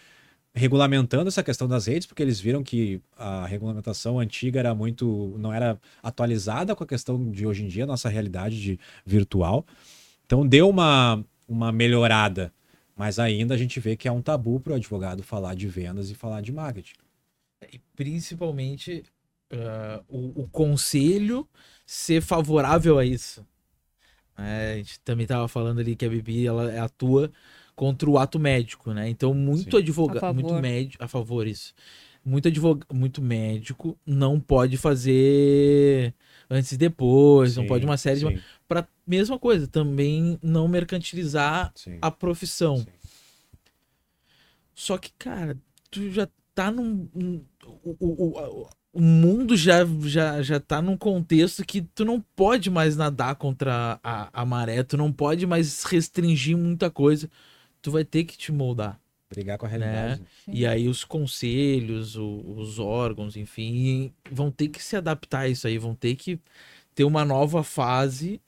regulamentando 0.55 1.28
essa 1.28 1.42
questão 1.42 1.68
das 1.68 1.86
redes, 1.86 2.07
porque 2.07 2.22
eles 2.22 2.40
viram 2.40 2.62
que 2.64 3.01
a 3.16 3.46
regulamentação 3.46 4.18
antiga 4.18 4.59
era 4.59 4.74
muito. 4.74 5.36
não 5.38 5.53
era 5.53 5.78
atualizada 6.03 6.74
com 6.74 6.82
a 6.82 6.86
questão 6.86 7.30
de 7.30 7.46
hoje 7.46 7.62
em 7.62 7.68
dia, 7.68 7.86
nossa 7.86 8.09
realidade 8.09 8.61
de 8.61 8.80
virtual. 9.05 9.66
Então 10.24 10.46
deu 10.46 10.68
uma, 10.68 11.22
uma 11.46 11.70
melhorada. 11.70 12.53
Mas 12.99 13.20
ainda 13.20 13.55
a 13.55 13.57
gente 13.57 13.78
vê 13.78 13.96
que 13.96 14.09
é 14.09 14.12
um 14.12 14.20
tabu 14.20 14.59
para 14.59 14.72
o 14.72 14.76
advogado 14.76 15.22
falar 15.22 15.55
de 15.55 15.68
vendas 15.68 16.11
e 16.11 16.14
falar 16.16 16.40
de 16.40 16.51
marketing. 16.51 16.96
E 17.72 17.78
principalmente 17.94 19.05
uh, 19.53 20.05
o, 20.09 20.42
o 20.42 20.49
conselho 20.49 21.49
ser 21.86 22.20
favorável 22.20 22.99
a 22.99 23.05
isso. 23.05 23.46
É, 24.36 24.72
a 24.72 24.76
gente 24.76 25.01
também 25.01 25.24
estava 25.24 25.46
falando 25.49 25.80
ali 25.80 25.96
que 25.96 26.05
a 26.05 26.09
Bibi 26.09 26.46
ela 26.46 26.84
atua 26.84 27.30
contra 27.74 28.11
o 28.11 28.18
ato 28.18 28.38
médico, 28.38 28.92
né? 28.92 29.09
Então, 29.09 29.32
muito 29.32 29.76
advogado, 29.76 30.34
muito 30.34 30.55
médico, 30.55 31.03
a 31.03 31.09
favor 31.09 31.46
isso. 31.46 31.74
Muito 32.24 32.49
advogado, 32.49 32.92
muito 32.92 33.22
médico 33.22 33.96
não 34.05 34.40
pode 34.40 34.76
fazer 34.76 36.12
antes 36.51 36.72
e 36.72 36.76
depois, 36.76 37.53
sim, 37.53 37.61
não 37.61 37.66
pode 37.66 37.84
uma 37.84 37.96
série 37.96 38.20
sim. 38.20 38.28
de 38.28 38.42
mesma 39.09 39.38
coisa, 39.38 39.66
também 39.66 40.38
não 40.42 40.68
mercantilizar 40.68 41.72
sim. 41.74 41.98
a 42.00 42.11
profissão. 42.11 42.86
Só 44.74 44.98
que, 44.98 45.11
cara, 45.18 45.56
tu 45.90 46.11
já 46.11 46.28
tá 46.54 46.70
num, 46.70 47.09
num 47.14 47.44
o, 47.64 47.96
o, 47.98 48.68
o 48.92 49.00
mundo 49.00 49.56
já, 49.56 49.84
já, 50.02 50.42
já 50.42 50.61
tá 50.61 50.82
num 50.82 50.96
contexto 50.96 51.64
que 51.64 51.82
tu 51.82 52.04
não 52.04 52.20
pode 52.20 52.70
mais 52.70 52.96
nadar 52.96 53.36
contra 53.36 54.00
a, 54.02 54.28
a 54.32 54.44
maré, 54.44 54.82
tu 54.82 54.96
não 54.96 55.12
pode 55.12 55.46
mais 55.46 55.84
restringir 55.84 56.56
muita 56.56 56.90
coisa. 56.90 57.30
Tu 57.80 57.90
vai 57.90 58.04
ter 58.04 58.24
que 58.24 58.36
te 58.36 58.50
moldar. 58.50 59.00
Brigar 59.30 59.59
com 59.59 59.66
a 59.66 59.68
realidade. 59.68 60.20
Né? 60.20 60.26
E 60.48 60.66
aí 60.66 60.88
os 60.88 61.04
conselhos, 61.04 62.16
o, 62.16 62.42
os 62.56 62.78
órgãos, 62.78 63.36
enfim, 63.36 64.12
vão 64.30 64.50
ter 64.50 64.68
que 64.68 64.82
se 64.82 64.96
adaptar 64.96 65.40
a 65.40 65.48
isso 65.48 65.66
aí, 65.66 65.78
vão 65.78 65.94
ter 65.94 66.16
que 66.16 66.40
ter 66.94 67.04
uma 67.04 67.24
nova 67.24 67.62
fase 67.62 68.40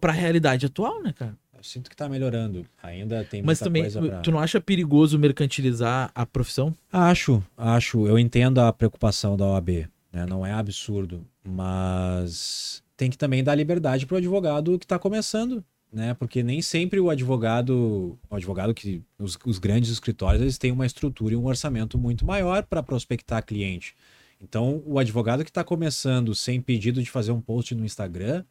para 0.00 0.12
a 0.12 0.14
realidade 0.14 0.66
atual, 0.66 1.02
né, 1.02 1.12
cara? 1.12 1.36
Eu 1.56 1.62
sinto 1.62 1.88
que 1.88 1.96
tá 1.96 2.08
melhorando. 2.08 2.66
Ainda 2.82 3.24
tem 3.24 3.42
Mas 3.42 3.58
também, 3.58 3.90
pra... 3.90 4.20
tu 4.20 4.30
não 4.30 4.38
acha 4.38 4.60
perigoso 4.60 5.18
mercantilizar 5.18 6.10
a 6.14 6.26
profissão? 6.26 6.74
Acho, 6.92 7.42
acho. 7.56 8.06
Eu 8.06 8.18
entendo 8.18 8.60
a 8.60 8.72
preocupação 8.72 9.36
da 9.36 9.46
OAB. 9.46 9.88
Né? 10.12 10.26
Não 10.28 10.44
é 10.44 10.52
absurdo. 10.52 11.26
Mas 11.42 12.82
tem 12.96 13.10
que 13.10 13.18
também 13.18 13.42
dar 13.42 13.54
liberdade 13.54 14.06
para 14.06 14.14
o 14.14 14.18
advogado 14.18 14.78
que 14.78 14.84
está 14.84 14.98
começando. 14.98 15.64
Né? 15.92 16.12
Porque 16.14 16.42
nem 16.42 16.60
sempre 16.60 16.98
o 17.00 17.08
advogado, 17.08 18.18
o 18.28 18.34
advogado 18.34 18.74
que 18.74 19.02
os, 19.18 19.38
os 19.46 19.58
grandes 19.58 19.90
escritórios, 19.90 20.42
eles 20.42 20.58
têm 20.58 20.72
uma 20.72 20.86
estrutura 20.86 21.34
e 21.34 21.36
um 21.36 21.46
orçamento 21.46 21.96
muito 21.96 22.26
maior 22.26 22.64
para 22.64 22.82
prospectar 22.82 23.44
cliente. 23.44 23.94
Então, 24.40 24.82
o 24.84 24.98
advogado 24.98 25.44
que 25.44 25.50
está 25.50 25.64
começando 25.64 26.34
sem 26.34 26.60
pedido 26.60 27.02
de 27.02 27.10
fazer 27.10 27.32
um 27.32 27.40
post 27.40 27.74
no 27.74 27.84
Instagram, 27.84 28.44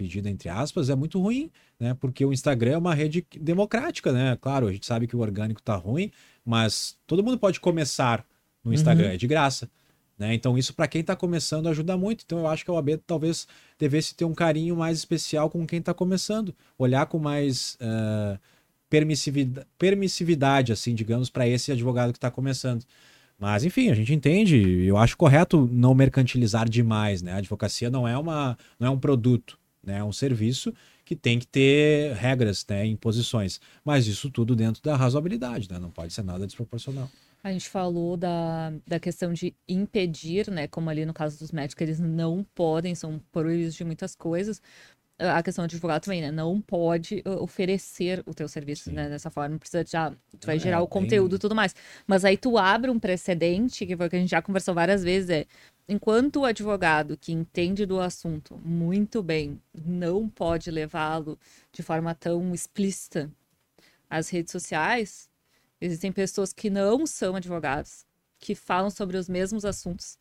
pedido 0.00 0.30
entre 0.30 0.48
aspas, 0.48 0.88
é 0.88 0.94
muito 0.94 1.20
ruim, 1.20 1.50
né? 1.78 1.92
Porque 1.92 2.24
o 2.24 2.32
Instagram 2.32 2.72
é 2.72 2.78
uma 2.78 2.94
rede 2.94 3.26
democrática, 3.38 4.10
né? 4.10 4.38
Claro, 4.40 4.66
a 4.66 4.72
gente 4.72 4.86
sabe 4.86 5.06
que 5.06 5.14
o 5.14 5.20
orgânico 5.20 5.60
tá 5.60 5.76
ruim, 5.76 6.10
mas 6.42 6.96
todo 7.06 7.22
mundo 7.22 7.38
pode 7.38 7.60
começar 7.60 8.24
no 8.64 8.72
Instagram, 8.72 9.08
uhum. 9.08 9.12
é 9.12 9.16
de 9.18 9.26
graça. 9.26 9.70
Né? 10.18 10.32
Então, 10.34 10.56
isso 10.56 10.72
para 10.72 10.88
quem 10.88 11.02
está 11.02 11.14
começando 11.14 11.68
ajuda 11.68 11.98
muito. 11.98 12.22
Então, 12.24 12.38
eu 12.38 12.46
acho 12.46 12.64
que 12.64 12.70
a 12.70 12.74
OAB 12.74 12.98
talvez 13.06 13.46
devesse 13.78 14.14
ter 14.14 14.24
um 14.24 14.34
carinho 14.34 14.74
mais 14.74 14.96
especial 14.96 15.50
com 15.50 15.66
quem 15.66 15.80
está 15.80 15.92
começando, 15.92 16.54
olhar 16.78 17.04
com 17.06 17.18
mais 17.18 17.76
uh, 17.76 18.38
permissividade, 18.88 19.66
permissividade, 19.78 20.72
assim, 20.72 20.94
digamos, 20.94 21.28
para 21.28 21.46
esse 21.46 21.70
advogado 21.70 22.12
que 22.12 22.18
está 22.18 22.30
começando. 22.30 22.84
Mas, 23.38 23.64
enfim, 23.64 23.90
a 23.90 23.94
gente 23.94 24.14
entende. 24.14 24.56
Eu 24.84 24.96
acho 24.96 25.16
correto 25.16 25.68
não 25.70 25.94
mercantilizar 25.94 26.68
demais, 26.68 27.22
né? 27.22 27.32
A 27.32 27.36
advocacia 27.36 27.90
não 27.90 28.06
é, 28.06 28.16
uma, 28.16 28.56
não 28.78 28.88
é 28.88 28.90
um 28.90 28.98
produto, 28.98 29.58
né? 29.82 29.98
É 29.98 30.04
um 30.04 30.12
serviço 30.12 30.72
que 31.04 31.16
tem 31.16 31.38
que 31.38 31.46
ter 31.46 32.14
regras, 32.14 32.64
né? 32.68 32.86
Imposições. 32.86 33.60
Mas 33.84 34.06
isso 34.06 34.30
tudo 34.30 34.54
dentro 34.54 34.82
da 34.82 34.96
razoabilidade, 34.96 35.68
né? 35.70 35.78
Não 35.78 35.90
pode 35.90 36.12
ser 36.12 36.22
nada 36.22 36.46
desproporcional. 36.46 37.10
A 37.42 37.50
gente 37.50 37.68
falou 37.68 38.16
da, 38.16 38.72
da 38.86 39.00
questão 39.00 39.32
de 39.32 39.54
impedir, 39.66 40.50
né? 40.50 40.68
Como 40.68 40.90
ali 40.90 41.06
no 41.06 41.14
caso 41.14 41.38
dos 41.38 41.50
médicos, 41.50 41.82
eles 41.82 41.98
não 41.98 42.44
podem, 42.54 42.94
são 42.94 43.20
proibidos 43.32 43.74
de 43.74 43.84
muitas 43.84 44.14
coisas. 44.14 44.60
A 45.18 45.42
questão 45.42 45.66
de 45.66 45.74
advogado 45.74 46.02
também, 46.02 46.20
né? 46.20 46.30
Não 46.30 46.60
pode 46.60 47.22
uh, 47.26 47.42
oferecer 47.42 48.22
o 48.26 48.32
teu 48.32 48.48
serviço, 48.48 48.84
Sim. 48.84 48.92
né? 48.92 49.08
Dessa 49.08 49.30
forma, 49.30 49.58
precisa 49.58 49.84
já. 49.86 50.10
Tu 50.38 50.46
vai 50.46 50.56
é, 50.56 50.58
gerar 50.58 50.80
o 50.80 50.86
conteúdo 50.86 51.36
e 51.36 51.38
tudo 51.38 51.54
mais. 51.54 51.74
Mas 52.06 52.24
aí 52.24 52.36
tu 52.36 52.56
abre 52.56 52.90
um 52.90 52.98
precedente, 52.98 53.84
que 53.84 53.96
foi 53.96 54.06
o 54.06 54.10
que 54.10 54.16
a 54.16 54.18
gente 54.18 54.30
já 54.30 54.40
conversou 54.40 54.74
várias 54.74 55.02
vezes, 55.02 55.30
é 55.30 55.46
enquanto 55.88 56.40
o 56.40 56.44
advogado 56.44 57.16
que 57.16 57.32
entende 57.32 57.84
do 57.86 58.00
assunto 58.00 58.56
muito 58.64 59.22
bem 59.22 59.60
não 59.74 60.28
pode 60.28 60.70
levá-lo 60.70 61.38
de 61.72 61.82
forma 61.82 62.14
tão 62.14 62.54
explícita 62.54 63.30
às 64.08 64.28
redes 64.28 64.52
sociais, 64.52 65.30
Existem 65.80 66.12
pessoas 66.12 66.52
que 66.52 66.68
não 66.68 67.06
são 67.06 67.34
advogados, 67.34 68.04
que 68.38 68.54
falam 68.54 68.90
sobre 68.90 69.16
os 69.16 69.28
mesmos 69.28 69.64
assuntos 69.64 70.18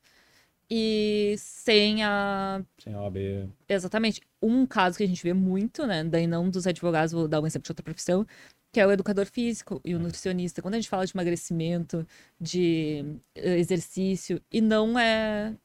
e 0.70 1.36
sem 1.38 2.02
a. 2.04 2.64
Sem 2.78 2.94
a 2.94 3.02
OAB. 3.02 3.50
Exatamente. 3.68 4.22
Um 4.42 4.66
caso 4.66 4.98
que 4.98 5.04
a 5.04 5.08
gente 5.08 5.22
vê 5.22 5.34
muito, 5.34 5.86
né? 5.86 6.04
Daí 6.04 6.28
não 6.28 6.50
dos 6.50 6.66
advogados, 6.66 7.12
vou 7.12 7.28
dar 7.28 7.42
um 7.42 7.48
exemplo 7.48 7.66
de 7.66 7.72
outra 7.72 7.84
profissão, 7.84 8.26
que 8.72 8.80
é 8.80 8.86
o 8.86 8.92
educador 8.92 9.26
físico 9.26 9.82
e 9.84 9.94
o 9.94 9.98
é. 9.98 10.00
nutricionista. 10.00 10.62
Quando 10.62 10.76
a 10.76 10.78
gente 10.78 10.90
fala 10.90 11.06
de 11.06 11.14
emagrecimento, 11.16 12.06
de 12.40 13.04
eh, 13.36 13.58
exercício, 13.58 14.42
e 14.52 14.62
não 14.62 14.98
é. 14.98 15.56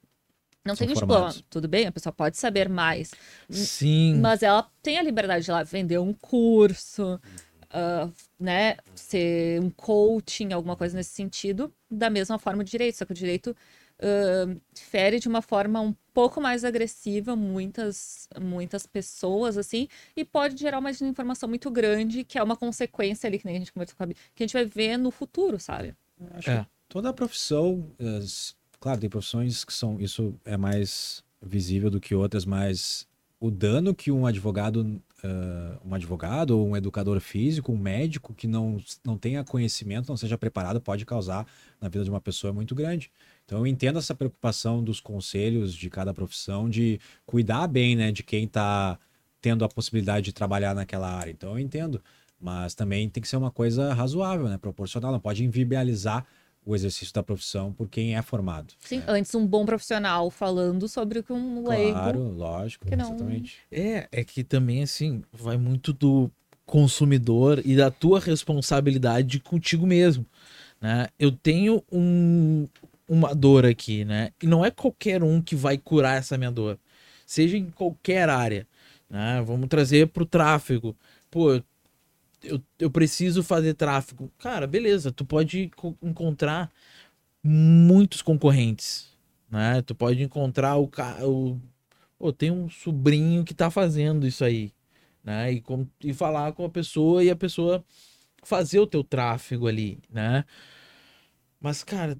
Não 0.65 0.75
São 0.75 0.87
tem 0.87 0.95
diploma, 0.95 1.35
tudo 1.51 1.69
bem, 1.69 1.87
a 1.87 1.93
pessoa 1.93 2.11
pode 2.11 2.39
saber 2.39 2.71
mais. 2.71 3.11
Sim. 3.51 4.19
Mas 4.19 4.43
ela 4.43 4.67
tem 4.83 4.97
a 4.97 5.03
liberdade 5.03 5.45
de 5.45 5.51
lá 5.51 5.63
vender 5.63 5.99
um 5.99 6.15
curso, 6.15 7.21
uh, 7.65 8.11
né, 8.41 8.77
ser 8.95 9.61
um 9.61 9.69
coaching, 9.69 10.55
alguma 10.55 10.75
coisa 10.75 10.97
nesse 10.97 11.11
sentido, 11.11 11.71
da 11.91 12.09
mesma 12.09 12.39
forma 12.39 12.63
o 12.63 12.65
direito, 12.65 12.97
só 12.97 13.05
que 13.05 13.13
o 13.13 13.15
direito 13.15 13.55
uh, 14.01 14.61
fere 14.75 15.19
de 15.19 15.29
uma 15.29 15.43
forma 15.43 15.81
um 15.81 15.95
pouco 16.13 16.41
mais 16.41 16.65
agressiva 16.65 17.35
muitas, 17.35 18.29
muitas 18.41 18.87
pessoas, 18.87 19.59
assim, 19.59 19.89
e 20.17 20.25
pode 20.25 20.59
gerar 20.61 20.79
uma 20.79 20.91
informação 20.91 21.49
muito 21.49 21.71
grande, 21.71 22.25
que 22.25 22.39
é 22.39 22.43
uma 22.43 22.57
consequência 22.57 23.27
ali, 23.27 23.39
que 23.39 23.47
nem 23.47 23.57
a 23.57 23.59
gente 23.59 23.73
conversou 23.73 23.97
com 23.97 24.05
a 24.05 24.07
que 24.07 24.43
a 24.43 24.47
gente 24.47 24.53
vai 24.53 24.65
ver 24.65 24.97
no 24.97 25.11
futuro, 25.11 25.59
sabe? 25.59 25.95
Acho 26.33 26.51
é. 26.51 26.61
que 26.61 26.67
toda 26.89 27.09
a 27.09 27.13
profissão, 27.13 27.91
claro, 28.79 29.01
tem 29.01 29.11
profissões 29.11 29.65
que 29.65 29.73
são, 29.73 30.01
isso 30.01 30.35
é 30.45 30.57
mais 30.57 31.25
visível 31.43 31.91
do 31.91 32.01
que 32.01 32.15
outras, 32.15 32.45
mas 32.45 33.07
o 33.41 33.51
dano 33.51 33.95
que 33.95 34.11
um 34.11 34.25
advogado 34.25 35.03
uh, 35.25 35.81
um 35.85 35.95
advogado 35.95 36.59
ou 36.59 36.69
um 36.69 36.77
educador 36.77 37.19
físico, 37.21 37.73
um 37.73 37.79
médico 37.79 38.35
que 38.35 38.47
não, 38.47 38.79
não 39.03 39.17
tenha 39.17 39.43
conhecimento, 39.43 40.09
não 40.09 40.17
seja 40.17 40.37
preparado, 40.37 40.81
pode 40.81 41.07
causar 41.07 41.47
na 41.81 41.89
vida 41.89 42.05
de 42.05 42.11
uma 42.11 42.21
pessoa 42.21 42.53
muito 42.53 42.75
grande. 42.75 43.11
Então 43.45 43.59
eu 43.59 43.67
entendo 43.67 43.99
essa 43.99 44.15
preocupação 44.15 44.83
dos 44.83 45.01
conselhos 45.01 45.75
de 45.75 45.89
cada 45.89 46.13
profissão 46.13 46.69
de 46.69 47.01
cuidar 47.27 47.67
bem 47.67 47.97
né, 47.97 48.13
de 48.13 48.23
quem 48.23 48.45
está 48.45 48.99
tendo 49.41 49.65
a 49.65 49.69
possibilidade 49.69 50.27
de 50.27 50.33
trabalhar 50.33 50.75
naquela 50.75 51.11
área. 51.11 51.31
Então 51.31 51.51
eu 51.51 51.59
entendo. 51.59 52.03
Mas 52.41 52.75
também 52.75 53.09
tem 53.09 53.23
que 53.23 53.29
ser 53.29 53.37
uma 53.37 53.51
coisa 53.51 53.95
razoável, 53.95 54.49
né? 54.49 54.59
Proporcional. 54.59 55.11
Não 55.11 55.21
pode 55.21 55.43
invibializar 55.43 56.27
o 56.67 56.75
exercício 56.75 57.13
da 57.13 57.23
profissão 57.23 57.73
por 57.73 57.89
quem 57.89 58.17
é 58.17 58.23
formado. 58.23 58.73
Sim, 58.81 59.03
é. 59.07 59.11
antes 59.11 59.35
um 59.35 59.47
bom 59.47 59.67
profissional 59.67 60.31
falando 60.31 60.89
sobre 60.89 61.19
o 61.19 61.23
que 61.23 61.33
um 61.33 61.69
leigo... 61.69 61.93
Claro, 61.93 62.33
lógico, 62.33 62.87
que 62.87 62.97
não... 62.97 63.07
exatamente. 63.07 63.59
É, 63.71 64.09
é 64.11 64.25
que 64.25 64.43
também, 64.43 64.83
assim, 64.83 65.23
vai 65.33 65.57
muito 65.57 65.93
do 65.93 66.31
consumidor 66.67 67.61
e 67.65 67.77
da 67.77 67.91
tua 67.91 68.19
responsabilidade 68.19 69.39
contigo 69.41 69.87
mesmo, 69.87 70.25
né? 70.81 71.09
Eu 71.19 71.31
tenho 71.31 71.83
um, 71.93 72.67
uma 73.09 73.35
dor 73.35 73.67
aqui, 73.67 74.05
né? 74.05 74.31
E 74.43 74.47
não 74.47 74.65
é 74.65 74.71
qualquer 74.71 75.23
um 75.23 75.43
que 75.43 75.55
vai 75.55 75.77
curar 75.77 76.17
essa 76.17 76.39
minha 76.39 76.51
dor, 76.51 76.79
seja 77.27 77.57
em 77.57 77.71
qualquer 77.71 78.29
área, 78.29 78.67
né? 79.09 79.43
Vamos 79.47 79.69
trazer 79.69 80.09
para 80.09 80.23
o 80.23 80.27
tráfego. 80.27 80.97
Pô, 81.31 81.53
eu, 81.53 81.63
eu 82.79 82.91
preciso 82.91 83.43
fazer 83.43 83.75
tráfego. 83.75 84.31
Cara, 84.39 84.67
beleza, 84.67 85.11
tu 85.11 85.25
pode 85.25 85.71
encontrar 86.03 86.71
muitos 87.43 88.23
concorrentes, 88.23 89.11
né? 89.51 89.83
Tu 89.83 89.95
pode 89.95 90.23
encontrar 90.23 90.77
o 90.77 90.89
cara, 90.89 91.27
o 91.29 91.61
tem 92.33 92.51
um 92.51 92.71
sobrinho 92.71 93.45
que 93.45 93.53
tá 93.53 93.71
fazendo 93.71 94.27
isso 94.27 94.45
aí, 94.45 94.73
né? 95.23 95.53
E, 95.53 95.61
com, 95.61 95.87
e 96.03 96.15
falar 96.15 96.53
com 96.53 96.65
a 96.65 96.71
pessoa 96.71 97.23
e 97.23 97.31
a 97.31 97.37
pessoa 97.37 97.85
fazer 98.43 98.79
o 98.79 98.87
teu 98.87 99.03
tráfego 99.03 99.67
ali, 99.67 99.99
né? 100.11 100.45
Mas, 101.61 101.83
cara, 101.83 102.19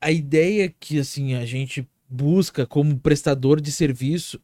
a 0.00 0.10
ideia 0.10 0.68
que, 0.68 0.98
assim, 0.98 1.34
a 1.34 1.44
gente 1.44 1.86
busca 2.08 2.66
como 2.66 2.98
prestador 2.98 3.60
de 3.60 3.70
serviço 3.70 4.40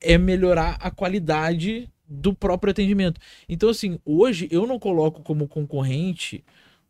é 0.00 0.16
melhorar 0.16 0.78
a 0.80 0.90
qualidade 0.90 1.90
do 2.08 2.34
próprio 2.34 2.70
atendimento. 2.70 3.20
Então, 3.48 3.68
assim, 3.68 3.98
hoje 4.04 4.48
eu 4.50 4.66
não 4.66 4.78
coloco 4.78 5.22
como 5.22 5.46
concorrente 5.46 6.44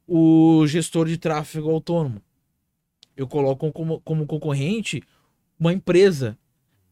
o 0.07 0.66
gestor 0.66 1.07
de 1.07 1.19
tráfego 1.19 1.71
autônomo. 1.71 2.23
Eu 3.16 3.27
coloco 3.27 3.71
como, 3.73 4.01
como 4.01 4.27
concorrente 4.27 5.03
uma 5.59 5.73
empresa 5.73 6.39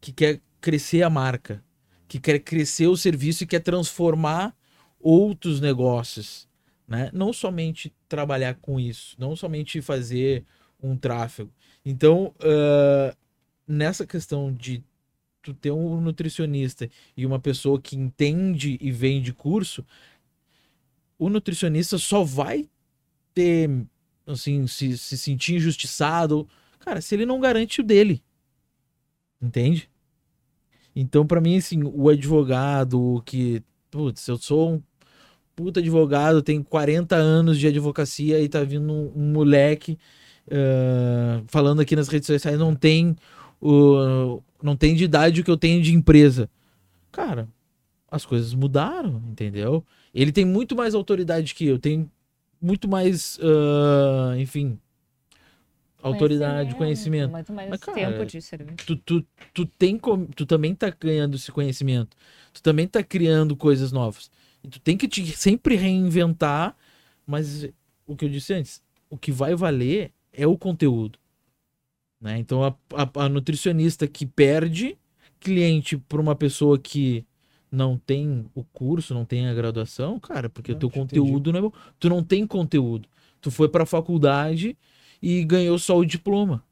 que 0.01 0.11
quer 0.11 0.41
crescer 0.59 1.01
a 1.01 1.09
marca, 1.09 1.63
que 2.07 2.19
quer 2.19 2.39
crescer 2.39 2.87
o 2.87 2.97
serviço 2.97 3.43
e 3.43 3.47
quer 3.47 3.61
transformar 3.61 4.55
outros 4.99 5.61
negócios. 5.61 6.47
Né? 6.87 7.09
Não 7.13 7.31
somente 7.31 7.93
trabalhar 8.07 8.55
com 8.55 8.79
isso, 8.79 9.15
não 9.17 9.35
somente 9.35 9.81
fazer 9.81 10.43
um 10.81 10.95
tráfego. 10.95 11.51
Então, 11.85 12.33
uh, 12.39 13.15
nessa 13.67 14.05
questão 14.05 14.53
de 14.53 14.83
tu 15.41 15.53
ter 15.53 15.71
um 15.71 16.01
nutricionista 16.01 16.89
e 17.15 17.25
uma 17.25 17.39
pessoa 17.39 17.79
que 17.79 17.95
entende 17.95 18.77
e 18.81 18.91
vende 18.91 19.33
curso, 19.33 19.85
o 21.17 21.29
nutricionista 21.29 21.97
só 21.97 22.23
vai 22.23 22.69
ter, 23.33 23.69
assim, 24.25 24.67
se, 24.67 24.97
se 24.97 25.17
sentir 25.17 25.55
injustiçado, 25.55 26.47
cara, 26.79 27.01
se 27.01 27.15
ele 27.15 27.25
não 27.25 27.39
garante 27.39 27.81
o 27.81 27.83
dele. 27.83 28.23
Entende? 29.41 29.89
Então, 30.95 31.25
para 31.25 31.39
mim, 31.39 31.57
assim, 31.57 31.83
o 31.83 32.09
advogado 32.09 33.21
que, 33.25 33.61
putz, 33.91 34.27
eu 34.27 34.37
sou 34.37 34.73
um 34.73 34.83
puta 35.55 35.79
advogado, 35.79 36.41
tenho 36.41 36.63
40 36.63 37.15
anos 37.15 37.57
de 37.59 37.67
advocacia 37.67 38.39
e 38.39 38.47
tá 38.47 38.63
vindo 38.63 38.93
um, 38.93 39.11
um 39.15 39.31
moleque 39.31 39.97
uh, 40.47 41.43
falando 41.47 41.81
aqui 41.81 41.95
nas 41.95 42.07
redes 42.07 42.27
sociais, 42.27 42.59
não 42.59 42.75
tem 42.75 43.15
o, 43.61 44.41
não 44.61 44.75
tem 44.75 44.95
de 44.95 45.03
idade 45.03 45.41
o 45.41 45.43
que 45.43 45.51
eu 45.51 45.57
tenho 45.57 45.81
de 45.81 45.93
empresa. 45.93 46.49
Cara, 47.11 47.47
as 48.09 48.25
coisas 48.25 48.53
mudaram, 48.53 49.21
entendeu? 49.27 49.83
Ele 50.13 50.31
tem 50.31 50.45
muito 50.45 50.75
mais 50.75 50.95
autoridade 50.95 51.53
que 51.53 51.65
eu, 51.65 51.77
tem 51.77 52.09
muito 52.61 52.87
mais, 52.87 53.37
uh, 53.37 54.37
enfim, 54.37 54.79
autoridade, 56.01 56.75
conhecimento. 56.75 57.31
Muito 57.31 57.53
mais 57.53 57.69
Mas, 57.69 57.79
cara, 57.79 57.97
tempo 57.97 58.25
de 58.25 58.41
serviço. 58.41 58.85
Tu, 58.85 58.95
tu, 58.97 59.25
tu, 59.53 59.65
tem, 59.65 59.99
tu 60.35 60.45
também 60.45 60.73
tá 60.73 60.89
ganhando 60.89 61.35
esse 61.35 61.51
conhecimento. 61.51 62.15
Tu 62.53 62.61
também 62.61 62.87
tá 62.87 63.03
criando 63.03 63.55
coisas 63.55 63.91
novas. 63.91 64.31
E 64.63 64.67
tu 64.67 64.79
tem 64.79 64.97
que 64.97 65.07
te 65.07 65.25
sempre 65.35 65.75
reinventar, 65.75 66.75
mas 67.25 67.67
o 68.05 68.15
que 68.15 68.25
eu 68.25 68.29
disse 68.29 68.53
antes, 68.53 68.81
o 69.09 69.17
que 69.17 69.31
vai 69.31 69.55
valer 69.55 70.11
é 70.33 70.47
o 70.47 70.57
conteúdo. 70.57 71.19
Né? 72.19 72.39
Então 72.39 72.63
a, 72.63 72.75
a, 72.93 73.25
a 73.25 73.29
nutricionista 73.29 74.07
que 74.07 74.25
perde 74.25 74.97
cliente 75.39 75.97
para 75.97 76.19
uma 76.19 76.35
pessoa 76.35 76.77
que 76.79 77.25
não 77.71 77.97
tem 77.97 78.45
o 78.55 78.63
curso, 78.63 79.13
não 79.13 79.25
tem 79.25 79.47
a 79.47 79.53
graduação, 79.53 80.19
cara, 80.19 80.49
porque 80.49 80.71
não, 80.71 80.77
o 80.77 80.79
teu 80.79 80.89
conteúdo 80.89 81.49
entendi. 81.49 81.51
não 81.51 81.59
é 81.59 81.61
bom. 81.61 81.71
Tu 81.99 82.09
não 82.09 82.23
tem 82.23 82.47
conteúdo. 82.47 83.07
Tu 83.41 83.51
foi 83.51 83.69
para 83.69 83.83
a 83.83 83.85
faculdade 83.85 84.77
e 85.21 85.43
ganhou 85.43 85.77
só 85.77 85.97
o 85.97 86.05
diploma. 86.05 86.63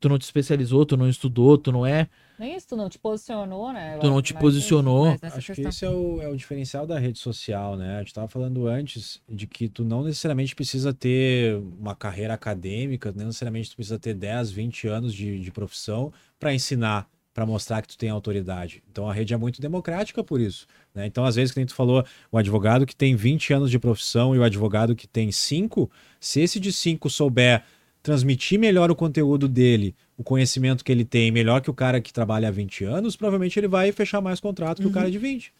Tu 0.00 0.08
não 0.08 0.18
te 0.18 0.22
especializou, 0.22 0.86
tu 0.86 0.96
não 0.96 1.08
estudou, 1.08 1.58
tu 1.58 1.72
não 1.72 1.84
é. 1.84 2.08
Nem 2.38 2.54
isso, 2.54 2.68
tu 2.68 2.76
não 2.76 2.88
te 2.88 2.98
posicionou, 2.98 3.72
né? 3.72 3.98
Tu 3.98 4.06
não 4.08 4.22
te 4.22 4.32
posicionou. 4.32 5.08
Acho 5.08 5.20
questão. 5.20 5.54
que 5.56 5.62
esse 5.62 5.84
é 5.84 5.90
o, 5.90 6.22
é 6.22 6.28
o 6.28 6.36
diferencial 6.36 6.86
da 6.86 6.98
rede 6.98 7.18
social, 7.18 7.76
né? 7.76 7.96
A 7.96 7.98
gente 7.98 8.08
estava 8.08 8.28
falando 8.28 8.68
antes 8.68 9.20
de 9.28 9.46
que 9.48 9.68
tu 9.68 9.84
não 9.84 10.04
necessariamente 10.04 10.54
precisa 10.54 10.94
ter 10.94 11.56
uma 11.80 11.96
carreira 11.96 12.34
acadêmica, 12.34 13.12
não 13.16 13.26
necessariamente 13.26 13.70
tu 13.70 13.76
precisa 13.76 13.98
ter 13.98 14.14
10, 14.14 14.52
20 14.52 14.86
anos 14.86 15.12
de, 15.12 15.40
de 15.40 15.50
profissão 15.50 16.12
para 16.38 16.54
ensinar 16.54 17.08
para 17.38 17.46
mostrar 17.46 17.80
que 17.82 17.86
tu 17.86 17.96
tem 17.96 18.10
autoridade. 18.10 18.82
Então 18.90 19.08
a 19.08 19.12
rede 19.12 19.32
é 19.32 19.36
muito 19.36 19.60
democrática 19.60 20.24
por 20.24 20.40
isso. 20.40 20.66
Né? 20.92 21.06
Então, 21.06 21.24
às 21.24 21.36
vezes, 21.36 21.54
que 21.54 21.64
tu 21.64 21.72
falou, 21.72 22.04
o 22.32 22.36
advogado 22.36 22.84
que 22.84 22.96
tem 22.96 23.14
20 23.14 23.52
anos 23.52 23.70
de 23.70 23.78
profissão 23.78 24.34
e 24.34 24.40
o 24.40 24.42
advogado 24.42 24.96
que 24.96 25.06
tem 25.06 25.30
5, 25.30 25.88
se 26.18 26.40
esse 26.40 26.58
de 26.58 26.72
5 26.72 27.08
souber 27.08 27.62
transmitir 28.02 28.58
melhor 28.58 28.90
o 28.90 28.96
conteúdo 28.96 29.48
dele, 29.48 29.94
o 30.16 30.24
conhecimento 30.24 30.84
que 30.84 30.92
ele 30.92 31.04
tem, 31.04 31.30
melhor 31.30 31.60
que 31.60 31.70
o 31.70 31.74
cara 31.74 32.00
que 32.00 32.12
trabalha 32.12 32.48
há 32.48 32.50
20 32.50 32.84
anos, 32.84 33.16
provavelmente 33.16 33.58
ele 33.58 33.68
vai 33.68 33.92
fechar 33.92 34.20
mais 34.20 34.40
contrato 34.40 34.78
que 34.78 34.84
uhum. 34.84 34.90
o 34.90 34.94
cara 34.94 35.10
de 35.10 35.18
20. 35.18 35.52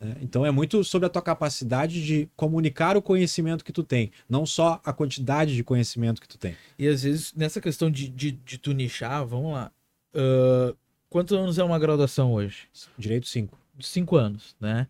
Né? 0.00 0.16
Então 0.20 0.44
é 0.44 0.50
muito 0.50 0.82
sobre 0.82 1.06
a 1.06 1.08
tua 1.08 1.22
capacidade 1.22 2.04
de 2.04 2.28
comunicar 2.36 2.96
o 2.96 3.02
conhecimento 3.02 3.64
que 3.64 3.72
tu 3.72 3.82
tem, 3.82 4.10
não 4.28 4.44
só 4.44 4.80
a 4.84 4.92
quantidade 4.92 5.54
de 5.54 5.62
conhecimento 5.62 6.20
que 6.20 6.28
tu 6.28 6.38
tem. 6.38 6.56
E 6.78 6.88
às 6.88 7.02
vezes, 7.02 7.32
nessa 7.34 7.60
questão 7.60 7.90
de, 7.90 8.08
de, 8.08 8.32
de 8.32 8.58
tu 8.58 8.72
nichar, 8.72 9.24
vamos 9.26 9.52
lá. 9.52 9.70
Uh, 10.14 10.76
Quantos 11.12 11.36
anos 11.36 11.58
é 11.58 11.62
uma 11.62 11.78
graduação 11.78 12.32
hoje? 12.32 12.70
Direito 12.96 13.28
5. 13.28 13.58
Cinco 13.80 14.16
anos, 14.16 14.56
né? 14.58 14.88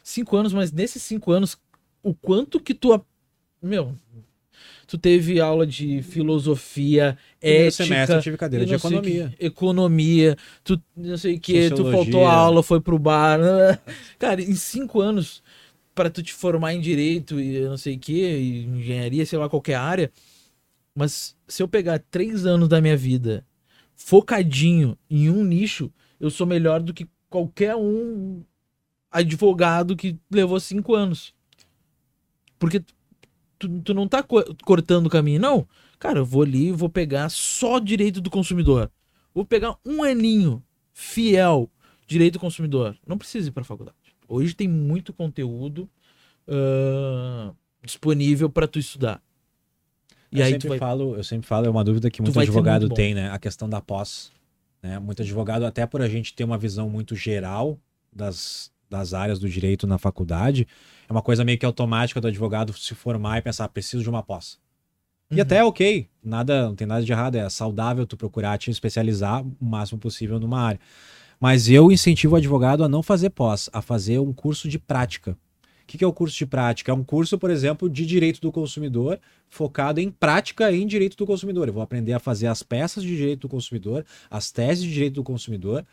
Cinco 0.00 0.36
anos, 0.36 0.52
mas 0.52 0.70
nesses 0.70 1.02
cinco 1.02 1.32
anos, 1.32 1.58
o 2.04 2.14
quanto 2.14 2.60
que 2.60 2.72
tu. 2.72 3.04
Meu, 3.60 3.92
tu 4.86 4.96
teve 4.96 5.40
aula 5.40 5.66
de 5.66 6.02
filosofia, 6.02 7.18
Primeiro 7.40 7.66
ética. 7.66 7.84
semestre 7.84 8.16
eu 8.16 8.22
tive 8.22 8.36
cadeira 8.36 8.64
de 8.64 8.74
economia. 8.74 9.34
Que, 9.36 9.46
economia, 9.46 10.36
tu 10.62 10.80
não 10.96 11.16
sei 11.16 11.36
o 11.36 11.40
que, 11.40 11.70
tu 11.70 11.90
faltou 11.90 12.26
a 12.26 12.32
aula, 12.32 12.62
foi 12.62 12.80
pro 12.80 12.98
bar. 12.98 13.40
Cara, 14.18 14.40
em 14.40 14.54
cinco 14.54 15.00
anos, 15.00 15.42
para 15.94 16.10
tu 16.10 16.22
te 16.22 16.32
formar 16.32 16.74
em 16.74 16.80
direito 16.80 17.40
e 17.40 17.60
não 17.60 17.76
sei 17.76 17.96
o 17.96 17.98
que, 17.98 18.66
engenharia, 18.68 19.26
sei 19.26 19.38
lá, 19.38 19.48
qualquer 19.48 19.74
área. 19.74 20.10
Mas 20.94 21.36
se 21.48 21.62
eu 21.62 21.68
pegar 21.68 21.98
três 22.10 22.46
anos 22.46 22.68
da 22.68 22.80
minha 22.80 22.96
vida 22.96 23.44
focadinho 23.94 24.96
em 25.10 25.30
um 25.30 25.42
nicho, 25.44 25.92
eu 26.20 26.30
sou 26.30 26.46
melhor 26.46 26.80
do 26.80 26.94
que 26.94 27.08
qualquer 27.28 27.74
um 27.74 28.42
advogado 29.10 29.96
que 29.96 30.16
levou 30.30 30.60
cinco 30.60 30.94
anos. 30.94 31.34
Porque 32.58 32.82
tu, 33.58 33.68
tu 33.80 33.94
não 33.94 34.06
tá 34.08 34.22
co 34.22 34.42
cortando 34.64 35.06
o 35.06 35.10
caminho, 35.10 35.40
não. 35.40 35.68
Cara, 35.98 36.20
eu 36.20 36.24
vou 36.24 36.42
ali 36.42 36.72
vou 36.72 36.88
pegar 36.88 37.28
só 37.28 37.78
direito 37.78 38.20
do 38.20 38.30
consumidor. 38.30 38.90
Vou 39.34 39.44
pegar 39.44 39.76
um 39.84 40.02
aninho 40.02 40.62
fiel 40.92 41.70
direito 42.06 42.34
do 42.34 42.40
consumidor. 42.40 42.96
Não 43.06 43.18
precisa 43.18 43.48
ir 43.48 43.52
para 43.52 43.64
faculdade. 43.64 43.96
Hoje 44.28 44.54
tem 44.54 44.68
muito 44.68 45.12
conteúdo 45.12 45.88
uh, 46.48 47.54
disponível 47.84 48.48
para 48.48 48.66
tu 48.66 48.78
estudar. 48.78 49.22
E 50.32 50.40
eu 50.40 50.44
aí 50.44 50.52
sempre 50.52 50.68
vai... 50.68 50.78
falo, 50.78 51.16
eu 51.16 51.24
sempre 51.24 51.46
falo, 51.46 51.66
é 51.66 51.70
uma 51.70 51.84
dúvida 51.84 52.10
que 52.10 52.20
muito 52.20 52.38
advogado 52.38 52.82
muito 52.82 52.94
tem, 52.94 53.14
né? 53.14 53.30
A 53.30 53.38
questão 53.38 53.68
da 53.68 53.80
pós. 53.80 54.32
Né? 54.82 54.98
Muito 54.98 55.22
advogado, 55.22 55.64
até 55.64 55.86
por 55.86 56.02
a 56.02 56.08
gente 56.08 56.34
ter 56.34 56.44
uma 56.44 56.58
visão 56.58 56.88
muito 56.88 57.14
geral 57.14 57.78
das, 58.12 58.72
das 58.88 59.14
áreas 59.14 59.38
do 59.38 59.48
direito 59.48 59.86
na 59.86 59.98
faculdade, 59.98 60.66
é 61.08 61.12
uma 61.12 61.22
coisa 61.22 61.44
meio 61.44 61.58
que 61.58 61.66
automática 61.66 62.20
do 62.20 62.28
advogado 62.28 62.72
se 62.72 62.94
formar 62.94 63.38
e 63.38 63.42
pensar, 63.42 63.68
preciso 63.68 64.02
de 64.02 64.10
uma 64.10 64.22
pós. 64.22 64.58
Uhum. 65.30 65.38
E 65.38 65.40
até 65.40 65.58
é 65.58 65.64
ok, 65.64 66.08
nada, 66.22 66.66
não 66.66 66.74
tem 66.74 66.86
nada 66.86 67.04
de 67.04 67.12
errado, 67.12 67.36
é 67.36 67.48
saudável 67.48 68.06
tu 68.06 68.16
procurar 68.16 68.58
te 68.58 68.70
especializar 68.70 69.44
o 69.44 69.64
máximo 69.64 69.98
possível 69.98 70.38
numa 70.38 70.60
área. 70.60 70.80
Mas 71.38 71.68
eu 71.68 71.92
incentivo 71.92 72.34
o 72.34 72.38
advogado 72.38 72.82
a 72.82 72.88
não 72.88 73.02
fazer 73.02 73.30
pós, 73.30 73.68
a 73.72 73.82
fazer 73.82 74.18
um 74.18 74.32
curso 74.32 74.68
de 74.68 74.78
prática. 74.78 75.36
O 75.82 75.86
que, 75.86 75.98
que 75.98 76.04
é 76.04 76.06
o 76.06 76.12
curso 76.12 76.36
de 76.36 76.46
prática? 76.46 76.90
É 76.90 76.94
um 76.94 77.04
curso, 77.04 77.38
por 77.38 77.48
exemplo, 77.48 77.88
de 77.88 78.04
direito 78.04 78.40
do 78.40 78.50
consumidor, 78.50 79.20
focado 79.48 80.00
em 80.00 80.10
prática 80.10 80.72
em 80.72 80.84
direito 80.84 81.16
do 81.16 81.24
consumidor. 81.24 81.68
Eu 81.68 81.74
vou 81.74 81.82
aprender 81.82 82.12
a 82.12 82.18
fazer 82.18 82.48
as 82.48 82.60
peças 82.60 83.04
de 83.04 83.16
direito 83.16 83.42
do 83.42 83.48
consumidor, 83.48 84.04
as 84.28 84.50
teses 84.50 84.82
de 84.82 84.92
direito 84.92 85.14
do 85.14 85.22
consumidor, 85.22 85.86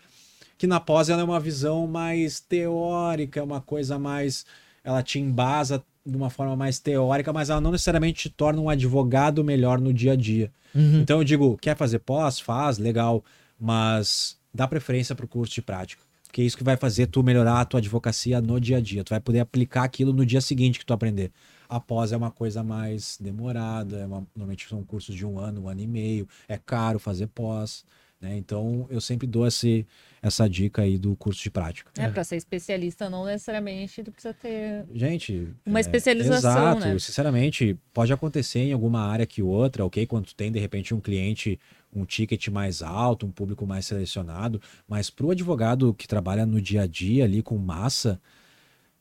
que 0.64 0.68
na 0.68 0.80
pós 0.80 1.09
ela 1.09 1.20
é 1.20 1.26
uma 1.26 1.41
visão 1.41 1.86
mais 1.86 2.39
teórica, 2.39 3.38
é 3.38 3.43
uma 3.43 3.59
coisa 3.59 3.99
mais. 3.99 4.45
Ela 4.82 5.03
te 5.03 5.20
embasa 5.20 5.84
de 6.05 6.16
uma 6.16 6.30
forma 6.30 6.55
mais 6.55 6.80
teórica, 6.80 7.34
mas 7.34 7.49
ela 7.49 7.59
não 7.59 7.74
necessariamente 7.74 8.30
te 8.30 8.30
torna 8.30 8.61
um 8.61 8.70
advogado 8.70 9.43
melhor 9.43 9.78
no 9.78 9.91
dia 9.91 10.14
a 10.14 10.16
dia. 10.16 10.49
Uhum. 10.74 11.01
Então 11.01 11.18
eu 11.18 11.24
digo, 11.26 11.57
quer 11.57 11.76
fazer 11.76 11.99
pós? 11.99 12.39
Faz, 12.39 12.78
legal, 12.78 13.26
mas 13.59 14.38
dá 14.53 14.66
preferência 14.66 15.14
para 15.14 15.26
o 15.26 15.28
curso 15.28 15.53
de 15.53 15.61
prática 15.61 16.01
que 16.32 16.41
é 16.41 16.45
isso 16.45 16.57
que 16.57 16.64
vai 16.64 16.76
fazer 16.76 17.05
tu 17.05 17.22
melhorar 17.22 17.61
a 17.61 17.66
tua 17.66 17.80
advocacia 17.80 18.41
no 18.41 18.59
dia 18.59 18.78
a 18.78 18.82
dia. 18.82 19.03
Tu 19.03 19.11
vai 19.11 19.20
poder 19.20 19.39
aplicar 19.39 19.84
aquilo 19.84 20.11
no 20.11 20.26
dia 20.26 20.41
seguinte 20.41 20.80
que 20.80 20.86
tu 20.86 20.91
aprender. 20.91 21.32
A 21.70 21.80
pós 21.80 22.11
é 22.11 22.18
uma 22.18 22.32
coisa 22.32 22.64
mais 22.64 23.20
demorada, 23.22 23.99
é 23.99 24.05
uma, 24.07 24.26
normalmente 24.36 24.68
são 24.68 24.82
cursos 24.82 25.14
de 25.14 25.24
um 25.24 25.38
ano, 25.38 25.61
um 25.61 25.70
ano 25.70 25.82
e 25.82 25.86
meio, 25.86 26.28
é 26.47 26.57
caro 26.57 26.97
fazer 26.97 27.28
pós. 27.28 27.86
Né? 28.24 28.38
Então 28.38 28.88
eu 28.89 29.01
sempre 29.01 29.28
dou 29.28 29.45
esse, 29.45 29.86
essa 30.24 30.49
dica 30.49 30.84
aí 30.84 30.97
do 30.97 31.17
curso 31.17 31.43
de 31.43 31.51
prática. 31.51 31.91
É, 31.97 32.07
para 32.07 32.24
ser 32.24 32.38
especialista 32.38 33.09
não 33.09 33.26
necessariamente 33.26 34.01
tu 34.01 34.11
precisa 34.11 34.34
ter 34.34 34.86
Gente, 34.95 35.49
uma 35.65 35.80
é, 35.80 35.82
especialização, 35.82 36.51
exato, 36.51 36.80
né? 36.80 36.97
Sinceramente, 36.97 37.78
pode 37.93 38.13
acontecer 38.13 38.59
em 38.59 38.71
alguma 38.71 39.01
área 39.01 39.26
que 39.26 39.43
outra, 39.43 39.84
ok? 39.84 40.07
Quando 40.07 40.28
tu 40.28 40.36
tem 40.36 40.49
de 40.49 40.59
repente 40.59 40.93
um 40.93 41.01
cliente 41.01 41.59
um 41.93 42.05
ticket 42.05 42.47
mais 42.47 42.82
alto, 42.82 43.26
um 43.26 43.32
público 43.32 43.67
mais 43.67 43.86
selecionado, 43.86 44.61
mas 44.88 45.09
para 45.09 45.26
o 45.26 45.32
advogado 45.32 45.93
que 45.93 46.07
trabalha 46.07 46.45
no 46.45 46.59
dia 46.59 46.84
a 46.84 46.88
dia 46.88 47.26
ali 47.26 47.43
com 47.43 47.57
massa, 47.57 48.19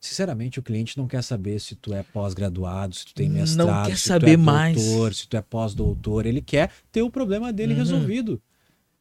sinceramente 0.00 0.58
o 0.58 0.62
cliente 0.62 0.98
não 0.98 1.06
quer 1.06 1.22
saber 1.22 1.58
se 1.60 1.76
tu 1.76 1.94
é 1.94 2.02
pós-graduado, 2.02 2.94
se 2.94 3.06
tu 3.06 3.14
tem 3.14 3.30
mestrado, 3.30 3.68
não 3.68 3.86
quer 3.86 3.96
se 3.96 4.08
saber 4.08 4.26
tu 4.26 4.32
é 4.32 4.36
mais. 4.36 4.76
doutor, 4.76 5.14
se 5.14 5.28
tu 5.28 5.36
é 5.36 5.40
pós-doutor, 5.40 6.26
ele 6.26 6.42
quer 6.42 6.70
ter 6.90 7.00
o 7.00 7.10
problema 7.10 7.52
dele 7.52 7.72
uhum. 7.72 7.78
resolvido. 7.78 8.42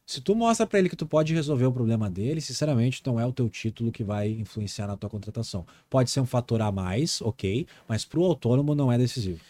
Se 0.04 0.20
tu 0.20 0.34
mostra 0.34 0.66
para 0.66 0.78
ele 0.78 0.88
que 0.88 0.96
tu 0.96 1.06
pode 1.06 1.32
resolver 1.32 1.64
o 1.66 1.72
problema 1.72 2.10
dele, 2.10 2.40
sinceramente, 2.40 3.02
não 3.06 3.18
é 3.18 3.26
o 3.26 3.32
teu 3.32 3.48
título 3.48 3.92
que 3.92 4.02
vai 4.02 4.30
influenciar 4.30 4.86
na 4.86 4.96
tua 4.96 5.08
contratação. 5.08 5.64
Pode 5.88 6.10
ser 6.10 6.20
um 6.20 6.26
fator 6.26 6.60
a 6.60 6.72
mais, 6.72 7.20
ok, 7.22 7.66
mas 7.88 8.04
para 8.04 8.18
o 8.18 8.24
autônomo 8.24 8.74
não 8.74 8.90
é 8.90 8.98
decisivo. 8.98 9.40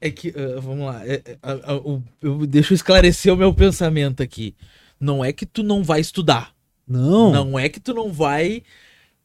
É 0.00 0.10
que, 0.10 0.28
uh, 0.28 0.60
vamos 0.60 0.86
lá, 0.86 1.06
é, 1.06 1.22
é, 1.24 1.72
uh, 1.74 2.02
eu, 2.22 2.46
deixa 2.46 2.72
eu 2.72 2.76
esclarecer 2.76 3.32
o 3.32 3.36
meu 3.36 3.52
pensamento 3.52 4.22
aqui. 4.22 4.54
Não 4.98 5.24
é 5.24 5.32
que 5.32 5.44
tu 5.44 5.62
não 5.62 5.82
vai 5.82 6.00
estudar. 6.00 6.54
Não. 6.86 7.32
Não 7.32 7.58
é 7.58 7.68
que 7.68 7.78
tu 7.78 7.92
não 7.92 8.12
vai. 8.12 8.62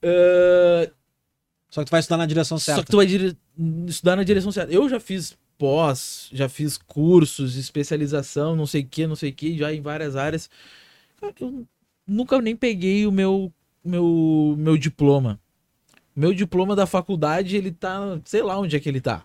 Uh... 0.03 0.91
Só 1.69 1.81
que 1.81 1.89
tu 1.89 1.91
vai 1.91 2.01
estudar 2.01 2.17
na 2.17 2.25
direção 2.25 2.59
certa. 2.59 2.81
Só 2.81 2.85
que 2.85 2.91
tu 2.91 2.97
vai 2.97 3.05
dire... 3.05 3.37
estudar 3.87 4.15
na 4.15 4.23
direção 4.23 4.51
certa. 4.51 4.71
Eu 4.71 4.87
já 4.89 4.99
fiz 4.99 5.35
pós, 5.63 6.27
já 6.33 6.49
fiz 6.49 6.77
cursos, 6.77 7.55
especialização, 7.55 8.53
não 8.53 8.65
sei 8.65 8.81
o 8.81 8.85
que, 8.85 9.07
não 9.07 9.15
sei 9.15 9.29
o 9.29 9.33
que, 9.33 9.57
já 9.57 9.73
em 9.73 9.79
várias 9.79 10.13
áreas. 10.13 10.49
Eu 11.39 11.65
nunca 12.05 12.41
nem 12.41 12.53
peguei 12.53 13.07
o 13.07 13.11
meu, 13.13 13.49
meu, 13.81 14.55
meu 14.57 14.77
diploma. 14.77 15.39
Meu 16.13 16.33
diploma 16.33 16.75
da 16.75 16.85
faculdade, 16.85 17.55
ele 17.55 17.71
tá. 17.71 18.19
Sei 18.25 18.43
lá 18.43 18.59
onde 18.59 18.75
é 18.75 18.79
que 18.81 18.89
ele 18.89 18.99
tá. 18.99 19.23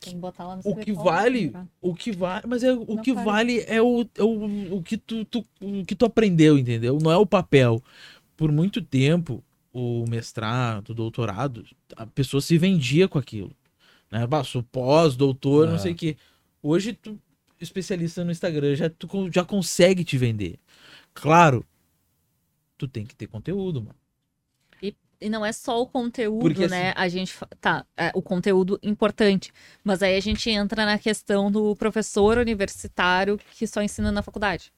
Tem 0.00 0.14
que 0.14 0.18
botar 0.18 0.46
lá 0.46 0.56
no 0.56 0.62
o 0.64 0.74
que 0.74 0.90
vale, 0.90 1.52
o 1.82 1.94
que 1.94 2.10
vale, 2.10 2.46
mas 2.46 2.62
é, 2.62 2.72
o 2.72 2.86
não 2.86 3.02
que 3.02 3.12
vale 3.12 3.62
é 3.66 3.82
o, 3.82 4.08
é 4.14 4.22
o, 4.22 4.76
o 4.76 4.82
que 4.82 4.96
tu, 4.96 5.22
tu, 5.26 5.44
o 5.60 5.84
que 5.84 5.94
tu 5.94 6.06
aprendeu, 6.06 6.56
entendeu? 6.56 6.98
Não 6.98 7.12
é 7.12 7.16
o 7.18 7.26
papel. 7.26 7.82
Por 8.38 8.50
muito 8.50 8.80
tempo, 8.80 9.44
o 9.70 10.06
mestrado, 10.08 10.90
o 10.90 10.94
doutorado, 10.94 11.62
a 11.94 12.06
pessoa 12.06 12.40
se 12.40 12.56
vendia 12.56 13.06
com 13.06 13.18
aquilo. 13.18 13.54
Né? 14.10 14.20
Sou 14.44 14.62
pós, 14.62 15.16
doutor, 15.16 15.68
não 15.68 15.78
sei 15.78 15.92
o 15.92 15.94
que. 15.94 16.16
Hoje, 16.62 16.92
tu, 16.92 17.18
especialista 17.60 18.24
no 18.24 18.30
Instagram, 18.30 18.74
já, 18.74 18.88
tu 18.88 19.08
já 19.32 19.44
consegue 19.44 20.04
te 20.04 20.16
vender. 20.16 20.58
Claro, 21.14 21.64
tu 22.76 22.88
tem 22.88 23.04
que 23.04 23.14
ter 23.14 23.26
conteúdo, 23.26 23.82
mano. 23.82 23.96
E 24.82 24.94
e 25.20 25.28
não 25.28 25.44
é 25.44 25.52
só 25.52 25.80
o 25.82 25.86
conteúdo, 25.86 26.40
Porque, 26.40 26.68
né? 26.68 26.90
Assim... 26.90 26.94
A 26.96 27.08
gente. 27.08 27.36
Tá, 27.60 27.84
é, 27.96 28.12
o 28.14 28.22
conteúdo 28.22 28.78
importante. 28.82 29.52
Mas 29.82 30.02
aí 30.02 30.16
a 30.16 30.20
gente 30.20 30.48
entra 30.48 30.86
na 30.86 30.98
questão 30.98 31.50
do 31.50 31.74
professor 31.74 32.38
universitário 32.38 33.38
que 33.56 33.66
só 33.66 33.82
ensina 33.82 34.12
na 34.12 34.22
faculdade. 34.22 34.72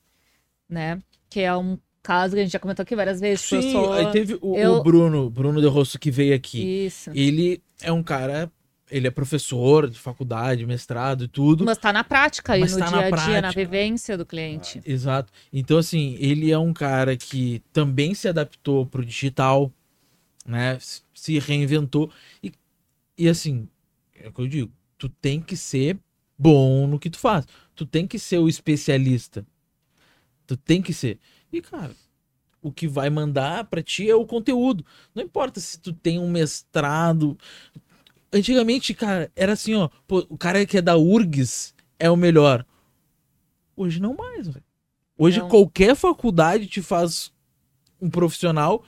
Né? 0.68 0.98
Que 1.28 1.40
é 1.40 1.54
um 1.54 1.78
caso 2.02 2.34
que 2.34 2.40
a 2.40 2.42
gente 2.44 2.52
já 2.52 2.58
comentou 2.58 2.82
aqui 2.82 2.96
várias 2.96 3.20
vezes. 3.20 3.42
Sim, 3.42 3.72
sou... 3.72 3.92
aí 3.92 4.10
teve 4.10 4.38
o, 4.40 4.56
eu... 4.56 4.74
o, 4.76 4.82
Bruno, 4.82 5.28
Bruno 5.28 5.60
de 5.60 5.66
Rosso 5.66 5.98
que 5.98 6.10
veio 6.10 6.34
aqui. 6.34 6.86
Isso. 6.86 7.10
Ele 7.14 7.62
é 7.82 7.92
um 7.92 8.02
cara. 8.02 8.50
Ele 8.90 9.06
é 9.06 9.10
professor 9.10 9.88
de 9.88 9.98
faculdade, 9.98 10.66
mestrado 10.66 11.24
e 11.24 11.28
tudo. 11.28 11.64
Mas 11.64 11.78
tá 11.78 11.92
na 11.92 12.02
prática 12.02 12.54
aí, 12.54 12.60
no 12.60 12.78
tá 12.78 12.86
dia 12.86 12.98
a 12.98 13.00
dia, 13.00 13.10
prática. 13.10 13.40
na 13.42 13.50
vivência 13.50 14.18
do 14.18 14.26
cliente. 14.26 14.78
Ah, 14.78 14.90
exato. 14.90 15.32
Então, 15.52 15.78
assim, 15.78 16.16
ele 16.18 16.50
é 16.50 16.58
um 16.58 16.72
cara 16.72 17.16
que 17.16 17.62
também 17.72 18.14
se 18.14 18.28
adaptou 18.28 18.84
pro 18.84 19.04
digital 19.04 19.72
né? 20.44 20.78
Se 21.14 21.38
reinventou. 21.38 22.10
E, 22.42 22.52
e 23.16 23.28
assim, 23.28 23.68
é 24.14 24.28
o 24.28 24.32
que 24.32 24.40
eu 24.40 24.48
digo, 24.48 24.72
tu 24.98 25.08
tem 25.08 25.40
que 25.40 25.56
ser 25.56 25.98
bom 26.38 26.86
no 26.86 26.98
que 26.98 27.10
tu 27.10 27.18
faz. 27.18 27.46
Tu 27.74 27.86
tem 27.86 28.06
que 28.06 28.18
ser 28.18 28.38
o 28.38 28.48
especialista. 28.48 29.46
Tu 30.46 30.56
tem 30.56 30.82
que 30.82 30.92
ser. 30.92 31.18
E, 31.52 31.60
cara, 31.60 31.94
o 32.60 32.72
que 32.72 32.88
vai 32.88 33.08
mandar 33.08 33.64
para 33.64 33.82
ti 33.82 34.10
é 34.10 34.14
o 34.14 34.26
conteúdo. 34.26 34.84
Não 35.14 35.22
importa 35.22 35.60
se 35.60 35.78
tu 35.78 35.92
tem 35.92 36.18
um 36.18 36.30
mestrado. 36.30 37.38
Antigamente, 38.32 38.94
cara, 38.94 39.30
era 39.34 39.52
assim, 39.52 39.74
ó. 39.74 39.88
Pô, 40.06 40.26
o 40.28 40.38
cara 40.38 40.64
que 40.64 40.78
é 40.78 40.82
da 40.82 40.96
URGS 40.96 41.74
é 41.98 42.10
o 42.10 42.16
melhor. 42.16 42.64
Hoje 43.76 44.00
não 44.00 44.14
mais, 44.14 44.46
velho. 44.46 44.64
Hoje 45.18 45.40
não. 45.40 45.48
qualquer 45.48 45.94
faculdade 45.96 46.66
te 46.66 46.80
faz 46.80 47.32
um 48.00 48.08
profissional, 48.08 48.84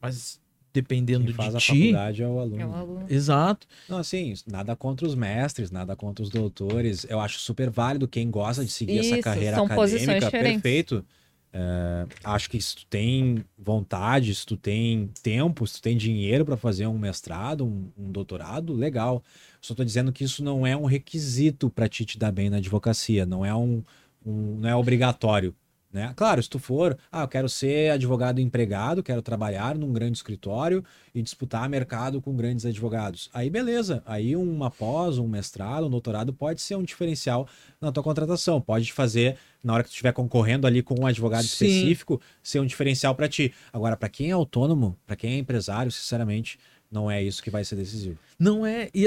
mas 0.00 0.40
dependendo 0.72 1.26
Quem 1.26 1.34
faz 1.34 1.50
de 1.50 1.56
a 1.56 1.60
ti. 1.60 1.66
faculdade 1.66 2.22
é 2.22 2.28
o 2.28 2.38
aluno. 2.38 2.60
É 2.60 2.66
o 2.66 2.74
aluno. 2.74 3.06
Exato. 3.08 3.66
Não, 3.88 3.98
assim, 3.98 4.34
nada 4.46 4.76
contra 4.76 5.06
os 5.06 5.14
mestres, 5.14 5.70
nada 5.70 5.96
contra 5.96 6.22
os 6.22 6.30
doutores. 6.30 7.04
Eu 7.08 7.20
acho 7.20 7.38
super 7.40 7.68
válido 7.68 8.06
quem 8.06 8.30
gosta 8.30 8.64
de 8.64 8.70
seguir 8.70 9.00
Isso, 9.00 9.14
essa 9.14 9.22
carreira 9.22 9.62
acadêmica, 9.62 10.30
perfeito. 10.30 11.04
É, 11.52 12.06
acho 12.24 12.50
que 12.50 12.60
se 12.60 12.76
tu 12.76 12.86
tem 12.86 13.44
vontade, 13.58 14.34
se 14.34 14.44
tu 14.44 14.56
tem 14.56 15.10
tempo, 15.22 15.66
se 15.66 15.74
tu 15.74 15.82
tem 15.82 15.96
dinheiro 15.96 16.44
para 16.44 16.56
fazer 16.56 16.86
um 16.86 16.98
mestrado, 16.98 17.64
um, 17.64 17.90
um, 17.96 18.12
doutorado, 18.12 18.74
legal. 18.74 19.22
Só 19.60 19.74
tô 19.74 19.82
dizendo 19.84 20.12
que 20.12 20.24
isso 20.24 20.44
não 20.44 20.66
é 20.66 20.76
um 20.76 20.84
requisito 20.84 21.70
para 21.70 21.88
ti 21.88 22.04
te 22.04 22.18
dar 22.18 22.32
bem 22.32 22.50
na 22.50 22.58
advocacia, 22.58 23.24
não 23.24 23.44
é 23.44 23.54
um, 23.54 23.82
um 24.24 24.56
não 24.60 24.68
é 24.68 24.76
obrigatório. 24.76 25.54
Né? 25.90 26.12
Claro, 26.14 26.42
se 26.42 26.50
tu 26.50 26.58
for, 26.58 26.98
ah, 27.10 27.22
eu 27.22 27.28
quero 27.28 27.48
ser 27.48 27.92
advogado 27.92 28.40
empregado, 28.40 29.02
quero 29.02 29.22
trabalhar 29.22 29.74
num 29.74 29.90
grande 29.90 30.18
escritório 30.18 30.84
e 31.14 31.22
disputar 31.22 31.66
mercado 31.66 32.20
com 32.20 32.36
grandes 32.36 32.66
advogados. 32.66 33.30
Aí 33.32 33.48
beleza, 33.48 34.02
aí 34.04 34.36
uma 34.36 34.70
pós, 34.70 35.16
um 35.16 35.26
mestrado, 35.26 35.86
um 35.86 35.90
doutorado 35.90 36.30
pode 36.32 36.60
ser 36.60 36.76
um 36.76 36.82
diferencial 36.82 37.48
na 37.80 37.90
tua 37.90 38.02
contratação, 38.02 38.60
pode 38.60 38.92
fazer 38.92 39.38
na 39.64 39.72
hora 39.72 39.82
que 39.82 39.88
tu 39.88 39.92
estiver 39.92 40.12
concorrendo 40.12 40.66
ali 40.66 40.82
com 40.82 40.94
um 41.00 41.06
advogado 41.06 41.44
Sim. 41.44 41.66
específico, 41.66 42.20
ser 42.42 42.60
um 42.60 42.66
diferencial 42.66 43.14
para 43.14 43.26
ti. 43.26 43.54
Agora, 43.72 43.96
para 43.96 44.10
quem 44.10 44.28
é 44.28 44.32
autônomo, 44.32 44.94
para 45.06 45.16
quem 45.16 45.32
é 45.32 45.38
empresário, 45.38 45.90
sinceramente, 45.90 46.58
não 46.90 47.10
é 47.10 47.22
isso 47.22 47.42
que 47.42 47.50
vai 47.50 47.64
ser 47.64 47.76
decisivo. 47.76 48.18
Não 48.38 48.64
é, 48.64 48.90
e 48.94 49.06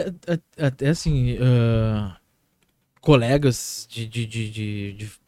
até 0.57 0.89
assim, 0.89 1.33
uh, 1.35 2.11
colegas 2.99 3.87
de, 3.89 4.07
de, 4.07 4.25
de, 4.25 4.93
de 4.93 5.20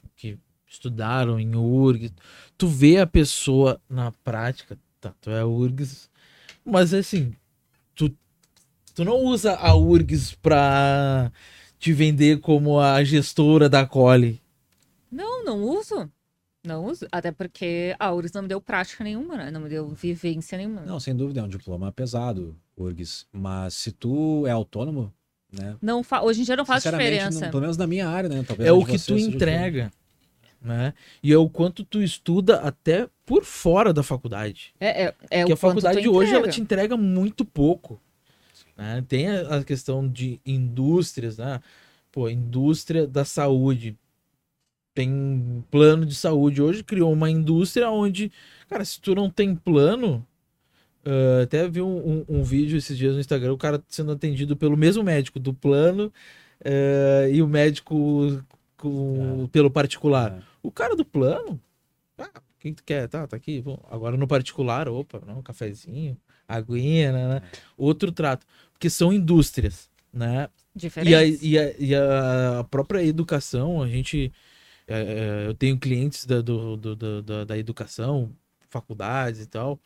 estudaram 0.74 1.40
em 1.40 1.56
URGS, 1.56 2.14
tu 2.58 2.68
vê 2.68 2.98
a 2.98 3.08
pessoa 3.08 3.80
na 3.88 4.12
prática, 4.12 4.78
tá, 5.00 5.14
tu 5.22 5.30
é 5.30 5.46
URGS, 5.46 6.10
mas 6.66 6.94
assim, 6.94 7.36
tu, 7.96 8.12
tu 8.96 9.06
não 9.06 9.18
usa 9.24 9.56
a 9.56 9.76
URGS 9.76 10.36
pra 10.36 11.32
te 11.78 11.94
vender 11.94 12.40
como 12.40 12.80
a 12.80 13.04
gestora 13.04 13.70
da 13.70 13.86
Cole. 13.86 14.42
Não, 15.12 15.44
não 15.46 15.62
uso. 15.62 16.10
Não 16.66 16.86
uso, 16.86 17.06
até 17.12 17.30
porque 17.30 17.94
a 18.00 18.12
URGS 18.14 18.34
não 18.34 18.44
me 18.44 18.48
deu 18.48 18.62
prática 18.62 19.04
nenhuma, 19.04 19.36
né? 19.36 19.52
Não 19.52 19.60
me 19.60 19.70
deu 19.70 19.90
vivência 19.90 20.58
nenhuma. 20.58 20.82
Não, 20.82 21.00
sem 21.00 21.14
dúvida, 21.14 21.42
é 21.42 21.44
um 21.44 21.48
diploma 21.48 21.92
pesado, 21.92 22.56
URGS. 22.78 23.28
Mas 23.34 23.74
se 23.74 23.92
tu 23.92 24.48
é 24.48 24.52
autônomo, 24.52 25.14
né? 25.52 25.76
Não 25.82 26.02
fa... 26.04 26.22
Hoje 26.22 26.42
em 26.42 26.44
dia 26.46 26.56
não 26.56 26.66
faz 26.66 26.82
diferença. 26.82 27.42
Não, 27.42 27.52
pelo 27.52 27.62
menos 27.62 27.76
na 27.76 27.86
minha 27.86 28.08
área, 28.08 28.30
né? 28.30 28.44
Talvez 28.48 28.68
é 28.68 28.72
o 28.72 28.84
que 28.86 28.98
tu 28.98 29.18
entrega 29.18 29.92
né? 30.64 30.94
E 31.22 31.34
é 31.34 31.38
o 31.38 31.50
quanto 31.50 31.84
tu 31.84 32.02
estuda 32.02 32.62
até 32.62 33.08
por 33.26 33.44
fora 33.44 33.92
da 33.92 34.02
faculdade. 34.02 34.74
É, 34.80 35.06
é, 35.06 35.16
é 35.30 35.40
Porque 35.40 35.54
a 35.54 35.58
faculdade 35.58 36.08
hoje 36.08 36.34
ela 36.34 36.48
te 36.48 36.62
entrega 36.62 36.96
muito 36.96 37.44
pouco. 37.44 38.02
Né? 38.78 39.04
Tem 39.08 39.30
a, 39.30 39.58
a 39.58 39.64
questão 39.64 40.08
de 40.08 40.40
indústrias, 40.46 41.38
né? 41.38 41.60
Pô, 42.12 42.30
indústria 42.30 43.06
da 43.06 43.26
saúde. 43.26 43.98
Tem 44.94 45.64
plano 45.70 46.06
de 46.06 46.16
saúde. 46.16 46.62
Hoje 46.62 46.84
criou 46.84 47.12
uma 47.12 47.30
indústria 47.30 47.90
onde, 47.90 48.32
cara, 48.70 48.86
se 48.86 49.02
tu 49.02 49.14
não 49.14 49.30
tem 49.30 49.56
plano, 49.56 50.26
Uh, 51.06 51.44
até 51.44 51.68
vi 51.68 51.82
um, 51.82 51.98
um, 51.98 52.26
um, 52.30 52.44
vídeo 52.44 52.78
esses 52.78 52.98
dias 52.98 53.14
no 53.14 53.20
Instagram, 53.20 53.52
o 53.52 53.58
cara 53.58 53.84
sendo 53.90 54.14
atendido 54.14 54.56
pelo 54.56 54.78
mesmo 54.78 55.04
médico 55.04 55.38
do 55.38 55.54
plano 55.54 56.06
uh, 56.62 57.30
e 57.30 57.42
o 57.42 57.48
médico 57.48 58.42
com, 58.84 59.46
é. 59.46 59.48
pelo 59.48 59.72
particular. 59.72 60.34
É. 60.34 60.42
O 60.62 60.70
cara 60.70 60.94
do 60.96 61.06
plano, 61.06 61.60
ah, 62.18 62.42
quem 62.60 62.74
tu 62.74 62.84
quer? 62.84 63.08
Tá, 63.08 63.26
tá 63.26 63.38
aqui. 63.38 63.62
Bom, 63.62 63.82
agora 63.90 64.18
no 64.18 64.28
particular, 64.28 64.90
opa, 64.90 65.22
não, 65.26 65.42
cafezinho, 65.42 66.18
aguinha, 66.46 67.14
né, 67.14 67.28
né? 67.28 67.42
Outro 67.78 68.12
trato. 68.12 68.46
Porque 68.74 68.90
são 68.90 69.14
indústrias, 69.14 69.90
né? 70.12 70.50
E 71.06 71.16
a, 71.16 71.24
e 71.26 71.58
a, 71.58 71.74
e 71.80 71.96
a 71.96 72.66
própria 72.70 73.04
educação, 73.04 73.82
a 73.82 73.88
gente. 73.88 74.32
É, 74.86 75.00
é, 75.00 75.48
eu 75.48 75.54
tenho 75.54 75.80
clientes 75.80 76.26
da, 76.26 76.42
do, 76.42 76.76
do, 76.76 76.94
do, 76.94 77.22
da, 77.22 77.46
da 77.46 77.58
educação, 77.58 78.36
faculdades 78.70 79.40
e 79.40 79.46
tal. 79.46 79.80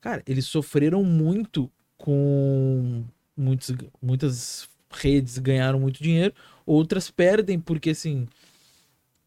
Cara, 0.00 0.22
eles 0.28 0.46
sofreram 0.46 1.02
muito 1.02 1.68
com 1.96 3.04
muitos, 3.36 3.74
muitas 4.00 4.68
redes 4.92 5.38
ganharam 5.38 5.80
muito 5.80 6.00
dinheiro, 6.00 6.32
outras 6.66 7.10
perdem 7.10 7.58
porque 7.58 7.90
assim 7.90 8.26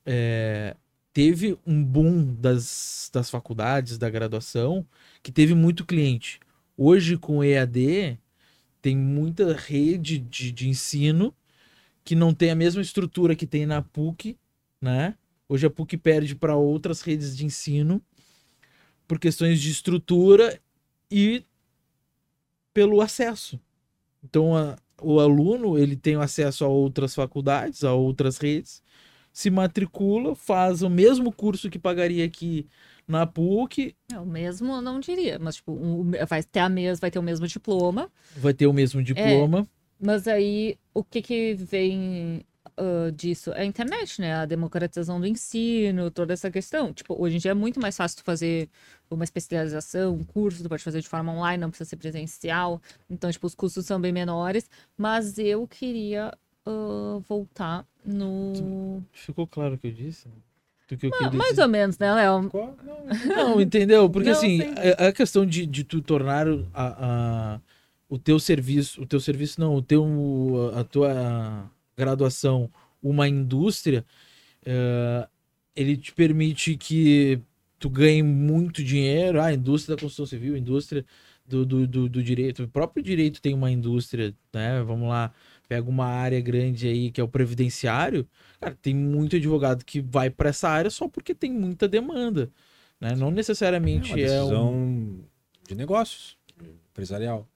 é, 0.05 0.75
teve 1.11 1.57
um 1.65 1.83
boom 1.83 2.33
das, 2.35 3.09
das 3.11 3.29
faculdades, 3.29 3.97
da 3.97 4.09
graduação, 4.09 4.85
que 5.21 5.31
teve 5.31 5.53
muito 5.53 5.85
cliente. 5.85 6.39
Hoje, 6.77 7.17
com 7.17 7.43
EAD, 7.43 8.17
tem 8.81 8.95
muita 8.95 9.53
rede 9.53 10.19
de, 10.19 10.51
de 10.51 10.69
ensino 10.69 11.35
que 12.03 12.15
não 12.15 12.33
tem 12.33 12.51
a 12.51 12.55
mesma 12.55 12.81
estrutura 12.81 13.35
que 13.35 13.45
tem 13.45 13.65
na 13.65 13.81
PUC, 13.81 14.37
né? 14.79 15.15
Hoje 15.49 15.65
a 15.65 15.69
PUC 15.69 15.97
perde 15.97 16.35
para 16.35 16.55
outras 16.55 17.01
redes 17.01 17.35
de 17.35 17.45
ensino 17.45 18.01
por 19.07 19.19
questões 19.19 19.59
de 19.59 19.71
estrutura 19.71 20.61
e 21.11 21.43
pelo 22.73 23.01
acesso. 23.01 23.59
Então, 24.23 24.55
a, 24.55 24.77
o 25.01 25.19
aluno 25.19 25.77
ele 25.77 25.95
tem 25.95 26.15
acesso 26.15 26.65
a 26.65 26.67
outras 26.67 27.13
faculdades, 27.13 27.83
a 27.83 27.93
outras 27.93 28.37
redes, 28.37 28.81
se 29.31 29.49
matricula, 29.49 30.35
faz 30.35 30.81
o 30.81 30.89
mesmo 30.89 31.31
curso 31.31 31.69
que 31.69 31.77
pagaria 31.77 32.25
aqui 32.25 32.67
na 33.07 33.25
PUC. 33.25 33.95
É, 34.11 34.19
o 34.19 34.25
mesmo 34.25 34.73
eu 34.73 34.81
não 34.81 34.99
diria, 34.99 35.37
mas 35.39 35.57
tipo, 35.57 35.71
um, 35.71 36.11
vai 36.27 36.43
ter 36.43 36.59
a 36.59 36.69
mesma, 36.69 37.01
vai 37.01 37.11
ter 37.11 37.19
o 37.19 37.23
mesmo 37.23 37.47
diploma. 37.47 38.11
Vai 38.35 38.53
ter 38.53 38.67
o 38.67 38.73
mesmo 38.73 39.01
diploma. 39.03 39.59
É, 39.59 39.65
mas 40.05 40.27
aí 40.27 40.77
o 40.93 41.03
que 41.03 41.21
que 41.21 41.53
vem 41.53 42.43
uh, 42.77 43.11
disso? 43.11 43.51
É 43.51 43.61
a 43.61 43.65
internet, 43.65 44.19
né? 44.21 44.33
A 44.35 44.45
democratização 44.45 45.19
do 45.19 45.27
ensino, 45.27 46.11
toda 46.11 46.33
essa 46.33 46.49
questão. 46.51 46.93
Tipo, 46.93 47.15
hoje 47.21 47.35
em 47.35 47.39
dia 47.39 47.51
é 47.51 47.53
muito 47.53 47.79
mais 47.79 47.95
fácil 47.95 48.17
tu 48.17 48.23
fazer 48.23 48.69
uma 49.09 49.23
especialização, 49.23 50.13
um 50.13 50.23
curso, 50.23 50.63
tu 50.63 50.69
pode 50.69 50.83
fazer 50.83 51.01
de 51.01 51.07
forma 51.07 51.31
online, 51.31 51.61
não 51.61 51.69
precisa 51.69 51.89
ser 51.89 51.97
presencial. 51.97 52.81
Então, 53.09 53.31
tipo, 53.31 53.47
os 53.47 53.55
custos 53.55 53.85
são 53.85 53.99
bem 53.99 54.11
menores. 54.11 54.69
Mas 54.97 55.37
eu 55.37 55.67
queria 55.67 56.33
uh, 56.65 57.19
voltar 57.27 57.85
no. 58.05 59.03
Ficou 59.11 59.47
claro 59.47 59.75
o 59.75 59.77
que 59.77 59.87
eu 59.87 59.91
disse? 59.91 60.27
Do 60.89 60.97
que 60.97 61.07
eu 61.07 61.11
ah, 61.15 61.31
mais 61.31 61.51
dizer. 61.51 61.63
ou 61.63 61.67
menos, 61.67 61.97
né, 61.97 62.13
Léo? 62.13 62.49
Não, 63.27 63.59
entendeu? 63.59 64.09
Porque 64.09 64.29
não, 64.29 64.37
assim, 64.37 64.61
a, 64.97 65.07
a, 65.07 65.11
questão 65.11 65.45
de, 65.45 65.65
de 65.65 65.83
tu 65.83 66.01
tornar 66.01 66.47
a, 66.73 67.55
a, 67.55 67.59
o 68.07 68.17
teu 68.17 68.39
serviço, 68.39 69.01
o 69.01 69.05
teu 69.05 69.19
serviço 69.19 69.59
não, 69.59 69.75
o 69.75 69.81
teu, 69.81 70.05
a 70.75 70.83
tua 70.85 71.69
graduação 71.97 72.69
uma 73.01 73.27
indústria, 73.27 74.05
uh, 74.63 75.27
ele 75.75 75.97
te 75.97 76.13
permite 76.13 76.77
que 76.77 77.39
tu 77.79 77.89
ganhe 77.89 78.23
muito 78.23 78.83
dinheiro. 78.83 79.41
Ah, 79.41 79.53
indústria 79.53 79.95
da 79.95 80.01
construção 80.01 80.25
civil, 80.25 80.57
indústria 80.57 81.05
do, 81.45 81.65
do, 81.65 81.87
do, 81.87 82.09
do 82.09 82.23
direito. 82.23 82.63
O 82.63 82.67
próprio 82.67 83.03
direito 83.03 83.41
tem 83.41 83.53
uma 83.53 83.71
indústria, 83.71 84.35
né? 84.53 84.81
Vamos 84.83 85.09
lá 85.09 85.33
pega 85.67 85.89
uma 85.89 86.05
área 86.05 86.39
grande 86.39 86.87
aí 86.87 87.11
que 87.11 87.19
é 87.19 87.23
o 87.23 87.27
previdenciário, 87.27 88.27
cara, 88.59 88.75
tem 88.81 88.95
muito 88.95 89.35
advogado 89.35 89.83
que 89.83 89.99
vai 89.99 90.29
para 90.29 90.49
essa 90.49 90.69
área 90.69 90.89
só 90.89 91.07
porque 91.07 91.35
tem 91.35 91.51
muita 91.51 91.87
demanda, 91.87 92.49
né? 92.99 93.15
Não 93.15 93.29
necessariamente 93.29 94.11
é, 94.21 94.41
uma 94.41 94.53
é 94.53 94.59
um... 94.59 95.19
de 95.67 95.75
negócios. 95.75 96.37
empresarial. 96.91 97.47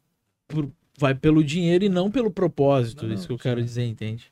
Por, 0.48 0.70
vai 0.98 1.16
pelo 1.16 1.44
dinheiro 1.44 1.84
e 1.84 1.90
não 1.90 2.12
pelo 2.12 2.32
propósito, 2.32 3.08
não, 3.08 3.14
isso 3.14 3.28
que 3.28 3.34
eu 3.34 3.38
quero 3.38 3.62
dizer, 3.64 3.86
entende? 3.86 4.32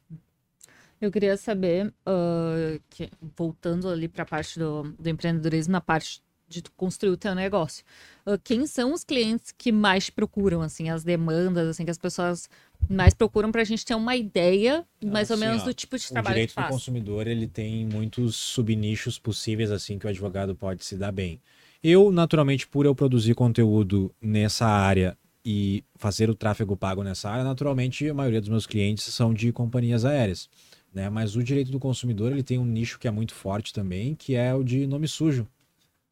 Eu 1.02 1.12
queria 1.12 1.38
saber, 1.38 1.88
uh, 1.88 2.80
que, 2.90 3.10
voltando 3.38 3.88
ali 3.88 4.08
para 4.08 4.24
a 4.24 4.26
parte 4.26 4.60
do, 4.60 4.94
do 5.00 5.10
empreendedorismo, 5.10 5.72
na 5.72 5.80
parte 5.80 6.22
de 6.50 6.64
construir 6.76 7.12
o 7.12 7.18
teu 7.18 7.34
negócio. 7.36 7.86
Uh, 8.26 8.38
quem 8.44 8.66
são 8.66 8.92
os 8.92 9.04
clientes 9.04 9.54
que 9.56 9.72
mais 9.72 10.10
procuram, 10.10 10.62
assim, 10.62 10.90
as 10.90 11.04
demandas, 11.04 11.68
assim, 11.70 11.86
que 11.86 11.92
as 11.92 11.98
pessoas 11.98 12.50
mais 12.90 13.14
procuram 13.14 13.52
para 13.52 13.62
a 13.62 13.66
gente 13.66 13.86
ter 13.86 13.96
uma 13.96 14.16
ideia, 14.16 14.86
mais 15.02 15.32
assim, 15.32 15.42
ou 15.42 15.48
menos, 15.48 15.62
ó, 15.62 15.66
do 15.66 15.74
tipo 15.74 15.98
de 15.98 16.10
trabalho 16.10 16.36
que 16.36 16.48
faz? 16.48 16.52
O 16.52 16.56
direito 16.56 16.70
do 16.70 16.74
consumidor, 16.74 17.28
ele 17.28 17.48
tem 17.48 17.86
muitos 17.86 18.36
subnichos 18.36 19.20
possíveis, 19.20 19.72
assim, 19.72 19.98
que 20.00 20.06
o 20.06 20.10
advogado 20.10 20.56
pode 20.56 20.84
se 20.84 20.98
dar 20.98 21.12
bem. 21.12 21.40
Eu, 21.82 22.12
naturalmente, 22.12 22.68
por 22.68 22.86
eu 22.86 22.94
produzir 22.94 23.36
conteúdo 23.36 24.14
nessa 24.22 24.66
área 24.66 25.18
e 25.44 25.84
fazer 25.96 26.30
o 26.30 26.36
tráfego 26.36 26.76
pago 26.76 27.04
nessa 27.04 27.30
área, 27.30 27.44
naturalmente, 27.44 28.08
a 28.10 28.14
maioria 28.14 28.42
dos 28.42 28.50
meus 28.50 28.68
clientes 28.68 29.06
são 29.06 29.34
de 29.34 29.52
companhias 29.52 30.06
aéreas. 30.06 30.50
Né? 30.94 31.10
Mas 31.10 31.36
o 31.36 31.44
direito 31.44 31.72
do 31.72 31.80
consumidor 31.80 32.32
ele 32.32 32.44
tem 32.44 32.58
um 32.58 32.66
nicho 32.66 33.00
que 33.00 33.08
é 33.08 33.12
muito 33.12 33.34
forte 33.34 33.74
também, 33.74 34.16
que 34.16 34.36
é 34.36 34.54
o 34.54 34.64
de 34.64 34.86
nome 34.88 35.08
sujo. 35.08 35.48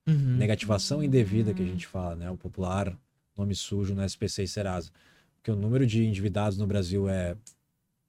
Uhum. 0.07 0.37
Negativação 0.37 1.03
indevida 1.03 1.53
que 1.53 1.61
a 1.61 1.65
gente 1.65 1.85
fala, 1.85 2.15
né? 2.15 2.31
O 2.31 2.37
popular 2.37 2.97
nome 3.35 3.53
sujo 3.53 3.93
no 3.93 4.03
SPC 4.03 4.43
e 4.43 4.47
Serasa. 4.47 4.89
Porque 5.35 5.51
o 5.51 5.55
número 5.55 5.85
de 5.85 6.05
endividados 6.05 6.57
no 6.57 6.65
Brasil 6.65 7.09
é 7.09 7.35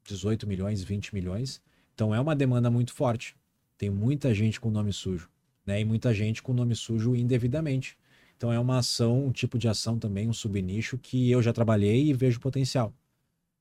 18 0.04 0.46
milhões, 0.46 0.82
20 0.82 1.12
milhões. 1.12 1.60
Então 1.94 2.14
é 2.14 2.20
uma 2.20 2.36
demanda 2.36 2.70
muito 2.70 2.92
forte. 2.92 3.34
Tem 3.76 3.90
muita 3.90 4.32
gente 4.32 4.60
com 4.60 4.70
nome 4.70 4.92
sujo, 4.92 5.28
né? 5.66 5.80
E 5.80 5.84
muita 5.84 6.14
gente 6.14 6.42
com 6.42 6.52
nome 6.52 6.76
sujo 6.76 7.16
indevidamente. 7.16 7.98
Então 8.38 8.50
é 8.50 8.58
uma 8.58 8.78
ação, 8.78 9.26
um 9.26 9.32
tipo 9.32 9.58
de 9.58 9.68
ação 9.68 9.98
também, 9.98 10.28
um 10.28 10.32
subnicho 10.32 10.96
que 10.96 11.30
eu 11.30 11.42
já 11.42 11.52
trabalhei 11.52 12.06
e 12.06 12.14
vejo 12.14 12.40
potencial 12.40 12.94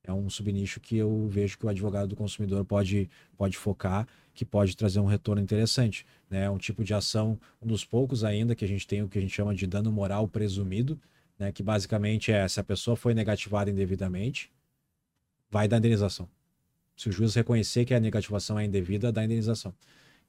é 0.07 0.13
um 0.13 0.29
subnicho 0.29 0.79
que 0.79 0.95
eu 0.95 1.27
vejo 1.27 1.57
que 1.57 1.65
o 1.65 1.69
advogado 1.69 2.07
do 2.07 2.15
consumidor 2.15 2.63
pode, 2.63 3.09
pode 3.35 3.57
focar, 3.57 4.07
que 4.33 4.45
pode 4.45 4.75
trazer 4.75 4.99
um 5.01 5.05
retorno 5.05 5.41
interessante. 5.41 6.05
Né? 6.29 6.45
É 6.45 6.49
um 6.49 6.57
tipo 6.57 6.83
de 6.83 6.93
ação, 6.93 7.37
um 7.61 7.67
dos 7.67 7.83
poucos 7.83 8.23
ainda 8.23 8.55
que 8.55 8.63
a 8.63 8.67
gente 8.67 8.87
tem 8.87 9.03
o 9.03 9.09
que 9.09 9.17
a 9.17 9.21
gente 9.21 9.33
chama 9.33 9.53
de 9.53 9.67
dano 9.67 9.91
moral 9.91 10.27
presumido, 10.27 10.99
né? 11.37 11.51
que 11.51 11.61
basicamente 11.61 12.31
é 12.31 12.47
se 12.47 12.59
a 12.59 12.63
pessoa 12.63 12.95
foi 12.95 13.13
negativada 13.13 13.69
indevidamente, 13.69 14.49
vai 15.51 15.67
dar 15.67 15.77
indenização. 15.77 16.27
Se 16.95 17.09
o 17.09 17.11
juiz 17.11 17.35
reconhecer 17.35 17.83
que 17.83 17.93
a 17.93 17.99
negativação 17.99 18.57
é 18.57 18.65
indevida, 18.65 19.11
dá 19.11 19.23
indenização. 19.25 19.73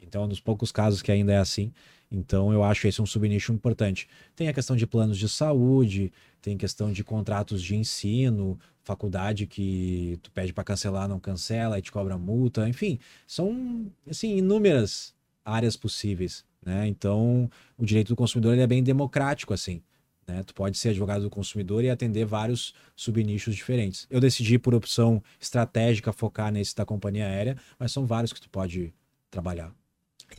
Então, 0.01 0.23
é 0.23 0.25
um 0.25 0.29
dos 0.29 0.41
poucos 0.41 0.73
casos 0.73 1.03
que 1.03 1.13
ainda 1.13 1.33
é 1.33 1.39
assim. 1.39 1.73
Então, 2.11 2.53
eu 2.53 2.63
acho 2.65 2.87
esse 2.89 3.03
um 3.03 3.07
subnicho 3.07 3.53
importante. 3.53 4.09
Tem 4.35 4.49
a 4.49 4.53
questão 4.55 4.75
de 4.75 4.87
planos 4.87 5.19
de 5.19 5.29
saúde, 5.29 6.13
tem 6.41 6.57
questão 6.57 6.91
de 6.93 7.05
contratos 7.05 7.63
de 7.63 7.77
ensino, 7.77 8.59
faculdade 8.83 9.47
que 9.47 10.19
tu 10.23 10.31
pede 10.31 10.53
para 10.53 10.65
cancelar, 10.65 11.07
não 11.09 11.21
cancela, 11.21 11.79
e 11.79 11.83
te 11.83 11.93
cobra 11.93 12.17
multa, 12.17 12.69
enfim, 12.69 12.99
são 13.27 13.87
assim 14.09 14.39
inúmeras 14.39 15.15
áreas 15.45 15.77
possíveis, 15.77 16.45
né? 16.65 16.87
Então, 16.87 17.51
o 17.77 17.85
direito 17.85 18.09
do 18.09 18.17
consumidor 18.17 18.55
ele 18.55 18.63
é 18.63 18.67
bem 18.67 18.83
democrático 18.83 19.53
assim, 19.53 19.83
né? 20.27 20.43
Tu 20.43 20.55
pode 20.55 20.79
ser 20.79 20.91
advogado 20.91 21.23
do 21.23 21.31
consumidor 21.31 21.85
e 21.85 21.91
atender 21.91 22.25
vários 22.25 22.73
subnichos 22.97 23.55
diferentes. 23.55 24.07
Eu 24.09 24.21
decidi 24.21 24.59
por 24.59 24.75
opção 24.75 25.23
estratégica 25.39 26.13
focar 26.13 26.51
nesse 26.51 26.75
da 26.75 26.87
companhia 26.87 27.27
aérea, 27.27 27.57
mas 27.79 27.93
são 27.93 28.07
vários 28.07 28.33
que 28.33 28.41
tu 28.41 28.49
pode 28.49 28.95
trabalhar. 29.31 29.75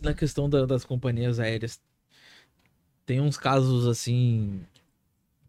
Na 0.02 0.14
questão 0.14 0.49
da, 0.49 0.66
das 0.66 0.86
companhias 0.86 1.40
aéreas, 1.40 1.80
tem 3.06 3.20
uns 3.20 3.38
casos 3.38 3.88
assim 3.88 4.61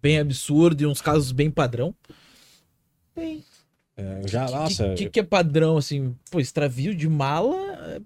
bem 0.00 0.18
absurdo 0.18 0.82
e 0.82 0.86
uns 0.86 1.00
casos 1.00 1.30
bem 1.32 1.50
padrão. 1.50 1.94
Tem. 3.14 3.44
É, 3.96 4.22
já, 4.26 4.46
que, 4.46 4.52
nossa. 4.52 4.86
O 4.86 4.94
que, 4.94 5.10
que, 5.10 5.20
é 5.20 5.22
padrão, 5.22 5.76
assim? 5.76 6.16
Pô, 6.30 6.40
extravio 6.40 6.94
de 6.94 7.08
mala. 7.08 7.56
É, 7.56 8.00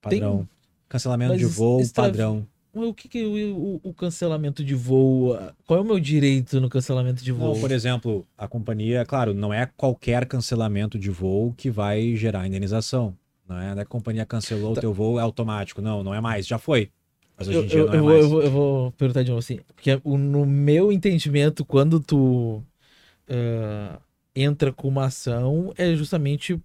padrão. 0.00 0.38
Tem... 0.38 0.48
Cancelamento 0.88 1.32
Mas 1.32 1.40
de 1.40 1.46
voo, 1.46 1.80
extravio... 1.80 2.12
padrão. 2.12 2.46
O 2.72 2.92
que, 2.92 3.08
que 3.08 3.24
o, 3.24 3.80
o, 3.82 3.94
cancelamento 3.94 4.62
de 4.62 4.74
voo? 4.74 5.36
Qual 5.66 5.78
é 5.78 5.82
o 5.82 5.84
meu 5.84 5.98
direito 5.98 6.60
no 6.60 6.68
cancelamento 6.68 7.24
de 7.24 7.32
voo? 7.32 7.54
Não, 7.54 7.60
por 7.60 7.72
exemplo, 7.72 8.26
a 8.36 8.46
companhia, 8.46 9.04
claro, 9.06 9.32
não 9.32 9.52
é 9.52 9.64
qualquer 9.64 10.26
cancelamento 10.26 10.98
de 10.98 11.10
voo 11.10 11.54
que 11.56 11.70
vai 11.70 12.14
gerar 12.16 12.46
indenização. 12.46 13.16
Não 13.48 13.58
é, 13.58 13.74
não 13.74 13.78
é 13.80 13.82
a 13.82 13.86
companhia 13.86 14.26
cancelou 14.26 14.74
tá. 14.74 14.78
o 14.78 14.80
teu 14.80 14.92
voo, 14.92 15.18
é 15.18 15.22
automático. 15.22 15.80
Não, 15.80 16.02
não 16.02 16.14
é 16.14 16.20
mais, 16.20 16.46
já 16.46 16.58
foi. 16.58 16.90
Mas 17.36 17.48
hoje 17.48 17.58
em 17.58 17.66
dia 17.66 17.78
eu, 17.80 17.86
não 17.86 17.94
é 17.94 17.98
eu, 17.98 18.04
mais. 18.04 18.22
Eu 18.22 18.28
vou, 18.28 18.42
eu 18.42 18.50
vou 18.50 18.92
perguntar 18.92 19.22
de 19.22 19.30
novo 19.30 19.40
assim, 19.40 19.60
porque 19.74 20.00
no 20.04 20.46
meu 20.46 20.90
entendimento, 20.90 21.64
quando 21.64 22.00
tu 22.00 22.62
uh, 23.28 24.00
entra 24.34 24.72
com 24.72 24.88
uma 24.88 25.06
ação, 25.06 25.72
é 25.76 25.94
justamente 25.94 26.60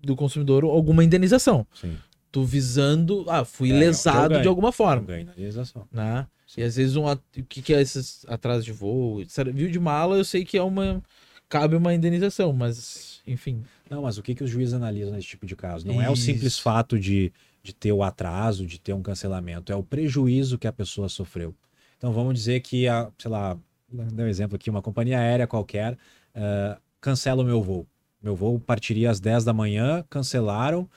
do 0.00 0.16
consumidor 0.16 0.64
alguma 0.64 1.04
indenização. 1.04 1.66
Sim. 1.74 1.96
Tu 2.30 2.44
visando, 2.44 3.26
ah, 3.28 3.44
fui 3.44 3.70
é, 3.70 3.74
lesado 3.74 4.40
de 4.40 4.48
alguma 4.48 4.72
forma. 4.72 5.06
Ganho 5.06 5.22
indenização. 5.22 5.86
Né? 5.92 6.26
E 6.56 6.62
às 6.62 6.76
vezes 6.76 6.96
um, 6.96 7.10
o 7.10 7.18
que, 7.48 7.62
que 7.62 7.74
é 7.74 7.80
esses 7.80 8.24
atrasos 8.28 8.64
de 8.64 8.72
voo? 8.72 9.22
Viu 9.54 9.70
de 9.70 9.78
mala, 9.78 10.16
eu 10.16 10.24
sei 10.24 10.44
que 10.44 10.56
é 10.56 10.62
uma. 10.62 11.02
Cabe 11.48 11.76
uma 11.76 11.92
indenização, 11.92 12.50
mas, 12.52 13.20
enfim. 13.26 13.62
Não, 13.92 14.00
mas 14.00 14.16
o 14.16 14.22
que, 14.22 14.34
que 14.34 14.42
os 14.42 14.48
juízes 14.48 14.72
analisam 14.72 15.12
nesse 15.12 15.28
tipo 15.28 15.44
de 15.44 15.54
caso? 15.54 15.86
Não 15.86 15.96
Isso. 15.96 16.02
é 16.02 16.10
o 16.10 16.16
simples 16.16 16.58
fato 16.58 16.98
de, 16.98 17.30
de 17.62 17.74
ter 17.74 17.92
o 17.92 18.02
atraso, 18.02 18.66
de 18.66 18.80
ter 18.80 18.94
um 18.94 19.02
cancelamento, 19.02 19.70
é 19.70 19.76
o 19.76 19.82
prejuízo 19.82 20.56
que 20.56 20.66
a 20.66 20.72
pessoa 20.72 21.10
sofreu. 21.10 21.54
Então 21.98 22.10
vamos 22.10 22.32
dizer 22.32 22.60
que, 22.60 22.88
a, 22.88 23.10
sei 23.18 23.30
lá, 23.30 23.54
dar 23.92 24.24
um 24.24 24.26
exemplo 24.26 24.56
aqui, 24.56 24.70
uma 24.70 24.80
companhia 24.80 25.18
aérea 25.18 25.46
qualquer 25.46 25.92
uh, 25.92 26.80
cancela 27.02 27.42
o 27.42 27.44
meu 27.44 27.62
voo. 27.62 27.86
Meu 28.22 28.34
voo 28.34 28.58
partiria 28.58 29.10
às 29.10 29.20
10 29.20 29.44
da 29.44 29.52
manhã, 29.52 30.02
cancelaram 30.08 30.88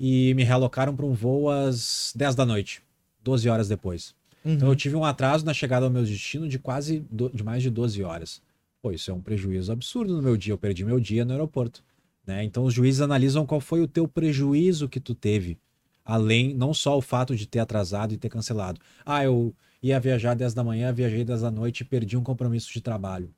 e 0.00 0.32
me 0.32 0.42
realocaram 0.42 0.96
para 0.96 1.04
um 1.04 1.12
voo 1.12 1.50
às 1.50 2.14
10 2.16 2.34
da 2.34 2.46
noite, 2.46 2.80
12 3.22 3.46
horas 3.46 3.68
depois. 3.68 4.14
Uhum. 4.42 4.54
Então 4.54 4.68
eu 4.68 4.76
tive 4.76 4.96
um 4.96 5.04
atraso 5.04 5.44
na 5.44 5.52
chegada 5.52 5.84
ao 5.84 5.92
meu 5.92 6.02
destino 6.02 6.48
de 6.48 6.58
quase 6.58 7.00
do, 7.10 7.28
de 7.28 7.44
mais 7.44 7.62
de 7.62 7.68
12 7.68 8.02
horas. 8.02 8.40
Pô, 8.80 8.90
isso 8.90 9.10
é 9.10 9.14
um 9.14 9.20
prejuízo 9.20 9.70
absurdo 9.70 10.16
no 10.16 10.22
meu 10.22 10.34
dia. 10.34 10.54
Eu 10.54 10.58
perdi 10.58 10.82
meu 10.82 10.98
dia 10.98 11.26
no 11.26 11.32
aeroporto. 11.32 11.84
Né? 12.28 12.44
Então 12.44 12.64
os 12.64 12.74
juízes 12.74 13.00
analisam 13.00 13.46
qual 13.46 13.58
foi 13.58 13.80
o 13.80 13.88
teu 13.88 14.06
prejuízo 14.06 14.86
que 14.86 15.00
tu 15.00 15.14
teve, 15.14 15.58
além 16.04 16.52
não 16.52 16.74
só 16.74 16.98
o 16.98 17.00
fato 17.00 17.34
de 17.34 17.46
ter 17.46 17.58
atrasado 17.58 18.12
e 18.12 18.18
ter 18.18 18.28
cancelado. 18.28 18.78
Ah, 19.02 19.24
eu 19.24 19.54
ia 19.82 19.98
viajar 19.98 20.34
10 20.34 20.52
da 20.52 20.62
manhã, 20.62 20.92
viajei 20.92 21.24
10 21.24 21.40
da 21.40 21.50
noite 21.50 21.80
e 21.80 21.84
perdi 21.86 22.18
um 22.18 22.22
compromisso 22.22 22.70
de 22.70 22.82
trabalho. 22.82 23.32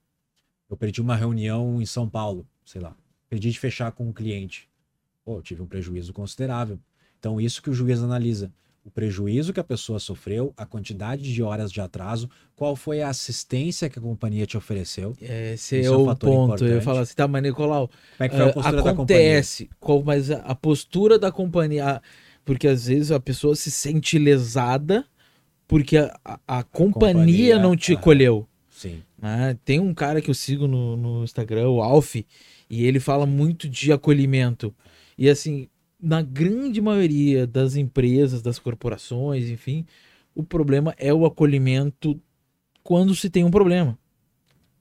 Eu 0.69 0.77
perdi 0.77 1.01
uma 1.01 1.15
reunião 1.15 1.81
em 1.81 1.87
São 1.87 2.09
Paulo, 2.09 2.45
sei 2.65 2.81
lá. 2.81 2.97
Perdi 3.29 3.53
de 3.53 3.61
fechar 3.61 3.93
com 3.93 4.09
um 4.09 4.12
cliente. 4.12 4.69
Pô, 5.25 5.41
tive 5.41 5.62
um 5.62 5.67
prejuízo 5.67 6.12
considerável. 6.12 6.77
Então, 7.17 7.41
isso 7.41 7.62
que 7.62 7.71
o 7.71 7.75
juiz 7.75 8.03
analisa. 8.03 8.53
O 8.82 8.90
prejuízo 8.90 9.52
que 9.52 9.61
a 9.61 9.65
pessoa 9.65 9.98
sofreu, 9.98 10.55
a 10.57 10.65
quantidade 10.65 11.23
de 11.23 11.43
horas 11.43 11.70
de 11.70 11.81
atraso, 11.81 12.31
qual 12.57 12.74
foi 12.74 13.02
a 13.02 13.11
assistência 13.11 13.90
que 13.90 13.98
a 13.98 14.02
companhia 14.02 14.47
te 14.47 14.57
ofereceu. 14.57 15.15
Esse 15.20 15.81
é, 15.81 15.85
é 15.85 15.90
um 15.90 16.09
o 16.09 16.16
ponto. 16.16 16.55
Importante. 16.55 16.73
Eu 16.73 16.81
falo 16.81 17.01
assim, 17.01 17.15
tá, 17.15 17.28
mas 17.28 17.43
Nicolau, 17.43 17.89
como 17.89 17.98
é 18.20 18.28
que 18.28 18.36
foi 18.36 18.44
a 18.44 18.48
eh, 18.48 18.52
postura 18.52 18.90
acontece, 18.90 19.65
da 19.65 19.77
companhia? 19.78 20.05
Mas 20.07 20.31
a 20.31 20.55
postura 20.55 21.19
da 21.19 21.31
companhia, 21.31 22.02
porque 22.44 22.66
às 22.66 22.86
vezes 22.86 23.12
a 23.12 23.20
pessoa 23.20 23.55
se 23.55 23.70
sente 23.70 24.19
lesada 24.19 25.05
porque 25.69 25.98
a, 25.98 26.19
a, 26.24 26.39
a 26.59 26.62
companhia, 26.65 27.12
companhia, 27.12 27.59
não 27.61 27.77
te 27.77 27.94
colheu. 27.97 28.48
Sim. 28.70 29.02
Né? 29.20 29.57
Tem 29.65 29.78
um 29.78 29.93
cara 29.93 30.20
que 30.23 30.31
eu 30.31 30.35
sigo 30.35 30.66
no, 30.66 30.97
no 30.97 31.23
Instagram, 31.23 31.69
o 31.69 31.82
Alf, 31.82 32.16
e 32.16 32.85
ele 32.86 32.98
fala 32.98 33.27
muito 33.27 33.69
de 33.69 33.93
acolhimento. 33.93 34.74
E 35.19 35.28
assim, 35.28 35.69
na 36.02 36.22
grande 36.22 36.81
maioria 36.81 37.47
das 37.47 37.77
empresas, 37.77 38.43
das 38.43 38.59
corporações, 38.59 39.48
enfim, 39.48 39.86
o 40.35 40.43
problema 40.43 40.94
é 40.98 41.12
o 41.12 41.27
acolhimento 41.27 42.20
quando 42.82 43.14
se 43.14 43.28
tem 43.28 43.44
um 43.44 43.51
problema. 43.51 43.98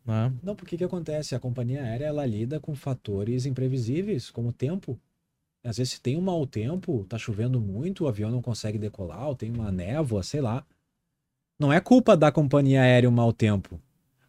Né? 0.05 0.33
Não, 0.41 0.55
porque 0.55 0.77
que 0.77 0.83
acontece? 0.83 1.35
A 1.35 1.39
companhia 1.39 1.83
aérea 1.83 2.05
ela 2.05 2.25
lida 2.25 2.59
com 2.59 2.75
fatores 2.75 3.45
imprevisíveis, 3.45 4.31
como 4.31 4.49
o 4.49 4.53
tempo. 4.53 4.99
Às 5.63 5.77
vezes, 5.77 5.93
se 5.93 6.01
tem 6.01 6.17
um 6.17 6.21
mau 6.21 6.47
tempo, 6.47 7.05
tá 7.07 7.17
chovendo 7.17 7.59
muito, 7.59 8.05
o 8.05 8.07
avião 8.07 8.31
não 8.31 8.41
consegue 8.41 8.77
decolar, 8.77 9.27
ou 9.27 9.35
tem 9.35 9.51
uma 9.51 9.71
névoa, 9.71 10.23
sei 10.23 10.41
lá. 10.41 10.65
Não 11.59 11.71
é 11.71 11.81
culpa 11.81 12.15
da 12.15 12.31
companhia 12.31 12.81
aérea 12.81 13.09
o 13.09 13.11
mau 13.11 13.33
tempo. 13.33 13.79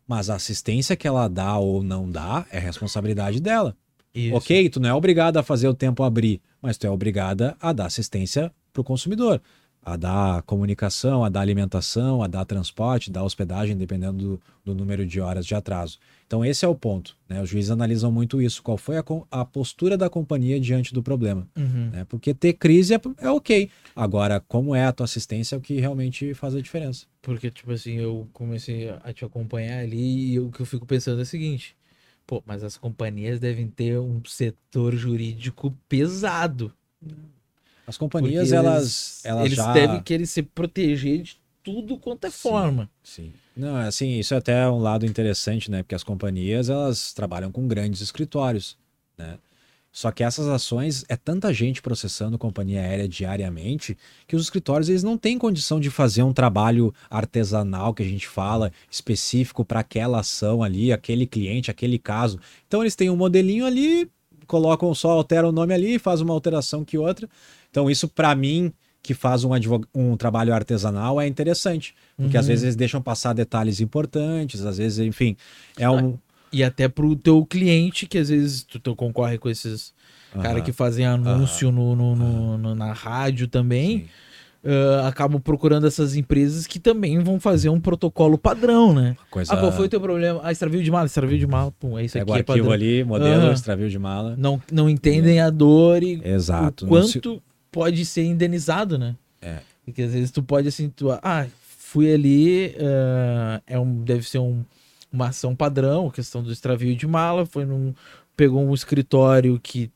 Mas 0.06 0.28
a 0.28 0.34
assistência 0.34 0.96
que 0.96 1.06
ela 1.06 1.28
dá 1.28 1.56
ou 1.56 1.84
não 1.84 2.10
dá 2.10 2.44
é 2.50 2.58
responsabilidade 2.58 3.40
dela. 3.40 3.76
Isso. 4.12 4.34
Ok, 4.34 4.68
tu 4.68 4.80
não 4.80 4.88
é 4.88 4.94
obrigada 4.94 5.38
a 5.38 5.42
fazer 5.42 5.68
o 5.68 5.74
tempo 5.74 6.02
abrir, 6.02 6.42
mas 6.60 6.76
tu 6.76 6.86
é 6.86 6.90
obrigada 6.90 7.56
a 7.60 7.72
dar 7.72 7.86
assistência 7.86 8.52
para 8.72 8.80
o 8.80 8.84
consumidor. 8.84 9.40
a 9.82 9.96
dar 9.96 10.42
comunicação, 10.42 11.24
a 11.24 11.30
dar 11.30 11.40
alimentação, 11.40 12.22
a 12.22 12.26
dar 12.26 12.44
transporte, 12.44 13.10
dar 13.10 13.24
hospedagem, 13.24 13.74
dependendo 13.74 14.18
do, 14.18 14.40
do, 14.62 14.74
número 14.74 15.06
de 15.06 15.20
horas 15.22 15.46
de 15.46 15.54
atraso. 15.54 15.98
Então, 16.26 16.44
esse 16.44 16.66
é 16.66 16.68
o 16.68 16.74
ponto. 16.74 17.16
Né? 17.26 17.40
Os 17.40 17.48
juízes 17.48 17.70
analisam 17.70 18.12
muito 18.12 18.42
isso. 18.42 18.62
Qual 18.62 18.76
foi 18.76 18.98
a, 18.98 19.04
a 19.30 19.42
postura 19.42 19.96
da 19.96 20.10
companhia 20.10 20.60
diante 20.60 20.92
do 20.92 21.02
problema? 21.02 21.48
Uhum. 21.56 21.90
Né? 21.90 22.04
Porque 22.04 22.34
ter 22.34 22.52
crise 22.52 22.94
é, 22.94 23.00
é, 23.18 23.30
ok. 23.30 23.70
Agora, 23.96 24.38
como 24.38 24.74
é 24.74 24.84
a 24.84 24.92
tua 24.92 25.04
assistência 25.04 25.54
é 25.54 25.58
o 25.58 25.62
que 25.62 25.80
realmente 25.80 26.34
faz 26.34 26.54
a 26.54 26.60
diferença. 26.60 27.06
Porque, 27.22 27.50
tipo 27.50 27.72
assim, 27.72 27.94
eu 27.94 28.28
comecei 28.34 28.90
a 29.02 29.12
te 29.14 29.24
acompanhar 29.24 29.80
ali 29.80 30.32
e 30.32 30.40
o 30.40 30.50
que 30.50 30.60
eu 30.60 30.66
fico 30.66 30.84
pensando 30.84 31.20
é 31.20 31.22
o 31.22 31.26
seguinte. 31.26 31.74
Pô, 32.30 32.40
mas 32.46 32.62
as 32.62 32.76
companhias 32.76 33.40
devem 33.40 33.66
ter 33.66 33.98
um 33.98 34.22
setor 34.24 34.94
jurídico 34.94 35.76
pesado. 35.88 36.72
As 37.84 37.98
companhias, 37.98 38.52
elas, 38.52 39.20
elas 39.24 39.46
eles 39.46 39.56
já... 39.56 39.72
devem 39.72 40.00
querer 40.00 40.26
se 40.26 40.40
proteger 40.40 41.22
de 41.22 41.40
tudo 41.60 41.98
quanto 41.98 42.28
é 42.28 42.30
sim, 42.30 42.38
forma. 42.38 42.88
Sim. 43.02 43.32
Não, 43.56 43.74
assim, 43.78 44.16
isso 44.16 44.32
é 44.32 44.36
até 44.36 44.70
um 44.70 44.78
lado 44.78 45.04
interessante, 45.04 45.72
né? 45.72 45.82
Porque 45.82 45.96
as 45.96 46.04
companhias, 46.04 46.70
elas 46.70 47.12
trabalham 47.12 47.50
com 47.50 47.66
grandes 47.66 48.00
escritórios, 48.00 48.78
né? 49.18 49.36
Só 49.92 50.10
que 50.12 50.22
essas 50.22 50.46
ações 50.46 51.04
é 51.08 51.16
tanta 51.16 51.52
gente 51.52 51.82
processando 51.82 52.38
companhia 52.38 52.80
aérea 52.80 53.08
diariamente 53.08 53.98
que 54.26 54.36
os 54.36 54.42
escritórios 54.42 54.88
eles 54.88 55.02
não 55.02 55.18
têm 55.18 55.36
condição 55.36 55.80
de 55.80 55.90
fazer 55.90 56.22
um 56.22 56.32
trabalho 56.32 56.94
artesanal 57.10 57.92
que 57.92 58.02
a 58.02 58.06
gente 58.06 58.28
fala 58.28 58.72
específico 58.90 59.64
para 59.64 59.80
aquela 59.80 60.20
ação 60.20 60.62
ali, 60.62 60.92
aquele 60.92 61.26
cliente, 61.26 61.70
aquele 61.70 61.98
caso. 61.98 62.38
Então 62.68 62.82
eles 62.82 62.94
têm 62.94 63.10
um 63.10 63.16
modelinho 63.16 63.66
ali, 63.66 64.08
colocam 64.50 64.92
só 64.94 65.10
alteram 65.10 65.50
o 65.50 65.52
nome 65.52 65.72
ali, 65.72 65.98
faz 65.98 66.20
uma 66.20 66.34
alteração 66.34 66.84
que 66.84 66.98
outra. 66.98 67.28
Então, 67.70 67.88
isso, 67.88 68.08
para 68.08 68.34
mim, 68.34 68.72
que 69.00 69.14
faz 69.14 69.44
um, 69.44 69.50
um 69.94 70.16
trabalho 70.16 70.52
artesanal, 70.52 71.20
é 71.20 71.26
interessante. 71.26 71.94
Porque 72.16 72.36
uhum. 72.36 72.40
às 72.40 72.46
vezes 72.48 72.64
eles 72.64 72.76
deixam 72.76 73.00
passar 73.00 73.32
detalhes 73.32 73.80
importantes, 73.80 74.64
às 74.66 74.78
vezes, 74.78 74.98
enfim, 74.98 75.36
é 75.78 75.88
um. 75.88 76.18
E 76.52 76.64
até 76.64 76.88
pro 76.88 77.14
teu 77.14 77.44
cliente, 77.44 78.06
que 78.06 78.18
às 78.18 78.28
vezes 78.28 78.62
tu, 78.62 78.78
tu 78.78 78.96
concorre 78.96 79.38
com 79.38 79.48
esses 79.48 79.92
uhum. 80.34 80.42
caras 80.42 80.62
que 80.62 80.72
fazem 80.72 81.06
anúncio 81.06 81.68
uhum. 81.68 81.94
no, 81.94 82.16
no, 82.16 82.58
no, 82.58 82.74
na 82.74 82.92
rádio 82.92 83.46
também. 83.46 84.08
Uh, 84.62 85.06
acabam 85.06 85.40
procurando 85.40 85.86
essas 85.86 86.14
empresas 86.14 86.66
que 86.66 86.78
também 86.78 87.18
vão 87.20 87.40
fazer 87.40 87.70
um 87.70 87.80
protocolo 87.80 88.36
padrão, 88.36 88.92
né? 88.92 89.16
Coisa... 89.30 89.54
Ah, 89.54 89.56
qual 89.56 89.72
foi 89.72 89.86
o 89.86 89.88
teu 89.88 89.98
problema? 89.98 90.38
Ah, 90.42 90.52
extravio 90.52 90.82
de 90.82 90.90
mala, 90.90 91.06
extravio 91.06 91.38
de 91.38 91.46
mala, 91.46 91.72
pum, 91.80 91.98
é 91.98 92.04
isso 92.04 92.12
Pega 92.12 92.24
aqui. 92.24 92.50
o 92.50 92.52
arquivo 92.52 92.70
é 92.70 92.74
ali, 92.74 93.02
modelo, 93.02 93.46
uhum. 93.46 93.52
extravio 93.52 93.88
de 93.88 93.98
mala. 93.98 94.34
Não, 94.36 94.60
não 94.70 94.90
entendem 94.90 95.40
a 95.40 95.48
dor 95.48 96.02
e 96.02 96.20
Exato. 96.22 96.84
o 96.84 96.88
quanto 96.88 97.42
pode 97.72 98.04
ser 98.04 98.24
indenizado, 98.24 98.98
né? 98.98 99.16
É. 99.40 99.60
Porque 99.82 100.02
às 100.02 100.12
vezes 100.12 100.30
tu 100.30 100.42
pode 100.42 100.68
assim, 100.68 100.90
tu, 100.90 101.10
ah, 101.10 101.46
fui 101.90 102.12
ali, 102.12 102.74
uh, 102.76 103.62
é 103.66 103.78
um, 103.78 104.04
deve 104.04 104.28
ser 104.28 104.40
um, 104.40 104.62
uma 105.12 105.28
ação 105.28 105.54
padrão, 105.54 106.10
questão 106.10 106.42
do 106.42 106.52
extravio 106.52 106.94
de 106.94 107.06
mala, 107.06 107.44
foi 107.44 107.64
num, 107.64 107.94
pegou 108.36 108.64
um 108.64 108.74
escritório 108.74 109.58
que, 109.60 109.90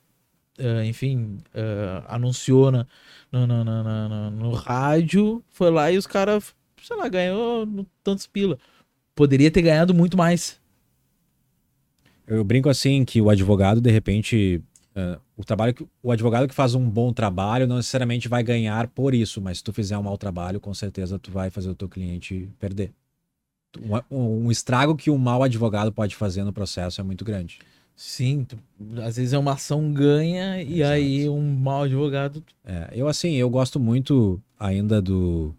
uh, 0.59 0.85
enfim, 0.85 1.39
uh, 1.55 2.05
anunciou 2.09 2.71
na, 2.71 2.87
no, 3.31 3.47
no, 3.47 3.65
no, 3.65 4.31
no, 4.31 4.53
rádio, 4.53 5.43
foi 5.51 5.71
lá 5.71 5.91
e 5.91 5.97
os 5.97 6.07
caras, 6.07 6.55
sei 6.83 6.97
lá, 6.97 7.09
ganhou 7.09 7.67
tantos 8.03 8.27
pila. 8.27 8.59
Poderia 9.15 9.51
ter 9.51 9.63
ganhado 9.63 9.95
muito 9.95 10.17
mais. 10.17 10.61
Eu 12.27 12.43
brinco 12.43 12.69
assim 12.69 13.05
que 13.05 13.21
o 13.21 13.31
advogado, 13.31 13.81
de 13.81 13.91
repente, 13.91 14.63
Uh, 14.95 15.21
o 15.37 15.45
trabalho 15.45 15.75
que, 15.75 15.85
o 16.01 16.13
advogado 16.13 16.47
que 16.47 16.55
faz 16.55 16.73
um 16.77 16.89
bom 16.89 17.13
trabalho 17.13 17.67
não 17.67 17.79
necessariamente 17.79 18.29
vai 18.29 18.45
ganhar 18.45 18.87
por 18.87 19.13
isso, 19.13 19.41
mas 19.41 19.59
se 19.59 19.65
tu 19.65 19.73
fizer 19.73 19.99
um 19.99 20.05
mau 20.05 20.17
trabalho, 20.17 20.61
com 20.61 20.73
certeza 20.73 21.19
tu 21.19 21.33
vai 21.33 21.51
fazer 21.51 21.69
o 21.69 21.75
teu 21.75 21.89
cliente 21.89 22.49
perder. 22.61 22.93
Um, 24.11 24.47
um 24.47 24.51
estrago 24.51 24.97
que 24.97 25.11
um 25.11 25.19
mau 25.19 25.43
advogado 25.43 25.93
pode 25.93 26.17
fazer 26.17 26.45
no 26.45 26.53
processo 26.53 27.01
é 27.01 27.05
muito 27.05 27.25
grande. 27.25 27.59
Sim, 27.97 28.45
tu, 28.45 28.59
às 29.03 29.17
vezes 29.17 29.33
é 29.33 29.39
uma 29.39 29.53
ação 29.53 29.93
ganha 29.93 30.61
e 30.61 30.81
Exato. 30.81 30.93
aí 30.93 31.29
um 31.29 31.55
mau 31.55 31.85
advogado. 31.85 32.43
É, 32.65 32.91
eu 32.93 33.07
assim, 33.07 33.35
eu 33.35 33.49
gosto 33.49 33.79
muito 33.79 34.41
ainda 34.59 35.01
do, 35.01 35.55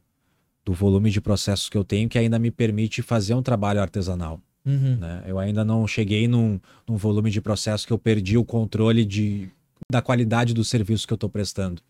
do 0.65 0.73
volume 0.73 1.09
de 1.09 1.21
processos 1.21 1.69
que 1.69 1.77
eu 1.77 1.83
tenho 1.83 2.09
que 2.09 2.17
ainda 2.17 2.37
me 2.37 2.51
permite 2.51 3.01
fazer 3.01 3.33
um 3.33 3.41
trabalho 3.41 3.81
artesanal. 3.81 4.41
Uhum. 4.65 4.97
Né? 4.97 5.23
Eu 5.27 5.39
ainda 5.39 5.63
não 5.63 5.87
cheguei 5.87 6.27
num, 6.27 6.59
num 6.87 6.97
volume 6.97 7.29
de 7.29 7.39
processo 7.39 7.85
que 7.85 7.93
eu 7.93 7.99
perdi 7.99 8.37
o 8.37 8.43
controle 8.43 9.05
de, 9.05 9.47
da 9.89 10.01
qualidade 10.01 10.53
do 10.53 10.63
serviço 10.63 11.07
que 11.07 11.13
eu 11.13 11.15
estou 11.15 11.29
prestando. 11.29 11.81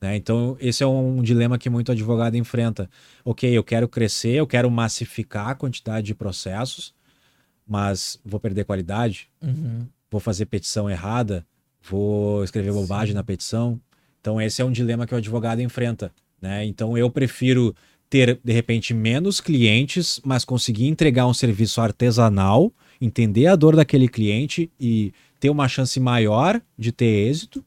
Né? 0.00 0.16
Então, 0.16 0.56
esse 0.60 0.82
é 0.82 0.86
um 0.86 1.22
dilema 1.22 1.58
que 1.58 1.70
muito 1.70 1.92
advogado 1.92 2.36
enfrenta. 2.36 2.88
Ok, 3.24 3.50
eu 3.50 3.64
quero 3.64 3.88
crescer, 3.88 4.34
eu 4.34 4.46
quero 4.46 4.70
massificar 4.70 5.48
a 5.48 5.54
quantidade 5.54 6.06
de 6.06 6.14
processos, 6.14 6.94
mas 7.66 8.18
vou 8.24 8.38
perder 8.38 8.64
qualidade, 8.64 9.28
uhum. 9.42 9.86
vou 10.10 10.20
fazer 10.20 10.46
petição 10.46 10.88
errada, 10.88 11.44
vou 11.82 12.44
escrever 12.44 12.72
bobagem 12.72 13.12
Sim. 13.12 13.14
na 13.14 13.24
petição. 13.24 13.80
Então, 14.20 14.40
esse 14.40 14.60
é 14.60 14.64
um 14.64 14.72
dilema 14.72 15.06
que 15.06 15.14
o 15.14 15.18
advogado 15.18 15.60
enfrenta. 15.60 16.12
Né? 16.40 16.64
Então, 16.66 16.96
eu 16.96 17.10
prefiro 17.10 17.74
ter, 18.08 18.38
de 18.42 18.52
repente, 18.52 18.94
menos 18.94 19.40
clientes, 19.40 20.20
mas 20.24 20.44
conseguir 20.44 20.86
entregar 20.86 21.26
um 21.26 21.34
serviço 21.34 21.80
artesanal, 21.80 22.72
entender 23.00 23.46
a 23.46 23.56
dor 23.56 23.74
daquele 23.76 24.08
cliente 24.08 24.70
e 24.78 25.12
ter 25.40 25.50
uma 25.50 25.68
chance 25.68 25.98
maior 25.98 26.60
de 26.78 26.92
ter 26.92 27.28
êxito 27.28 27.64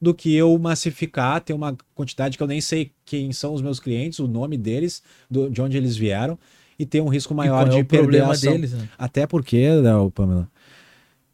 do 0.00 0.14
que 0.14 0.34
eu 0.34 0.56
massificar, 0.58 1.40
ter 1.40 1.52
uma 1.52 1.76
quantidade 1.94 2.36
que 2.36 2.42
eu 2.42 2.46
nem 2.46 2.60
sei 2.60 2.92
quem 3.04 3.32
são 3.32 3.54
os 3.54 3.62
meus 3.62 3.80
clientes, 3.80 4.18
o 4.18 4.28
nome 4.28 4.56
deles, 4.56 5.02
do, 5.30 5.50
de 5.50 5.60
onde 5.62 5.76
eles 5.76 5.96
vieram, 5.96 6.38
e 6.78 6.84
ter 6.84 7.00
um 7.00 7.08
risco 7.08 7.34
maior 7.34 7.68
de 7.68 7.78
é 7.78 7.84
perder 7.84 8.22
a 8.22 8.30
ação. 8.30 8.52
Deles, 8.52 8.72
né? 8.72 8.88
Até 8.98 9.26
porque, 9.26 9.68
né, 9.80 9.92
Pamela, 10.14 10.50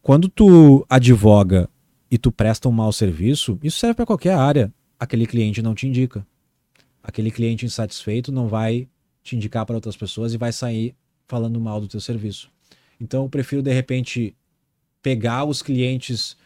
quando 0.01 0.29
tu 0.29 0.85
advoga 0.89 1.69
e 2.09 2.17
tu 2.17 2.31
presta 2.31 2.69
um 2.69 2.71
mau 2.71 2.91
serviço, 2.93 3.59
isso 3.61 3.79
serve 3.79 3.95
para 3.95 4.05
qualquer 4.05 4.35
área. 4.35 4.73
Aquele 4.99 5.25
cliente 5.25 5.61
não 5.61 5.75
te 5.75 5.87
indica 5.87 6.25
aquele 7.03 7.29
cliente 7.29 7.65
insatisfeito 7.65 8.31
não 8.31 8.47
vai 8.47 8.87
te 9.21 9.35
indicar 9.35 9.65
para 9.65 9.75
outras 9.75 9.97
pessoas 9.97 10.33
e 10.33 10.37
vai 10.37 10.53
sair 10.53 10.95
falando 11.27 11.59
mal 11.59 11.81
do 11.81 11.87
teu 11.87 11.99
serviço. 11.99 12.49
Então 12.99 13.23
eu 13.23 13.29
prefiro 13.29 13.61
de 13.61 13.73
repente 13.73 14.35
pegar 15.01 15.43
os 15.43 15.61
clientes 15.61 16.37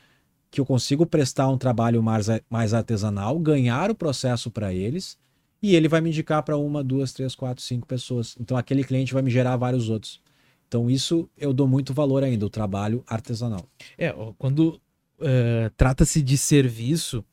que 0.57 0.61
eu 0.61 0.65
consigo 0.65 1.05
prestar 1.05 1.47
um 1.49 1.57
trabalho 1.57 2.01
mais, 2.01 2.25
mais 2.49 2.73
artesanal, 2.73 3.37
ganhar 3.37 3.91
o 3.91 3.95
processo 3.95 4.49
para 4.49 4.73
eles 4.73 5.15
e 5.61 5.75
ele 5.75 5.87
vai 5.87 6.01
me 6.01 6.09
indicar 6.09 6.41
para 6.41 6.57
uma, 6.57 6.83
duas, 6.83 7.13
três, 7.13 7.35
quatro, 7.35 7.63
cinco 7.63 7.85
pessoas. 7.85 8.35
Então 8.39 8.57
aquele 8.57 8.83
cliente 8.83 9.13
vai 9.13 9.21
me 9.21 9.29
gerar 9.29 9.55
vários 9.55 9.87
outros. 9.87 10.19
Então 10.67 10.89
isso 10.89 11.29
eu 11.37 11.53
dou 11.53 11.67
muito 11.67 11.93
valor 11.93 12.23
ainda, 12.23 12.43
o 12.43 12.49
trabalho 12.49 13.03
artesanal. 13.05 13.69
É, 13.99 14.11
quando 14.39 14.81
uh, 15.19 15.69
trata-se 15.77 16.21
de 16.21 16.37
serviço, 16.37 17.23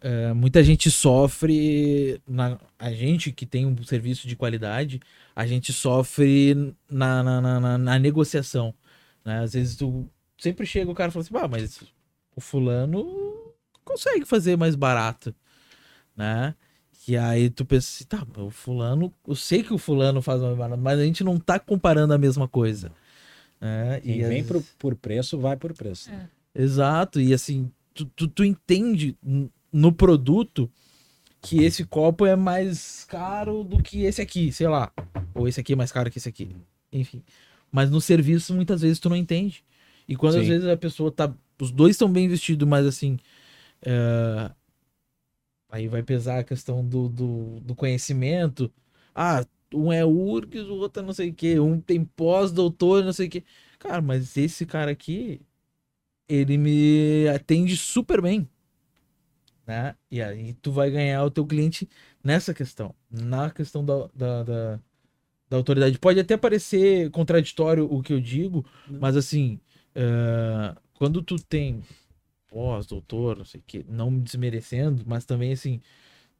Uh, 0.00 0.32
muita 0.32 0.62
gente 0.62 0.92
sofre, 0.92 2.22
na, 2.24 2.56
a 2.78 2.92
gente 2.92 3.32
que 3.32 3.44
tem 3.44 3.66
um 3.66 3.82
serviço 3.82 4.28
de 4.28 4.36
qualidade, 4.36 5.00
a 5.34 5.44
gente 5.44 5.72
sofre 5.72 6.72
na, 6.88 7.20
na, 7.20 7.40
na, 7.40 7.78
na 7.78 7.98
negociação. 7.98 8.72
Né? 9.24 9.40
Às 9.40 9.54
vezes 9.54 9.74
tu 9.74 10.08
sempre 10.38 10.64
chega 10.64 10.88
o 10.88 10.94
cara 10.94 11.08
e 11.08 11.12
fala 11.12 11.24
assim, 11.24 11.34
ah, 11.36 11.48
mas 11.48 11.80
o 12.38 12.40
fulano 12.40 13.52
consegue 13.84 14.24
fazer 14.24 14.56
mais 14.56 14.76
barato, 14.76 15.34
né? 16.16 16.54
E 17.06 17.16
aí 17.16 17.50
tu 17.50 17.64
pensa 17.64 17.88
assim, 17.88 18.04
tá, 18.04 18.40
o 18.40 18.50
fulano, 18.50 19.12
eu 19.26 19.34
sei 19.34 19.62
que 19.62 19.72
o 19.72 19.78
fulano 19.78 20.22
faz 20.22 20.40
mais 20.40 20.56
barato, 20.56 20.80
mas 20.80 20.98
a 20.98 21.04
gente 21.04 21.24
não 21.24 21.38
tá 21.38 21.58
comparando 21.58 22.14
a 22.14 22.18
mesma 22.18 22.46
coisa. 22.46 22.92
Né? 23.60 24.00
Quem 24.00 24.20
e 24.20 24.24
vem 24.24 24.44
por, 24.44 24.62
por 24.78 24.94
preço, 24.94 25.38
vai 25.38 25.56
por 25.56 25.72
preço. 25.72 26.10
É. 26.10 26.28
Exato, 26.54 27.20
e 27.20 27.34
assim, 27.34 27.70
tu, 27.92 28.04
tu, 28.06 28.28
tu 28.28 28.44
entende 28.44 29.16
no 29.72 29.92
produto 29.92 30.70
que 31.40 31.64
esse 31.64 31.84
copo 31.84 32.26
é 32.26 32.36
mais 32.36 33.04
caro 33.08 33.64
do 33.64 33.82
que 33.82 34.02
esse 34.02 34.20
aqui, 34.20 34.52
sei 34.52 34.68
lá. 34.68 34.92
Ou 35.34 35.48
esse 35.48 35.60
aqui 35.60 35.72
é 35.72 35.76
mais 35.76 35.90
caro 35.90 36.10
que 36.10 36.18
esse 36.18 36.28
aqui. 36.28 36.54
Enfim. 36.92 37.22
Mas 37.70 37.90
no 37.90 38.00
serviço, 38.00 38.54
muitas 38.54 38.82
vezes, 38.82 38.98
tu 38.98 39.08
não 39.08 39.16
entende. 39.16 39.64
E 40.08 40.16
quando 40.16 40.34
Sim. 40.34 40.40
às 40.40 40.46
vezes 40.48 40.68
a 40.68 40.76
pessoa 40.76 41.12
tá. 41.12 41.32
Os 41.60 41.70
dois 41.70 41.92
estão 41.92 42.10
bem 42.10 42.28
vestidos, 42.28 42.66
mas 42.66 42.86
assim. 42.86 43.18
É... 43.82 44.50
Aí 45.70 45.86
vai 45.88 46.02
pesar 46.02 46.38
a 46.40 46.44
questão 46.44 46.84
do, 46.84 47.08
do, 47.08 47.60
do, 47.60 47.74
conhecimento. 47.74 48.72
Ah, 49.14 49.44
um 49.74 49.92
é 49.92 50.04
URGS, 50.04 50.68
o 50.68 50.76
outro 50.76 51.02
é 51.02 51.06
não 51.06 51.12
sei 51.12 51.30
o 51.30 51.34
quê. 51.34 51.60
Um 51.60 51.80
tem 51.80 52.04
pós-doutor, 52.04 53.04
não 53.04 53.12
sei 53.12 53.26
o 53.28 53.30
quê. 53.30 53.44
Cara, 53.78 54.00
mas 54.00 54.36
esse 54.36 54.64
cara 54.64 54.90
aqui, 54.90 55.42
ele 56.28 56.56
me 56.56 57.28
atende 57.28 57.76
super 57.76 58.22
bem 58.22 58.48
né? 59.68 59.94
E 60.10 60.22
aí 60.22 60.54
tu 60.54 60.72
vai 60.72 60.90
ganhar 60.90 61.22
o 61.22 61.30
teu 61.30 61.46
cliente 61.46 61.86
nessa 62.24 62.54
questão, 62.54 62.94
na 63.10 63.50
questão 63.50 63.84
da, 63.84 64.08
da, 64.14 64.42
da, 64.42 64.80
da 65.50 65.56
autoridade. 65.58 65.98
Pode 65.98 66.18
até 66.18 66.38
parecer 66.38 67.10
contraditório 67.10 67.84
o 67.84 68.02
que 68.02 68.14
eu 68.14 68.20
digo, 68.20 68.64
não. 68.88 68.98
mas 68.98 69.14
assim, 69.14 69.60
uh, 69.94 70.74
quando 70.98 71.22
tu 71.22 71.36
tem 71.36 71.80
pós, 72.50 72.86
doutor, 72.86 73.38
não 73.38 73.44
sei 73.44 73.60
o 73.60 73.62
que, 73.64 73.86
não 73.88 74.10
me 74.10 74.20
desmerecendo, 74.20 75.04
mas 75.06 75.24
também 75.24 75.52
assim, 75.52 75.80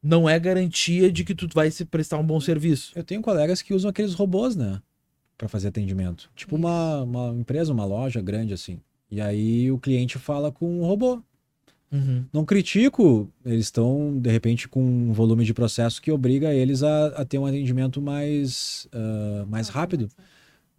não 0.03 0.29
é 0.29 0.37
garantia 0.37 1.13
de 1.13 1.23
que 1.23 1.33
tu 1.33 1.49
vai 1.55 1.71
se 1.71 1.85
prestar 1.85 2.19
um 2.19 2.27
bom 2.27 2.41
serviço. 2.41 2.93
Eu 2.97 3.05
tenho 3.05 3.23
colegas 3.23 3.63
que 3.63 3.73
usam 3.73 3.89
aqueles 3.89 4.15
robôs, 4.15 4.57
né? 4.57 4.83
Para 5.37 5.47
fazer 5.47 5.69
atendimento. 5.69 6.29
Tipo 6.35 6.57
uma, 6.57 7.03
uma 7.03 7.29
empresa, 7.39 7.73
uma 7.73 7.85
loja 7.85 8.21
grande 8.21 8.53
assim. 8.53 8.81
E 9.09 9.21
aí 9.21 9.71
o 9.71 9.79
cliente 9.79 10.19
fala 10.19 10.51
com 10.51 10.81
um 10.81 10.85
robô. 10.85 11.23
Uhum. 11.93 12.25
Não 12.33 12.45
critico, 12.45 13.33
eles 13.45 13.67
estão, 13.67 14.19
de 14.19 14.29
repente, 14.29 14.69
com 14.69 14.83
um 14.83 15.13
volume 15.13 15.45
de 15.45 15.55
processo 15.55 16.03
que 16.03 16.11
obriga 16.11 16.53
eles 16.53 16.83
a, 16.83 17.07
a 17.09 17.25
ter 17.25 17.39
um 17.39 17.47
atendimento 17.47 18.03
mais, 18.03 18.89
uh, 18.93 19.47
mais 19.47 19.69
rápido. 19.69 20.09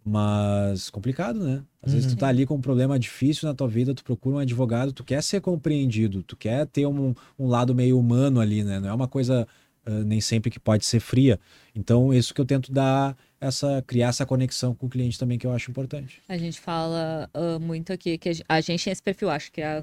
Mas 0.04 0.88
complicado, 0.88 1.38
né? 1.38 1.62
Às 1.82 1.92
uhum. 1.92 1.98
vezes 1.98 2.14
tu 2.14 2.18
tá 2.18 2.28
ali 2.28 2.46
com 2.46 2.54
um 2.54 2.60
problema 2.60 2.98
difícil 2.98 3.48
na 3.48 3.54
tua 3.54 3.68
vida, 3.68 3.94
tu 3.94 4.02
procura 4.02 4.36
um 4.36 4.38
advogado, 4.38 4.92
tu 4.92 5.04
quer 5.04 5.22
ser 5.22 5.40
compreendido, 5.40 6.22
tu 6.22 6.36
quer 6.36 6.66
ter 6.66 6.86
um, 6.86 7.14
um 7.38 7.46
lado 7.46 7.74
meio 7.74 7.98
humano 7.98 8.40
ali, 8.40 8.64
né? 8.64 8.80
Não 8.80 8.88
é 8.88 8.92
uma 8.94 9.08
coisa 9.08 9.46
uh, 9.86 10.04
nem 10.04 10.20
sempre 10.20 10.50
que 10.50 10.58
pode 10.58 10.84
ser 10.84 11.00
fria. 11.00 11.38
Então, 11.74 12.12
isso 12.12 12.34
que 12.34 12.40
eu 12.40 12.44
tento 12.44 12.72
dar 12.72 13.16
essa 13.40 13.82
criar 13.86 14.08
essa 14.08 14.26
conexão 14.26 14.74
com 14.74 14.86
o 14.86 14.88
cliente 14.88 15.18
também 15.18 15.38
que 15.38 15.46
eu 15.46 15.52
acho 15.52 15.70
importante. 15.70 16.20
A 16.28 16.36
gente 16.36 16.60
fala 16.60 17.28
uh, 17.34 17.58
muito 17.58 17.92
aqui 17.92 18.18
que 18.18 18.28
a 18.46 18.60
gente 18.60 18.84
tem 18.84 18.92
esse 18.92 19.02
perfil, 19.02 19.30
acho 19.30 19.50
que 19.50 19.62
a, 19.62 19.82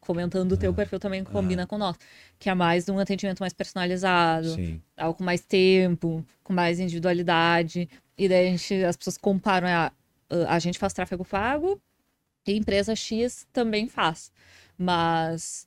comentando 0.00 0.52
o 0.52 0.56
teu 0.56 0.70
ah, 0.70 0.74
perfil 0.74 1.00
também 1.00 1.24
combina 1.24 1.64
ah. 1.64 1.66
com 1.66 1.74
o 1.74 1.78
nosso, 1.78 1.98
que 2.38 2.48
é 2.48 2.54
mais 2.54 2.88
um 2.88 2.98
atendimento 2.98 3.40
mais 3.40 3.52
personalizado, 3.52 4.50
Sim. 4.50 4.80
algo 4.96 5.18
com 5.18 5.24
mais 5.24 5.40
tempo, 5.40 6.24
com 6.44 6.52
mais 6.52 6.78
individualidade. 6.78 7.88
E 8.24 8.28
daí 8.28 8.48
a 8.48 8.50
gente, 8.50 8.84
as 8.84 8.96
pessoas 8.96 9.16
comparam 9.16 9.68
a, 9.68 9.92
a 10.48 10.58
gente 10.58 10.78
faz 10.78 10.92
tráfego 10.92 11.24
pago 11.24 11.80
e 12.46 12.56
empresa 12.56 12.94
X 12.94 13.46
também 13.52 13.88
faz. 13.88 14.32
Mas 14.76 15.66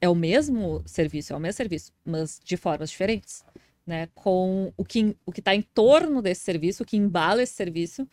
é 0.00 0.08
o 0.08 0.14
mesmo 0.14 0.82
serviço, 0.86 1.32
é 1.32 1.36
o 1.36 1.40
mesmo 1.40 1.56
serviço, 1.56 1.92
mas 2.04 2.40
de 2.44 2.56
formas 2.56 2.90
diferentes 2.90 3.44
né? 3.88 4.08
Com 4.14 4.72
o 4.76 4.84
que 4.84 5.16
o 5.24 5.32
que 5.32 5.40
está 5.40 5.54
em 5.54 5.62
torno 5.62 6.20
desse 6.20 6.42
serviço, 6.42 6.82
o 6.82 6.86
que 6.86 6.96
embala 6.96 7.42
esse 7.42 7.54
serviço, 7.54 8.06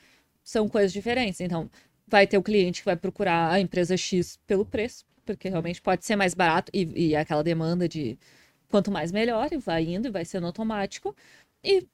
são 0.44 0.70
coisas 0.70 0.94
diferentes. 0.94 1.42
Então, 1.42 1.70
vai 2.08 2.26
ter 2.26 2.38
o 2.38 2.44
cliente 2.44 2.82
que 2.82 2.86
vai 2.86 2.96
procurar 2.96 3.52
a 3.52 3.60
empresa 3.60 3.98
X 3.98 4.40
pelo 4.48 4.66
preço, 4.66 5.06
porque 5.26 5.50
realmente 5.50 5.82
pode 5.82 6.06
ser 6.06 6.16
mais 6.16 6.34
barato 6.34 6.72
e, 6.74 7.10
e 7.10 7.16
aquela 7.16 7.44
demanda 7.44 7.90
de 7.90 8.18
quanto 8.70 8.90
mais 8.90 9.12
melhor, 9.12 9.50
e 9.52 9.58
vai 9.58 9.84
indo 9.84 10.08
e 10.08 10.12
vai 10.12 10.24
sendo 10.24 10.48
automático. 10.48 11.16
E 11.64 11.86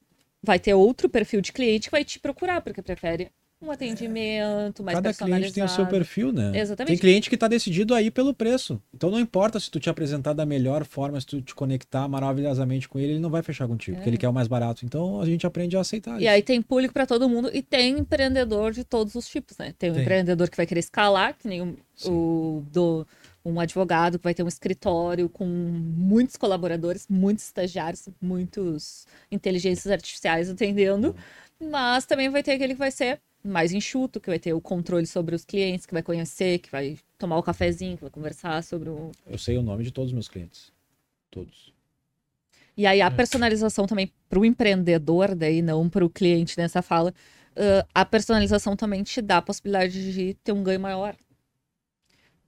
vai 0.43 0.59
ter 0.59 0.73
outro 0.73 1.09
perfil 1.09 1.41
de 1.41 1.51
cliente 1.51 1.87
que 1.87 1.91
vai 1.91 2.03
te 2.03 2.19
procurar, 2.19 2.61
porque 2.61 2.81
prefere 2.81 3.31
um 3.61 3.69
atendimento 3.69 4.83
mais 4.83 4.95
Cada 4.95 5.13
cliente 5.13 5.53
tem 5.53 5.63
o 5.63 5.67
seu 5.67 5.85
perfil, 5.85 6.33
né? 6.33 6.51
Exatamente. 6.59 6.87
Tem 6.87 6.97
cliente 6.97 7.29
que 7.29 7.35
está 7.35 7.47
decidido 7.47 7.93
aí 7.93 8.09
pelo 8.09 8.33
preço. 8.33 8.81
Então 8.93 9.11
não 9.11 9.19
importa 9.19 9.59
se 9.59 9.69
tu 9.69 9.79
te 9.79 9.89
apresentar 9.89 10.33
da 10.33 10.45
melhor 10.45 10.83
forma, 10.83 11.19
se 11.21 11.27
tu 11.27 11.41
te 11.41 11.53
conectar 11.53 12.07
maravilhosamente 12.07 12.89
com 12.89 12.97
ele, 12.97 13.13
ele 13.13 13.19
não 13.19 13.29
vai 13.29 13.43
fechar 13.43 13.67
contigo, 13.67 13.95
é. 13.95 13.99
porque 13.99 14.09
ele 14.09 14.17
quer 14.17 14.29
o 14.29 14.33
mais 14.33 14.47
barato. 14.47 14.83
Então 14.83 15.21
a 15.21 15.25
gente 15.25 15.45
aprende 15.45 15.77
a 15.77 15.81
aceitar. 15.81 16.19
E 16.19 16.23
isso. 16.23 16.29
aí 16.29 16.41
tem 16.41 16.59
público 16.59 16.91
para 16.91 17.05
todo 17.05 17.29
mundo 17.29 17.51
e 17.53 17.61
tem 17.61 17.99
empreendedor 17.99 18.71
de 18.71 18.83
todos 18.83 19.13
os 19.13 19.27
tipos, 19.27 19.55
né? 19.59 19.75
Tem 19.77 19.91
um 19.91 19.93
tem. 19.93 20.01
empreendedor 20.01 20.49
que 20.49 20.57
vai 20.57 20.65
querer 20.65 20.79
escalar, 20.79 21.37
que 21.37 21.47
nem 21.47 21.61
o, 21.61 21.77
o 22.07 22.63
do 22.71 23.05
um 23.43 23.59
advogado 23.59 24.17
que 24.17 24.23
vai 24.23 24.33
ter 24.33 24.43
um 24.43 24.47
escritório 24.47 25.27
com 25.27 25.45
muitos 25.45 26.37
colaboradores, 26.37 27.07
muitos 27.09 27.45
estagiários, 27.45 28.07
muitos 28.21 29.07
inteligências 29.31 29.91
artificiais 29.91 30.49
atendendo, 30.49 31.15
mas 31.59 32.05
também 32.05 32.29
vai 32.29 32.43
ter 32.43 32.51
aquele 32.51 32.73
que 32.73 32.79
vai 32.79 32.91
ser 32.91 33.19
mais 33.43 33.71
enxuto, 33.71 34.19
que 34.19 34.29
vai 34.29 34.39
ter 34.39 34.53
o 34.53 34.61
controle 34.61 35.05
sobre 35.05 35.35
os 35.35 35.43
clientes, 35.43 35.85
que 35.85 35.93
vai 35.93 36.03
conhecer, 36.03 36.59
que 36.59 36.71
vai 36.71 36.97
tomar 37.17 37.37
o 37.37 37.43
cafezinho, 37.43 37.97
que 37.97 38.03
vai 38.03 38.11
conversar 38.11 38.63
sobre 38.63 38.89
o. 38.89 39.11
Eu 39.25 39.37
sei 39.37 39.57
o 39.57 39.63
nome 39.63 39.83
de 39.83 39.91
todos 39.91 40.09
os 40.09 40.13
meus 40.13 40.27
clientes. 40.27 40.71
Todos. 41.29 41.73
E 42.77 42.85
aí 42.85 43.01
a 43.01 43.07
é. 43.07 43.09
personalização 43.09 43.85
também 43.85 44.11
para 44.29 44.39
o 44.39 44.45
empreendedor, 44.45 45.35
daí 45.35 45.61
não 45.61 45.89
para 45.89 46.05
o 46.05 46.09
cliente 46.09 46.57
nessa 46.57 46.81
fala, 46.81 47.13
uh, 47.51 47.87
a 47.93 48.05
personalização 48.05 48.75
também 48.75 49.03
te 49.03 49.21
dá 49.21 49.37
a 49.37 49.41
possibilidade 49.41 50.13
de 50.13 50.33
ter 50.35 50.51
um 50.51 50.63
ganho 50.63 50.79
maior. 50.79 51.15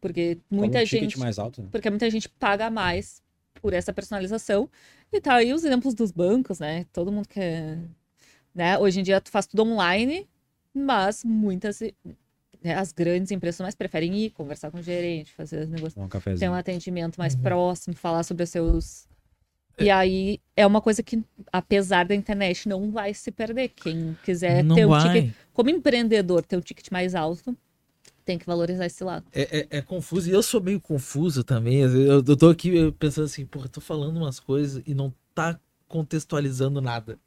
Porque 0.03 0.37
muita 0.51 0.81
um 0.81 0.85
gente. 0.85 1.17
mais 1.17 1.39
alto, 1.39 1.61
né? 1.61 1.69
Porque 1.71 1.89
muita 1.89 2.09
gente 2.09 2.27
paga 2.27 2.69
mais 2.69 3.21
por 3.61 3.73
essa 3.73 3.93
personalização. 3.93 4.69
E 5.11 5.21
tá 5.21 5.35
aí 5.35 5.53
os 5.53 5.63
exemplos 5.63 5.93
dos 5.93 6.11
bancos, 6.11 6.59
né? 6.59 6.85
Todo 6.91 7.11
mundo 7.11 7.27
quer. 7.27 7.79
Né? 8.53 8.77
Hoje 8.77 8.99
em 8.99 9.03
dia 9.03 9.21
tu 9.21 9.31
faz 9.31 9.47
tudo 9.47 9.63
online 9.63 10.27
mas 10.73 11.23
muitas 11.23 11.81
né, 12.63 12.73
as 12.75 12.91
grandes 12.91 13.31
empresas 13.31 13.61
mais 13.61 13.75
preferem 13.75 14.15
ir 14.15 14.31
conversar 14.31 14.71
com 14.71 14.79
o 14.79 14.81
gerente, 14.81 15.31
fazer 15.31 15.67
negócios, 15.67 15.95
um 15.97 16.35
ter 16.35 16.49
um 16.49 16.53
atendimento 16.53 17.17
mais 17.17 17.35
uhum. 17.35 17.41
próximo, 17.41 17.95
falar 17.95 18.23
sobre 18.23 18.43
os 18.43 18.49
seus 18.49 19.07
e 19.79 19.89
aí 19.89 20.39
é 20.55 20.67
uma 20.67 20.79
coisa 20.79 21.01
que, 21.01 21.23
apesar 21.51 22.05
da 22.05 22.13
internet, 22.13 22.69
não 22.69 22.91
vai 22.91 23.11
se 23.11 23.31
perder. 23.31 23.69
Quem 23.69 24.15
quiser 24.23 24.63
não 24.63 24.75
ter 24.75 24.85
um 24.85 24.99
ticket, 24.99 25.33
como 25.51 25.71
empreendedor, 25.71 26.43
ter 26.43 26.57
um 26.57 26.61
ticket 26.61 26.91
mais 26.91 27.15
alto, 27.15 27.57
tem 28.25 28.37
que 28.37 28.45
valorizar 28.45 28.85
esse 28.85 29.03
lado. 29.03 29.25
É, 29.33 29.59
é, 29.59 29.77
é, 29.77 29.81
confuso, 29.81 30.29
e 30.29 30.33
eu 30.33 30.41
sou 30.41 30.61
meio 30.61 30.79
confuso 30.79 31.43
também. 31.43 31.81
Eu, 31.81 32.23
eu 32.25 32.37
tô 32.37 32.49
aqui 32.49 32.91
pensando 32.93 33.25
assim, 33.25 33.45
porra, 33.45 33.67
tô 33.67 33.81
falando 33.81 34.17
umas 34.17 34.39
coisas 34.39 34.81
e 34.85 34.93
não 34.93 35.13
tá 35.33 35.59
contextualizando 35.87 36.81
nada. 36.81 37.19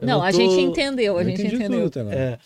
Não, 0.00 0.08
não 0.08 0.20
tô... 0.20 0.22
a 0.22 0.30
gente 0.30 0.60
entendeu, 0.60 1.18
a 1.18 1.22
eu 1.22 1.28
gente 1.28 1.54
entendeu. 1.54 1.90
É, 2.10 2.38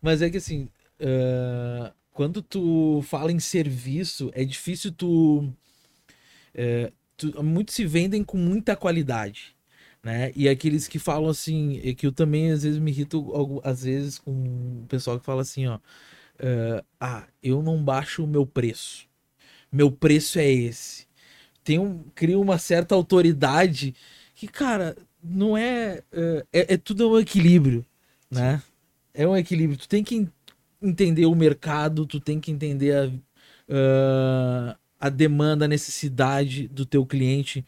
mas 0.00 0.22
é 0.22 0.30
que 0.30 0.36
assim, 0.36 0.68
uh, 1.00 1.92
quando 2.12 2.40
tu 2.40 3.02
fala 3.02 3.32
em 3.32 3.40
serviço, 3.40 4.30
é 4.34 4.44
difícil 4.44 4.92
tu, 4.92 5.40
uh, 6.54 6.92
tu, 7.16 7.42
Muitos 7.42 7.74
se 7.74 7.84
vendem 7.84 8.22
com 8.22 8.36
muita 8.36 8.76
qualidade. 8.76 9.54
Né? 10.02 10.32
E 10.34 10.48
aqueles 10.48 10.88
que 10.88 10.98
falam 10.98 11.30
assim, 11.30 11.80
que 11.96 12.06
eu 12.06 12.12
também 12.12 12.50
às 12.50 12.64
vezes 12.64 12.78
me 12.80 12.90
irrito, 12.90 13.60
às 13.62 13.84
vezes, 13.84 14.18
com 14.18 14.32
o 14.82 14.86
pessoal 14.88 15.18
que 15.18 15.24
fala 15.24 15.42
assim, 15.42 15.66
ó. 15.66 15.78
Uh, 16.42 16.84
ah, 17.00 17.24
eu 17.42 17.62
não 17.62 17.82
baixo 17.82 18.24
o 18.24 18.26
meu 18.26 18.44
preço. 18.44 19.06
Meu 19.70 19.90
preço 19.92 20.38
é 20.38 20.50
esse. 20.50 21.06
Tem 21.62 21.78
um, 21.78 22.02
cria 22.14 22.38
uma 22.38 22.58
certa 22.58 22.94
autoridade 22.94 23.94
que, 24.34 24.48
cara, 24.48 24.96
não 25.22 25.56
é, 25.56 26.02
é. 26.12 26.46
É, 26.52 26.74
é 26.74 26.76
tudo 26.76 27.12
um 27.12 27.18
equilíbrio, 27.18 27.86
né? 28.30 28.60
É 29.14 29.26
um 29.26 29.36
equilíbrio. 29.36 29.78
Tu 29.78 29.88
tem 29.88 30.02
que 30.02 30.28
entender 30.80 31.26
o 31.26 31.34
mercado, 31.34 32.06
tu 32.06 32.18
tem 32.18 32.40
que 32.40 32.50
entender 32.50 32.92
a, 32.92 33.06
uh, 33.06 34.76
a 34.98 35.08
demanda, 35.08 35.64
a 35.64 35.68
necessidade 35.68 36.66
do 36.68 36.84
teu 36.84 37.06
cliente. 37.06 37.64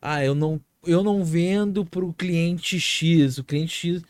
Ah, 0.00 0.24
eu 0.24 0.34
não, 0.34 0.60
eu 0.84 1.02
não 1.02 1.24
vendo 1.24 1.84
para 1.84 2.04
o 2.04 2.14
cliente 2.14 2.80
X. 2.80 3.38
O 3.38 3.44
cliente 3.44 3.72
X. 3.72 4.02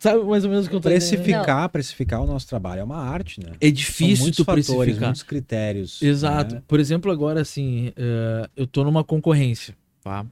Sabe 0.00 0.24
mais 0.24 0.44
ou 0.46 0.50
menos 0.50 0.64
o 0.64 0.70
que 0.70 0.74
eu 0.74 0.80
tô 0.80 0.88
Precificar, 0.88 1.68
precificar 1.68 2.22
o 2.22 2.26
nosso 2.26 2.48
trabalho 2.48 2.80
é 2.80 2.84
uma 2.84 2.96
arte, 2.96 3.38
né? 3.38 3.52
É 3.60 3.70
difícil 3.70 4.16
São 4.16 4.24
muitos 4.24 4.44
fatores, 4.46 4.66
precificar. 4.66 5.08
muitos 5.08 5.22
critérios. 5.22 6.00
Exato. 6.00 6.54
Né? 6.54 6.62
Por 6.66 6.80
exemplo, 6.80 7.12
agora 7.12 7.42
assim, 7.42 7.88
uh, 7.88 8.48
eu 8.56 8.66
tô 8.66 8.82
numa 8.82 9.04
concorrência, 9.04 9.76
tá? 10.02 10.24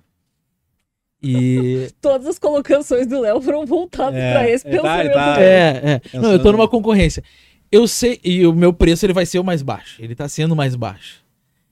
E. 1.23 1.87
Todas 2.01 2.27
as 2.27 2.39
colocações 2.39 3.07
do 3.07 3.21
Léo 3.21 3.43
foram 3.43 3.67
voltadas 3.67 4.19
é, 4.19 4.33
para 4.33 4.49
esse 4.49 4.65
pensamento. 4.65 5.13
Tá, 5.13 5.35
tá, 5.35 5.43
é, 5.43 6.01
é. 6.15 6.19
Não, 6.19 6.33
eu 6.33 6.43
tô 6.43 6.51
numa 6.51 6.67
concorrência. 6.67 7.23
Eu 7.71 7.87
sei, 7.87 8.19
e 8.25 8.47
o 8.47 8.55
meu 8.55 8.73
preço 8.73 9.05
ele 9.05 9.13
vai 9.13 9.27
ser 9.27 9.39
o 9.39 9.45
mais 9.45 9.61
baixo. 9.61 10.03
Ele 10.03 10.15
tá 10.15 10.27
sendo 10.31 10.57
mais 10.57 10.75
baixo. 10.75 11.23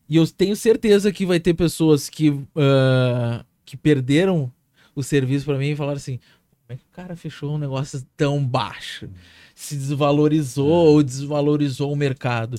E 0.07 0.17
eu 0.17 0.27
tenho 0.27 0.55
certeza 0.55 1.11
que 1.11 1.25
vai 1.25 1.41
ter 1.41 1.55
pessoas 1.55 2.11
que, 2.11 2.29
uh, 2.29 3.43
que 3.65 3.75
perderam 3.75 4.53
o 4.95 5.03
serviço 5.03 5.47
para 5.47 5.57
mim 5.57 5.71
e 5.71 5.77
falaram 5.77 5.97
assim: 5.97 6.21
como 6.67 6.75
é 6.75 6.77
que 6.77 6.83
o 6.83 6.93
cara 6.93 7.15
fechou 7.15 7.55
um 7.55 7.59
negócio 7.59 8.05
tão 8.17 8.45
baixo? 8.45 9.09
Se 9.55 9.77
desvalorizou 9.77 10.69
ou 10.69 11.03
desvalorizou 11.03 11.93
o 11.93 11.97
mercado? 11.97 12.59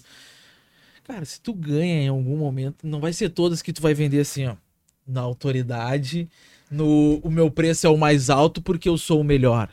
Cara, 1.04 1.26
se 1.26 1.42
tu 1.42 1.54
ganha 1.54 2.04
em 2.04 2.08
algum 2.08 2.38
momento, 2.38 2.88
não 2.88 3.02
vai 3.02 3.12
ser 3.12 3.30
todas 3.30 3.62
que 3.62 3.74
tu 3.74 3.82
vai 3.82 3.94
vender 3.94 4.22
assim, 4.22 4.46
ó, 4.46 4.56
na 5.06 5.22
autoridade 5.22 6.30
no 6.72 7.20
o 7.20 7.30
meu 7.30 7.52
preço 7.52 7.86
é 7.86 7.90
o 7.90 7.98
mais 7.98 8.30
alto 8.30 8.62
porque 8.62 8.88
eu 8.88 8.98
sou 8.98 9.20
o 9.22 9.24
melhor. 9.26 9.70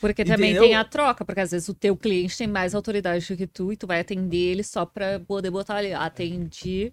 Porque 0.00 0.24
também 0.24 0.50
Entendeu? 0.50 0.62
tem 0.62 0.74
a 0.74 0.84
troca, 0.84 1.24
porque 1.24 1.40
às 1.40 1.50
vezes 1.50 1.68
o 1.68 1.74
teu 1.74 1.96
cliente 1.96 2.36
tem 2.36 2.46
mais 2.46 2.74
autoridade 2.74 3.26
do 3.26 3.36
que 3.36 3.46
tu 3.46 3.72
e 3.72 3.76
tu 3.76 3.86
vai 3.86 4.00
atender 4.00 4.36
ele 4.36 4.64
só 4.64 4.84
para 4.84 5.20
poder 5.20 5.50
botar 5.50 5.76
ali, 5.76 5.92
atendi 5.92 6.92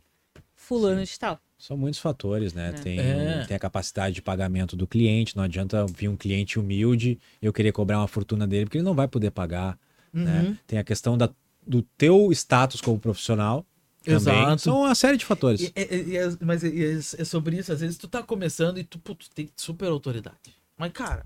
fulano 0.55 1.03
de 1.03 1.19
tal. 1.19 1.39
São 1.59 1.75
muitos 1.75 1.99
fatores, 1.99 2.53
né? 2.53 2.69
É. 2.69 2.71
Tem, 2.71 2.99
é. 2.99 3.45
tem 3.45 3.55
a 3.55 3.59
capacidade 3.59 4.15
de 4.15 4.21
pagamento 4.21 4.77
do 4.77 4.87
cliente, 4.87 5.35
não 5.35 5.43
adianta 5.43 5.85
vir 5.85 6.07
um 6.07 6.15
cliente 6.15 6.57
humilde 6.57 7.19
eu 7.41 7.51
querer 7.51 7.73
cobrar 7.73 7.99
uma 7.99 8.07
fortuna 8.07 8.47
dele, 8.47 8.65
porque 8.65 8.77
ele 8.77 8.85
não 8.85 8.95
vai 8.95 9.09
poder 9.09 9.29
pagar. 9.29 9.77
Né? 10.11 10.41
Uhum. 10.41 10.49
Né? 10.51 10.57
Tem 10.65 10.79
a 10.79 10.83
questão 10.85 11.17
da, 11.17 11.29
do 11.67 11.81
teu 11.81 12.31
status 12.31 12.79
como 12.79 12.97
profissional, 12.97 13.65
Exato. 14.05 14.61
São 14.61 14.79
uma 14.79 14.95
série 14.95 15.17
de 15.17 15.25
fatores. 15.25 15.61
E, 15.61 15.73
e, 15.75 16.11
e, 16.11 16.17
é, 16.17 16.29
mas 16.41 16.63
é, 16.63 16.69
é, 16.69 17.25
sobre 17.25 17.57
isso, 17.57 17.71
às 17.71 17.81
vezes 17.81 17.97
tu 17.97 18.07
tá 18.07 18.23
começando 18.23 18.77
e 18.77 18.83
tu, 18.83 18.97
tu 18.97 19.29
tem 19.29 19.49
super 19.55 19.89
autoridade. 19.89 20.55
Mas, 20.77 20.91
cara, 20.93 21.25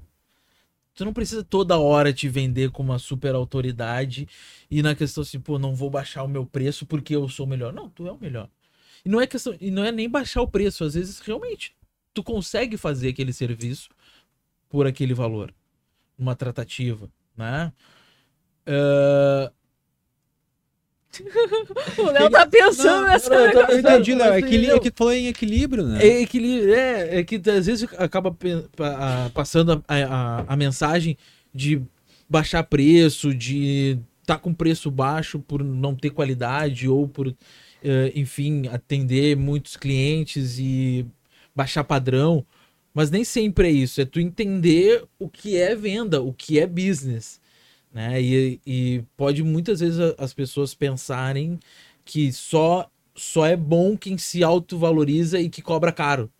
tu 0.96 1.06
não 1.06 1.14
precisa 1.14 1.44
toda 1.44 1.78
hora 1.78 2.12
te 2.12 2.28
vender 2.28 2.72
como 2.72 2.92
uma 2.92 3.00
super 3.00 3.36
autoridade 3.36 4.28
e 4.70 4.82
na 4.82 4.96
questão 4.96 5.22
assim, 5.22 5.40
pô, 5.40 5.60
não 5.60 5.76
vou 5.76 5.90
baixar 5.90 6.24
o 6.24 6.28
meu 6.28 6.46
preço 6.46 6.86
porque 6.86 7.16
eu 7.16 7.30
sou 7.30 7.46
o 7.46 7.50
melhor. 7.50 7.72
Não, 7.72 7.88
tu 7.88 8.08
é 8.08 8.12
o 8.12 8.20
melhor. 8.20 8.50
E 9.06 9.10
não 9.10 9.20
é 9.20 9.28
questão, 9.28 9.56
e 9.60 9.70
não 9.70 9.84
é 9.84 9.92
nem 9.92 10.10
baixar 10.10 10.42
o 10.42 10.48
preço, 10.48 10.84
às 10.84 10.94
vezes 10.94 11.20
realmente 11.20 11.76
tu 12.14 12.24
consegue 12.24 12.78
fazer 12.78 13.10
aquele 13.10 13.34
serviço 13.34 13.90
por 14.70 14.88
aquele 14.88 15.14
valor, 15.14 15.54
uma 16.18 16.36
tratativa, 16.36 17.10
né? 17.36 17.72
Uh... 18.68 19.52
o 22.02 22.10
Léo 22.10 22.30
tá 22.32 22.48
pensando 22.48 23.02
não, 23.02 23.08
nessa. 23.08 23.30
Não, 23.30 23.46
eu, 23.46 23.80
entendi, 23.80 24.16
Léo. 24.16 24.34
É 24.34 24.80
que 24.80 24.92
falou 24.96 25.14
em 25.14 25.28
equilíbrio, 25.28 25.86
né? 25.86 26.04
É 26.04 26.22
equilíbrio, 26.22 26.74
é, 26.74 27.20
é 27.20 27.24
que 27.24 27.36
às 27.52 27.68
vezes 27.68 27.88
acaba 28.00 28.36
passando 29.32 29.84
a, 29.88 29.96
a, 29.96 30.54
a 30.54 30.56
mensagem 30.56 31.16
de 31.54 31.80
baixar 32.28 32.64
preço, 32.64 33.32
de 33.32 34.00
tá 34.26 34.40
com 34.40 34.54
preço 34.54 34.90
baixo 34.90 35.38
por 35.38 35.64
não 35.64 35.96
ter 35.96 36.10
qualidade 36.10 36.90
ou 36.90 37.08
por, 37.08 37.36
enfim, 38.16 38.68
atender 38.68 39.36
muitos 39.36 39.78
clientes 39.78 40.58
e 40.60 41.06
baixar 41.56 41.84
padrão. 41.84 42.46
Mas 42.94 43.10
nem 43.10 43.24
sempre 43.24 43.68
é 43.68 43.72
isso. 43.72 44.00
É 44.00 44.06
tu 44.06 44.20
entender 44.20 45.04
o 45.18 45.28
que 45.28 45.58
é 45.58 45.76
venda, 45.76 46.22
o 46.22 46.32
que 46.32 46.60
é 46.60 46.68
business. 46.68 47.42
Né? 47.92 48.22
E, 48.22 48.60
e 48.66 49.04
pode 49.18 49.44
muitas 49.44 49.80
vezes 49.80 50.00
as 50.18 50.34
pessoas 50.34 50.74
pensarem 50.74 51.60
que 52.06 52.32
só, 52.32 52.90
só 53.16 53.46
é 53.46 53.56
bom 53.56 53.98
quem 53.98 54.18
se 54.18 54.44
autovaloriza 54.44 55.40
e 55.40 55.50
que 55.50 55.62
cobra 55.62 55.92
caro. 55.92 56.32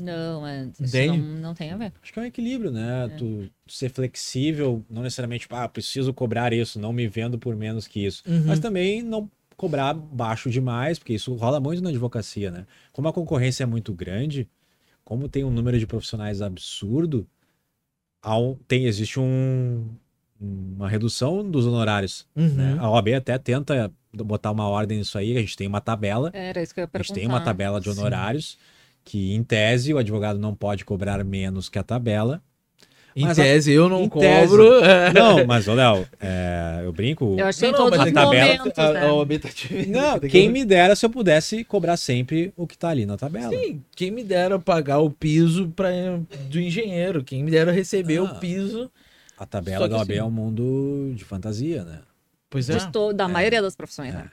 Não, 0.00 0.46
é, 0.46 0.68
não, 1.08 1.16
não, 1.16 1.54
tem 1.54 1.72
a 1.72 1.76
ver. 1.76 1.92
Acho 2.00 2.12
que 2.12 2.18
é 2.20 2.22
um 2.22 2.26
equilíbrio, 2.26 2.70
né? 2.70 3.06
É. 3.06 3.08
Tu, 3.16 3.50
tu, 3.66 3.72
ser 3.72 3.90
flexível, 3.90 4.84
não 4.88 5.02
necessariamente, 5.02 5.48
ah, 5.50 5.68
preciso 5.68 6.14
cobrar 6.14 6.52
isso, 6.52 6.78
não 6.78 6.92
me 6.92 7.08
vendo 7.08 7.36
por 7.36 7.56
menos 7.56 7.88
que 7.88 8.06
isso. 8.06 8.22
Uhum. 8.24 8.44
Mas 8.46 8.60
também 8.60 9.02
não 9.02 9.28
cobrar 9.58 9.92
baixo 9.92 10.48
demais, 10.48 10.98
porque 10.98 11.12
isso 11.12 11.34
rola 11.34 11.60
muito 11.60 11.82
na 11.82 11.90
advocacia, 11.90 12.50
né? 12.50 12.64
Como 12.92 13.08
a 13.08 13.12
concorrência 13.12 13.64
é 13.64 13.66
muito 13.66 13.92
grande, 13.92 14.48
como 15.04 15.28
tem 15.28 15.44
um 15.44 15.50
número 15.50 15.78
de 15.78 15.86
profissionais 15.86 16.40
absurdo, 16.40 17.26
tem, 18.66 18.86
existe 18.86 19.18
um, 19.18 19.84
uma 20.40 20.88
redução 20.88 21.48
dos 21.48 21.66
honorários. 21.66 22.26
Uhum. 22.36 22.54
Né? 22.54 22.76
A 22.78 22.88
OAB 22.88 23.08
até 23.08 23.36
tenta 23.36 23.92
botar 24.12 24.52
uma 24.52 24.68
ordem 24.68 24.98
nisso 24.98 25.18
aí, 25.18 25.36
a 25.36 25.40
gente 25.40 25.56
tem 25.56 25.66
uma 25.66 25.80
tabela. 25.80 26.30
Era 26.32 26.62
isso 26.62 26.72
que 26.72 26.80
eu 26.80 26.84
ia 26.84 26.88
perguntar. 26.88 27.12
A 27.12 27.14
gente 27.14 27.20
tem 27.20 27.28
uma 27.28 27.44
tabela 27.44 27.80
de 27.80 27.90
honorários. 27.90 28.52
Sim 28.52 28.78
que 29.08 29.34
em 29.34 29.42
tese 29.42 29.94
o 29.94 29.96
advogado 29.96 30.38
não 30.38 30.54
pode 30.54 30.84
cobrar 30.84 31.24
menos 31.24 31.70
que 31.70 31.78
a 31.78 31.82
tabela. 31.82 32.42
Em 33.22 33.34
tese, 33.34 33.70
a... 33.70 33.74
eu 33.74 33.88
não 33.88 34.08
cobro. 34.08 34.80
Tese... 34.80 34.90
É. 34.90 35.12
Não, 35.18 35.46
mas, 35.46 35.66
ô 35.66 35.74
Léo, 35.74 36.06
é, 36.20 36.82
eu 36.84 36.92
brinco. 36.92 37.34
Eu 37.38 37.46
achei 37.46 37.70
não, 37.70 37.78
todos 37.78 37.98
a 37.98 38.12
tabela, 38.12 38.24
momentos, 38.24 38.78
a, 38.78 38.92
né? 38.92 39.00
a, 39.00 39.86
Não, 39.88 40.20
quem 40.20 40.48
me 40.48 40.64
dera 40.64 40.94
se 40.94 41.04
eu 41.04 41.10
pudesse 41.10 41.64
cobrar 41.64 41.96
sempre 41.96 42.52
o 42.56 42.66
que 42.66 42.74
está 42.74 42.90
ali 42.90 43.04
na 43.06 43.16
tabela. 43.16 43.50
Sim, 43.50 43.82
quem 43.96 44.10
me 44.10 44.22
dera 44.22 44.58
pagar 44.58 44.98
o 44.98 45.10
piso 45.10 45.68
pra, 45.74 45.88
do 46.48 46.60
engenheiro, 46.60 47.24
quem 47.24 47.42
me 47.42 47.50
dera 47.50 47.72
receber 47.72 48.18
ah, 48.18 48.24
o 48.24 48.38
piso. 48.38 48.90
A 49.36 49.46
tabela 49.46 49.88
da 49.88 49.96
OAB 49.96 50.10
assim... 50.10 50.20
é 50.20 50.24
um 50.24 50.30
mundo 50.30 51.12
de 51.14 51.24
fantasia, 51.24 51.84
né? 51.84 52.00
Pois 52.50 52.70
é. 52.70 52.78
da 53.14 53.24
é. 53.24 53.28
maioria 53.28 53.60
das 53.60 53.74
profissões, 53.74 54.14
né? 54.14 54.30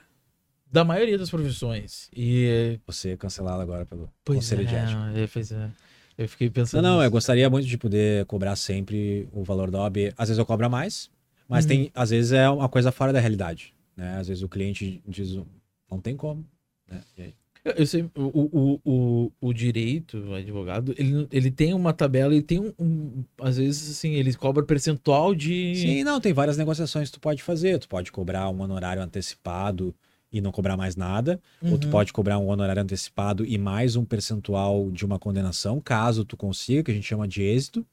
da 0.70 0.84
maioria 0.84 1.16
das 1.16 1.30
profissões. 1.30 2.08
E 2.14 2.78
você 2.86 3.10
é 3.10 3.16
cancelado 3.16 3.62
agora 3.62 3.86
pelo 3.86 4.12
pois 4.24 4.38
Conselho 4.38 4.62
é, 4.62 4.64
de 4.64 4.74
Ética. 4.74 5.12
É, 5.14 5.26
pois 5.26 5.52
é. 5.52 5.70
Eu 6.16 6.28
fiquei 6.28 6.48
pensando. 6.48 6.82
Não, 6.82 6.96
não, 6.96 7.02
eu 7.02 7.10
gostaria 7.10 7.48
muito 7.50 7.66
de 7.66 7.76
poder 7.76 8.24
cobrar 8.26 8.56
sempre 8.56 9.28
o 9.32 9.44
valor 9.44 9.70
da 9.70 9.80
OAB. 9.80 10.12
Às 10.16 10.28
vezes 10.28 10.38
eu 10.38 10.46
cobro 10.46 10.68
mais, 10.70 11.10
mas 11.48 11.64
uhum. 11.64 11.68
tem, 11.68 11.90
às 11.94 12.10
vezes 12.10 12.32
é 12.32 12.48
uma 12.48 12.68
coisa 12.68 12.90
fora 12.90 13.12
da 13.12 13.20
realidade. 13.20 13.74
Né? 13.96 14.16
Às 14.18 14.28
vezes 14.28 14.42
o 14.42 14.48
cliente 14.48 15.02
diz, 15.06 15.38
não 15.90 16.00
tem 16.00 16.16
como. 16.16 16.44
Né? 16.88 17.00
E 17.18 17.22
aí? 17.22 17.34
Eu 17.76 17.84
sei, 17.84 18.08
o, 18.14 18.22
o, 18.22 18.80
o, 18.84 19.32
o, 19.40 19.52
direito, 19.52 20.18
o 20.18 20.34
advogado, 20.34 20.94
ele, 20.96 21.26
ele 21.32 21.50
tem 21.50 21.74
uma 21.74 21.92
tabela, 21.92 22.32
ele 22.32 22.42
tem 22.42 22.60
um, 22.60 22.72
um, 22.78 23.24
Às 23.40 23.56
vezes, 23.56 23.90
assim, 23.90 24.12
ele 24.12 24.32
cobra 24.34 24.62
percentual 24.62 25.34
de. 25.34 25.74
Sim, 25.74 26.04
não, 26.04 26.20
tem 26.20 26.32
várias 26.32 26.56
negociações 26.56 27.08
que 27.08 27.14
tu 27.14 27.20
pode 27.20 27.42
fazer. 27.42 27.80
Tu 27.80 27.88
pode 27.88 28.12
cobrar 28.12 28.48
um 28.50 28.60
honorário 28.60 29.02
antecipado 29.02 29.92
e 30.32 30.40
não 30.40 30.52
cobrar 30.52 30.76
mais 30.76 30.96
nada, 30.96 31.40
uhum. 31.62 31.72
ou 31.72 31.78
tu 31.78 31.86
uhum. 31.86 31.90
pode 31.90 32.12
cobrar 32.12 32.38
um 32.38 32.48
honorário 32.48 32.82
antecipado 32.82 33.44
e 33.44 33.56
mais 33.56 33.96
um 33.96 34.04
percentual 34.04 34.90
de 34.90 35.04
uma 35.04 35.18
condenação, 35.18 35.80
caso 35.80 36.24
tu 36.24 36.36
consiga, 36.36 36.82
que 36.82 36.90
a 36.90 36.94
gente 36.94 37.06
chama 37.06 37.26
de 37.26 37.42
êxito. 37.42 37.86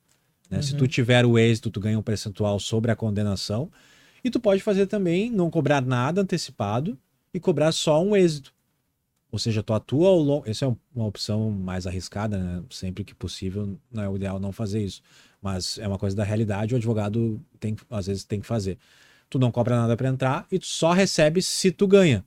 Né? 0.49 0.57
Uhum. 0.57 0.63
Se 0.63 0.75
tu 0.75 0.81
uhum. 0.81 0.87
tiver 0.87 1.25
o 1.25 1.37
êxito, 1.37 1.69
tu 1.69 1.79
ganha 1.79 1.97
um 1.97 2.01
percentual 2.01 2.59
sobre 2.59 2.91
a 2.91 2.95
condenação. 2.95 3.71
E 4.23 4.29
tu 4.29 4.39
pode 4.39 4.61
fazer 4.61 4.87
também 4.87 5.29
não 5.29 5.49
cobrar 5.49 5.81
nada 5.81 6.21
antecipado 6.21 6.97
e 7.33 7.39
cobrar 7.39 7.71
só 7.71 8.01
um 8.03 8.15
êxito. 8.15 8.53
Ou 9.31 9.39
seja, 9.39 9.63
tu 9.63 9.73
atua 9.73 10.09
ao 10.09 10.19
longo. 10.19 10.47
Essa 10.47 10.65
é 10.65 10.75
uma 10.95 11.07
opção 11.07 11.49
mais 11.49 11.87
arriscada, 11.87 12.37
né? 12.37 12.63
Sempre 12.69 13.03
que 13.03 13.15
possível, 13.15 13.77
não 13.91 14.03
é 14.03 14.07
o 14.07 14.15
ideal 14.15 14.39
não 14.39 14.51
fazer 14.51 14.83
isso. 14.83 15.01
Mas 15.41 15.79
é 15.79 15.87
uma 15.87 15.97
coisa 15.97 16.15
da 16.15 16.23
realidade, 16.23 16.73
o 16.73 16.77
advogado 16.77 17.41
tem, 17.59 17.75
às 17.89 18.05
vezes 18.05 18.23
tem 18.23 18.39
que 18.39 18.45
fazer. 18.45 18.77
Tu 19.33 19.39
não 19.39 19.51
cobra 19.51 19.75
nada 19.75 19.97
para 19.97 20.09
entrar 20.09 20.45
e 20.51 20.59
tu 20.59 20.67
só 20.67 20.91
recebe 20.91 21.41
se 21.41 21.71
tu 21.71 21.87
ganha. 21.87 22.23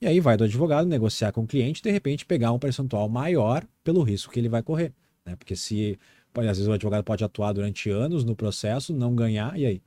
E 0.00 0.08
aí 0.08 0.18
vai 0.18 0.36
do 0.36 0.42
advogado 0.42 0.88
negociar 0.88 1.30
com 1.30 1.42
o 1.42 1.46
cliente 1.46 1.78
e 1.78 1.82
de 1.84 1.90
repente 1.92 2.26
pegar 2.26 2.50
um 2.50 2.58
percentual 2.58 3.08
maior 3.08 3.64
pelo 3.84 4.02
risco 4.02 4.32
que 4.32 4.40
ele 4.40 4.48
vai 4.48 4.60
correr. 4.60 4.92
Né? 5.24 5.36
Porque 5.36 5.54
se, 5.54 5.96
pode, 6.32 6.48
às 6.48 6.56
vezes 6.56 6.68
o 6.68 6.72
advogado 6.72 7.04
pode 7.04 7.22
atuar 7.22 7.52
durante 7.52 7.88
anos 7.90 8.24
no 8.24 8.34
processo, 8.34 8.92
não 8.92 9.14
ganhar, 9.14 9.56
e 9.56 9.66
aí? 9.66 9.82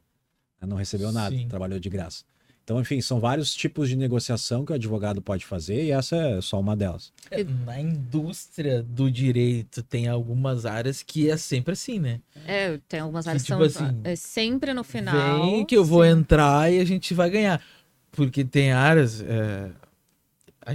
Não 0.65 0.77
recebeu 0.77 1.11
nada, 1.11 1.35
Sim. 1.35 1.45
trabalhou 1.49 1.77
de 1.77 1.89
graça. 1.89 2.23
Então, 2.71 2.79
enfim, 2.79 3.01
são 3.01 3.19
vários 3.19 3.53
tipos 3.53 3.89
de 3.89 3.97
negociação 3.97 4.63
que 4.63 4.71
o 4.71 4.75
advogado 4.75 5.21
pode 5.21 5.45
fazer 5.45 5.83
e 5.83 5.91
essa 5.91 6.15
é 6.15 6.39
só 6.39 6.57
uma 6.57 6.73
delas. 6.73 7.11
É, 7.29 7.43
na 7.43 7.81
indústria 7.81 8.81
do 8.81 9.11
direito 9.11 9.83
tem 9.83 10.07
algumas 10.07 10.65
áreas 10.65 11.03
que 11.03 11.29
é 11.29 11.35
sempre 11.35 11.73
assim, 11.73 11.99
né? 11.99 12.21
É, 12.47 12.79
tem 12.87 13.01
algumas 13.01 13.27
áreas 13.27 13.43
que, 13.43 13.51
tipo 13.51 13.69
são 13.69 13.87
assim, 13.87 13.99
é 14.05 14.15
sempre 14.15 14.73
no 14.73 14.85
final. 14.85 15.41
Vem 15.41 15.65
que 15.65 15.75
eu 15.75 15.83
vou 15.83 16.01
sim. 16.01 16.11
entrar 16.11 16.71
e 16.71 16.79
a 16.79 16.85
gente 16.85 17.13
vai 17.13 17.29
ganhar. 17.29 17.61
Porque 18.09 18.45
tem 18.45 18.71
áreas, 18.71 19.19
é, 19.19 19.69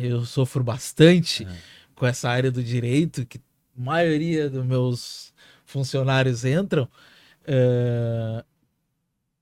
eu 0.02 0.22
sofro 0.26 0.62
bastante 0.62 1.44
é. 1.44 1.56
com 1.94 2.04
essa 2.04 2.28
área 2.28 2.52
do 2.52 2.62
direito, 2.62 3.24
que 3.24 3.38
a 3.38 3.40
maioria 3.80 4.50
dos 4.50 4.66
meus 4.66 5.32
funcionários 5.64 6.44
entram, 6.44 6.86
é, 7.46 8.44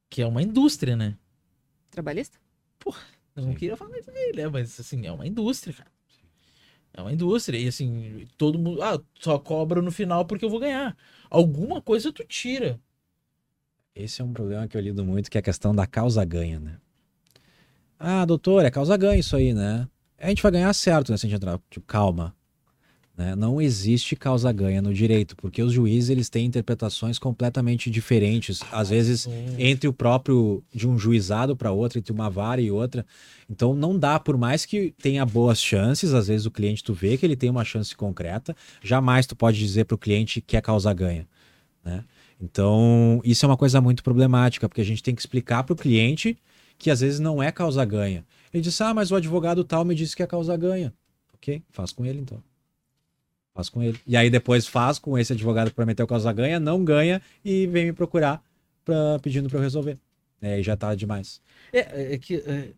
que 0.08 0.22
é 0.22 0.26
uma 0.26 0.40
indústria, 0.40 0.94
né? 0.94 1.16
Trabalhista? 1.90 2.43
Pô, 2.84 2.94
eu 3.34 3.46
não 3.46 3.54
queria 3.54 3.76
falar 3.76 3.98
isso 3.98 4.10
aí, 4.10 4.32
né? 4.36 4.46
Mas 4.48 4.78
assim, 4.78 5.06
é 5.06 5.10
uma 5.10 5.26
indústria, 5.26 5.74
cara. 5.74 5.90
É 6.92 7.00
uma 7.00 7.12
indústria. 7.12 7.58
E 7.58 7.66
assim, 7.66 8.28
todo 8.36 8.58
mundo. 8.58 8.82
Ah, 8.82 9.00
só 9.18 9.38
cobra 9.38 9.80
no 9.80 9.90
final 9.90 10.26
porque 10.26 10.44
eu 10.44 10.50
vou 10.50 10.60
ganhar. 10.60 10.94
Alguma 11.30 11.80
coisa 11.80 12.12
tu 12.12 12.22
tira. 12.24 12.78
Esse 13.94 14.20
é 14.20 14.24
um 14.24 14.32
problema 14.32 14.68
que 14.68 14.76
eu 14.76 14.80
lido 14.80 15.04
muito, 15.04 15.30
que 15.30 15.38
é 15.38 15.40
a 15.40 15.42
questão 15.42 15.74
da 15.74 15.86
causa-ganha, 15.86 16.60
né? 16.60 16.78
Ah, 17.98 18.24
doutor, 18.26 18.64
é 18.64 18.70
causa-ganha 18.70 19.18
isso 19.18 19.34
aí, 19.34 19.54
né? 19.54 19.88
a 20.18 20.28
gente 20.28 20.42
vai 20.42 20.52
ganhar 20.52 20.72
certo, 20.72 21.10
né? 21.10 21.18
Se 21.18 21.26
a 21.26 21.28
gente 21.28 21.36
entrar, 21.36 21.60
tipo, 21.70 21.86
calma. 21.86 22.34
Né? 23.16 23.36
Não 23.36 23.60
existe 23.60 24.16
causa-ganha 24.16 24.82
no 24.82 24.92
direito, 24.92 25.36
porque 25.36 25.62
os 25.62 25.72
juízes 25.72 26.10
eles 26.10 26.28
têm 26.28 26.46
interpretações 26.46 27.18
completamente 27.18 27.88
diferentes, 27.88 28.60
às 28.72 28.90
vezes 28.90 29.28
entre 29.56 29.88
o 29.88 29.92
próprio 29.92 30.64
de 30.74 30.88
um 30.88 30.98
juizado 30.98 31.56
para 31.56 31.70
outro, 31.70 31.98
entre 31.98 32.12
uma 32.12 32.28
vara 32.28 32.60
e 32.60 32.72
outra. 32.72 33.06
Então 33.48 33.72
não 33.74 33.96
dá, 33.96 34.18
por 34.18 34.36
mais 34.36 34.66
que 34.66 34.92
tenha 35.00 35.24
boas 35.24 35.60
chances, 35.60 36.12
às 36.12 36.26
vezes 36.26 36.44
o 36.44 36.50
cliente 36.50 36.82
tu 36.82 36.92
vê 36.92 37.16
que 37.16 37.24
ele 37.24 37.36
tem 37.36 37.48
uma 37.48 37.64
chance 37.64 37.94
concreta, 37.94 38.56
jamais 38.82 39.26
tu 39.26 39.36
pode 39.36 39.58
dizer 39.58 39.84
para 39.84 39.94
o 39.94 39.98
cliente 39.98 40.40
que 40.40 40.56
é 40.56 40.60
causa-ganha. 40.60 41.28
Né? 41.84 42.02
Então 42.40 43.20
isso 43.24 43.46
é 43.46 43.48
uma 43.48 43.56
coisa 43.56 43.80
muito 43.80 44.02
problemática, 44.02 44.68
porque 44.68 44.80
a 44.80 44.84
gente 44.84 45.02
tem 45.02 45.14
que 45.14 45.20
explicar 45.20 45.62
para 45.62 45.74
o 45.74 45.76
cliente 45.76 46.36
que 46.76 46.90
às 46.90 47.00
vezes 47.00 47.20
não 47.20 47.40
é 47.40 47.52
causa-ganha. 47.52 48.24
Ele 48.52 48.62
disse: 48.62 48.82
Ah, 48.82 48.92
mas 48.92 49.12
o 49.12 49.16
advogado 49.16 49.62
tal 49.62 49.84
me 49.84 49.94
disse 49.94 50.16
que 50.16 50.22
a 50.22 50.26
causa 50.26 50.56
ganha. 50.56 50.92
Ok, 51.34 51.62
faz 51.70 51.92
com 51.92 52.04
ele 52.04 52.18
então. 52.18 52.42
Faz 53.54 53.68
com 53.68 53.82
ele. 53.82 53.98
E 54.06 54.16
aí 54.16 54.28
depois 54.28 54.66
faz 54.66 54.98
com 54.98 55.16
esse 55.16 55.32
advogado 55.32 55.68
que 55.68 55.76
prometeu 55.76 56.06
causa 56.06 56.32
ganha, 56.32 56.58
não 56.58 56.84
ganha 56.84 57.22
e 57.44 57.66
vem 57.66 57.86
me 57.86 57.92
procurar 57.92 58.42
pra, 58.84 59.18
pedindo 59.20 59.48
para 59.48 59.58
eu 59.58 59.62
resolver. 59.62 59.96
É, 60.42 60.54
aí 60.54 60.62
já 60.62 60.76
tá 60.76 60.94
demais. 60.94 61.40
É, 61.72 62.14
é 62.14 62.18
que. 62.18 62.36
É, 62.36 62.68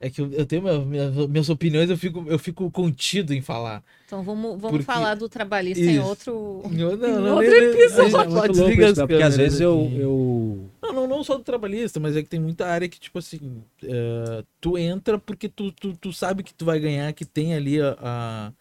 é 0.00 0.10
que 0.10 0.20
eu, 0.20 0.44
tenho 0.44 0.62
minha, 0.62 0.78
minha, 0.80 1.28
minhas 1.28 1.48
opiniões, 1.48 1.88
eu 1.88 1.96
fico, 1.96 2.24
eu 2.26 2.38
fico 2.38 2.70
contido 2.70 3.32
em 3.32 3.40
falar. 3.40 3.82
Então 4.06 4.22
vamos, 4.22 4.60
vamos 4.60 4.70
porque... 4.70 4.84
falar 4.84 5.14
do 5.14 5.28
trabalhista 5.28 5.82
isso. 5.82 5.90
em 5.90 5.98
outro, 5.98 6.62
não, 6.70 6.96
não, 6.96 7.20
não, 7.20 7.34
outro 7.36 7.54
episódio. 7.54 8.20
É 8.20 8.24
Pode 8.24 8.52
desligar 8.52 8.90
isso, 8.90 9.06
Porque 9.06 9.22
às 9.22 9.36
vezes 9.36 9.60
eu, 9.60 9.90
eu. 9.96 10.70
Não, 10.82 10.92
não, 10.92 11.08
não 11.08 11.24
só 11.24 11.36
do 11.36 11.42
trabalhista, 11.42 11.98
mas 11.98 12.16
é 12.16 12.22
que 12.22 12.28
tem 12.28 12.40
muita 12.40 12.66
área 12.66 12.88
que, 12.88 13.00
tipo 13.00 13.18
assim, 13.18 13.62
uh, 13.82 14.44
tu 14.60 14.76
entra 14.76 15.18
porque 15.18 15.48
tu, 15.48 15.72
tu, 15.72 15.96
tu 15.96 16.12
sabe 16.12 16.42
que 16.42 16.52
tu 16.52 16.64
vai 16.64 16.78
ganhar, 16.78 17.12
que 17.12 17.24
tem 17.24 17.54
ali 17.54 17.80
a, 17.80 17.96
a, 18.00 18.52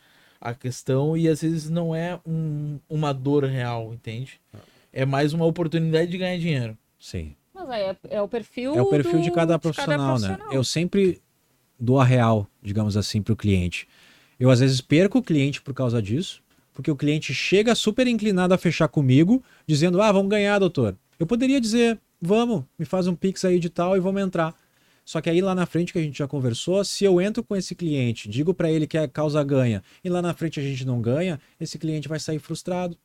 a 0.43 0.53
questão, 0.53 1.15
e 1.15 1.29
às 1.29 1.41
vezes 1.41 1.69
não 1.69 1.95
é 1.95 2.19
um, 2.25 2.77
uma 2.89 3.13
dor 3.13 3.45
real, 3.45 3.93
entende? 3.93 4.41
É 4.91 5.05
mais 5.05 5.31
uma 5.31 5.45
oportunidade 5.45 6.11
de 6.11 6.17
ganhar 6.17 6.37
dinheiro. 6.37 6.77
Sim. 6.99 7.33
Mas 7.53 7.69
aí 7.69 7.81
é, 7.83 7.97
é, 8.09 8.21
o 8.21 8.27
perfil. 8.27 8.75
É 8.75 8.81
o 8.81 8.89
perfil 8.89 9.19
do, 9.19 9.21
de, 9.21 9.31
cada 9.31 9.57
profissional, 9.57 9.95
de 9.97 10.03
cada 10.03 10.09
profissional, 10.09 10.51
né? 10.51 10.57
Eu 10.57 10.63
sempre 10.65 11.21
dou 11.79 11.97
a 11.97 12.03
real, 12.03 12.45
digamos 12.61 12.97
assim, 12.97 13.21
para 13.21 13.31
o 13.31 13.37
cliente. 13.37 13.87
Eu 14.37 14.49
às 14.49 14.59
vezes 14.59 14.81
perco 14.81 15.19
o 15.19 15.23
cliente 15.23 15.61
por 15.61 15.73
causa 15.73 16.01
disso, 16.01 16.43
porque 16.73 16.91
o 16.91 16.95
cliente 16.95 17.33
chega 17.33 17.73
super 17.73 18.05
inclinado 18.05 18.53
a 18.53 18.57
fechar 18.57 18.89
comigo, 18.89 19.41
dizendo: 19.65 20.01
"Ah, 20.01 20.11
vamos 20.11 20.29
ganhar, 20.29 20.59
doutor". 20.59 20.97
Eu 21.17 21.25
poderia 21.25 21.61
dizer: 21.61 21.97
"Vamos, 22.21 22.65
me 22.77 22.83
faz 22.83 23.07
um 23.07 23.15
pix 23.15 23.45
aí 23.45 23.59
de 23.59 23.69
tal 23.69 23.95
e 23.95 24.01
vamos 24.01 24.21
entrar". 24.21 24.53
Só 25.05 25.19
que 25.19 25.29
aí 25.29 25.41
lá 25.41 25.53
na 25.53 25.65
frente 25.65 25.91
que 25.91 25.99
a 25.99 26.01
gente 26.01 26.17
já 26.17 26.27
conversou, 26.27 26.83
se 26.83 27.03
eu 27.03 27.19
entro 27.19 27.43
com 27.43 27.55
esse 27.55 27.75
cliente, 27.75 28.29
digo 28.29 28.53
para 28.53 28.71
ele 28.71 28.87
que 28.87 28.97
a 28.97 29.07
causa 29.07 29.43
ganha, 29.43 29.83
e 30.03 30.09
lá 30.09 30.21
na 30.21 30.33
frente 30.33 30.59
a 30.59 30.63
gente 30.63 30.85
não 30.85 31.01
ganha, 31.01 31.39
esse 31.59 31.77
cliente 31.77 32.07
vai 32.07 32.19
sair 32.19 32.39
frustrado, 32.39 32.97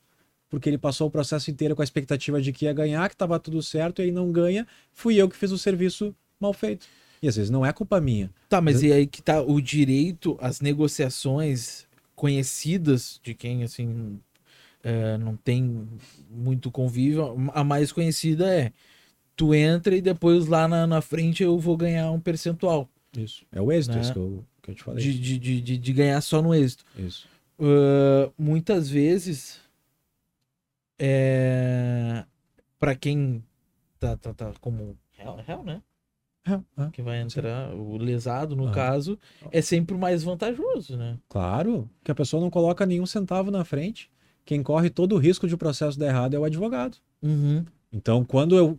porque 0.49 0.69
ele 0.69 0.79
passou 0.79 1.09
o 1.09 1.11
processo 1.11 1.51
inteiro 1.51 1.75
com 1.75 1.83
a 1.83 1.85
expectativa 1.85 2.41
de 2.41 2.53
que 2.53 2.67
ia 2.67 2.73
ganhar, 2.73 3.09
que 3.09 3.15
estava 3.15 3.39
tudo 3.39 3.63
certo, 3.63 4.01
e 4.01 4.07
aí 4.07 4.11
não 4.13 4.31
ganha, 4.31 4.67
fui 4.93 5.17
eu 5.17 5.29
que 5.29 5.37
fiz 5.37 5.51
o 5.51 5.59
serviço 5.59 6.15
mal 6.41 6.53
feito. 6.53 6.87
E 7.21 7.29
às 7.29 7.35
vezes 7.35 7.51
não 7.51 7.67
é 7.67 7.73
culpa 7.73 8.01
minha. 8.01 8.31
Tá, 8.49 8.61
mas 8.61 8.83
e 8.83 8.93
aí 8.93 9.07
que 9.07 9.21
tá 9.21 9.43
o 9.43 9.61
direito, 9.61 10.39
as 10.41 10.61
negociações 10.61 11.87
conhecidas 12.15 13.21
de 13.23 13.35
quem, 13.35 13.65
assim, 13.65 14.21
é, 14.83 15.19
não 15.19 15.37
tem 15.37 15.87
muito 16.31 16.71
convívio, 16.71 17.51
a 17.53 17.65
mais 17.65 17.91
conhecida 17.93 18.53
é 18.53 18.73
tu 19.39 19.55
entra 19.55 19.97
e 19.97 20.03
depois 20.03 20.49
lá 20.49 20.67
na, 20.67 20.85
na 20.85 21.01
frente 21.01 21.45
eu 21.45 21.57
vou 21.59 21.77
ganhar 21.77 22.11
um 22.11 22.21
percentual. 22.21 22.91
Isso. 23.17 23.47
É 23.53 23.63
o 23.63 23.71
êxito, 23.71 23.95
né? 23.95 24.03
isso 24.03 24.13
que 24.13 24.19
eu, 24.19 24.45
que 24.61 24.71
eu 24.73 24.75
te 24.75 24.83
falei. 24.83 25.03
De, 25.03 25.39
de, 25.39 25.61
de, 25.61 25.79
de 25.79 25.93
ganhar 25.93 26.21
só 26.21 26.43
no 26.43 26.53
êxito. 26.53 26.85
Isso. 26.99 27.27
Uh, 27.57 28.33
muitas 28.37 28.91
vezes, 28.91 29.61
é, 30.99 32.25
para 32.81 32.97
quem 32.97 33.43
tá, 33.99 34.17
tá, 34.17 34.35
tá 34.35 34.53
como 34.61 34.97
real, 35.13 35.37
real 35.37 35.65
né? 35.65 35.83
É, 36.45 36.83
é, 36.83 36.91
que 36.91 37.03
vai 37.03 37.21
entrar, 37.21 37.71
sim. 37.71 37.77
o 37.77 37.97
lesado, 37.97 38.57
no 38.57 38.73
caso, 38.73 39.19
é 39.53 39.61
sempre 39.61 39.95
o 39.95 39.99
mais 39.99 40.23
vantajoso, 40.23 40.97
né? 40.97 41.17
Claro, 41.29 41.89
que 42.03 42.11
a 42.11 42.15
pessoa 42.15 42.41
não 42.41 42.51
coloca 42.51 42.87
nenhum 42.87 43.07
centavo 43.07 43.51
na 43.51 43.65
frente. 43.65 44.11
Quem 44.45 44.63
corre 44.63 44.91
todo 44.91 45.15
o 45.15 45.19
risco 45.19 45.47
de 45.47 45.55
o 45.55 45.59
processo 45.59 45.99
dar 45.99 46.07
errado 46.07 46.35
é 46.35 46.39
o 46.39 46.45
advogado. 46.45 46.97
Uhum. 47.23 47.65
Então, 47.93 48.25
quando 48.25 48.57
eu 48.57 48.79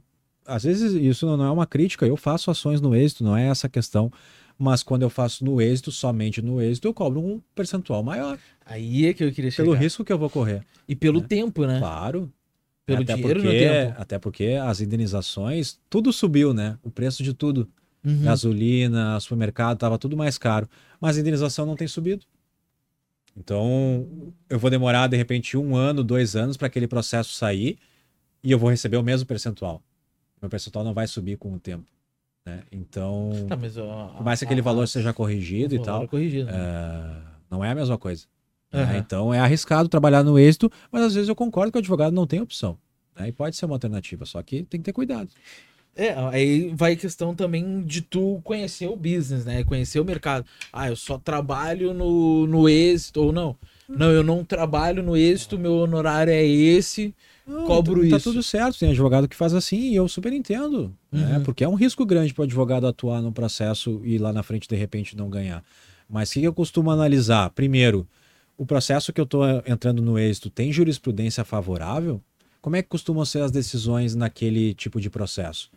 às 0.50 0.64
vezes 0.64 0.94
isso 0.94 1.26
não 1.38 1.46
é 1.46 1.52
uma 1.52 1.68
crítica, 1.68 2.06
eu 2.06 2.18
faço 2.18 2.50
ações 2.50 2.82
no 2.82 2.96
êxito, 2.96 3.24
não 3.24 3.38
é 3.38 3.48
essa 3.48 3.70
questão. 3.70 4.12
Mas 4.58 4.84
quando 4.84 5.04
eu 5.04 5.10
faço 5.10 5.46
no 5.46 5.62
êxito, 5.62 5.90
somente 5.90 6.42
no 6.42 6.62
êxito, 6.62 6.88
eu 6.88 6.94
cobro 6.94 7.22
um 7.22 7.42
percentual 7.56 8.04
maior. 8.04 8.38
Aí 8.66 9.06
é 9.06 9.14
que 9.14 9.24
eu 9.24 9.32
queria 9.32 9.50
chegar. 9.50 9.64
Pelo 9.64 9.78
risco 9.78 10.04
que 10.04 10.12
eu 10.12 10.18
vou 10.18 10.30
correr. 10.30 10.66
E 10.86 10.96
pelo 10.96 11.22
né? 11.22 11.28
tempo, 11.30 11.66
né? 11.66 11.80
Claro. 11.80 12.30
Pelo 12.86 13.04
até 13.04 13.16
dinheiro 13.16 13.40
porque, 13.42 13.54
no 13.54 13.60
tempo. 13.60 14.02
Até 14.02 14.20
porque 14.20 14.46
as 14.62 14.82
indenizações, 14.82 15.80
tudo 15.90 16.12
subiu, 16.12 16.54
né? 16.54 16.78
O 16.84 16.92
preço 16.92 17.24
de 17.24 17.34
tudo. 17.34 17.70
Uhum. 18.04 18.24
Gasolina, 18.24 19.18
supermercado, 19.22 19.78
tava 19.78 19.98
tudo 19.98 20.18
mais 20.18 20.38
caro. 20.38 20.68
Mas 21.00 21.16
a 21.16 21.22
indenização 21.22 21.66
não 21.66 21.78
tem 21.78 21.88
subido. 21.88 22.26
Então, 23.38 24.34
eu 24.50 24.60
vou 24.60 24.70
demorar, 24.70 25.08
de 25.08 25.16
repente, 25.16 25.56
um 25.56 25.74
ano, 25.74 26.04
dois 26.04 26.36
anos 26.36 26.58
para 26.58 26.68
aquele 26.68 26.88
processo 26.88 27.32
sair 27.32 27.78
e 28.44 28.52
eu 28.52 28.60
vou 28.60 28.70
receber 28.70 28.98
o 28.98 29.04
mesmo 29.04 29.26
percentual 29.26 29.82
meu 30.42 30.50
percentual 30.50 30.84
não 30.84 30.94
vai 30.94 31.08
subir 31.08 31.38
com 31.38 31.54
o 31.54 31.60
tempo. 31.60 31.86
Né? 32.46 32.64
Então, 32.72 33.32
tá, 33.48 33.56
mas, 33.56 33.78
ó, 33.78 34.08
por 34.18 34.24
mais 34.24 34.40
que 34.40 34.46
aquele 34.46 34.62
valor 34.62 34.88
seja 34.88 35.14
corrigido 35.14 35.76
e 35.76 35.80
tal, 35.80 36.08
corrigido, 36.08 36.50
é, 36.50 37.22
não 37.50 37.64
é 37.64 37.72
a 37.72 37.76
mesma 37.76 37.98
coisa. 37.98 38.26
Uhum. 38.74 38.80
Né? 38.80 38.98
Então 38.98 39.34
é 39.34 39.40
arriscado 39.40 39.90
trabalhar 39.90 40.24
no 40.24 40.38
êxito, 40.38 40.72
mas 40.92 41.04
às 41.04 41.14
vezes 41.14 41.30
eu 41.30 41.36
concordo 41.36 41.72
que 41.72 41.78
o 41.78 41.80
advogado 41.80 42.14
não 42.14 42.28
tem 42.28 42.42
opção. 42.42 42.78
Né? 43.18 43.30
E 43.30 43.32
pode 43.32 43.56
ser 43.56 43.66
uma 43.66 43.76
alternativa, 43.76 44.26
só 44.26 44.42
que 44.42 44.64
tem 44.64 44.80
que 44.80 44.86
ter 44.86 44.94
cuidado. 44.94 45.30
É, 45.96 46.14
aí 46.32 46.72
vai 46.76 46.96
questão 46.96 47.36
também 47.36 47.84
de 47.84 48.02
tu 48.02 48.40
conhecer 48.44 48.88
o 48.88 48.96
business, 48.96 49.44
né? 49.44 49.66
Conhecer 49.66 50.00
o 50.00 50.06
mercado. 50.06 50.46
Ah, 50.72 50.88
eu 50.88 50.96
só 50.96 51.18
trabalho 51.18 51.94
no, 51.94 52.48
no 52.48 52.70
êxito, 52.70 53.22
ou 53.22 53.34
não. 53.34 53.58
Não, 53.88 54.10
eu 54.10 54.24
não 54.24 54.46
trabalho 54.46 55.04
no 55.04 55.18
êxito, 55.18 55.60
meu 55.60 55.74
honorário 55.74 56.32
é 56.32 56.46
esse. 56.46 57.14
Não, 57.50 57.66
cobro 57.66 58.02
tá, 58.02 58.08
isso. 58.08 58.18
Tá 58.18 58.24
tudo 58.24 58.44
certo, 58.44 58.78
tem 58.78 58.92
advogado 58.92 59.28
que 59.28 59.36
faz 59.36 59.56
assim 59.56 59.90
e 59.90 59.96
eu 59.96 60.08
super 60.08 60.32
entendo. 60.32 60.96
Né? 61.12 61.22
Uhum. 61.22 61.30
Né? 61.30 61.40
Porque 61.44 61.64
é 61.64 61.68
um 61.68 61.74
risco 61.74 62.06
grande 62.06 62.32
para 62.32 62.44
o 62.44 62.46
advogado 62.46 62.86
atuar 62.86 63.24
no 63.24 63.32
processo 63.32 64.02
e 64.04 64.20
lá 64.20 64.32
na 64.32 64.44
frente 64.44 64.68
de 64.68 64.76
repente 64.76 65.18
não 65.18 65.30
ganhar. 65.30 65.64
Mas 66.08 66.30
o 66.30 66.34
que 66.34 66.44
eu 66.44 66.54
costumo 66.54 66.92
analisar? 66.92 67.50
Primeiro, 67.50 68.08
o 68.56 68.68
processo 68.68 69.12
que 69.12 69.20
eu 69.20 69.26
estou 69.26 69.44
entrando 69.66 70.00
no 70.00 70.20
êxito 70.20 70.50
tem 70.50 70.72
jurisprudência 70.72 71.44
favorável? 71.44 72.22
Como 72.62 72.76
é 72.76 72.84
que 72.84 72.90
costumam 72.90 73.26
ser 73.26 73.42
as 73.42 73.52
decisões 73.52 74.14
naquele 74.14 74.76
tipo 74.76 75.02
de 75.02 75.10
processo? 75.10 75.72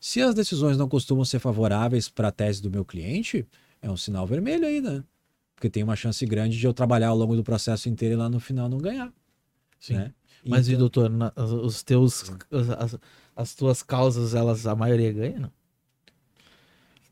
Se 0.00 0.22
as 0.22 0.34
decisões 0.34 0.78
não 0.78 0.88
costumam 0.88 1.24
ser 1.24 1.40
favoráveis 1.40 2.08
para 2.08 2.28
a 2.28 2.32
tese 2.32 2.62
do 2.62 2.70
meu 2.70 2.84
cliente, 2.84 3.46
é 3.82 3.90
um 3.90 3.96
sinal 3.96 4.26
vermelho 4.26 4.66
aí, 4.66 4.80
né? 4.80 5.02
Porque 5.54 5.68
tem 5.68 5.82
uma 5.82 5.96
chance 5.96 6.24
grande 6.24 6.56
de 6.56 6.64
eu 6.64 6.72
trabalhar 6.72 7.08
ao 7.08 7.16
longo 7.16 7.34
do 7.34 7.42
processo 7.42 7.88
inteiro 7.88 8.14
e 8.14 8.16
lá 8.16 8.28
no 8.28 8.38
final 8.38 8.68
não 8.68 8.78
ganhar. 8.78 9.12
Sim. 9.80 9.94
Né? 9.94 10.12
Mas 10.48 10.68
então... 10.68 10.74
e 10.74 10.78
doutor, 10.78 11.10
na, 11.10 11.32
os 11.36 11.82
teus 11.82 12.30
as, 12.78 12.98
as, 13.36 13.54
tuas 13.54 13.82
causas, 13.82 14.34
elas 14.34 14.66
a 14.66 14.74
maioria 14.74 15.12
ganha, 15.12 15.40
não? 15.40 15.52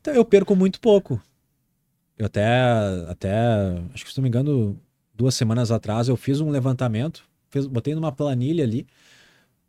Então 0.01 0.13
eu 0.13 0.25
perco 0.25 0.55
muito 0.55 0.79
pouco. 0.79 1.21
Eu 2.17 2.25
até 2.25 2.47
até 3.07 3.33
acho 3.93 4.05
que 4.05 4.11
se 4.11 4.17
não 4.17 4.23
me 4.23 4.29
engano, 4.29 4.79
duas 5.13 5.35
semanas 5.35 5.71
atrás 5.71 6.07
eu 6.07 6.17
fiz 6.17 6.39
um 6.39 6.49
levantamento, 6.49 7.23
fiz, 7.49 7.67
botei 7.67 7.93
numa 7.93 8.11
planilha 8.11 8.63
ali 8.63 8.87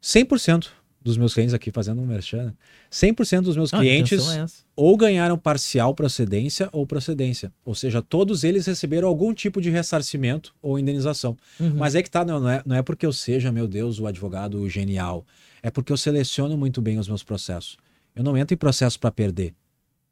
100% 0.02 0.70
dos 1.08 1.16
meus 1.16 1.34
clientes 1.34 1.54
aqui 1.54 1.72
fazendo 1.72 2.00
um 2.00 2.06
merchan, 2.06 2.54
100% 2.92 3.40
dos 3.40 3.56
meus 3.56 3.72
ah, 3.72 3.78
clientes 3.78 4.28
é 4.30 4.44
ou 4.76 4.96
ganharam 4.96 5.36
parcial 5.36 5.94
procedência 5.94 6.68
ou 6.70 6.86
procedência. 6.86 7.52
Ou 7.64 7.74
seja, 7.74 8.00
todos 8.00 8.44
eles 8.44 8.66
receberam 8.66 9.08
algum 9.08 9.32
tipo 9.32 9.60
de 9.60 9.70
ressarcimento 9.70 10.54
ou 10.62 10.78
indenização. 10.78 11.36
Uhum. 11.58 11.74
Mas 11.76 11.94
é 11.94 12.02
que 12.02 12.10
tá, 12.10 12.24
não, 12.24 12.48
é, 12.48 12.62
não 12.64 12.76
é 12.76 12.82
porque 12.82 13.04
eu 13.04 13.12
seja, 13.12 13.50
meu 13.50 13.66
Deus, 13.66 13.98
o 13.98 14.06
advogado 14.06 14.68
genial. 14.68 15.26
É 15.62 15.70
porque 15.70 15.92
eu 15.92 15.96
seleciono 15.96 16.56
muito 16.56 16.80
bem 16.80 16.98
os 16.98 17.08
meus 17.08 17.24
processos. 17.24 17.76
Eu 18.14 18.22
não 18.22 18.36
entro 18.36 18.54
em 18.54 18.58
processo 18.58 19.00
para 19.00 19.10
perder. 19.10 19.54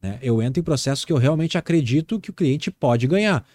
Né? 0.03 0.19
Eu 0.23 0.43
entro 0.43 0.61
em 0.61 0.65
processos 0.65 1.05
que 1.05 1.13
eu 1.13 1.17
realmente 1.17 1.59
acredito 1.59 2.19
que 2.19 2.31
o 2.31 2.35
cliente 2.35 2.71
pode 2.71 3.07
ganhar. 3.07 3.47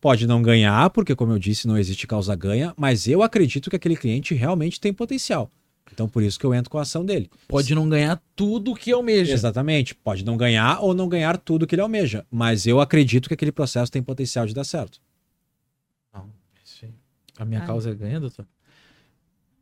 Pode 0.00 0.26
não 0.26 0.42
ganhar, 0.42 0.90
porque, 0.90 1.14
como 1.14 1.32
eu 1.32 1.38
disse, 1.38 1.66
não 1.66 1.78
existe 1.78 2.06
causa 2.06 2.34
ganha, 2.36 2.74
mas 2.76 3.08
eu 3.08 3.22
acredito 3.22 3.70
que 3.70 3.76
aquele 3.76 3.96
cliente 3.96 4.34
realmente 4.34 4.78
tem 4.78 4.92
potencial. 4.92 5.50
Então, 5.92 6.08
por 6.08 6.22
isso 6.22 6.38
que 6.38 6.46
eu 6.46 6.52
entro 6.52 6.70
com 6.70 6.78
a 6.78 6.82
ação 6.82 7.04
dele. 7.04 7.30
Pode 7.46 7.74
não 7.74 7.88
ganhar 7.88 8.20
tudo 8.34 8.74
que 8.74 8.90
almeja. 8.90 9.32
Exatamente. 9.32 9.94
Pode 9.94 10.24
não 10.24 10.36
ganhar 10.36 10.80
ou 10.80 10.92
não 10.92 11.08
ganhar 11.08 11.38
tudo 11.38 11.66
que 11.66 11.74
ele 11.74 11.82
almeja. 11.82 12.26
Mas 12.30 12.66
eu 12.66 12.80
acredito 12.80 13.28
que 13.28 13.34
aquele 13.34 13.52
processo 13.52 13.92
tem 13.92 14.02
potencial 14.02 14.44
de 14.44 14.54
dar 14.54 14.64
certo. 14.64 15.00
Não, 16.12 16.28
A 17.38 17.44
minha 17.44 17.62
ah. 17.62 17.66
causa 17.66 17.90
é 17.90 17.94
ganha, 17.94 18.18
doutor? 18.18 18.46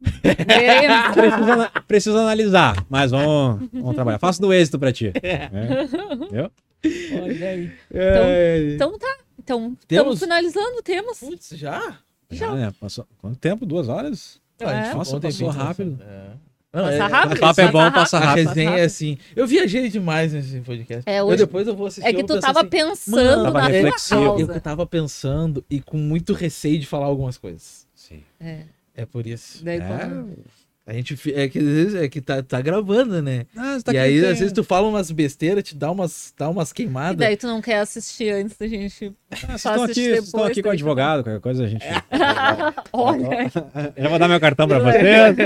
precisa, 1.14 1.70
precisa 1.86 2.20
analisar, 2.20 2.84
mas 2.88 3.12
vamos, 3.12 3.68
vamos 3.72 3.94
trabalhar. 3.94 4.18
Faço 4.18 4.40
do 4.40 4.52
êxito 4.52 4.78
pra 4.78 4.92
ti. 4.92 5.12
É. 5.22 5.48
Entendeu? 6.12 6.50
Olha 7.22 7.48
aí. 7.48 7.72
É. 7.92 8.74
Então, 8.74 8.88
então 8.88 8.98
tá. 8.98 9.18
Então, 9.38 9.76
temos... 9.86 10.14
estamos 10.14 10.20
finalizando, 10.20 10.82
temos. 10.82 11.18
Putz, 11.18 11.50
já? 11.50 11.98
Já, 12.30 12.46
já 12.46 12.54
né? 12.54 12.74
Passou 12.80 13.06
quanto 13.18 13.38
tempo? 13.38 13.66
Duas 13.66 13.88
horas? 13.88 14.41
É. 14.70 14.94
Nossa, 14.94 15.20
passou 15.20 15.48
rápido. 15.48 15.98
É. 16.02 16.22
Não, 16.72 16.84
passa 16.84 16.94
é, 16.94 17.06
rápido. 17.06 17.36
O 17.36 17.40
papo 17.40 17.60
é 17.60 17.70
bom, 17.70 17.92
passa 17.92 18.18
rápido. 18.18 18.48
A 18.48 18.50
resenha 18.50 18.78
é 18.78 18.84
assim. 18.84 19.18
Eu 19.36 19.46
viajei 19.46 19.90
demais 19.90 20.32
nesse 20.32 20.58
podcast. 20.60 21.02
É, 21.06 21.22
hoje... 21.22 21.34
eu 21.34 21.46
depois 21.46 21.68
eu 21.68 21.76
vou 21.76 21.86
assistir. 21.86 22.08
É 22.08 22.12
que 22.14 22.24
tu 22.24 22.40
tava 22.40 22.60
assim, 22.60 22.68
pensando 22.70 23.44
tava 23.44 23.60
na 23.60 23.66
reflexivo. 23.66 24.40
Eu 24.40 24.60
tava 24.60 24.86
pensando 24.86 25.62
e 25.68 25.80
com 25.80 25.98
muito 25.98 26.32
receio 26.32 26.78
de 26.78 26.86
falar 26.86 27.06
algumas 27.06 27.36
coisas. 27.36 27.86
Sim. 27.94 28.22
É. 28.40 28.62
É 28.94 29.04
por 29.06 29.26
isso. 29.26 29.62
Daí, 29.64 29.78
é. 29.78 30.24
A 30.84 30.92
gente 30.92 31.14
é 31.32 31.48
que 31.48 31.58
às 31.60 31.64
vezes 31.64 31.94
é 31.94 32.08
que 32.08 32.20
tá, 32.20 32.42
tá 32.42 32.60
gravando, 32.60 33.22
né? 33.22 33.46
Ah, 33.56 33.78
tá 33.84 33.92
e 33.92 33.98
aí, 33.98 34.18
às 34.24 34.40
vezes, 34.40 34.52
tu 34.52 34.64
fala 34.64 34.88
umas 34.88 35.12
besteiras, 35.12 35.62
te 35.62 35.76
dá 35.76 35.88
umas, 35.90 36.34
dá 36.36 36.48
umas 36.48 36.72
queimadas. 36.72 37.14
E 37.14 37.18
daí 37.18 37.36
tu 37.36 37.46
não 37.46 37.62
quer 37.62 37.78
assistir 37.78 38.30
antes 38.30 38.56
da 38.56 38.66
gente. 38.66 39.12
Ah, 39.30 39.54
estão 39.54 39.84
aqui, 39.84 40.08
depois, 40.08 40.24
estão 40.24 40.44
aqui 40.44 40.60
com 40.60 40.68
o 40.68 40.72
advogado, 40.72 41.22
qualquer 41.22 41.40
coisa 41.40 41.64
a 41.64 41.68
gente. 41.68 41.84
Olha. 42.92 43.48
Já 43.96 44.08
vou 44.08 44.18
dar 44.18 44.26
meu 44.26 44.40
cartão 44.40 44.66
pra 44.66 44.80
vocês. 44.80 45.36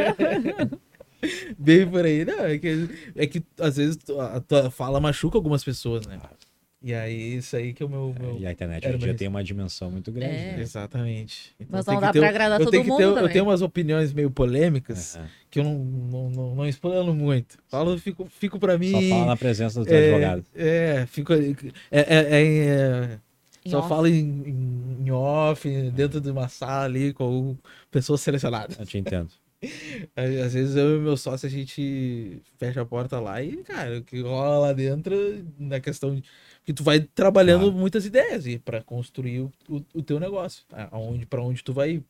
Bem 1.58 1.86
por 1.86 2.04
aí. 2.04 2.24
Não, 2.24 2.44
é 2.44 2.56
que, 2.56 2.88
é 3.14 3.26
que 3.26 3.44
às 3.60 3.76
vezes 3.76 3.98
a 4.32 4.40
tua 4.40 4.70
fala 4.70 5.00
machuca 5.00 5.36
algumas 5.36 5.62
pessoas, 5.62 6.06
né? 6.06 6.18
E 6.86 6.94
aí, 6.94 7.38
isso 7.38 7.56
aí 7.56 7.72
que 7.72 7.82
é 7.82 7.86
o 7.86 7.88
meu. 7.88 8.14
meu... 8.16 8.38
e 8.38 8.46
a 8.46 8.52
internet 8.52 8.86
hoje 8.86 8.94
em 8.94 9.00
dia 9.00 9.14
tem 9.14 9.26
uma 9.26 9.42
dimensão 9.42 9.90
muito 9.90 10.12
grande. 10.12 10.36
É. 10.36 10.52
Né? 10.52 10.60
Exatamente. 10.60 11.52
Então, 11.58 11.70
Mas 11.72 11.84
não 11.84 12.00
dá 12.00 12.12
pra 12.12 12.28
agradar 12.28 12.60
todo 12.60 12.84
mundo. 12.84 12.96
Ter, 12.96 13.22
eu 13.22 13.28
tenho 13.28 13.42
umas 13.42 13.60
opiniões 13.60 14.12
meio 14.12 14.30
polêmicas 14.30 15.16
uhum. 15.16 15.24
que 15.50 15.58
eu 15.58 15.64
não, 15.64 15.78
não, 15.78 16.30
não, 16.30 16.54
não 16.54 16.64
explano 16.64 17.12
muito. 17.12 17.58
Falo, 17.66 17.98
fico, 17.98 18.28
fico 18.30 18.60
pra 18.60 18.78
mim. 18.78 18.92
Só 18.92 19.00
fala 19.00 19.26
na 19.26 19.36
presença 19.36 19.80
do 19.80 19.84
teu 19.84 19.96
é, 19.96 20.04
advogado. 20.04 20.44
É, 20.54 21.06
fico. 21.06 21.32
É, 21.32 21.48
é, 21.90 22.04
é, 22.08 23.18
é 23.64 23.68
só 23.68 23.80
off. 23.80 23.88
falo 23.88 24.06
em, 24.06 25.02
em, 25.04 25.10
off, 25.10 25.68
dentro 25.90 26.20
de 26.20 26.30
uma 26.30 26.48
sala 26.48 26.84
ali 26.84 27.12
com 27.12 27.56
pessoas 27.90 28.20
selecionadas. 28.20 28.78
Eu 28.78 28.86
te 28.86 28.96
entendo. 28.96 29.30
Às 30.14 30.52
vezes 30.52 30.76
eu 30.76 30.98
e 30.98 31.00
meu 31.00 31.16
sócio, 31.16 31.48
a 31.48 31.50
gente 31.50 32.40
fecha 32.58 32.82
a 32.82 32.86
porta 32.86 33.18
lá 33.18 33.42
e, 33.42 33.56
cara, 33.64 33.98
o 33.98 34.04
que 34.04 34.20
rola 34.20 34.68
lá 34.68 34.72
dentro 34.72 35.16
na 35.58 35.80
questão 35.80 36.14
de 36.14 36.22
que 36.66 36.72
tu 36.72 36.82
vai 36.82 36.98
trabalhando 36.98 37.66
claro. 37.66 37.78
muitas 37.78 38.04
ideias 38.04 38.44
e 38.44 38.58
para 38.58 38.82
construir 38.82 39.40
o, 39.40 39.52
o, 39.68 39.84
o, 39.94 40.02
teu 40.02 40.18
negócio, 40.18 40.64
aonde 40.90 41.24
para 41.24 41.40
onde 41.40 41.62
tu 41.62 41.72
vai 41.72 41.92
ir. 41.92 42.04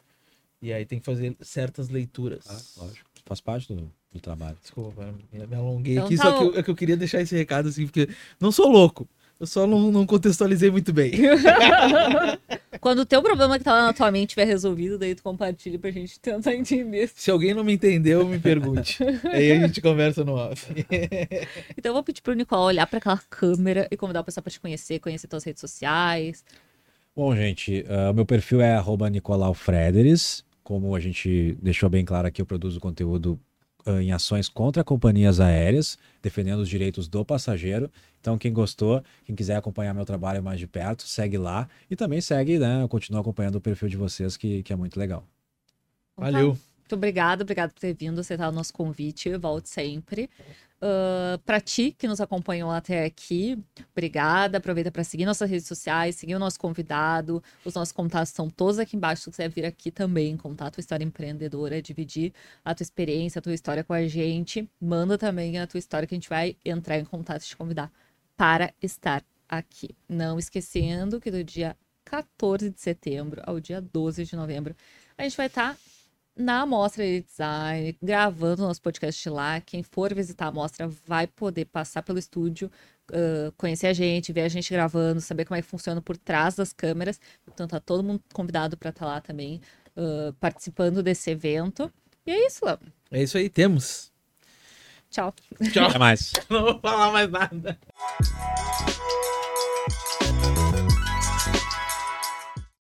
E 0.63 0.73
aí 0.73 0.87
tem 0.87 0.99
que 0.99 1.05
fazer 1.05 1.37
certas 1.43 1.91
leituras. 1.91 2.47
Ah, 2.49 2.85
lógico. 2.85 3.11
Faz 3.27 3.41
parte 3.43 3.75
do, 3.75 3.93
do 4.11 4.19
trabalho. 4.19 4.57
Desculpa, 4.59 5.15
me 5.31 5.55
alonguei 5.55 5.95
então, 5.95 6.07
aqui, 6.07 6.17
tá 6.17 6.23
só 6.23 6.39
que 6.39 6.45
eu, 6.45 6.59
é 6.59 6.63
que 6.63 6.71
eu 6.71 6.75
queria 6.75 6.97
deixar 6.97 7.21
esse 7.21 7.37
recado 7.37 7.69
assim, 7.69 7.85
porque 7.85 8.09
não 8.41 8.51
sou 8.51 8.71
louco. 8.71 9.07
Eu 9.39 9.47
só 9.47 9.67
não, 9.67 9.93
não 9.93 10.07
contextualizei 10.07 10.71
muito 10.71 10.93
bem. 10.95 11.13
Quando 12.81 13.01
o 13.01 13.07
teu 13.07 13.23
problema 13.23 13.59
que 13.59 13.65
tá 13.65 13.73
lá 13.73 13.87
na 13.87 13.93
tua 13.93 14.11
mente 14.11 14.31
estiver 14.31 14.47
resolvido, 14.47 14.99
daí 14.99 15.15
tu 15.15 15.23
compartilha 15.23 15.79
pra 15.79 15.91
gente 15.91 16.19
tentar 16.19 16.55
entender. 16.55 17.11
Se 17.15 17.31
alguém 17.31 17.53
não 17.53 17.63
me 17.63 17.75
entendeu, 17.75 18.27
me 18.27 18.39
pergunte. 18.39 18.99
Aí 19.25 19.53
a 19.53 19.67
gente 19.67 19.83
conversa 19.83 20.25
no 20.25 20.35
off. 20.35 20.73
então 21.77 21.91
eu 21.91 21.93
vou 21.93 22.03
pedir 22.03 22.23
pro 22.23 22.33
Nicole 22.33 22.65
olhar 22.65 22.87
para 22.87 22.99
aquela 22.99 23.21
câmera 23.29 23.87
e 23.91 23.97
convidar 23.97 24.21
o 24.21 24.25
pessoal 24.25 24.43
pra 24.43 24.51
te 24.51 24.61
conhecer, 24.61 25.01
conhecer 25.01 25.29
tuas 25.29 25.45
redes 25.45 25.61
sociais. 25.61 26.43
Bom, 27.15 27.35
gente, 27.35 27.85
uh, 27.89 28.11
o 28.11 28.15
meu 28.15 28.25
perfil 28.25 28.61
é 28.61 28.75
arroba 28.75 29.09
Nicolau 29.11 29.53
Frederis. 29.53 30.45
Como 30.63 30.95
a 30.95 31.01
gente 31.01 31.57
deixou 31.63 31.89
bem 31.91 32.05
claro 32.05 32.29
aqui, 32.29 32.41
eu 32.41 32.47
produzo 32.47 32.81
conteúdo 32.81 33.39
em 34.01 34.13
ações 34.13 34.49
contra 34.49 34.83
companhias 34.83 35.41
aéreas, 35.41 35.99
defendendo 36.23 36.61
os 36.61 36.69
direitos 36.69 37.09
do 37.09 37.25
passageiro. 37.25 37.91
Então, 38.21 38.37
quem 38.37 38.53
gostou, 38.53 39.03
quem 39.25 39.37
quiser 39.37 39.57
acompanhar 39.57 39.95
meu 39.95 40.05
trabalho 40.05 40.43
mais 40.43 40.59
de 40.59 40.67
perto, 40.67 41.05
segue 41.05 41.39
lá. 41.39 41.69
E 41.91 41.95
também 41.95 42.21
segue, 42.21 42.59
né? 42.59 42.87
Continua 42.89 43.21
acompanhando 43.21 43.57
o 43.57 43.61
perfil 43.61 43.89
de 43.89 43.97
vocês, 43.97 44.37
que, 44.37 44.63
que 44.63 44.73
é 44.73 44.77
muito 44.77 44.99
legal. 44.99 45.25
Valeu. 46.17 46.49
Muito 46.49 46.95
obrigada, 46.95 47.43
obrigado 47.43 47.73
por 47.73 47.81
ter 47.81 47.95
vindo, 47.95 48.21
aceitar 48.21 48.49
o 48.49 48.53
nosso 48.53 48.73
convite. 48.73 49.37
Volte 49.37 49.69
sempre. 49.69 50.31
Uh, 50.77 51.39
para 51.39 51.59
ti 51.59 51.91
que 51.97 52.07
nos 52.07 52.21
acompanhou 52.21 52.71
até 52.71 53.05
aqui, 53.05 53.59
obrigada. 53.93 54.59
Aproveita 54.59 54.91
para 54.91 55.03
seguir 55.05 55.25
nossas 55.25 55.49
redes 55.49 55.67
sociais, 55.67 56.17
seguir 56.17 56.35
o 56.35 56.39
nosso 56.39 56.59
convidado. 56.61 57.43
Os 57.65 57.75
nossos 57.75 57.93
contatos 57.93 58.29
estão 58.29 58.51
todos 58.51 58.79
aqui 58.79 58.95
embaixo. 58.95 59.23
Se 59.23 59.31
quiser 59.31 59.49
vir 59.49 59.65
aqui 59.65 59.91
também, 59.91 60.37
contar 60.37 60.67
a 60.67 60.71
tua 60.71 60.81
história 60.81 61.05
empreendedora, 61.05 61.81
dividir 61.81 62.33
a 62.65 62.75
tua 62.75 62.85
experiência, 62.85 63.39
a 63.39 63.43
tua 63.43 63.55
história 63.55 63.83
com 63.83 63.95
a 63.95 64.07
gente, 64.07 64.69
manda 64.79 65.17
também 65.17 65.59
a 65.59 65.67
tua 65.67 65.79
história 65.79 66.07
que 66.07 66.15
a 66.15 66.19
gente 66.19 66.29
vai 66.29 66.57
entrar 66.65 66.99
em 66.99 67.05
contato 67.05 67.43
e 67.43 67.47
te 67.47 67.57
convidar 67.57 67.91
para 68.37 68.73
estar 68.83 69.25
aqui. 69.49 69.97
Não 70.07 70.39
esquecendo 70.39 71.21
que 71.21 71.31
do 71.31 71.43
dia 71.43 71.75
14 72.05 72.71
de 72.71 72.81
setembro 72.81 73.43
ao 73.47 73.59
dia 73.59 73.81
12 73.81 74.25
de 74.27 74.37
novembro, 74.37 74.77
a 75.17 75.23
gente 75.23 75.37
vai 75.37 75.47
estar 75.47 75.77
na 76.37 76.67
Mostra 76.67 77.03
de 77.03 77.23
Design, 77.23 77.97
gravando 78.03 78.63
nosso 78.63 78.83
podcast 78.83 79.29
lá. 79.31 79.61
Quem 79.61 79.83
for 79.83 80.15
visitar 80.15 80.49
a 80.49 80.53
mostra 80.53 80.89
vai 81.07 81.27
poder 81.27 81.65
passar 81.65 82.03
pelo 82.03 82.19
estúdio, 82.19 82.71
uh, 83.11 83.51
conhecer 83.57 83.87
a 83.87 83.93
gente, 83.93 84.33
ver 84.33 84.43
a 84.43 84.49
gente 84.49 84.71
gravando, 84.71 85.21
saber 85.21 85.47
como 85.47 85.57
é 85.59 85.63
que 85.63 85.69
funciona 85.69 86.03
por 86.03 86.17
trás 86.17 86.55
das 86.55 86.73
câmeras. 86.73 87.19
Então 87.49 87.67
tá 87.67 87.81
todo 87.81 88.05
mundo 88.05 88.23
convidado 88.35 88.77
para 88.77 88.91
estar 88.91 89.07
tá 89.07 89.13
lá 89.13 89.21
também, 89.21 89.61
uh, 89.97 90.33
participando 90.35 91.03
desse 91.03 91.31
evento. 91.31 91.91
E 92.27 92.31
é 92.31 92.47
isso, 92.47 92.65
Léo. 92.65 92.79
É 93.11 93.23
isso 93.23 93.39
aí, 93.39 93.49
temos. 93.49 94.13
Tchau. 95.11 95.33
Tchau. 95.73 95.89
Até 95.89 95.99
mais. 95.99 96.33
Não 96.51 96.63
vou 96.63 96.81
falar 96.81 97.13
mais 97.13 97.31
nada. 97.31 97.79